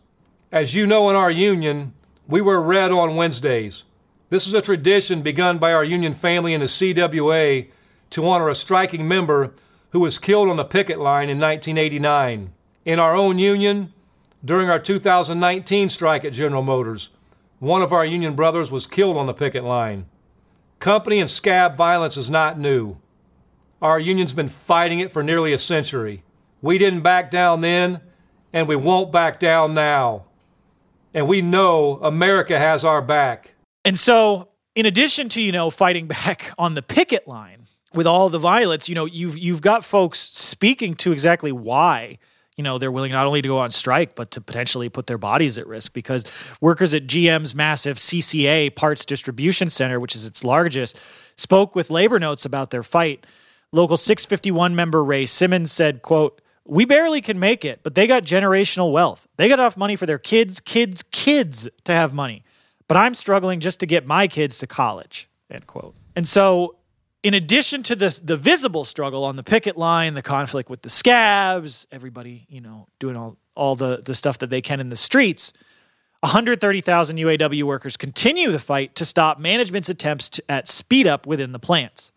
As 0.50 0.74
you 0.74 0.86
know, 0.86 1.10
in 1.10 1.16
our 1.16 1.30
union, 1.30 1.92
we 2.26 2.40
wear 2.40 2.60
red 2.60 2.90
on 2.90 3.16
Wednesdays. 3.16 3.84
This 4.30 4.46
is 4.46 4.54
a 4.54 4.62
tradition 4.62 5.22
begun 5.22 5.58
by 5.58 5.72
our 5.72 5.84
union 5.84 6.12
family 6.12 6.54
in 6.54 6.60
the 6.60 6.66
CWA 6.66 7.68
to 8.10 8.28
honor 8.28 8.48
a 8.48 8.54
striking 8.54 9.06
member 9.06 9.52
who 9.90 10.00
was 10.00 10.18
killed 10.18 10.48
on 10.48 10.56
the 10.56 10.64
picket 10.64 10.98
line 10.98 11.28
in 11.28 11.38
1989. 11.38 12.52
In 12.84 12.98
our 12.98 13.14
own 13.14 13.38
union, 13.38 13.92
during 14.44 14.70
our 14.70 14.78
2019 14.78 15.88
strike 15.88 16.24
at 16.24 16.32
General 16.32 16.62
Motors, 16.62 17.10
one 17.58 17.82
of 17.82 17.92
our 17.92 18.04
union 18.04 18.34
brothers 18.34 18.70
was 18.70 18.86
killed 18.86 19.16
on 19.16 19.26
the 19.26 19.34
picket 19.34 19.64
line. 19.64 20.06
Company 20.78 21.20
and 21.20 21.28
scab 21.28 21.76
violence 21.76 22.16
is 22.16 22.30
not 22.30 22.58
new. 22.58 22.96
Our 23.82 23.98
union's 23.98 24.32
been 24.32 24.48
fighting 24.48 24.98
it 24.98 25.12
for 25.12 25.22
nearly 25.22 25.52
a 25.52 25.58
century. 25.58 26.22
We 26.62 26.78
didn't 26.78 27.02
back 27.02 27.30
down 27.30 27.60
then, 27.60 28.00
and 28.52 28.66
we 28.66 28.76
won't 28.76 29.12
back 29.12 29.38
down 29.38 29.74
now. 29.74 30.24
And 31.12 31.26
we 31.26 31.42
know 31.42 31.98
America 32.02 32.58
has 32.58 32.84
our 32.84 33.02
back. 33.02 33.54
And 33.84 33.98
so, 33.98 34.48
in 34.74 34.86
addition 34.86 35.28
to, 35.30 35.42
you 35.42 35.52
know, 35.52 35.70
fighting 35.70 36.06
back 36.08 36.52
on 36.56 36.74
the 36.74 36.82
picket 36.82 37.26
line 37.26 37.59
with 37.94 38.06
all 38.06 38.28
the 38.28 38.38
violence, 38.38 38.88
you 38.88 38.94
know, 38.94 39.04
you've 39.04 39.36
you've 39.36 39.60
got 39.60 39.84
folks 39.84 40.18
speaking 40.18 40.94
to 40.94 41.12
exactly 41.12 41.52
why 41.52 42.18
you 42.60 42.64
know 42.64 42.76
they're 42.76 42.92
willing 42.92 43.12
not 43.12 43.24
only 43.24 43.40
to 43.40 43.48
go 43.48 43.58
on 43.58 43.70
strike 43.70 44.14
but 44.14 44.30
to 44.32 44.40
potentially 44.40 44.90
put 44.90 45.06
their 45.06 45.16
bodies 45.16 45.56
at 45.56 45.66
risk. 45.66 45.94
Because 45.94 46.24
workers 46.60 46.92
at 46.92 47.06
GM's 47.06 47.54
massive 47.54 47.96
CCA 47.96 48.74
parts 48.74 49.06
distribution 49.06 49.70
center 49.70 49.98
which 49.98 50.14
is 50.14 50.26
its 50.26 50.44
largest 50.44 51.00
spoke 51.36 51.74
with 51.74 51.88
labor 51.88 52.18
notes 52.18 52.44
about 52.44 52.70
their 52.70 52.82
fight. 52.82 53.26
Local 53.72 53.96
651 53.96 54.74
member 54.74 55.02
Ray 55.02 55.24
Simmons 55.24 55.72
said 55.72 56.02
quote 56.02 56.42
we 56.66 56.84
barely 56.84 57.22
can 57.22 57.38
make 57.38 57.64
it 57.64 57.82
but 57.82 57.94
they 57.94 58.06
got 58.06 58.24
generational 58.24 58.92
wealth. 58.92 59.26
They 59.36 59.48
got 59.48 59.58
enough 59.58 59.78
money 59.78 59.96
for 59.96 60.04
their 60.04 60.18
kids 60.18 60.60
kids 60.60 61.02
kids 61.02 61.66
to 61.84 61.92
have 61.92 62.12
money. 62.12 62.44
But 62.88 62.98
I'm 62.98 63.14
struggling 63.14 63.60
just 63.60 63.80
to 63.80 63.86
get 63.86 64.06
my 64.06 64.28
kids 64.28 64.58
to 64.58 64.66
college 64.66 65.30
end 65.50 65.66
quote. 65.66 65.94
And 66.14 66.28
so 66.28 66.76
in 67.22 67.34
addition 67.34 67.82
to 67.84 67.96
this 67.96 68.18
the 68.18 68.36
visible 68.36 68.84
struggle 68.84 69.24
on 69.24 69.36
the 69.36 69.42
picket 69.42 69.76
line, 69.76 70.14
the 70.14 70.22
conflict 70.22 70.70
with 70.70 70.82
the 70.82 70.88
scabs, 70.88 71.86
everybody, 71.92 72.46
you 72.48 72.60
know, 72.60 72.86
doing 72.98 73.16
all, 73.16 73.36
all 73.54 73.76
the, 73.76 74.00
the 74.04 74.14
stuff 74.14 74.38
that 74.38 74.50
they 74.50 74.60
can 74.60 74.80
in 74.80 74.88
the 74.88 74.96
streets, 74.96 75.52
130,000 76.20 77.16
UAW 77.16 77.62
workers 77.64 77.96
continue 77.96 78.50
the 78.50 78.58
fight 78.58 78.94
to 78.94 79.04
stop 79.04 79.38
management's 79.38 79.88
attempts 79.88 80.28
to, 80.30 80.44
at 80.50 80.68
speed 80.68 81.06
up 81.06 81.26
within 81.26 81.52
the 81.52 81.58
plants. 81.58 82.12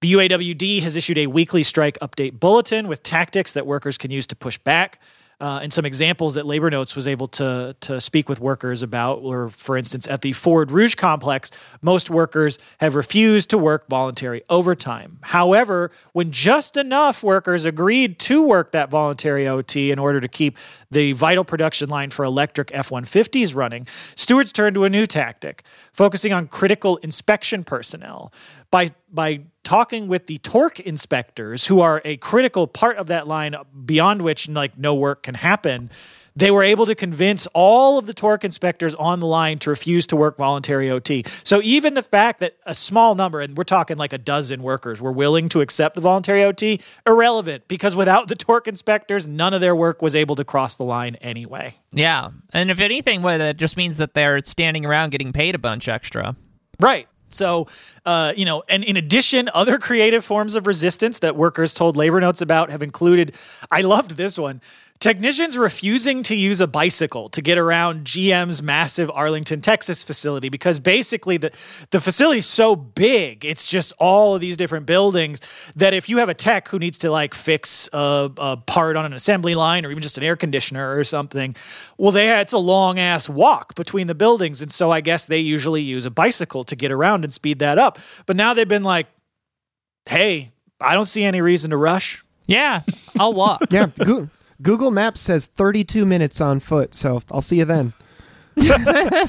The 0.00 0.12
UAWD 0.12 0.82
has 0.82 0.94
issued 0.94 1.18
a 1.18 1.26
weekly 1.26 1.62
strike 1.62 1.98
update 2.00 2.38
bulletin 2.38 2.86
with 2.86 3.02
tactics 3.02 3.52
that 3.54 3.66
workers 3.66 3.98
can 3.98 4.10
use 4.10 4.26
to 4.28 4.36
push 4.36 4.58
back 4.58 5.00
uh, 5.40 5.60
and 5.62 5.72
some 5.72 5.84
examples 5.84 6.34
that 6.34 6.46
Labor 6.46 6.68
Notes 6.68 6.96
was 6.96 7.06
able 7.06 7.28
to 7.28 7.76
to 7.80 8.00
speak 8.00 8.28
with 8.28 8.40
workers 8.40 8.82
about 8.82 9.22
were, 9.22 9.50
for 9.50 9.76
instance, 9.76 10.08
at 10.08 10.22
the 10.22 10.32
Ford 10.32 10.70
Rouge 10.72 10.96
complex, 10.96 11.50
most 11.80 12.10
workers 12.10 12.58
have 12.78 12.96
refused 12.96 13.50
to 13.50 13.58
work 13.58 13.88
voluntary 13.88 14.42
overtime. 14.50 15.18
However, 15.22 15.92
when 16.12 16.32
just 16.32 16.76
enough 16.76 17.22
workers 17.22 17.64
agreed 17.64 18.18
to 18.20 18.42
work 18.42 18.72
that 18.72 18.90
voluntary 18.90 19.46
OT 19.46 19.92
in 19.92 19.98
order 19.98 20.20
to 20.20 20.28
keep 20.28 20.58
the 20.90 21.12
vital 21.12 21.44
production 21.44 21.88
line 21.88 22.10
for 22.10 22.24
electric 22.24 22.70
F 22.74 22.90
150s 22.90 23.54
running, 23.54 23.86
stewards 24.16 24.50
turned 24.50 24.74
to 24.74 24.84
a 24.84 24.90
new 24.90 25.06
tactic, 25.06 25.62
focusing 25.92 26.32
on 26.32 26.48
critical 26.48 26.96
inspection 26.98 27.62
personnel. 27.62 28.32
By, 28.70 28.90
by 29.10 29.40
talking 29.64 30.08
with 30.08 30.26
the 30.26 30.38
torque 30.38 30.80
inspectors, 30.80 31.66
who 31.66 31.80
are 31.80 32.02
a 32.04 32.16
critical 32.18 32.66
part 32.66 32.98
of 32.98 33.06
that 33.06 33.26
line 33.26 33.56
beyond 33.84 34.22
which 34.22 34.48
like 34.48 34.76
no 34.76 34.94
work 34.94 35.22
can 35.22 35.34
happen, 35.34 35.90
they 36.38 36.52
were 36.52 36.62
able 36.62 36.86
to 36.86 36.94
convince 36.94 37.48
all 37.48 37.98
of 37.98 38.06
the 38.06 38.14
torque 38.14 38.44
inspectors 38.44 38.94
on 38.94 39.18
the 39.18 39.26
line 39.26 39.58
to 39.58 39.70
refuse 39.70 40.06
to 40.06 40.14
work 40.14 40.36
voluntary 40.36 40.88
OT. 40.88 41.24
So 41.42 41.60
even 41.62 41.94
the 41.94 42.02
fact 42.02 42.38
that 42.40 42.56
a 42.64 42.74
small 42.74 43.16
number, 43.16 43.40
and 43.40 43.56
we're 43.56 43.64
talking 43.64 43.96
like 43.96 44.12
a 44.12 44.18
dozen 44.18 44.62
workers, 44.62 45.00
were 45.00 45.10
willing 45.10 45.48
to 45.48 45.60
accept 45.60 45.96
the 45.96 46.00
voluntary 46.00 46.44
OT, 46.44 46.80
irrelevant 47.04 47.66
because 47.66 47.96
without 47.96 48.28
the 48.28 48.36
torque 48.36 48.68
inspectors, 48.68 49.26
none 49.26 49.52
of 49.52 49.60
their 49.60 49.74
work 49.74 50.00
was 50.00 50.14
able 50.14 50.36
to 50.36 50.44
cross 50.44 50.76
the 50.76 50.84
line 50.84 51.16
anyway. 51.16 51.74
Yeah. 51.92 52.30
And 52.52 52.70
if 52.70 52.78
anything, 52.78 53.22
well, 53.22 53.38
that 53.38 53.56
just 53.56 53.76
means 53.76 53.96
that 53.96 54.14
they're 54.14 54.38
standing 54.44 54.86
around 54.86 55.10
getting 55.10 55.32
paid 55.32 55.56
a 55.56 55.58
bunch 55.58 55.88
extra. 55.88 56.36
Right. 56.78 57.08
So, 57.28 57.66
uh, 58.04 58.32
you 58.36 58.44
know, 58.44 58.62
and 58.68 58.82
in 58.84 58.96
addition, 58.96 59.50
other 59.52 59.78
creative 59.78 60.24
forms 60.24 60.54
of 60.54 60.66
resistance 60.66 61.18
that 61.20 61.36
workers 61.36 61.74
told 61.74 61.96
labor 61.96 62.20
notes 62.20 62.40
about 62.40 62.70
have 62.70 62.82
included. 62.82 63.34
I 63.70 63.80
loved 63.82 64.12
this 64.12 64.38
one. 64.38 64.60
Technicians 65.00 65.56
refusing 65.56 66.24
to 66.24 66.34
use 66.34 66.60
a 66.60 66.66
bicycle 66.66 67.28
to 67.28 67.40
get 67.40 67.56
around 67.56 68.04
GM's 68.04 68.60
massive 68.62 69.08
Arlington, 69.14 69.60
Texas 69.60 70.02
facility 70.02 70.48
because 70.48 70.80
basically 70.80 71.36
the, 71.36 71.52
the 71.90 72.00
facility 72.00 72.38
is 72.38 72.46
so 72.46 72.74
big, 72.74 73.44
it's 73.44 73.68
just 73.68 73.92
all 74.00 74.34
of 74.34 74.40
these 74.40 74.56
different 74.56 74.86
buildings 74.86 75.40
that 75.76 75.94
if 75.94 76.08
you 76.08 76.18
have 76.18 76.28
a 76.28 76.34
tech 76.34 76.66
who 76.66 76.80
needs 76.80 76.98
to 76.98 77.12
like 77.12 77.32
fix 77.32 77.88
a, 77.92 78.30
a 78.38 78.56
part 78.56 78.96
on 78.96 79.04
an 79.04 79.12
assembly 79.12 79.54
line 79.54 79.86
or 79.86 79.90
even 79.92 80.02
just 80.02 80.18
an 80.18 80.24
air 80.24 80.34
conditioner 80.34 80.96
or 80.98 81.04
something, 81.04 81.54
well, 81.96 82.10
they 82.10 82.36
it's 82.40 82.52
a 82.52 82.58
long 82.58 82.98
ass 82.98 83.28
walk 83.28 83.76
between 83.76 84.08
the 84.08 84.16
buildings. 84.16 84.60
And 84.60 84.70
so 84.72 84.90
I 84.90 85.00
guess 85.00 85.26
they 85.26 85.38
usually 85.38 85.82
use 85.82 86.06
a 86.06 86.10
bicycle 86.10 86.64
to 86.64 86.74
get 86.74 86.90
around 86.90 87.22
and 87.22 87.32
speed 87.32 87.60
that 87.60 87.78
up. 87.78 88.00
But 88.26 88.34
now 88.34 88.52
they've 88.52 88.66
been 88.66 88.82
like, 88.82 89.06
hey, 90.08 90.50
I 90.80 90.94
don't 90.94 91.06
see 91.06 91.22
any 91.22 91.40
reason 91.40 91.70
to 91.70 91.76
rush. 91.76 92.24
Yeah, 92.46 92.82
I'll 93.18 93.32
walk. 93.32 93.62
yeah, 93.70 93.86
Go- 93.96 94.28
Google 94.60 94.90
Maps 94.90 95.20
says 95.20 95.46
32 95.46 96.04
minutes 96.04 96.40
on 96.40 96.60
foot, 96.60 96.94
so 96.94 97.22
I'll 97.30 97.42
see 97.42 97.58
you 97.58 97.64
then. 97.64 97.92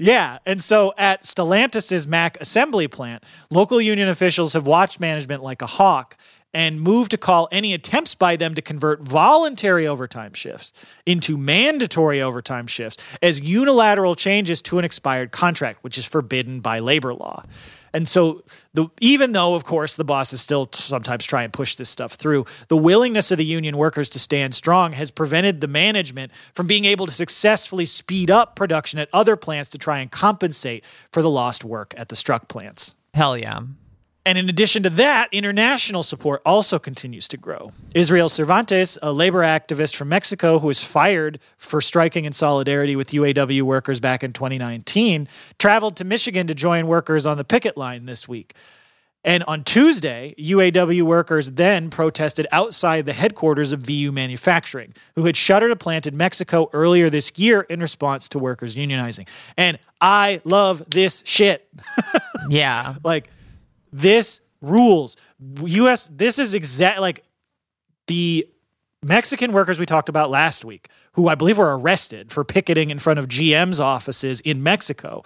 Yeah, 0.00 0.38
and 0.46 0.62
so 0.62 0.94
at 0.96 1.24
Stellantis' 1.24 2.06
Mack 2.06 2.40
assembly 2.40 2.86
plant, 2.86 3.24
local 3.50 3.80
union 3.80 4.08
officials 4.08 4.52
have 4.52 4.64
watched 4.64 5.00
management 5.00 5.42
like 5.42 5.60
a 5.60 5.66
hawk 5.66 6.16
and 6.54 6.80
moved 6.80 7.10
to 7.10 7.18
call 7.18 7.48
any 7.50 7.74
attempts 7.74 8.14
by 8.14 8.36
them 8.36 8.54
to 8.54 8.62
convert 8.62 9.02
voluntary 9.02 9.86
overtime 9.86 10.32
shifts 10.32 10.72
into 11.04 11.36
mandatory 11.36 12.22
overtime 12.22 12.66
shifts 12.66 13.02
as 13.20 13.40
unilateral 13.40 14.14
changes 14.14 14.62
to 14.62 14.78
an 14.78 14.84
expired 14.84 15.32
contract, 15.32 15.82
which 15.82 15.98
is 15.98 16.04
forbidden 16.04 16.60
by 16.60 16.78
labor 16.78 17.12
law. 17.12 17.42
And 17.92 18.06
so, 18.06 18.42
the, 18.74 18.88
even 19.00 19.32
though, 19.32 19.54
of 19.54 19.64
course, 19.64 19.96
the 19.96 20.04
bosses 20.04 20.40
still 20.40 20.68
sometimes 20.72 21.24
try 21.24 21.42
and 21.42 21.52
push 21.52 21.76
this 21.76 21.88
stuff 21.88 22.12
through, 22.12 22.44
the 22.68 22.76
willingness 22.76 23.30
of 23.30 23.38
the 23.38 23.44
union 23.44 23.76
workers 23.76 24.10
to 24.10 24.18
stand 24.18 24.54
strong 24.54 24.92
has 24.92 25.10
prevented 25.10 25.60
the 25.60 25.66
management 25.66 26.32
from 26.54 26.66
being 26.66 26.84
able 26.84 27.06
to 27.06 27.12
successfully 27.12 27.86
speed 27.86 28.30
up 28.30 28.56
production 28.56 28.98
at 28.98 29.08
other 29.12 29.36
plants 29.36 29.70
to 29.70 29.78
try 29.78 29.98
and 29.98 30.10
compensate 30.10 30.84
for 31.12 31.22
the 31.22 31.30
lost 31.30 31.64
work 31.64 31.94
at 31.96 32.08
the 32.08 32.16
struck 32.16 32.48
plants. 32.48 32.94
Hell 33.14 33.36
yeah. 33.36 33.60
And 34.28 34.36
in 34.36 34.50
addition 34.50 34.82
to 34.82 34.90
that, 34.90 35.30
international 35.32 36.02
support 36.02 36.42
also 36.44 36.78
continues 36.78 37.28
to 37.28 37.38
grow. 37.38 37.72
Israel 37.94 38.28
Cervantes, 38.28 38.98
a 39.00 39.10
labor 39.10 39.40
activist 39.40 39.96
from 39.96 40.10
Mexico 40.10 40.58
who 40.58 40.66
was 40.66 40.84
fired 40.84 41.40
for 41.56 41.80
striking 41.80 42.26
in 42.26 42.34
solidarity 42.34 42.94
with 42.94 43.08
UAW 43.12 43.62
workers 43.62 44.00
back 44.00 44.22
in 44.22 44.34
2019, 44.34 45.28
traveled 45.58 45.96
to 45.96 46.04
Michigan 46.04 46.46
to 46.46 46.54
join 46.54 46.86
workers 46.86 47.24
on 47.24 47.38
the 47.38 47.42
picket 47.42 47.78
line 47.78 48.04
this 48.04 48.28
week. 48.28 48.54
And 49.24 49.44
on 49.44 49.64
Tuesday, 49.64 50.34
UAW 50.38 51.04
workers 51.04 51.52
then 51.52 51.88
protested 51.88 52.46
outside 52.52 53.06
the 53.06 53.14
headquarters 53.14 53.72
of 53.72 53.80
VU 53.80 54.12
Manufacturing, 54.12 54.92
who 55.14 55.24
had 55.24 55.38
shuttered 55.38 55.70
a 55.70 55.76
plant 55.76 56.06
in 56.06 56.18
Mexico 56.18 56.68
earlier 56.74 57.08
this 57.08 57.32
year 57.36 57.62
in 57.62 57.80
response 57.80 58.28
to 58.28 58.38
workers 58.38 58.76
unionizing. 58.76 59.26
And 59.56 59.78
I 60.02 60.42
love 60.44 60.84
this 60.90 61.22
shit. 61.24 61.66
Yeah. 62.50 62.94
like, 63.04 63.28
this 63.92 64.40
rules. 64.60 65.16
US 65.60 66.08
this 66.12 66.38
is 66.38 66.54
exact 66.54 67.00
like 67.00 67.24
the 68.06 68.48
Mexican 69.02 69.52
workers 69.52 69.78
we 69.78 69.86
talked 69.86 70.08
about 70.08 70.30
last 70.30 70.64
week, 70.64 70.88
who 71.12 71.28
I 71.28 71.34
believe 71.34 71.58
were 71.58 71.76
arrested 71.78 72.32
for 72.32 72.44
picketing 72.44 72.90
in 72.90 72.98
front 72.98 73.18
of 73.18 73.28
GM's 73.28 73.78
offices 73.78 74.40
in 74.40 74.62
Mexico. 74.62 75.22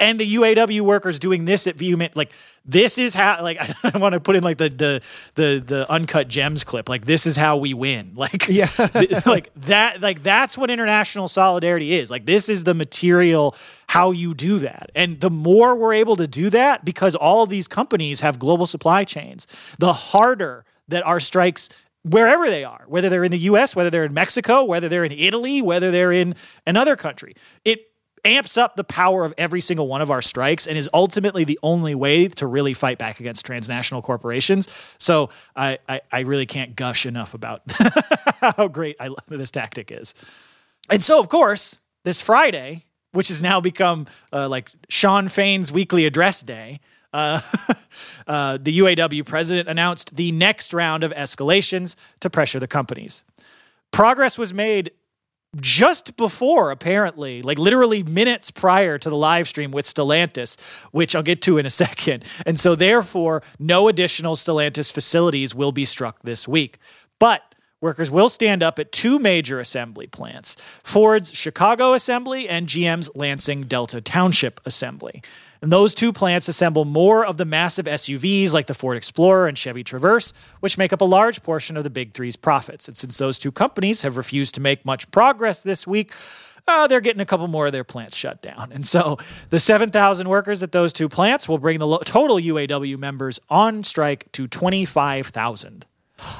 And 0.00 0.20
the 0.20 0.34
UAW 0.36 0.82
workers 0.82 1.18
doing 1.18 1.44
this 1.44 1.66
at 1.66 1.74
VU, 1.74 1.96
like 2.14 2.32
this 2.64 2.98
is 2.98 3.14
how, 3.14 3.42
like 3.42 3.58
I 3.84 3.98
want 3.98 4.12
to 4.12 4.20
put 4.20 4.36
in 4.36 4.44
like 4.44 4.58
the 4.58 4.68
the 4.68 5.02
the 5.34 5.62
the 5.64 5.90
uncut 5.90 6.28
gems 6.28 6.62
clip, 6.62 6.88
like 6.88 7.04
this 7.04 7.26
is 7.26 7.36
how 7.36 7.56
we 7.56 7.74
win, 7.74 8.12
like 8.16 8.48
Yeah. 8.48 8.66
th- 8.92 9.26
like 9.26 9.50
that, 9.56 10.00
like 10.00 10.22
that's 10.22 10.56
what 10.56 10.70
international 10.70 11.26
solidarity 11.28 11.94
is. 11.94 12.10
Like 12.10 12.26
this 12.26 12.48
is 12.48 12.64
the 12.64 12.74
material 12.74 13.56
how 13.88 14.10
you 14.12 14.34
do 14.34 14.58
that, 14.60 14.90
and 14.94 15.18
the 15.20 15.30
more 15.30 15.74
we're 15.74 15.94
able 15.94 16.14
to 16.16 16.28
do 16.28 16.50
that, 16.50 16.84
because 16.84 17.14
all 17.14 17.42
of 17.42 17.48
these 17.48 17.66
companies 17.66 18.20
have 18.20 18.38
global 18.38 18.66
supply 18.66 19.02
chains, 19.04 19.46
the 19.78 19.92
harder 19.92 20.64
that 20.88 21.04
our 21.06 21.20
strikes 21.20 21.68
wherever 22.02 22.48
they 22.48 22.64
are, 22.64 22.84
whether 22.86 23.08
they're 23.08 23.24
in 23.24 23.32
the 23.32 23.38
US, 23.40 23.74
whether 23.74 23.90
they're 23.90 24.04
in 24.04 24.14
Mexico, 24.14 24.62
whether 24.64 24.88
they're 24.88 25.04
in 25.04 25.12
Italy, 25.12 25.60
whether 25.60 25.90
they're 25.90 26.12
in 26.12 26.34
another 26.66 26.96
country. 26.96 27.34
It 27.64 27.87
amps 28.24 28.56
up 28.56 28.76
the 28.76 28.84
power 28.84 29.24
of 29.24 29.34
every 29.38 29.60
single 29.60 29.88
one 29.88 30.00
of 30.00 30.10
our 30.10 30.22
strikes 30.22 30.66
and 30.66 30.78
is 30.78 30.88
ultimately 30.92 31.44
the 31.44 31.58
only 31.62 31.94
way 31.94 32.28
to 32.28 32.46
really 32.46 32.74
fight 32.74 32.98
back 32.98 33.20
against 33.20 33.44
transnational 33.44 34.02
corporations. 34.02 34.68
So 34.98 35.30
I, 35.56 35.78
I, 35.88 36.00
I 36.10 36.20
really 36.20 36.46
can't 36.46 36.76
gush 36.76 37.06
enough 37.06 37.34
about 37.34 37.62
how 38.40 38.68
great 38.68 38.96
I 39.00 39.08
love 39.08 39.24
this 39.28 39.50
tactic 39.50 39.90
is. 39.92 40.14
And 40.90 41.02
so, 41.02 41.20
of 41.20 41.28
course, 41.28 41.78
this 42.04 42.20
Friday, 42.20 42.84
which 43.12 43.28
has 43.28 43.42
now 43.42 43.60
become 43.60 44.06
uh, 44.32 44.48
like 44.48 44.70
Shawn 44.88 45.28
Fain's 45.28 45.70
weekly 45.70 46.06
address 46.06 46.42
day, 46.42 46.80
uh, 47.12 47.40
uh, 48.26 48.58
the 48.60 48.78
UAW 48.78 49.24
president 49.24 49.68
announced 49.68 50.16
the 50.16 50.32
next 50.32 50.74
round 50.74 51.04
of 51.04 51.12
escalations 51.12 51.96
to 52.20 52.30
pressure 52.30 52.60
the 52.60 52.68
companies. 52.68 53.22
Progress 53.90 54.36
was 54.36 54.52
made 54.52 54.92
just 55.60 56.16
before, 56.16 56.70
apparently, 56.70 57.42
like 57.42 57.58
literally 57.58 58.02
minutes 58.02 58.50
prior 58.50 58.98
to 58.98 59.08
the 59.10 59.16
live 59.16 59.48
stream 59.48 59.70
with 59.70 59.86
Stellantis, 59.86 60.58
which 60.92 61.16
I'll 61.16 61.22
get 61.22 61.42
to 61.42 61.58
in 61.58 61.66
a 61.66 61.70
second. 61.84 62.24
And 62.44 62.58
so, 62.58 62.74
therefore, 62.74 63.42
no 63.58 63.88
additional 63.88 64.36
Stellantis 64.36 64.92
facilities 64.92 65.54
will 65.54 65.72
be 65.72 65.84
struck 65.84 66.20
this 66.22 66.46
week. 66.46 66.78
But 67.18 67.42
Workers 67.80 68.10
will 68.10 68.28
stand 68.28 68.62
up 68.62 68.80
at 68.80 68.90
two 68.90 69.20
major 69.20 69.60
assembly 69.60 70.08
plants 70.08 70.56
Ford's 70.82 71.32
Chicago 71.32 71.92
Assembly 71.92 72.48
and 72.48 72.66
GM's 72.66 73.08
Lansing 73.14 73.64
Delta 73.64 74.00
Township 74.00 74.60
Assembly. 74.66 75.22
And 75.60 75.72
those 75.72 75.94
two 75.94 76.12
plants 76.12 76.48
assemble 76.48 76.84
more 76.84 77.24
of 77.24 77.36
the 77.36 77.44
massive 77.44 77.86
SUVs 77.86 78.52
like 78.52 78.66
the 78.66 78.74
Ford 78.74 78.96
Explorer 78.96 79.48
and 79.48 79.58
Chevy 79.58 79.82
Traverse, 79.82 80.32
which 80.60 80.78
make 80.78 80.92
up 80.92 81.00
a 81.00 81.04
large 81.04 81.42
portion 81.42 81.76
of 81.76 81.84
the 81.84 81.90
Big 81.90 82.14
Three's 82.14 82.36
profits. 82.36 82.88
And 82.88 82.96
since 82.96 83.16
those 83.16 83.38
two 83.38 83.50
companies 83.50 84.02
have 84.02 84.16
refused 84.16 84.54
to 84.54 84.60
make 84.60 84.84
much 84.84 85.10
progress 85.10 85.60
this 85.60 85.86
week, 85.86 86.12
uh, 86.68 86.86
they're 86.86 87.00
getting 87.00 87.20
a 87.20 87.26
couple 87.26 87.48
more 87.48 87.66
of 87.66 87.72
their 87.72 87.84
plants 87.84 88.14
shut 88.14 88.42
down. 88.42 88.70
And 88.72 88.86
so 88.86 89.18
the 89.50 89.58
7,000 89.58 90.28
workers 90.28 90.62
at 90.62 90.70
those 90.70 90.92
two 90.92 91.08
plants 91.08 91.48
will 91.48 91.58
bring 91.58 91.78
the 91.78 91.86
lo- 91.86 92.00
total 92.04 92.36
UAW 92.36 92.98
members 92.98 93.40
on 93.48 93.82
strike 93.82 94.30
to 94.32 94.46
25,000. 94.46 95.86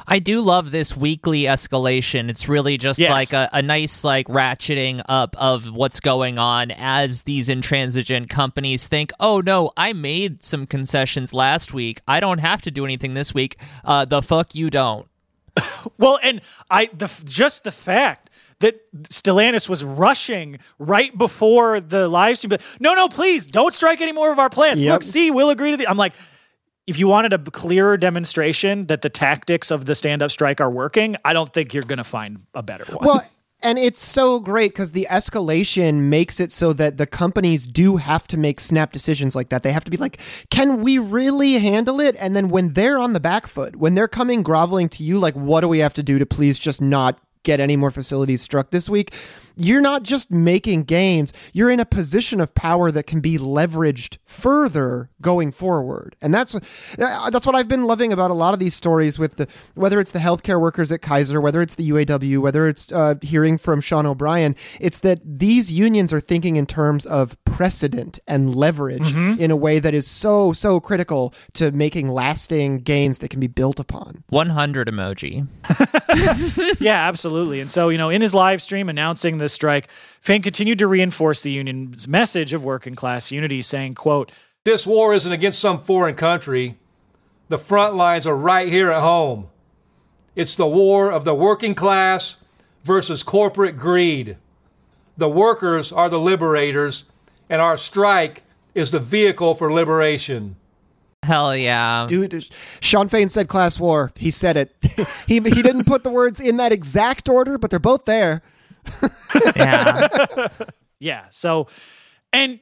I 0.07 0.19
do 0.19 0.41
love 0.41 0.71
this 0.71 0.95
weekly 0.97 1.43
escalation. 1.43 2.29
It's 2.29 2.47
really 2.49 2.77
just 2.77 2.99
Yes. 2.99 3.11
like 3.11 3.33
a, 3.33 3.49
a 3.53 3.61
nice 3.61 4.03
like 4.03 4.27
ratcheting 4.27 5.01
up 5.07 5.35
of 5.37 5.73
what's 5.73 5.99
going 5.99 6.37
on 6.37 6.71
as 6.71 7.21
these 7.23 7.49
intransigent 7.49 8.29
companies 8.29 8.87
think, 8.87 9.11
oh 9.19 9.39
no, 9.41 9.71
I 9.77 9.93
made 9.93 10.43
some 10.43 10.65
concessions 10.65 11.33
last 11.33 11.73
week. 11.73 12.01
I 12.07 12.19
don't 12.19 12.39
have 12.39 12.61
to 12.63 12.71
do 12.71 12.83
anything 12.85 13.13
this 13.13 13.33
week. 13.33 13.57
Uh, 13.85 14.05
the 14.05 14.21
fuck 14.21 14.55
you 14.55 14.69
don't. 14.69 15.07
Well, 15.97 16.19
and 16.21 16.41
I 16.69 16.89
the 16.93 17.09
just 17.25 17.63
the 17.63 17.71
fact 17.71 18.29
that 18.59 18.79
Stellantis 19.03 19.69
was 19.69 19.83
rushing 19.83 20.59
right 20.77 21.17
before 21.17 21.79
the 21.79 22.07
live 22.09 22.37
stream. 22.37 22.49
but, 22.49 22.61
No, 22.79 22.93
no, 22.93 23.07
please 23.07 23.47
don't 23.47 23.73
strike 23.73 24.01
any 24.01 24.11
more 24.11 24.31
of 24.31 24.39
our 24.39 24.49
plants. 24.49 24.81
Yep. 24.81 24.91
Look, 24.93 25.03
see, 25.03 25.31
we'll 25.31 25.49
agree 25.49 25.71
to 25.71 25.77
the. 25.77 25.87
I'm 25.89 25.97
like, 25.97 26.13
if 26.89 26.97
you 26.97 27.07
wanted 27.07 27.33
a 27.33 27.37
clearer 27.37 27.97
demonstration 27.97 28.87
that 28.87 29.03
the 29.03 29.11
tactics 29.11 29.69
of 29.69 29.85
the 29.85 29.93
stand-up 29.93 30.31
strike 30.31 30.59
are 30.59 30.71
working, 30.71 31.15
I 31.23 31.33
don't 31.33 31.53
think 31.53 31.71
you're 31.71 31.83
going 31.83 31.97
to 31.97 32.03
find 32.03 32.47
a 32.55 32.63
better 32.63 32.83
one. 32.85 33.05
Well, 33.07 33.23
and 33.61 33.77
it's 33.77 34.03
so 34.03 34.39
great 34.39 34.71
because 34.71 34.93
the 34.93 35.05
escalation 35.07 36.09
makes 36.09 36.39
it 36.39 36.51
so 36.51 36.73
that 36.73 36.97
the 36.97 37.05
companies 37.05 37.67
do 37.67 37.97
have 37.97 38.27
to 38.29 38.37
make 38.37 38.59
snap 38.59 38.91
decisions 38.91 39.35
like 39.35 39.49
that. 39.49 39.61
They 39.61 39.71
have 39.71 39.83
to 39.83 39.91
be 39.91 39.97
like, 39.97 40.17
can 40.49 40.81
we 40.81 40.97
really 40.97 41.59
handle 41.59 41.99
it? 41.99 42.15
And 42.19 42.35
then 42.35 42.49
when 42.49 42.73
they're 42.73 42.97
on 42.97 43.13
the 43.13 43.19
back 43.19 43.45
foot, 43.45 43.75
when 43.75 43.93
they're 43.93 44.07
coming 44.07 44.41
groveling 44.41 44.89
to 44.89 45.03
you, 45.03 45.19
like, 45.19 45.35
what 45.35 45.61
do 45.61 45.67
we 45.67 45.77
have 45.79 45.93
to 45.93 46.01
do 46.01 46.17
to 46.17 46.25
please 46.25 46.57
just 46.57 46.81
not 46.81 47.19
get 47.43 47.59
any 47.59 47.75
more 47.75 47.91
facilities 47.91 48.41
struck 48.41 48.71
this 48.71 48.89
week? 48.89 49.13
You're 49.59 49.81
not 49.81 50.03
just 50.03 50.31
making 50.31 50.83
gains, 50.83 51.33
you're 51.53 51.69
in 51.69 51.79
a 51.79 51.85
position 51.85 52.39
of 52.39 52.55
power 52.55 52.91
that 52.91 53.03
can 53.03 53.19
be 53.19 53.37
leveraged 53.37 54.17
further 54.25 55.09
going 55.21 55.51
forward. 55.51 56.15
And 56.21 56.33
that's 56.33 56.55
that's 56.97 57.45
what 57.45 57.55
I've 57.55 57.67
been 57.67 57.83
loving 57.83 58.13
about 58.13 58.31
a 58.31 58.33
lot 58.33 58.53
of 58.53 58.59
these 58.59 58.75
stories 58.75 59.19
with 59.19 59.35
the 59.35 59.47
whether 59.75 59.99
it's 59.99 60.11
the 60.11 60.19
healthcare 60.19 60.59
workers 60.59 60.91
at 60.91 61.01
Kaiser, 61.01 61.41
whether 61.41 61.61
it's 61.61 61.75
the 61.75 61.89
UAW, 61.89 62.39
whether 62.39 62.67
it's 62.67 62.91
uh, 62.91 63.15
hearing 63.21 63.57
from 63.57 63.81
Sean 63.81 64.05
O'Brien, 64.05 64.55
it's 64.79 64.99
that 64.99 65.19
these 65.25 65.71
unions 65.71 66.13
are 66.13 66.21
thinking 66.21 66.55
in 66.55 66.65
terms 66.65 67.05
of 67.05 67.35
precedent 67.43 68.19
and 68.27 68.55
leverage 68.55 69.13
in 69.13 69.51
a 69.51 69.55
way 69.55 69.79
that 69.79 69.93
is 69.93 70.07
so 70.07 70.53
so 70.53 70.79
critical 70.79 71.33
to 71.53 71.71
making 71.71 72.09
lasting 72.09 72.79
gains 72.79 73.19
that 73.19 73.29
can 73.29 73.39
be 73.39 73.47
built 73.47 73.79
upon. 73.79 74.23
100 74.29 74.87
emoji. 74.87 75.47
yeah, 76.79 77.07
absolutely. 77.07 77.59
And 77.59 77.69
so, 77.69 77.89
you 77.89 77.97
know, 77.97 78.09
in 78.09 78.21
his 78.21 78.33
live 78.33 78.61
stream 78.61 78.89
announcing 78.89 79.37
this 79.37 79.48
strike, 79.49 79.89
Fain 80.21 80.41
continued 80.41 80.79
to 80.79 80.87
reinforce 80.87 81.41
the 81.41 81.51
union's 81.51 82.07
message 82.07 82.53
of 82.53 82.63
working 82.63 82.95
class 82.95 83.31
unity, 83.31 83.61
saying, 83.61 83.95
quote, 83.95 84.31
This 84.65 84.87
war 84.87 85.13
isn't 85.13 85.31
against 85.31 85.59
some 85.59 85.79
foreign 85.79 86.15
country. 86.15 86.77
The 87.49 87.57
front 87.57 87.95
lines 87.95 88.27
are 88.27 88.35
right 88.35 88.67
here 88.67 88.91
at 88.91 89.01
home. 89.01 89.47
It's 90.35 90.55
the 90.55 90.67
war 90.67 91.11
of 91.11 91.25
the 91.25 91.35
working 91.35 91.75
class 91.75 92.37
versus 92.83 93.23
corporate 93.23 93.77
greed. 93.77 94.37
The 95.17 95.29
workers 95.29 95.91
are 95.91 96.09
the 96.09 96.19
liberators, 96.19 97.05
and 97.49 97.61
our 97.61 97.75
strike 97.75 98.43
is 98.73 98.91
the 98.91 98.99
vehicle 98.99 99.55
for 99.55 99.73
liberation. 99.73 100.55
Hell 101.23 101.55
yeah. 101.55 102.05
Dude, 102.07 102.47
Shawn 102.79 103.09
Fain 103.09 103.29
said 103.29 103.49
class 103.49 103.79
war. 103.79 104.11
He 104.15 104.31
said 104.31 104.57
it. 104.57 104.75
he 105.27 105.39
he 105.39 105.61
didn't 105.61 105.83
put 105.83 106.03
the 106.03 106.09
words 106.09 106.39
in 106.39 106.57
that 106.57 106.71
exact 106.71 107.27
order, 107.27 107.57
but 107.57 107.69
they're 107.69 107.79
both 107.79 108.05
there. 108.05 108.41
yeah. 109.55 110.47
Yeah. 111.01 111.27
So, 111.29 111.67
and 112.33 112.59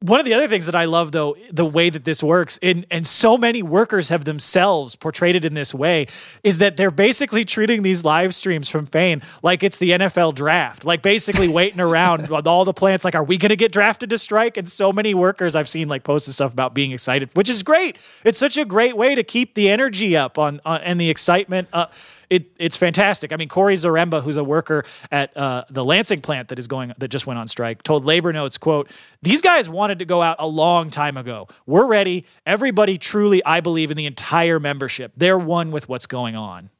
one 0.00 0.20
of 0.20 0.26
the 0.26 0.34
other 0.34 0.46
things 0.46 0.66
that 0.66 0.74
I 0.74 0.84
love, 0.84 1.12
though, 1.12 1.36
the 1.50 1.64
way 1.64 1.88
that 1.88 2.04
this 2.04 2.22
works, 2.22 2.58
and 2.62 2.84
and 2.90 3.06
so 3.06 3.38
many 3.38 3.62
workers 3.62 4.10
have 4.10 4.24
themselves 4.24 4.94
portrayed 4.94 5.36
it 5.36 5.44
in 5.44 5.54
this 5.54 5.74
way, 5.74 6.06
is 6.44 6.58
that 6.58 6.76
they're 6.76 6.90
basically 6.90 7.44
treating 7.44 7.82
these 7.82 8.04
live 8.04 8.34
streams 8.34 8.68
from 8.68 8.84
Fain 8.84 9.22
like 9.42 9.62
it's 9.62 9.78
the 9.78 9.90
NFL 9.90 10.34
draft, 10.34 10.84
like 10.84 11.00
basically 11.00 11.48
waiting 11.48 11.80
around 11.80 12.30
all 12.46 12.64
the 12.64 12.74
plants. 12.74 13.04
Like, 13.04 13.14
are 13.14 13.24
we 13.24 13.38
going 13.38 13.50
to 13.50 13.56
get 13.56 13.72
drafted 13.72 14.10
to 14.10 14.18
strike? 14.18 14.56
And 14.58 14.68
so 14.68 14.92
many 14.92 15.14
workers 15.14 15.56
I've 15.56 15.68
seen 15.68 15.88
like 15.88 16.04
posting 16.04 16.32
stuff 16.32 16.52
about 16.52 16.74
being 16.74 16.92
excited, 16.92 17.30
which 17.34 17.48
is 17.48 17.62
great. 17.62 17.96
It's 18.22 18.38
such 18.38 18.58
a 18.58 18.66
great 18.66 18.96
way 18.96 19.14
to 19.14 19.24
keep 19.24 19.54
the 19.54 19.70
energy 19.70 20.16
up 20.16 20.38
on, 20.38 20.60
on 20.64 20.82
and 20.82 21.00
the 21.00 21.08
excitement 21.08 21.68
up 21.72 21.94
it 22.30 22.50
it's 22.58 22.76
fantastic. 22.76 23.32
I 23.32 23.36
mean, 23.36 23.48
Corey 23.48 23.74
Zaremba, 23.74 24.22
who's 24.22 24.36
a 24.36 24.44
worker 24.44 24.84
at 25.10 25.36
uh, 25.36 25.64
the 25.70 25.84
Lansing 25.84 26.20
plant 26.20 26.48
that 26.48 26.58
is 26.58 26.66
going 26.66 26.92
that 26.98 27.08
just 27.08 27.26
went 27.26 27.38
on 27.38 27.48
strike, 27.48 27.82
told 27.82 28.04
Labor 28.04 28.32
Notes, 28.32 28.58
"quote 28.58 28.90
These 29.22 29.40
guys 29.40 29.68
wanted 29.68 29.98
to 30.00 30.04
go 30.04 30.22
out 30.22 30.36
a 30.38 30.46
long 30.46 30.90
time 30.90 31.16
ago. 31.16 31.48
We're 31.66 31.86
ready. 31.86 32.26
Everybody, 32.44 32.98
truly, 32.98 33.44
I 33.44 33.60
believe 33.60 33.90
in 33.90 33.96
the 33.96 34.06
entire 34.06 34.60
membership. 34.60 35.12
They're 35.16 35.38
one 35.38 35.70
with 35.70 35.88
what's 35.88 36.06
going 36.06 36.36
on." 36.36 36.70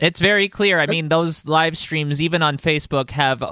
It's 0.00 0.18
very 0.18 0.48
clear. 0.48 0.80
I 0.80 0.86
mean, 0.86 1.10
those 1.10 1.46
live 1.46 1.76
streams, 1.76 2.22
even 2.22 2.40
on 2.40 2.56
Facebook, 2.56 3.10
have 3.10 3.44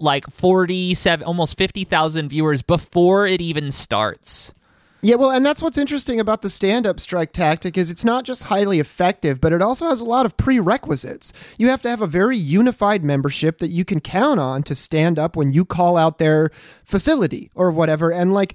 like 0.00 0.24
47, 0.30 1.26
almost 1.26 1.58
50,000 1.58 2.30
viewers 2.30 2.62
before 2.62 3.26
it 3.26 3.42
even 3.42 3.70
starts. 3.70 4.54
Yeah, 5.02 5.14
well, 5.14 5.30
and 5.30 5.44
that's 5.46 5.62
what's 5.62 5.78
interesting 5.78 6.20
about 6.20 6.42
the 6.42 6.50
stand-up 6.50 7.00
strike 7.00 7.32
tactic 7.32 7.78
is 7.78 7.90
it's 7.90 8.04
not 8.04 8.24
just 8.24 8.44
highly 8.44 8.80
effective, 8.80 9.40
but 9.40 9.52
it 9.52 9.62
also 9.62 9.88
has 9.88 10.00
a 10.00 10.04
lot 10.04 10.26
of 10.26 10.36
prerequisites. 10.36 11.32
You 11.56 11.68
have 11.68 11.80
to 11.82 11.88
have 11.88 12.02
a 12.02 12.06
very 12.06 12.36
unified 12.36 13.02
membership 13.02 13.58
that 13.58 13.68
you 13.68 13.84
can 13.84 14.00
count 14.00 14.40
on 14.40 14.62
to 14.64 14.74
stand 14.74 15.18
up 15.18 15.36
when 15.36 15.50
you 15.52 15.64
call 15.64 15.96
out 15.96 16.18
their 16.18 16.50
facility 16.84 17.50
or 17.54 17.70
whatever. 17.70 18.10
And 18.10 18.34
like 18.34 18.54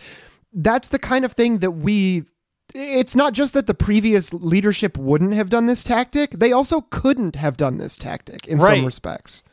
that's 0.54 0.90
the 0.90 1.00
kind 1.00 1.26
of 1.26 1.34
thing 1.34 1.60
that 1.60 1.72
we 1.72 2.26
it's 2.74 3.16
not 3.16 3.34
just 3.34 3.54
that 3.54 3.68
the 3.68 3.74
previous 3.74 4.34
leadership 4.34 4.98
wouldn't 4.98 5.34
have 5.34 5.50
done 5.50 5.66
this 5.66 5.82
tactic, 5.84 6.32
they 6.32 6.52
also 6.52 6.82
couldn't 6.82 7.36
have 7.38 7.56
done 7.56 7.78
this 7.78 7.96
tactic 7.96 8.46
in 8.48 8.58
Right. 8.58 8.78
some 8.78 8.86
respects. 8.86 9.44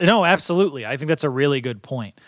No, 0.00 0.24
absolutely. 0.24 0.86
I 0.86 0.96
think 0.96 1.08
that's 1.08 1.24
a 1.24 1.30
really 1.30 1.60
good 1.60 1.82
point. 1.82 2.18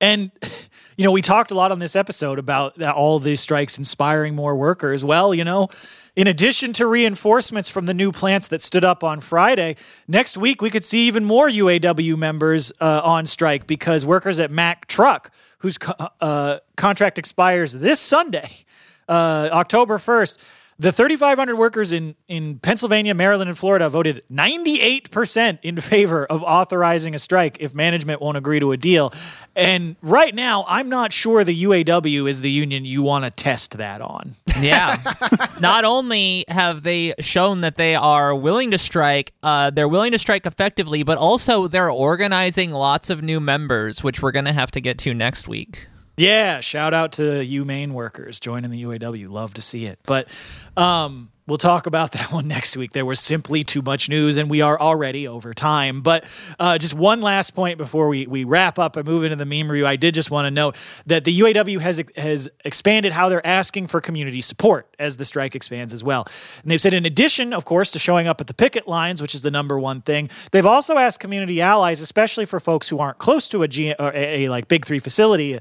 And 0.00 0.30
you 0.96 1.04
know, 1.04 1.12
we 1.12 1.22
talked 1.22 1.50
a 1.50 1.54
lot 1.54 1.72
on 1.72 1.78
this 1.78 1.96
episode 1.96 2.38
about 2.38 2.80
all 2.82 3.18
these 3.18 3.40
strikes 3.40 3.78
inspiring 3.78 4.34
more 4.34 4.54
workers. 4.56 5.04
Well, 5.04 5.34
you 5.34 5.44
know, 5.44 5.68
in 6.16 6.26
addition 6.26 6.72
to 6.74 6.86
reinforcements 6.86 7.68
from 7.68 7.86
the 7.86 7.94
new 7.94 8.12
plants 8.12 8.48
that 8.48 8.60
stood 8.60 8.84
up 8.84 9.02
on 9.04 9.20
Friday, 9.20 9.76
next 10.08 10.36
week 10.36 10.60
we 10.60 10.68
could 10.68 10.84
see 10.84 11.06
even 11.06 11.24
more 11.24 11.48
UAW 11.48 12.16
members 12.18 12.72
uh, 12.80 13.00
on 13.02 13.26
strike 13.26 13.66
because 13.66 14.04
workers 14.04 14.40
at 14.40 14.50
Mack 14.50 14.86
Truck, 14.88 15.30
whose 15.58 15.78
co- 15.78 16.08
uh, 16.20 16.58
contract 16.76 17.18
expires 17.18 17.72
this 17.72 18.00
Sunday, 18.00 18.50
uh, 19.08 19.48
October 19.52 19.98
1st, 19.98 20.38
the 20.80 20.92
3,500 20.92 21.56
workers 21.56 21.92
in, 21.92 22.14
in 22.26 22.58
Pennsylvania, 22.58 23.14
Maryland, 23.14 23.50
and 23.50 23.58
Florida 23.58 23.90
voted 23.90 24.22
98% 24.32 25.58
in 25.62 25.76
favor 25.76 26.24
of 26.24 26.42
authorizing 26.42 27.14
a 27.14 27.18
strike 27.18 27.58
if 27.60 27.74
management 27.74 28.22
won't 28.22 28.38
agree 28.38 28.60
to 28.60 28.72
a 28.72 28.78
deal. 28.78 29.12
And 29.54 29.96
right 30.00 30.34
now, 30.34 30.64
I'm 30.66 30.88
not 30.88 31.12
sure 31.12 31.44
the 31.44 31.64
UAW 31.64 32.26
is 32.30 32.40
the 32.40 32.50
union 32.50 32.86
you 32.86 33.02
want 33.02 33.26
to 33.26 33.30
test 33.30 33.76
that 33.76 34.00
on. 34.00 34.36
Yeah. 34.60 34.98
Not 35.58 35.86
only 35.86 36.44
have 36.48 36.82
they 36.82 37.14
shown 37.18 37.62
that 37.62 37.76
they 37.76 37.94
are 37.94 38.34
willing 38.34 38.72
to 38.72 38.78
strike, 38.78 39.32
uh, 39.42 39.70
they're 39.70 39.88
willing 39.88 40.12
to 40.12 40.18
strike 40.18 40.44
effectively, 40.44 41.02
but 41.02 41.16
also 41.16 41.66
they're 41.66 41.90
organizing 41.90 42.70
lots 42.70 43.08
of 43.08 43.22
new 43.22 43.40
members, 43.40 44.04
which 44.04 44.20
we're 44.20 44.32
going 44.32 44.44
to 44.44 44.52
have 44.52 44.70
to 44.72 44.80
get 44.82 44.98
to 44.98 45.14
next 45.14 45.48
week. 45.48 45.86
Yeah, 46.16 46.60
shout 46.60 46.92
out 46.92 47.12
to 47.12 47.42
you 47.42 47.64
Maine 47.64 47.94
workers 47.94 48.40
joining 48.40 48.70
the 48.70 48.82
UAW. 48.84 49.30
Love 49.30 49.54
to 49.54 49.62
see 49.62 49.86
it. 49.86 49.98
But 50.04 50.28
um, 50.76 51.30
we'll 51.46 51.58
talk 51.58 51.86
about 51.86 52.12
that 52.12 52.32
one 52.32 52.46
next 52.46 52.76
week. 52.76 52.92
There 52.92 53.04
was 53.04 53.20
simply 53.20 53.64
too 53.64 53.82
much 53.82 54.08
news, 54.08 54.36
and 54.36 54.50
we 54.50 54.60
are 54.60 54.78
already 54.78 55.26
over 55.26 55.54
time. 55.54 56.02
But 56.02 56.24
uh, 56.58 56.78
just 56.78 56.94
one 56.94 57.20
last 57.20 57.54
point 57.54 57.78
before 57.78 58.08
we, 58.08 58.26
we 58.26 58.44
wrap 58.44 58.78
up 58.78 58.96
and 58.96 59.06
move 59.06 59.24
into 59.24 59.36
the 59.36 59.44
meme 59.44 59.70
review. 59.70 59.86
I 59.86 59.96
did 59.96 60.14
just 60.14 60.30
want 60.30 60.46
to 60.46 60.50
note 60.50 60.76
that 61.06 61.24
the 61.24 61.40
UAW 61.40 61.80
has 61.80 62.02
has 62.16 62.48
expanded 62.64 63.12
how 63.12 63.28
they're 63.28 63.46
asking 63.46 63.88
for 63.88 64.00
community 64.00 64.40
support 64.40 64.94
as 64.98 65.16
the 65.16 65.24
strike 65.24 65.54
expands 65.54 65.92
as 65.92 66.04
well. 66.04 66.26
And 66.62 66.70
they've 66.70 66.80
said, 66.80 66.94
in 66.94 67.06
addition, 67.06 67.52
of 67.52 67.64
course, 67.64 67.90
to 67.92 67.98
showing 67.98 68.26
up 68.26 68.40
at 68.40 68.46
the 68.46 68.54
picket 68.54 68.86
lines, 68.86 69.20
which 69.20 69.34
is 69.34 69.42
the 69.42 69.50
number 69.50 69.78
one 69.78 70.02
thing, 70.02 70.30
they've 70.52 70.66
also 70.66 70.98
asked 70.98 71.20
community 71.20 71.60
allies, 71.60 72.00
especially 72.00 72.44
for 72.44 72.60
folks 72.60 72.88
who 72.88 72.98
aren't 72.98 73.18
close 73.18 73.48
to 73.48 73.64
a, 73.64 74.48
like 74.48 74.68
big 74.68 74.84
three 74.84 74.98
facility 74.98 75.58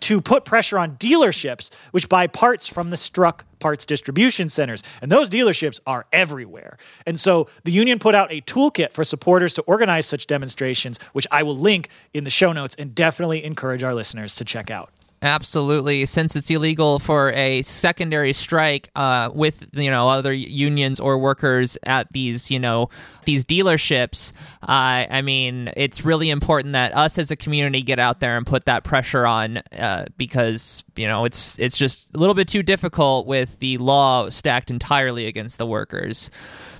to 0.00 0.20
put 0.20 0.44
pressure 0.44 0.78
on 0.78 0.96
dealerships 0.96 1.70
which 1.90 2.08
buy 2.08 2.26
parts 2.26 2.66
from 2.66 2.90
the 2.90 2.96
struck 2.96 3.44
parts 3.58 3.86
distribution 3.86 4.48
centers. 4.48 4.82
And 5.00 5.10
those 5.10 5.30
dealerships 5.30 5.80
are 5.86 6.06
everywhere. 6.12 6.78
And 7.06 7.18
so 7.18 7.48
the 7.64 7.72
union 7.72 7.98
put 7.98 8.14
out 8.14 8.32
a 8.32 8.40
toolkit 8.42 8.92
for 8.92 9.04
supporters 9.04 9.54
to 9.54 9.62
organize 9.62 10.06
such 10.06 10.26
demonstrations, 10.26 10.98
which 11.12 11.26
I 11.30 11.42
will 11.42 11.56
link 11.56 11.88
in 12.12 12.24
the 12.24 12.30
show 12.30 12.52
notes 12.52 12.74
and 12.78 12.94
definitely 12.94 13.44
encourage 13.44 13.82
our 13.82 13.94
listeners 13.94 14.34
to 14.36 14.44
check 14.44 14.70
out. 14.70 14.90
Absolutely, 15.26 16.06
since 16.06 16.36
it's 16.36 16.48
illegal 16.52 17.00
for 17.00 17.32
a 17.32 17.60
secondary 17.62 18.32
strike 18.32 18.90
uh, 18.94 19.28
with 19.34 19.68
you 19.72 19.90
know 19.90 20.08
other 20.08 20.32
unions 20.32 21.00
or 21.00 21.18
workers 21.18 21.76
at 21.82 22.12
these 22.12 22.48
you 22.48 22.60
know 22.60 22.90
these 23.24 23.44
dealerships, 23.44 24.32
uh, 24.62 25.02
I 25.10 25.22
mean 25.22 25.72
it's 25.76 26.04
really 26.04 26.30
important 26.30 26.74
that 26.74 26.94
us 26.94 27.18
as 27.18 27.32
a 27.32 27.36
community 27.36 27.82
get 27.82 27.98
out 27.98 28.20
there 28.20 28.36
and 28.36 28.46
put 28.46 28.66
that 28.66 28.84
pressure 28.84 29.26
on 29.26 29.56
uh, 29.76 30.04
because 30.16 30.84
you 30.94 31.08
know 31.08 31.24
it's 31.24 31.58
it's 31.58 31.76
just 31.76 32.06
a 32.14 32.18
little 32.18 32.36
bit 32.36 32.46
too 32.46 32.62
difficult 32.62 33.26
with 33.26 33.58
the 33.58 33.78
law 33.78 34.28
stacked 34.28 34.70
entirely 34.70 35.26
against 35.26 35.58
the 35.58 35.66
workers. 35.66 36.30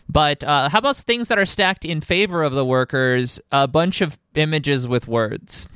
But 0.09 0.45
uh, 0.45 0.69
how 0.69 0.79
about 0.79 0.95
things 0.95 1.27
that 1.29 1.39
are 1.41 1.47
stacked 1.47 1.85
in 1.85 2.01
favor 2.01 2.45
of 2.45 2.53
the 2.53 2.65
workers? 2.65 3.41
A 3.51 3.67
bunch 3.67 4.01
of 4.03 4.21
images 4.37 4.87
with 4.87 5.09
words. 5.09 5.67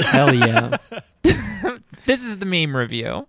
Hell 0.00 0.34
yeah. 0.34 0.76
This 2.06 2.24
is 2.24 2.38
the 2.38 2.46
meme 2.46 2.76
review. 2.76 3.26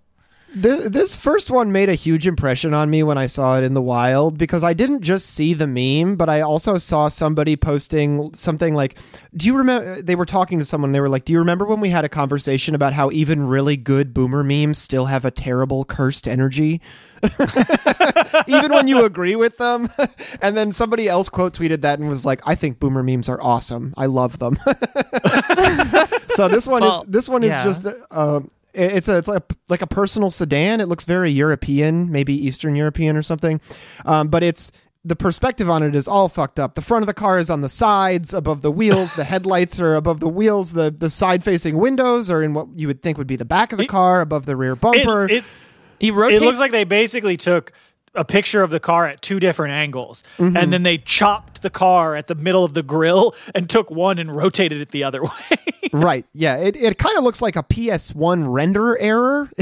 This, 0.54 0.90
this 0.90 1.16
first 1.16 1.50
one 1.50 1.72
made 1.72 1.88
a 1.88 1.94
huge 1.94 2.28
impression 2.28 2.74
on 2.74 2.90
me 2.90 3.04
when 3.04 3.18
I 3.18 3.28
saw 3.28 3.58
it 3.58 3.64
in 3.64 3.74
the 3.74 3.82
wild 3.82 4.38
because 4.38 4.66
I 4.66 4.74
didn't 4.74 5.02
just 5.02 5.28
see 5.28 5.54
the 5.54 5.66
meme, 5.66 6.18
but 6.18 6.28
I 6.28 6.42
also 6.42 6.78
saw 6.78 7.08
somebody 7.08 7.56
posting 7.56 8.34
something 8.34 8.76
like, 8.76 8.98
Do 9.34 9.48
you 9.48 9.56
remember? 9.56 10.02
They 10.02 10.16
were 10.16 10.26
talking 10.26 10.60
to 10.60 10.66
someone, 10.66 10.92
they 10.92 11.00
were 11.00 11.08
like, 11.08 11.24
Do 11.24 11.32
you 11.32 11.40
remember 11.40 11.66
when 11.66 11.80
we 11.80 11.90
had 11.90 12.04
a 12.04 12.10
conversation 12.10 12.76
about 12.76 12.92
how 12.92 13.10
even 13.12 13.48
really 13.48 13.78
good 13.78 14.14
boomer 14.14 14.44
memes 14.44 14.78
still 14.78 15.06
have 15.06 15.24
a 15.24 15.32
terrible 15.32 15.86
cursed 15.86 16.28
energy? 16.28 16.82
even 18.48 18.74
when 18.74 18.90
you 18.90 19.06
agree 19.06 19.38
with 19.38 19.58
them. 19.58 19.90
and 20.42 20.58
then 20.58 20.74
somebody 20.74 21.08
else 21.08 21.30
quote 21.30 21.54
tweeted 21.54 21.82
that 21.82 22.00
and 22.00 22.10
was 22.10 22.26
like, 22.26 22.42
I 22.46 22.56
think 22.56 22.78
boomer 22.78 23.04
memes 23.04 23.30
are 23.30 23.42
awesome. 23.42 23.94
I 23.96 24.08
love 24.08 24.40
them. 24.40 24.58
so 26.32 26.50
this 26.50 26.68
one 26.68 26.82
Well, 26.82 27.04
is 27.04 27.08
this 27.08 27.30
one 27.30 27.44
yeah. 27.44 27.66
is 27.66 27.80
just 27.80 27.98
uh, 28.12 28.42
it's 28.74 29.08
a 29.08 29.18
it's 29.18 29.28
like 29.28 29.44
a, 29.52 29.56
like 29.70 29.82
a 29.82 29.88
personal 29.88 30.30
sedan. 30.30 30.82
It 30.82 30.88
looks 30.88 31.06
very 31.06 31.32
European, 31.32 32.12
maybe 32.12 32.34
Eastern 32.34 32.76
European 32.76 33.16
or 33.18 33.22
something. 33.24 33.60
Um, 34.06 34.28
but 34.30 34.44
it's 34.44 34.72
the 35.04 35.16
perspective 35.16 35.68
on 35.70 35.82
it 35.82 35.96
is 35.96 36.08
all 36.08 36.30
fucked 36.30 36.60
up. 36.60 36.76
The 36.76 36.82
front 36.82 37.02
of 37.02 37.08
the 37.08 37.14
car 37.14 37.40
is 37.40 37.50
on 37.50 37.62
the 37.62 37.70
sides, 37.70 38.34
above 38.36 38.62
the 38.62 38.72
wheels. 38.72 39.16
The 39.16 39.24
headlights 39.34 39.80
are 39.80 39.96
above 39.96 40.20
the 40.20 40.28
wheels. 40.30 40.74
The 40.74 40.92
the 40.92 41.10
side 41.10 41.44
facing 41.44 41.78
windows 41.78 42.30
are 42.30 42.44
in 42.44 42.54
what 42.54 42.68
you 42.76 42.88
would 42.88 43.02
think 43.02 43.18
would 43.18 43.28
be 43.28 43.36
the 43.36 43.46
back 43.46 43.72
of 43.72 43.78
the 43.80 43.86
It- 43.86 43.90
car, 43.90 44.22
above 44.22 44.46
the 44.46 44.56
rear 44.56 44.74
It, 44.74 44.82
bumper. 44.82 45.26
it, 45.30 45.44
He 46.00 46.12
rotates. 46.12 46.42
it 46.42 46.46
looks 46.46 46.60
like 46.60 46.72
they 46.72 46.84
basically 46.84 47.36
took 47.38 47.72
a 48.14 48.26
picture 48.26 48.62
of 48.62 48.70
the 48.70 48.80
car 48.80 49.06
at 49.08 49.22
two 49.22 49.40
different 49.40 49.74
angles 49.74 50.24
and 50.38 50.56
mm-hmm. 50.56 50.70
then 50.70 50.84
they 50.84 50.98
chopped 50.98 51.62
the 51.62 51.70
car 51.70 52.16
at 52.16 52.28
the 52.28 52.36
middle 52.36 52.64
of 52.64 52.74
the 52.74 52.84
grill 52.84 53.34
and 53.56 53.70
took 53.70 53.90
one 53.90 54.20
and 54.20 54.36
rotated 54.36 54.82
it 54.82 54.90
the 54.90 55.04
other 55.04 55.24
way. 55.24 55.30
right? 55.94 56.26
Yeah. 56.34 56.58
It 56.58 56.76
it 56.76 56.98
kind 56.98 57.18
of 57.18 57.24
looks 57.24 57.42
like 57.42 57.56
a 57.56 57.64
PS1 57.64 58.52
render 58.52 58.98
error. 58.98 59.50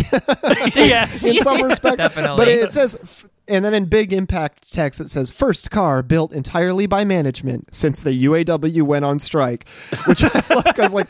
yes. 0.75 1.23
in 1.23 1.37
some 1.37 1.61
respects. 1.63 1.97
Definitely. 1.97 2.37
But 2.37 2.47
it 2.47 2.71
says, 2.71 2.97
f- 3.01 3.25
and 3.49 3.65
then 3.65 3.73
in 3.73 3.85
big 3.85 4.13
impact 4.13 4.71
text, 4.71 5.01
it 5.01 5.09
says, 5.09 5.29
first 5.29 5.71
car 5.71 6.03
built 6.03 6.31
entirely 6.31 6.85
by 6.85 7.03
management 7.03 7.73
since 7.75 8.01
the 8.01 8.25
UAW 8.25 8.83
went 8.83 9.05
on 9.05 9.19
strike, 9.19 9.67
which 10.07 10.23
I 10.35 10.43
love 10.49 10.63
because, 10.63 10.93
like, 10.93 11.07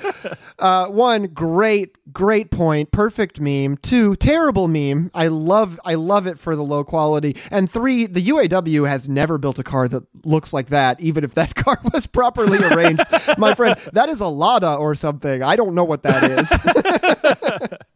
uh, 0.58 0.88
one, 0.88 1.24
great, 1.28 1.96
great 2.14 2.50
point, 2.52 2.92
perfect 2.92 3.40
meme. 3.40 3.78
Two, 3.78 4.16
terrible 4.16 4.68
meme. 4.68 5.12
I 5.14 5.28
love, 5.28 5.80
I 5.86 5.96
love 5.96 6.26
it 6.28 6.40
for 6.40 6.56
the 6.56 6.64
low 6.64 6.84
quality. 6.84 7.36
And 7.52 7.72
three, 7.72 8.06
the 8.06 8.22
UAW 8.22 8.88
has 8.88 9.10
never 9.10 9.38
built 9.38 9.60
a 9.60 9.64
car 9.64 9.88
that 9.88 10.04
looks 10.26 10.54
like 10.54 10.68
that, 10.68 11.00
even 11.02 11.24
if 11.24 11.34
that 11.36 11.56
car 11.64 11.78
was 11.94 12.08
properly 12.08 12.58
arranged. 12.60 13.04
My 13.38 13.54
friend, 13.54 13.80
that 13.94 14.10
is 14.10 14.22
a 14.22 14.28
Lada 14.28 14.76
or 14.76 14.96
something. 14.96 15.44
I 15.44 15.56
don't 15.56 15.76
know 15.76 15.84
what 15.84 16.04
that 16.04 16.24
is. 16.24 17.78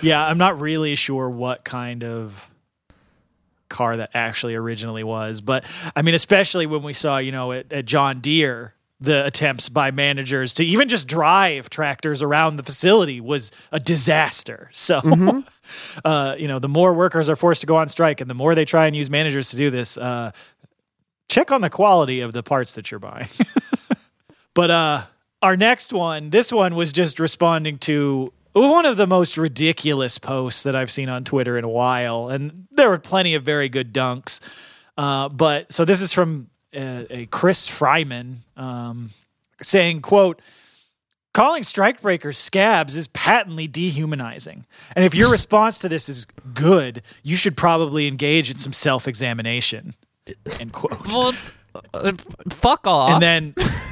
Yeah, 0.00 0.24
I'm 0.24 0.38
not 0.38 0.60
really 0.60 0.94
sure 0.94 1.28
what 1.28 1.64
kind 1.64 2.04
of 2.04 2.50
car 3.72 3.96
that 3.96 4.10
actually 4.14 4.54
originally 4.54 5.02
was, 5.02 5.40
but 5.40 5.64
I 5.96 6.02
mean, 6.02 6.14
especially 6.14 6.66
when 6.66 6.84
we 6.84 6.92
saw, 6.92 7.18
you 7.18 7.32
know, 7.32 7.50
at, 7.50 7.72
at 7.72 7.84
John 7.86 8.20
Deere, 8.20 8.74
the 9.00 9.26
attempts 9.26 9.68
by 9.68 9.90
managers 9.90 10.54
to 10.54 10.64
even 10.64 10.88
just 10.88 11.08
drive 11.08 11.68
tractors 11.68 12.22
around 12.22 12.54
the 12.54 12.62
facility 12.62 13.20
was 13.20 13.50
a 13.72 13.80
disaster. 13.80 14.70
So, 14.82 15.00
uh, 16.04 16.36
you 16.38 16.46
know, 16.46 16.60
the 16.60 16.68
more 16.68 16.92
workers 16.94 17.28
are 17.28 17.36
forced 17.36 17.62
to 17.62 17.66
go 17.66 17.76
on 17.76 17.88
strike 17.88 18.20
and 18.20 18.30
the 18.30 18.34
more 18.34 18.54
they 18.54 18.64
try 18.64 18.86
and 18.86 18.94
use 18.94 19.10
managers 19.10 19.50
to 19.50 19.56
do 19.56 19.70
this, 19.70 19.98
uh, 19.98 20.30
check 21.28 21.50
on 21.50 21.62
the 21.62 21.70
quality 21.70 22.20
of 22.20 22.32
the 22.32 22.42
parts 22.42 22.74
that 22.74 22.90
you're 22.90 23.00
buying. 23.00 23.28
But 24.54 24.70
uh 24.70 25.04
our 25.42 25.56
next 25.56 25.92
one, 25.92 26.30
this 26.30 26.52
one 26.52 26.76
was 26.76 26.92
just 26.92 27.18
responding 27.18 27.78
to 27.78 28.32
one 28.52 28.86
of 28.86 28.96
the 28.96 29.06
most 29.06 29.36
ridiculous 29.38 30.18
posts 30.18 30.62
that 30.64 30.76
I've 30.76 30.90
seen 30.90 31.08
on 31.08 31.24
Twitter 31.24 31.56
in 31.58 31.64
a 31.64 31.68
while, 31.68 32.28
and 32.28 32.66
there 32.70 32.88
were 32.88 32.98
plenty 32.98 33.34
of 33.34 33.42
very 33.42 33.68
good 33.68 33.92
dunks. 33.92 34.40
Uh, 34.96 35.28
but 35.28 35.72
so 35.72 35.84
this 35.84 36.00
is 36.00 36.12
from 36.12 36.48
uh, 36.76 37.04
a 37.10 37.26
Chris 37.26 37.68
Fryman 37.68 38.38
um, 38.56 39.10
saying, 39.60 40.00
"quote." 40.00 40.40
Calling 41.34 41.62
strikebreakers 41.62 42.36
scabs 42.36 42.94
is 42.94 43.08
patently 43.08 43.66
dehumanizing. 43.66 44.66
And 44.94 45.02
if 45.02 45.14
your 45.14 45.30
response 45.38 45.78
to 45.78 45.88
this 45.88 46.10
is 46.10 46.26
good, 46.52 47.00
you 47.22 47.36
should 47.36 47.56
probably 47.56 48.06
engage 48.06 48.50
in 48.50 48.56
some 48.58 48.74
self 48.74 49.08
examination. 49.08 49.94
End 50.60 50.74
quote 50.74 51.06
well, 51.06 51.32
uh, 51.94 52.12
fuck 52.50 52.86
off. 52.86 53.12
and 53.12 53.22
then 53.22 53.54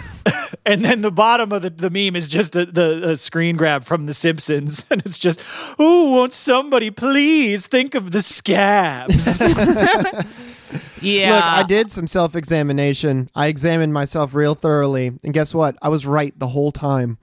and 0.67 0.85
then 0.85 1.01
the 1.03 1.11
bottom 1.11 1.53
of 1.53 1.63
the, 1.63 1.71
the 1.71 1.91
meme 1.91 2.17
is 2.17 2.29
just 2.29 2.55
a, 2.57 2.67
the 2.67 3.11
a 3.11 3.17
screen 3.17 3.57
grab 3.57 3.85
from 3.85 4.07
the 4.07 4.15
simpsons 4.15 4.85
and 4.91 5.03
it's 5.05 5.19
just 5.19 5.43
oh 5.79 6.11
won't 6.11 6.33
somebody 6.33 6.91
please 6.91 7.67
think 7.67 7.95
of 7.95 8.11
the 8.11 8.23
scabs 8.23 9.39
yeah, 11.01 11.35
Look, 11.35 11.45
I 11.45 11.63
did 11.65 11.91
some 11.91 12.07
self 12.07 12.37
examination. 12.37 13.31
I 13.35 13.47
examined 13.47 13.93
myself 13.93 14.35
real 14.35 14.55
thoroughly. 14.55 15.13
And 15.23 15.33
guess 15.33 15.55
what? 15.55 15.77
I 15.83 15.89
was 15.89 16.07
right 16.07 16.39
the 16.39 16.49
whole 16.49 16.73
time. 16.73 17.19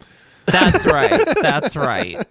That's 0.46 0.86
right. 0.86 1.26
That's 1.42 1.76
right. 1.76 2.26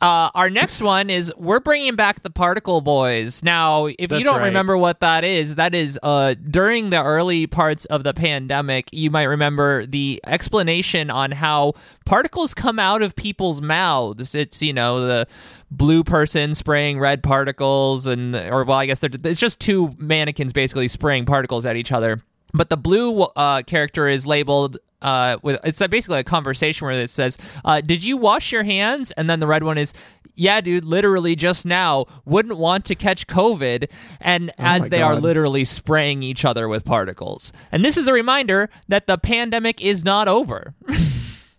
Uh, 0.00 0.30
our 0.34 0.48
next 0.48 0.80
one 0.80 1.10
is 1.10 1.30
we're 1.36 1.60
bringing 1.60 1.94
back 1.94 2.22
the 2.22 2.30
Particle 2.30 2.80
Boys. 2.80 3.42
Now, 3.42 3.84
if 3.86 4.10
you 4.10 4.24
don't 4.24 4.38
right. 4.38 4.46
remember 4.46 4.78
what 4.78 5.00
that 5.00 5.24
is, 5.24 5.56
that 5.56 5.74
is 5.74 6.00
uh, 6.02 6.36
during 6.50 6.88
the 6.88 7.02
early 7.02 7.46
parts 7.46 7.84
of 7.84 8.02
the 8.02 8.14
pandemic, 8.14 8.88
you 8.92 9.10
might 9.10 9.24
remember 9.24 9.84
the 9.84 10.18
explanation 10.26 11.10
on 11.10 11.32
how 11.32 11.74
particles 12.06 12.54
come 12.54 12.78
out 12.78 13.02
of 13.02 13.14
people's 13.14 13.60
mouths. 13.60 14.34
It's, 14.34 14.62
you 14.62 14.72
know, 14.72 15.06
the 15.06 15.26
blue 15.70 16.02
person 16.02 16.54
spraying 16.54 16.98
red 16.98 17.22
particles, 17.22 18.06
and, 18.06 18.34
or, 18.34 18.64
well, 18.64 18.78
I 18.78 18.86
guess 18.86 19.00
they're, 19.00 19.10
it's 19.12 19.38
just 19.38 19.60
two 19.60 19.94
mannequins 19.98 20.54
basically 20.54 20.88
spraying 20.88 21.26
particles 21.26 21.66
at 21.66 21.76
each 21.76 21.92
other. 21.92 22.22
But 22.54 22.70
the 22.70 22.78
blue 22.78 23.20
uh, 23.22 23.62
character 23.62 24.08
is 24.08 24.26
labeled 24.26 24.78
uh, 25.02 25.38
with 25.42 25.60
it's 25.64 25.84
basically 25.88 26.18
a 26.18 26.24
conversation 26.24 26.86
where 26.86 26.98
it 26.98 27.10
says, 27.10 27.38
uh, 27.64 27.80
"Did 27.80 28.04
you 28.04 28.16
wash 28.16 28.52
your 28.52 28.64
hands?" 28.64 29.10
And 29.12 29.28
then 29.28 29.40
the 29.40 29.46
red 29.46 29.62
one 29.62 29.78
is, 29.78 29.92
"Yeah, 30.34 30.60
dude, 30.60 30.84
literally 30.84 31.36
just 31.36 31.64
now. 31.66 32.06
Wouldn't 32.24 32.58
want 32.58 32.84
to 32.86 32.94
catch 32.94 33.26
COVID." 33.26 33.90
And 34.20 34.52
as 34.58 34.82
my 34.82 34.88
they 34.88 35.02
are 35.02 35.16
literally 35.16 35.64
spraying 35.64 36.22
each 36.22 36.44
other 36.44 36.68
with 36.68 36.84
particles. 36.84 37.52
And 37.72 37.84
this 37.84 37.96
is 37.96 38.08
a 38.08 38.12
reminder 38.12 38.68
that 38.88 39.06
the 39.06 39.18
pandemic 39.18 39.80
is 39.80 40.04
not 40.04 40.28
over. 40.28 40.74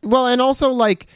Well, 0.03 0.27
and 0.27 0.41
also 0.41 0.69
like 0.72 1.07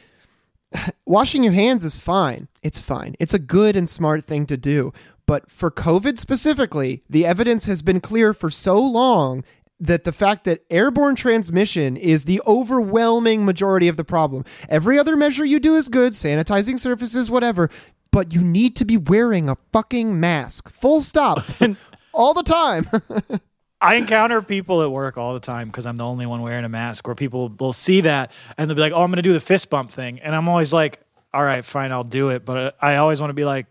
washing 1.06 1.44
your 1.44 1.54
hands 1.54 1.84
is 1.84 1.98
fine. 1.98 2.48
It's 2.62 2.80
fine. 2.80 3.16
It's 3.20 3.34
a 3.34 3.40
good 3.40 3.76
and 3.76 3.90
smart 3.90 4.26
thing 4.26 4.46
to 4.48 4.58
do. 4.58 4.94
But 5.26 5.50
for 5.50 5.72
COVID 5.72 6.20
specifically, 6.20 7.04
the 7.10 7.26
evidence 7.26 7.66
has 7.66 7.82
been 7.82 8.00
clear 8.00 8.34
for 8.34 8.52
so 8.52 8.80
long 8.80 9.44
that 9.80 10.04
the 10.04 10.12
fact 10.12 10.46
that 10.46 10.62
airborne 10.70 11.16
transmission 11.16 11.98
is 11.98 12.24
the 12.24 12.42
overwhelming 12.48 13.46
majority 13.46 13.88
of 13.88 13.98
the 13.98 14.04
problem. 14.04 14.46
Every 14.70 14.98
other 14.98 15.16
measure 15.16 15.46
you 15.46 15.60
do 15.60 15.76
is 15.76 15.90
good, 15.90 16.14
sanitizing 16.14 16.80
surfaces, 16.80 17.30
whatever, 17.30 17.70
but 18.12 18.34
you 18.34 18.42
need 18.42 18.76
to 18.78 18.86
be 18.86 18.98
wearing 18.98 19.50
a 19.50 19.58
fucking 19.74 20.20
mask. 20.20 20.72
Full 20.72 21.02
stop. 21.02 21.44
All 22.14 22.34
the 22.34 22.44
time. 22.44 22.88
I 23.82 23.96
encounter 23.96 24.42
people 24.42 24.82
at 24.82 24.90
work 24.90 25.18
all 25.18 25.34
the 25.34 25.40
time 25.40 25.68
because 25.68 25.86
I'm 25.86 25.98
the 25.98 26.06
only 26.06 26.26
one 26.26 26.42
wearing 26.42 26.64
a 26.64 26.70
mask 26.70 27.06
where 27.06 27.14
people 27.14 27.54
will 27.60 27.74
see 27.74 28.02
that 28.02 28.32
and 28.58 28.70
they'll 28.70 28.76
be 28.76 28.82
like, 28.82 28.94
oh, 28.94 29.04
I'm 29.04 29.12
going 29.12 29.18
to 29.18 29.22
do 29.22 29.34
the 29.34 29.42
fist 29.42 29.70
bump 29.70 29.92
thing. 29.92 30.22
And 30.22 30.34
I'm 30.34 30.48
always 30.48 30.74
like, 30.74 31.02
all 31.34 31.44
right, 31.44 31.64
fine, 31.64 31.92
I'll 31.92 32.06
do 32.06 32.30
it. 32.30 32.46
But 32.46 32.78
I 32.82 32.96
always 32.96 33.20
want 33.20 33.32
to 33.32 33.36
be 33.36 33.44
like, 33.44 33.68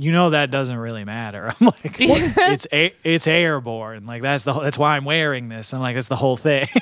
you 0.00 0.12
know 0.12 0.30
that 0.30 0.50
doesn't 0.52 0.76
really 0.76 1.04
matter. 1.04 1.52
I'm 1.60 1.66
like, 1.66 1.96
it's 1.98 2.66
a, 2.72 2.94
it's 3.02 3.26
airborne. 3.26 4.06
Like 4.06 4.22
that's 4.22 4.44
the 4.44 4.52
whole- 4.52 4.62
that's 4.62 4.78
why 4.78 4.96
I'm 4.96 5.04
wearing 5.04 5.48
this. 5.48 5.74
I'm 5.74 5.80
like, 5.80 5.96
that's 5.96 6.08
the 6.08 6.16
whole 6.16 6.36
thing. 6.36 6.66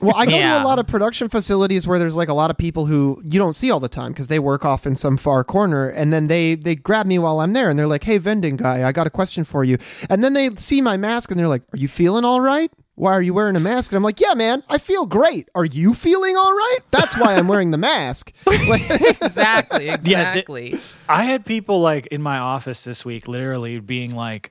Well, 0.00 0.16
I 0.16 0.24
go 0.24 0.30
to 0.32 0.38
a 0.62 0.64
lot 0.64 0.78
of 0.78 0.86
production 0.86 1.28
facilities 1.28 1.86
where 1.86 1.98
there's 1.98 2.16
like 2.16 2.30
a 2.30 2.32
lot 2.32 2.50
of 2.50 2.56
people 2.56 2.86
who 2.86 3.20
you 3.22 3.38
don't 3.38 3.52
see 3.52 3.70
all 3.70 3.80
the 3.80 3.88
time 3.88 4.12
because 4.12 4.28
they 4.28 4.38
work 4.38 4.64
off 4.64 4.86
in 4.86 4.96
some 4.96 5.18
far 5.18 5.44
corner, 5.44 5.90
and 5.90 6.10
then 6.10 6.26
they 6.28 6.54
they 6.54 6.74
grab 6.74 7.04
me 7.04 7.18
while 7.18 7.40
I'm 7.40 7.52
there, 7.52 7.68
and 7.68 7.78
they're 7.78 7.86
like, 7.86 8.04
"Hey, 8.04 8.16
vending 8.16 8.56
guy, 8.56 8.88
I 8.88 8.92
got 8.92 9.06
a 9.06 9.10
question 9.10 9.44
for 9.44 9.62
you." 9.62 9.76
And 10.08 10.24
then 10.24 10.32
they 10.32 10.48
see 10.56 10.80
my 10.80 10.96
mask, 10.96 11.30
and 11.30 11.38
they're 11.38 11.48
like, 11.48 11.64
"Are 11.74 11.76
you 11.76 11.86
feeling 11.86 12.24
all 12.24 12.40
right? 12.40 12.72
Why 13.00 13.12
are 13.12 13.22
you 13.22 13.32
wearing 13.32 13.56
a 13.56 13.60
mask?" 13.60 13.90
And 13.92 13.96
I'm 13.96 14.02
like, 14.02 14.20
"Yeah, 14.20 14.34
man, 14.34 14.62
I 14.68 14.76
feel 14.78 15.06
great. 15.06 15.48
Are 15.54 15.64
you 15.64 15.94
feeling 15.94 16.36
all 16.36 16.52
right? 16.52 16.78
That's 16.90 17.18
why 17.18 17.34
I'm 17.34 17.48
wearing 17.48 17.70
the 17.70 17.78
mask." 17.78 18.32
Like, 18.46 18.90
exactly, 18.90 19.84
th- 19.86 19.94
exactly. 19.94 20.78
I 21.08 21.24
had 21.24 21.44
people 21.46 21.80
like 21.80 22.06
in 22.08 22.20
my 22.20 22.38
office 22.38 22.84
this 22.84 23.04
week 23.04 23.26
literally 23.26 23.80
being 23.80 24.10
like, 24.14 24.50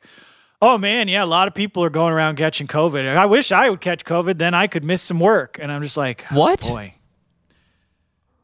"Oh 0.61 0.77
man, 0.77 1.07
yeah, 1.07 1.23
a 1.23 1.25
lot 1.25 1.47
of 1.47 1.53
people 1.53 1.83
are 1.83 1.89
going 1.91 2.11
around 2.11 2.37
catching 2.37 2.65
COVID. 2.67 3.07
I 3.15 3.25
wish 3.27 3.51
I 3.51 3.69
would 3.69 3.81
catch 3.81 4.03
COVID, 4.03 4.37
then 4.39 4.53
I 4.53 4.67
could 4.67 4.83
miss 4.83 5.01
some 5.03 5.19
work." 5.19 5.59
And 5.61 5.71
I'm 5.71 5.81
just 5.81 5.97
like, 5.97 6.23
What? 6.31 6.61
Oh, 6.65 6.69
boy, 6.73 6.93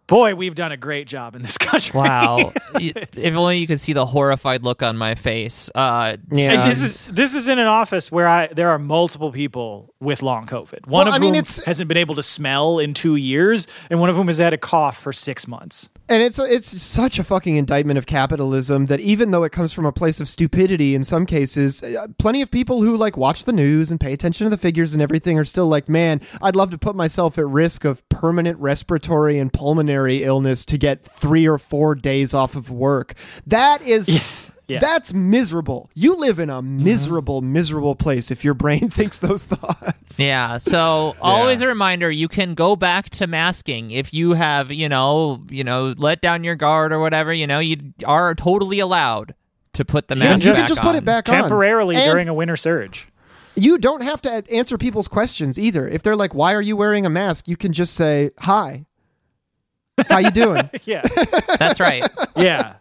boy, 0.07 0.36
we've 0.36 0.56
done 0.56 0.72
a 0.72 0.77
great 0.77 1.07
job 1.07 1.36
in 1.36 1.41
this 1.41 1.57
country." 1.68 1.99
Wow. 1.99 2.52
If 2.77 3.34
only 3.36 3.57
you 3.60 3.68
could 3.68 3.80
see 3.80 3.94
the 3.94 4.06
horrified 4.06 4.64
look 4.64 4.84
on 4.84 4.98
my 4.98 5.15
face. 5.15 5.69
Uh, 5.73 6.18
Yeah. 6.30 6.53
And 6.53 6.64
this 6.72 6.82
is 6.82 7.07
this 7.07 7.34
is 7.36 7.48
in 7.48 7.57
an 7.60 7.68
office 7.68 8.11
where 8.11 8.27
I 8.27 8.48
there 8.48 8.69
are 8.69 8.80
multiple 8.80 9.32
people 9.32 9.94
with 9.99 10.22
long 10.22 10.45
COVID. 10.45 10.88
One 10.88 11.06
Well, 11.06 11.07
of 11.07 11.14
I 11.14 11.18
mean, 11.19 11.34
whom 11.34 11.40
it's- 11.40 11.64
hasn't 11.65 11.88
been 11.88 11.98
able 11.98 12.15
to 12.15 12.23
smell 12.23 12.80
in 12.80 12.94
two 12.94 13.15
years, 13.15 13.68
and 13.90 13.99
one 13.99 14.10
of 14.10 14.15
whom 14.15 14.27
has 14.27 14.38
had 14.40 14.53
a 14.53 14.57
cough 14.57 14.98
for 14.98 15.14
six 15.14 15.48
months. 15.48 15.90
And 16.07 16.22
it's 16.22 16.38
it's 16.38 16.82
such 16.82 17.18
a 17.18 17.23
fucking 17.23 17.56
indictment 17.56 17.98
of 17.98 18.06
capitalism 18.06 18.86
that 18.88 18.99
even 18.99 19.32
though 19.32 19.44
it 19.44 19.52
comes 19.52 19.73
from 19.73 19.88
a 19.88 19.91
place 19.91 20.19
of 20.19 20.30
stupidity 20.30 20.94
in 20.94 21.03
some 21.03 21.26
cases, 21.26 21.82
uh, 21.82 22.07
plenty 22.19 22.44
of 22.44 22.52
people 22.52 22.84
who 22.84 22.95
like 22.95 23.18
watch 23.18 23.45
the 23.45 23.53
news 23.53 23.90
and 23.90 23.99
pay 23.99 24.14
attention 24.14 24.45
to 24.45 24.49
the 24.52 24.57
figures 24.57 24.94
and 24.94 25.02
everything 25.02 25.40
are 25.40 25.45
still 25.45 25.68
like, 25.68 25.90
man, 25.90 26.22
I'd 26.44 26.56
love 26.56 26.69
to 26.72 26.77
put 26.77 26.95
myself 26.95 27.40
at 27.40 27.48
risk 27.48 27.86
of 27.86 28.07
permanent 28.10 28.60
respiratory 28.60 29.40
and 29.40 29.52
pulmonary 29.52 30.23
illness 30.23 30.64
to 30.65 30.77
get 30.77 31.03
three 31.03 31.48
or 31.48 31.57
four 31.57 31.95
days 31.95 32.36
off 32.36 32.56
of 32.56 32.69
work. 32.69 33.15
That 33.48 33.82
is. 33.82 34.07
Yeah. 34.07 34.22
That's 34.67 35.13
miserable. 35.13 35.89
You 35.93 36.15
live 36.15 36.39
in 36.39 36.49
a 36.49 36.61
mm-hmm. 36.61 36.83
miserable, 36.83 37.41
miserable 37.41 37.95
place 37.95 38.31
if 38.31 38.43
your 38.43 38.53
brain 38.53 38.89
thinks 38.91 39.19
those 39.19 39.43
thoughts. 39.43 40.19
Yeah. 40.19 40.57
So 40.57 41.15
always 41.21 41.61
a 41.61 41.67
reminder: 41.67 42.09
you 42.09 42.27
can 42.27 42.53
go 42.53 42.75
back 42.75 43.09
to 43.11 43.27
masking 43.27 43.91
if 43.91 44.13
you 44.13 44.33
have, 44.33 44.71
you 44.71 44.89
know, 44.89 45.43
you 45.49 45.63
know, 45.63 45.93
let 45.97 46.21
down 46.21 46.43
your 46.43 46.55
guard 46.55 46.91
or 46.91 46.99
whatever. 46.99 47.33
You 47.33 47.47
know, 47.47 47.59
you 47.59 47.93
are 48.05 48.33
totally 48.35 48.79
allowed 48.79 49.35
to 49.73 49.85
put 49.85 50.07
the 50.07 50.15
Yeah, 50.17 50.23
mask 50.23 50.43
you 50.45 50.51
back 50.51 50.59
can 50.59 50.67
just 50.67 50.81
put 50.81 50.95
it 50.95 51.05
back 51.05 51.29
on. 51.29 51.41
Temporarily 51.41 51.95
And- 51.95 52.05
during 52.11 52.29
a 52.29 52.33
winter 52.33 52.55
surge. 52.55 53.07
You 53.57 53.77
don't 53.77 54.01
have 54.01 54.21
to 54.23 54.43
answer 54.51 54.77
people's 54.77 55.07
questions 55.07 55.57
either. 55.57 55.87
If 55.87 56.03
they're 56.03 56.17
like, 56.17 56.35
"Why 56.35 56.53
are 56.53 56.61
you 56.61 56.75
wearing 56.75 57.05
a 57.05 57.09
mask?" 57.09 57.47
you 57.47 57.55
can 57.55 57.71
just 57.71 57.93
say, 57.93 58.31
"Hi, 58.39 58.85
how 60.09 60.17
you 60.17 60.31
doing?" 60.31 60.69
Yeah. 60.83 61.03
That's 61.57 61.79
right. 61.79 62.05
yeah. 62.35 62.73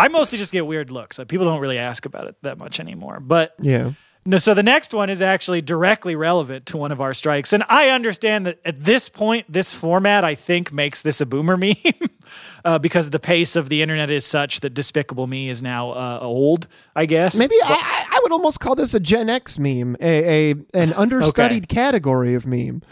I 0.00 0.08
mostly 0.08 0.38
just 0.38 0.52
get 0.52 0.66
weird 0.66 0.90
looks. 0.90 1.18
Like, 1.18 1.28
people 1.28 1.46
don't 1.46 1.60
really 1.60 1.78
ask 1.78 2.04
about 2.06 2.26
it 2.26 2.36
that 2.42 2.58
much 2.58 2.80
anymore. 2.80 3.20
But 3.20 3.54
yeah. 3.60 3.92
no, 4.24 4.38
so 4.38 4.54
the 4.54 4.62
next 4.62 4.92
one 4.94 5.10
is 5.10 5.20
actually 5.22 5.60
directly 5.62 6.16
relevant 6.16 6.66
to 6.66 6.76
one 6.76 6.92
of 6.92 7.00
our 7.00 7.14
strikes. 7.14 7.52
And 7.52 7.64
I 7.68 7.88
understand 7.90 8.46
that 8.46 8.58
at 8.64 8.84
this 8.84 9.08
point, 9.08 9.46
this 9.52 9.72
format, 9.74 10.24
I 10.24 10.34
think, 10.34 10.72
makes 10.72 11.02
this 11.02 11.20
a 11.20 11.26
boomer 11.26 11.56
meme 11.58 11.74
uh, 12.64 12.78
because 12.78 13.10
the 13.10 13.18
pace 13.20 13.56
of 13.56 13.68
the 13.68 13.82
internet 13.82 14.10
is 14.10 14.24
such 14.26 14.60
that 14.60 14.70
Despicable 14.74 15.26
Me 15.26 15.48
is 15.48 15.62
now 15.62 15.90
uh, 15.92 16.18
old, 16.22 16.66
I 16.96 17.06
guess. 17.06 17.36
Maybe 17.38 17.56
I, 17.64 17.68
I- 17.74 18.06
I 18.12 18.20
would 18.24 18.32
almost 18.32 18.58
call 18.60 18.74
this 18.74 18.92
a 18.92 19.00
Gen 19.00 19.30
X 19.30 19.58
meme, 19.58 19.96
a, 20.00 20.50
a 20.50 20.54
an 20.74 20.92
understudied 20.96 21.68
category 21.68 22.34
of 22.34 22.44
meme. 22.44 22.82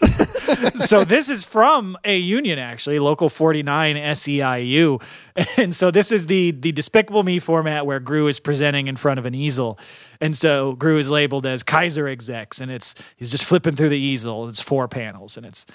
so 0.78 1.04
this 1.04 1.28
is 1.28 1.44
from 1.44 1.96
a 2.04 2.16
union 2.16 2.58
actually 2.58 2.98
local 2.98 3.28
49 3.28 3.96
seiu 3.96 5.02
and 5.56 5.74
so 5.74 5.90
this 5.90 6.12
is 6.12 6.26
the 6.26 6.50
the 6.52 6.72
despicable 6.72 7.22
me 7.22 7.38
format 7.38 7.86
where 7.86 8.00
gru 8.00 8.26
is 8.26 8.40
presenting 8.40 8.88
in 8.88 8.96
front 8.96 9.18
of 9.18 9.26
an 9.26 9.34
easel. 9.34 9.78
And 10.20 10.36
so 10.36 10.74
gru 10.74 10.98
is 10.98 11.10
labeled 11.10 11.46
as 11.46 11.62
kaiser 11.62 12.08
execs 12.08 12.60
and 12.60 12.70
it's 12.70 12.94
he's 13.16 13.30
just 13.30 13.44
flipping 13.44 13.76
through 13.76 13.90
the 13.90 13.98
easel 13.98 14.48
it's 14.48 14.60
four 14.60 14.88
panels 14.88 15.36
and 15.36 15.46
it's 15.46 15.66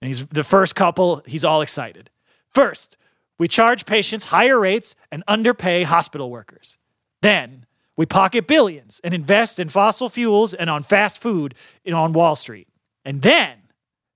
and 0.00 0.08
he's 0.08 0.24
the 0.26 0.44
first 0.44 0.74
couple 0.74 1.22
he's 1.26 1.44
all 1.44 1.62
excited. 1.62 2.10
First 2.50 2.96
we 3.38 3.48
charge 3.48 3.84
patients 3.84 4.26
higher 4.26 4.58
rates 4.58 4.94
and 5.10 5.24
underpay 5.26 5.82
hospital 5.82 6.30
workers. 6.30 6.78
Then 7.20 7.66
we 7.96 8.06
pocket 8.06 8.46
billions 8.46 9.00
and 9.04 9.14
invest 9.14 9.58
in 9.58 9.68
fossil 9.68 10.08
fuels 10.08 10.54
and 10.54 10.68
on 10.68 10.82
fast 10.82 11.20
food 11.20 11.54
and 11.84 11.94
on 11.94 12.12
wall 12.12 12.36
street. 12.36 12.68
And 13.04 13.22
then 13.22 13.58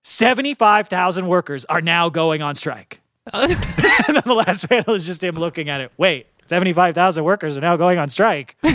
75,000 0.08 1.26
workers 1.26 1.64
are 1.66 1.80
now 1.80 2.08
going 2.08 2.42
on 2.42 2.54
strike. 2.54 3.00
and 3.32 3.50
then 3.50 4.22
the 4.24 4.34
last 4.34 4.68
panel 4.68 4.94
is 4.94 5.04
just 5.04 5.22
him 5.22 5.34
looking 5.34 5.68
at 5.68 5.80
it. 5.80 5.92
Wait, 5.98 6.26
75,000 6.46 7.24
workers 7.24 7.58
are 7.58 7.60
now 7.60 7.76
going 7.76 7.98
on 7.98 8.08
strike. 8.08 8.56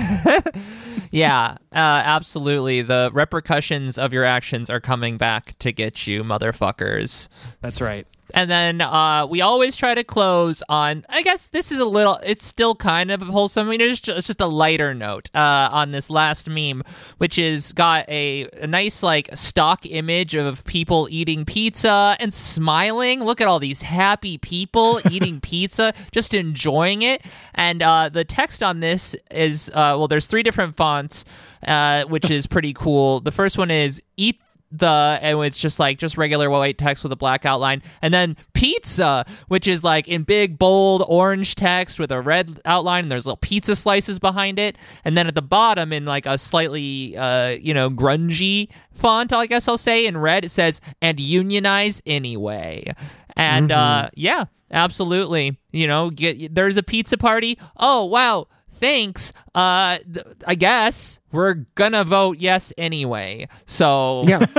Yeah, 1.14 1.58
uh, 1.72 1.76
absolutely. 1.76 2.82
The 2.82 3.12
repercussions 3.14 4.00
of 4.00 4.14
your 4.14 4.24
actions 4.24 4.68
are 4.72 4.80
coming 4.80 5.18
back 5.18 5.56
to 5.60 5.72
get 5.72 6.08
you, 6.08 6.24
motherfuckers. 6.24 7.28
That's 7.62 7.80
right. 7.82 8.08
And 8.34 8.50
then 8.50 8.82
uh, 8.82 9.28
we 9.30 9.42
always 9.42 9.78
try 9.78 9.94
to 9.94 10.04
close 10.04 10.64
on. 10.68 11.06
I 11.08 11.22
guess 11.22 11.48
this 11.50 11.72
is 11.72 11.80
a 11.80 11.86
little. 11.86 12.20
It's 12.24 12.46
still 12.46 12.74
kind 12.74 13.12
of 13.12 13.22
wholesome. 13.22 13.68
I 13.68 13.72
mean, 13.72 13.82
it's 13.82 14.00
just, 14.00 14.18
it's 14.18 14.28
just 14.28 14.42
a 14.42 14.48
lighter 14.48 14.94
note 14.94 15.30
uh, 15.36 15.70
on 15.72 15.92
this 15.92 16.10
last 16.10 16.50
meme, 16.50 16.84
which 17.20 17.38
is 17.38 17.74
got 17.74 18.10
a, 18.10 18.48
a 18.60 18.68
nice 18.68 19.04
like 19.04 19.30
stock 19.34 19.86
image 19.86 20.34
of 20.34 20.66
people 20.66 21.08
eating 21.12 21.46
pizza 21.46 22.18
and 22.20 22.34
smiling. 22.34 23.24
Look 23.24 23.40
at 23.40 23.48
all 23.48 23.60
these 23.60 23.84
happy 23.84 24.40
people 24.40 25.00
eating 25.12 25.40
pizza, 25.40 25.94
just 26.12 26.34
enjoying 26.34 27.04
it. 27.04 27.24
And 27.54 27.84
uh, 27.84 28.10
the 28.10 28.26
text 28.26 28.64
on 28.64 28.80
this 28.80 29.16
is 29.30 29.70
uh, 29.70 29.96
well, 29.98 30.08
there's 30.08 30.26
three 30.28 30.44
different 30.44 30.76
fonts, 30.76 31.24
uh, 31.68 32.06
which 32.06 32.32
is 32.32 32.48
pretty 32.48 32.74
cool. 32.74 33.20
The 33.20 33.32
first 33.32 33.60
one 33.60 33.70
is 33.70 34.02
eat 34.18 34.40
the 34.74 35.20
and 35.22 35.40
it's 35.44 35.60
just 35.60 35.80
like 35.80 36.00
just 36.00 36.18
regular 36.18 36.50
white 36.50 36.78
text 36.78 37.04
with 37.04 37.12
a 37.12 37.16
black 37.16 37.46
outline. 37.46 37.82
And 38.02 38.14
then 38.14 38.36
pizza 38.54 39.26
which 39.48 39.68
is 39.68 39.84
like 39.84 40.08
in 40.08 40.24
big 40.24 40.58
bold 40.58 41.04
orange 41.08 41.56
text 41.56 42.00
with 42.00 42.12
a 42.12 42.20
red 42.20 42.60
outline 42.66 43.04
and 43.04 43.12
there's 43.12 43.26
little 43.26 43.38
pizza 43.38 43.76
slices 43.76 44.20
behind 44.20 44.58
it. 44.58 44.78
And 45.06 45.16
then 45.16 45.28
at 45.28 45.36
the 45.36 45.42
bottom 45.42 45.94
in 45.94 46.06
like 46.06 46.26
a 46.26 46.38
slightly 46.38 47.16
uh 47.16 47.50
you 47.50 47.74
know 47.74 47.90
grungy 47.90 48.70
font 48.92 49.34
i 49.34 49.46
guess 49.46 49.68
i'll 49.68 49.78
say 49.78 50.06
in 50.06 50.18
red 50.18 50.46
it 50.46 50.50
says 50.50 50.82
and 51.02 51.20
unionize 51.20 52.02
anyway. 52.06 52.94
And 53.38 53.72
uh 53.72 54.10
yeah 54.16 54.46
absolutely. 54.72 55.60
You 55.72 55.88
know 55.88 56.10
get 56.10 56.54
there's 56.54 56.78
a 56.78 56.84
pizza 56.84 57.18
party. 57.18 57.60
Oh 57.78 58.06
wow 58.06 58.48
thanks 58.84 59.32
uh 59.56 59.98
th- 60.14 60.26
i 60.46 60.56
guess 60.56 61.20
we're 61.32 61.54
gonna 61.76 62.04
vote 62.04 62.38
yes 62.40 62.74
anyway 62.78 63.48
so 63.66 64.24
Yeah. 64.28 64.46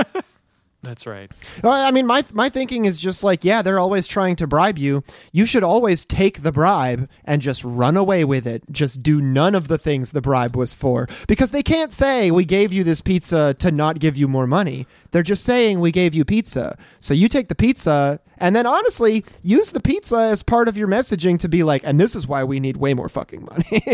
That's 0.83 1.07
right. 1.07 1.31
Well, 1.63 1.73
I 1.73 1.91
mean, 1.91 2.07
my 2.07 2.25
my 2.35 2.51
thinking 2.51 2.85
is 2.85 2.99
just 2.99 3.25
like, 3.25 3.43
yeah, 3.43 3.63
they're 3.63 3.79
always 3.81 4.07
trying 4.07 4.37
to 4.37 4.47
bribe 4.47 4.77
you. 4.77 5.03
You 5.33 5.47
should 5.47 5.65
always 5.65 6.05
take 6.05 6.43
the 6.43 6.53
bribe 6.53 7.09
and 7.25 7.41
just 7.41 7.65
run 7.65 7.97
away 7.97 8.23
with 8.27 8.47
it. 8.47 8.65
Just 8.71 9.03
do 9.03 9.19
none 9.23 9.55
of 9.55 9.69
the 9.69 9.79
things 9.79 10.11
the 10.11 10.21
bribe 10.21 10.55
was 10.55 10.75
for, 10.75 11.09
because 11.27 11.53
they 11.53 11.63
can't 11.63 11.91
say 11.91 12.31
we 12.31 12.45
gave 12.45 12.71
you 12.71 12.85
this 12.85 13.01
pizza 13.01 13.55
to 13.61 13.73
not 13.73 13.99
give 13.99 14.19
you 14.19 14.29
more 14.29 14.47
money. 14.47 14.87
They're 15.15 15.23
just 15.23 15.45
saying 15.45 15.79
we 15.79 15.93
gave 15.93 16.13
you 16.13 16.25
pizza. 16.25 16.77
So 16.99 17.15
you 17.15 17.29
take 17.29 17.47
the 17.47 17.55
pizza 17.55 18.19
and 18.39 18.57
then 18.57 18.67
honestly 18.67 19.25
use 19.45 19.71
the 19.71 19.79
pizza 19.79 20.17
as 20.19 20.43
part 20.43 20.67
of 20.67 20.77
your 20.77 20.89
messaging 20.89 21.39
to 21.39 21.49
be 21.49 21.63
like, 21.63 21.83
and 21.85 22.01
this 22.01 22.17
is 22.17 22.27
why 22.27 22.43
we 22.43 22.59
need 22.59 22.79
way 22.79 22.95
more 22.95 23.09
fucking 23.09 23.45
money. 23.45 23.85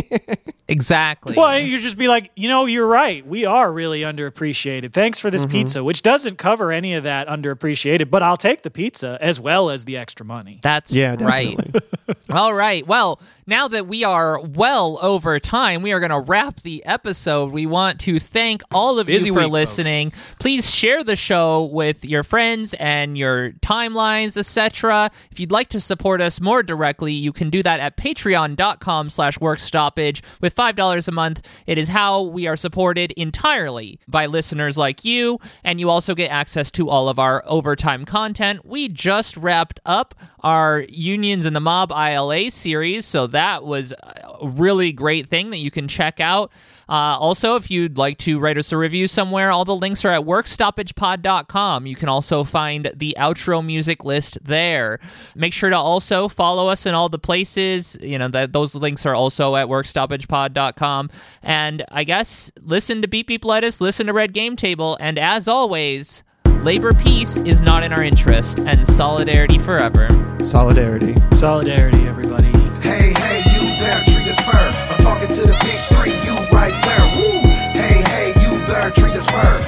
Exactly. 0.70 1.34
Well, 1.34 1.58
you 1.58 1.78
just 1.78 1.98
be 1.98 2.06
like, 2.06 2.30
you 2.36 2.48
know, 2.48 2.64
you're 2.66 2.86
right. 2.86 3.26
We 3.26 3.44
are 3.44 3.72
really 3.72 4.02
underappreciated. 4.02 4.92
Thanks 4.92 5.18
for 5.18 5.28
this 5.28 5.42
mm-hmm. 5.42 5.50
pizza, 5.50 5.82
which 5.82 6.02
doesn't 6.02 6.38
cover 6.38 6.70
any 6.70 6.94
of 6.94 7.02
that 7.02 7.26
underappreciated, 7.26 8.08
but 8.08 8.22
I'll 8.22 8.36
take 8.36 8.62
the 8.62 8.70
pizza 8.70 9.18
as 9.20 9.40
well 9.40 9.68
as 9.68 9.84
the 9.84 9.96
extra 9.96 10.24
money. 10.24 10.60
That's 10.62 10.92
Yeah, 10.92 11.16
right. 11.18 11.58
All 12.30 12.54
right. 12.54 12.86
Well, 12.86 13.20
now 13.50 13.66
that 13.66 13.88
we 13.88 14.04
are 14.04 14.40
well 14.40 14.98
over 15.02 15.40
time, 15.40 15.82
we 15.82 15.92
are 15.92 15.98
going 15.98 16.10
to 16.10 16.20
wrap 16.20 16.60
the 16.60 16.82
episode. 16.86 17.50
We 17.50 17.66
want 17.66 17.98
to 18.00 18.20
thank 18.20 18.62
all 18.70 19.00
of 19.00 19.08
Busy 19.08 19.26
you 19.26 19.34
for 19.34 19.40
week, 19.40 19.46
folks. 19.46 19.52
listening. 19.52 20.12
Please 20.38 20.72
share 20.72 21.02
the 21.02 21.16
show 21.16 21.64
with 21.64 22.04
your 22.04 22.22
friends 22.22 22.74
and 22.74 23.18
your 23.18 23.50
timelines, 23.50 24.36
etc. 24.36 25.10
If 25.32 25.40
you'd 25.40 25.50
like 25.50 25.68
to 25.70 25.80
support 25.80 26.20
us 26.20 26.40
more 26.40 26.62
directly, 26.62 27.12
you 27.12 27.32
can 27.32 27.50
do 27.50 27.60
that 27.64 27.80
at 27.80 27.96
patreon.com 27.96 29.10
slash 29.10 29.36
workstoppage. 29.38 30.22
With 30.40 30.54
$5 30.54 31.08
a 31.08 31.12
month, 31.12 31.46
it 31.66 31.76
is 31.76 31.88
how 31.88 32.22
we 32.22 32.46
are 32.46 32.56
supported 32.56 33.10
entirely 33.12 33.98
by 34.06 34.26
listeners 34.26 34.78
like 34.78 35.04
you, 35.04 35.40
and 35.64 35.80
you 35.80 35.90
also 35.90 36.14
get 36.14 36.30
access 36.30 36.70
to 36.70 36.88
all 36.88 37.08
of 37.08 37.18
our 37.18 37.42
overtime 37.46 38.04
content. 38.04 38.64
We 38.64 38.86
just 38.86 39.36
wrapped 39.36 39.80
up 39.84 40.14
our 40.40 40.84
Unions 40.88 41.46
and 41.46 41.54
the 41.54 41.60
Mob 41.60 41.90
ILA 41.90 42.50
series, 42.50 43.04
so 43.04 43.26
that 43.28 43.64
was 43.64 43.92
a 43.92 44.48
really 44.48 44.92
great 44.92 45.28
thing 45.28 45.50
that 45.50 45.58
you 45.58 45.70
can 45.70 45.88
check 45.88 46.20
out. 46.20 46.50
Uh, 46.90 47.16
also, 47.20 47.54
if 47.54 47.70
you'd 47.70 47.96
like 47.96 48.18
to 48.18 48.40
write 48.40 48.58
us 48.58 48.72
a 48.72 48.76
review 48.76 49.06
somewhere, 49.06 49.52
all 49.52 49.64
the 49.64 49.76
links 49.76 50.04
are 50.04 50.10
at 50.10 50.22
workstoppagepod.com. 50.22 51.86
You 51.86 51.94
can 51.94 52.08
also 52.08 52.42
find 52.42 52.90
the 52.96 53.14
outro 53.16 53.64
music 53.64 54.04
list 54.04 54.38
there. 54.42 54.98
Make 55.36 55.52
sure 55.52 55.70
to 55.70 55.76
also 55.76 56.26
follow 56.26 56.66
us 56.66 56.86
in 56.86 56.94
all 56.96 57.08
the 57.08 57.18
places. 57.18 57.96
You 58.00 58.18
know, 58.18 58.26
that 58.28 58.52
those 58.52 58.74
links 58.74 59.06
are 59.06 59.14
also 59.14 59.54
at 59.54 59.68
workstoppagepod.com. 59.68 61.10
And 61.44 61.84
I 61.92 62.02
guess 62.02 62.50
listen 62.60 63.02
to 63.02 63.08
Beep 63.08 63.28
Beep 63.28 63.44
Lettuce, 63.44 63.80
listen 63.80 64.08
to 64.08 64.12
Red 64.12 64.32
Game 64.32 64.56
Table, 64.56 64.96
and 65.00 65.16
as 65.16 65.46
always, 65.46 66.24
labor 66.62 66.92
peace 66.92 67.38
is 67.38 67.60
not 67.60 67.84
in 67.84 67.92
our 67.92 68.02
interest, 68.02 68.60
and 68.60 68.86
solidarity 68.86 69.58
forever. 69.58 70.08
Solidarity. 70.44 71.14
Solidarity, 71.32 72.06
everybody. 72.06 72.52
Hey, 72.80 73.12
hey, 73.12 73.42
you 73.54 73.78
there, 73.78 74.02
treat 74.04 74.28
us 74.28 74.40
fair. 74.40 74.68
I'm 74.90 74.98
talking 75.02 75.28
to 75.28 75.42
the 75.42 75.56
big 75.62 75.80
three, 75.94 76.12
you 76.24 76.36
right 76.52 76.74
there. 76.84 77.06
Woo! 77.16 77.48
Hey, 77.72 78.02
hey, 78.02 78.28
you 78.42 78.64
there, 78.66 78.90
treat 78.90 79.14
us 79.14 79.26
fair. 79.26 79.59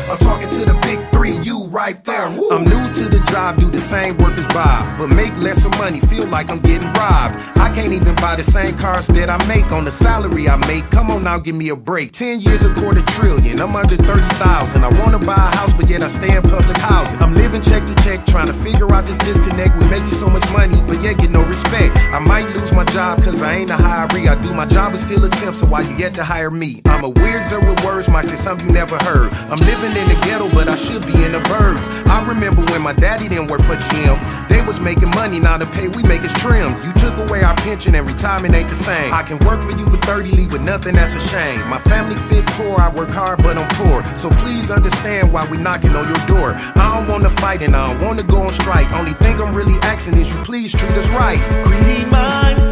Right 1.73 2.05
there. 2.05 2.28
Woo! 2.31 2.51
I'm 2.51 2.65
new 2.65 2.85
to 2.94 3.09
the 3.09 3.19
job, 3.32 3.57
do 3.57 3.70
the 3.70 3.81
same 3.81 4.16
work 4.19 4.36
as 4.36 4.47
Bob, 4.49 4.85
but 4.99 5.09
make 5.09 5.35
lesser 5.39 5.70
money, 5.81 6.01
feel 6.01 6.27
like 6.27 6.51
I'm 6.51 6.61
getting 6.61 6.86
robbed. 6.93 7.35
I 7.57 7.73
can't 7.74 7.93
even 7.93 8.15
buy 8.16 8.36
the 8.36 8.43
same 8.44 8.77
cars 8.77 9.07
that 9.09 9.31
I 9.31 9.39
make 9.49 9.73
on 9.73 9.85
the 9.85 9.90
salary 9.90 10.49
I 10.49 10.57
make. 10.69 10.89
Come 10.90 11.11
on 11.11 11.24
now, 11.24 11.39
give 11.39 11.55
me 11.55 11.70
a 11.70 11.77
break. 11.77 12.12
Ten 12.12 12.40
years, 12.40 12.65
a 12.65 12.74
quarter 12.74 13.03
trillion. 13.16 13.61
I'm 13.61 13.74
under 13.74 13.97
30,000. 13.97 14.85
I 14.85 14.89
wanna 15.01 15.19
buy 15.19 15.35
a 15.35 15.57
house, 15.57 15.73
but 15.73 15.89
yet 15.89 16.03
I 16.03 16.09
stay 16.09 16.36
in 16.36 16.43
public 16.43 16.77
housing. 16.77 17.19
I'm 17.23 17.35
living 17.35 17.62
check 17.62 17.86
to 17.86 17.94
check, 18.05 18.27
trying 18.27 18.49
to 18.49 18.53
figure 18.53 18.93
out 18.93 19.05
this 19.05 19.19
disconnect. 19.19 19.77
We 19.78 19.89
make 19.89 20.05
you 20.05 20.12
so 20.12 20.28
much 20.28 20.44
money, 20.53 20.77
but 20.86 21.01
yet 21.03 21.16
get 21.16 21.31
no 21.31 21.43
respect. 21.49 21.97
I 22.12 22.19
might 22.19 22.47
lose 22.55 22.73
my 22.73 22.85
job 22.85 23.23
cause 23.23 23.40
I 23.40 23.55
ain't 23.55 23.70
a 23.70 23.77
hiree. 23.77 24.28
I 24.28 24.36
do 24.43 24.53
my 24.53 24.66
job 24.66 24.93
but 24.93 25.01
still 25.01 25.24
a 25.24 25.31
temp, 25.31 25.57
so 25.57 25.66
why 25.66 25.81
you 25.81 25.97
yet 25.97 26.15
to 26.16 26.24
hire 26.24 26.51
me? 26.51 26.82
I'm 26.85 27.05
a 27.05 27.09
wizard 27.09 27.65
with 27.65 27.82
words, 27.85 28.09
might 28.09 28.27
say 28.27 28.36
something 28.36 28.66
you 28.66 28.73
never 28.73 28.99
heard. 28.99 29.32
I'm 29.49 29.61
living 29.61 29.97
in 29.97 30.09
the 30.09 30.19
ghetto, 30.27 30.51
but 30.51 30.69
I 30.69 30.77
should 30.77 31.07
be 31.07 31.16
in 31.24 31.32
the 31.32 31.40
I 31.62 32.24
remember 32.26 32.62
when 32.72 32.82
my 32.82 32.93
daddy 32.93 33.28
didn't 33.28 33.48
work 33.48 33.62
for 33.62 33.74
GM. 33.74 34.48
They 34.48 34.62
was 34.62 34.80
making 34.80 35.10
money, 35.10 35.39
now 35.39 35.56
the 35.56 35.66
pay 35.66 35.89
we 35.89 36.02
make 36.02 36.22
is 36.22 36.32
trim. 36.34 36.74
You 36.84 36.93
took 36.94 37.16
away 37.16 37.43
our 37.43 37.55
pension 37.56 37.94
and 37.94 38.06
retirement 38.06 38.55
ain't 38.55 38.68
the 38.68 38.74
same. 38.74 39.12
I 39.12 39.22
can 39.22 39.39
work 39.47 39.62
for 39.62 39.70
you 39.70 39.86
for 39.86 39.97
30, 39.98 40.30
leave 40.32 40.52
with 40.52 40.62
nothing, 40.62 40.94
that's 40.94 41.14
a 41.14 41.20
shame. 41.28 41.60
My 41.68 41.78
family 41.78 42.16
fit 42.28 42.44
poor, 42.59 42.78
I 42.78 42.90
work 42.90 43.10
hard, 43.10 43.43
but 43.43 43.56
I'm 43.56 43.68
poor. 43.76 44.02
So 44.16 44.30
please 44.43 44.70
understand 44.70 45.32
why 45.32 45.48
we 45.48 45.56
knocking 45.59 45.90
on 45.90 46.06
your 46.09 46.26
door. 46.26 46.55
I 46.76 46.98
don't 46.98 47.10
wanna 47.10 47.30
fight 47.30 47.62
and 47.62 47.74
I 47.74 47.93
don't 47.93 48.06
wanna 48.06 48.22
go 48.22 48.39
on 48.43 48.52
strike. 48.52 48.90
Only 48.93 49.14
thing 49.14 49.40
I'm 49.40 49.55
really 49.55 49.78
asking 49.82 50.14
is 50.18 50.32
you 50.32 50.39
please 50.44 50.72
treat 50.72 50.93
us 50.93 51.09
right. 51.10 51.40
Greedy 51.64 52.05
minds 52.06 52.72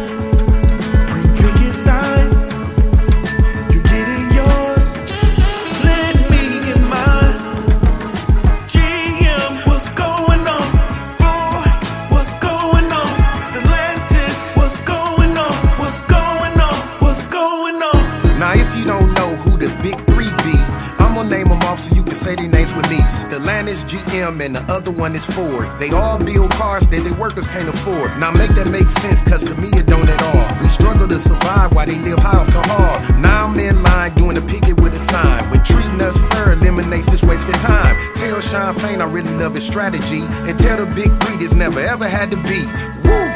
say 22.35 22.47
their 22.47 22.51
names 22.51 22.73
with 22.73 22.89
me. 22.89 22.97
Stellantis, 23.09 23.83
GM, 23.85 24.43
and 24.45 24.55
the 24.55 24.61
other 24.71 24.91
one 24.91 25.15
is 25.15 25.25
Ford. 25.25 25.67
They 25.79 25.91
all 25.91 26.17
build 26.17 26.51
cars 26.51 26.87
that 26.87 27.03
their 27.03 27.19
workers 27.19 27.47
can't 27.47 27.67
afford. 27.67 28.17
Now, 28.17 28.31
make 28.31 28.51
that 28.51 28.69
make 28.71 28.89
sense, 28.89 29.21
cause 29.21 29.43
to 29.45 29.59
me 29.61 29.69
it 29.69 29.85
don't 29.85 30.07
at 30.07 30.21
all. 30.21 30.47
We 30.61 30.67
struggle 30.67 31.07
to 31.07 31.19
survive 31.19 31.73
while 31.73 31.85
they 31.85 31.99
live 31.99 32.19
high 32.19 32.39
off 32.39 32.47
the 32.47 32.61
hard. 32.73 33.21
Now 33.21 33.47
I'm 33.47 33.59
in 33.59 33.83
line 33.83 34.13
doing 34.15 34.37
a 34.37 34.41
picket 34.41 34.79
with 34.79 34.93
a 34.95 34.99
sign. 34.99 35.43
When 35.51 35.63
treating 35.63 36.01
us 36.01 36.17
fair 36.31 36.53
eliminates 36.53 37.07
this 37.07 37.23
wasted 37.23 37.55
time. 37.55 37.95
Tell 38.15 38.39
Shawn 38.41 38.75
Fain 38.75 39.01
I 39.01 39.05
really 39.05 39.33
love 39.35 39.55
his 39.55 39.65
strategy. 39.65 40.21
And 40.47 40.57
tell 40.57 40.77
the 40.83 40.87
big 40.95 41.11
three 41.23 41.37
this 41.37 41.53
never 41.53 41.79
ever 41.79 42.07
had 42.07 42.31
to 42.31 42.37
be. 42.37 42.61
Woo! 43.03 43.27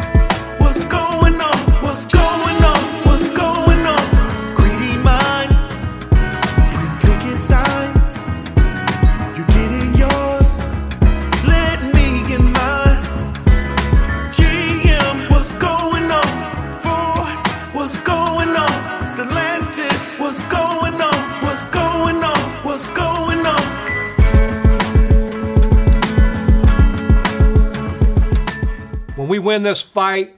What's 0.59 0.83
going 0.83 1.14
When 29.25 29.31
we 29.31 29.39
win 29.39 29.63
this 29.63 29.81
fight, 29.81 30.35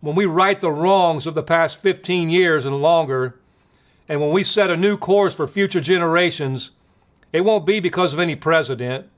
when 0.00 0.14
we 0.14 0.24
right 0.24 0.60
the 0.60 0.70
wrongs 0.70 1.26
of 1.26 1.34
the 1.34 1.42
past 1.42 1.80
15 1.80 2.30
years 2.30 2.64
and 2.64 2.80
longer, 2.80 3.40
and 4.08 4.20
when 4.20 4.30
we 4.30 4.44
set 4.44 4.70
a 4.70 4.76
new 4.76 4.96
course 4.96 5.34
for 5.34 5.48
future 5.48 5.80
generations, 5.80 6.70
it 7.32 7.40
won't 7.40 7.66
be 7.66 7.80
because 7.80 8.14
of 8.14 8.20
any 8.20 8.36
president, 8.36 9.08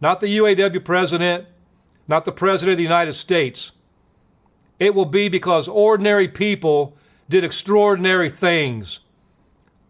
not 0.00 0.20
the 0.20 0.38
UAW 0.38 0.82
president, 0.82 1.44
not 2.08 2.24
the 2.24 2.32
president 2.32 2.72
of 2.72 2.76
the 2.78 2.84
United 2.84 3.12
States. 3.12 3.72
It 4.80 4.94
will 4.94 5.04
be 5.04 5.28
because 5.28 5.68
ordinary 5.68 6.26
people 6.26 6.96
did 7.28 7.44
extraordinary 7.44 8.30
things. 8.30 9.00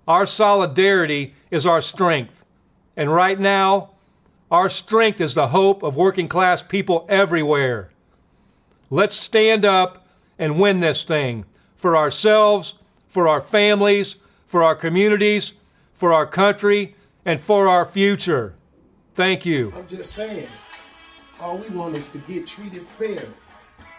Our 0.08 0.26
solidarity 0.26 1.34
is 1.52 1.64
our 1.64 1.80
strength. 1.80 2.44
And 2.96 3.14
right 3.14 3.38
now, 3.38 3.90
our 4.50 4.68
strength 4.68 5.20
is 5.20 5.34
the 5.34 5.46
hope 5.46 5.84
of 5.84 5.94
working 5.94 6.26
class 6.26 6.60
people 6.60 7.06
everywhere. 7.08 7.92
Let's 8.94 9.16
stand 9.16 9.64
up 9.64 10.06
and 10.38 10.56
win 10.56 10.78
this 10.78 11.02
thing 11.02 11.46
for 11.74 11.96
ourselves, 11.96 12.76
for 13.08 13.26
our 13.26 13.40
families, 13.40 14.18
for 14.46 14.62
our 14.62 14.76
communities, 14.76 15.54
for 15.92 16.12
our 16.12 16.28
country, 16.28 16.94
and 17.24 17.40
for 17.40 17.66
our 17.66 17.86
future. 17.86 18.54
Thank 19.12 19.44
you. 19.44 19.72
I'm 19.74 19.88
just 19.88 20.12
saying, 20.12 20.46
all 21.40 21.58
we 21.58 21.70
want 21.70 21.96
is 21.96 22.06
to 22.10 22.18
get 22.18 22.46
treated 22.46 22.84
fair, 22.84 23.24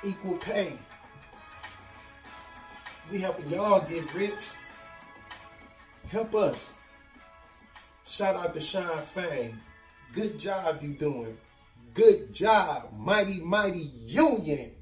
equal 0.02 0.38
pay. 0.38 0.72
We 3.12 3.20
helping 3.20 3.50
y'all 3.50 3.82
get 3.82 4.14
rich. 4.14 4.52
Help 6.08 6.34
us. 6.36 6.74
Shout 8.06 8.38
out 8.38 8.54
to 8.54 8.62
Shawn 8.62 9.02
Fain. 9.02 9.60
Good 10.14 10.40
job 10.40 10.82
you 10.82 10.94
doing. 10.94 11.38
Good 11.94 12.32
job, 12.32 12.94
mighty, 12.94 13.42
mighty 13.42 13.92
union. 14.06 14.75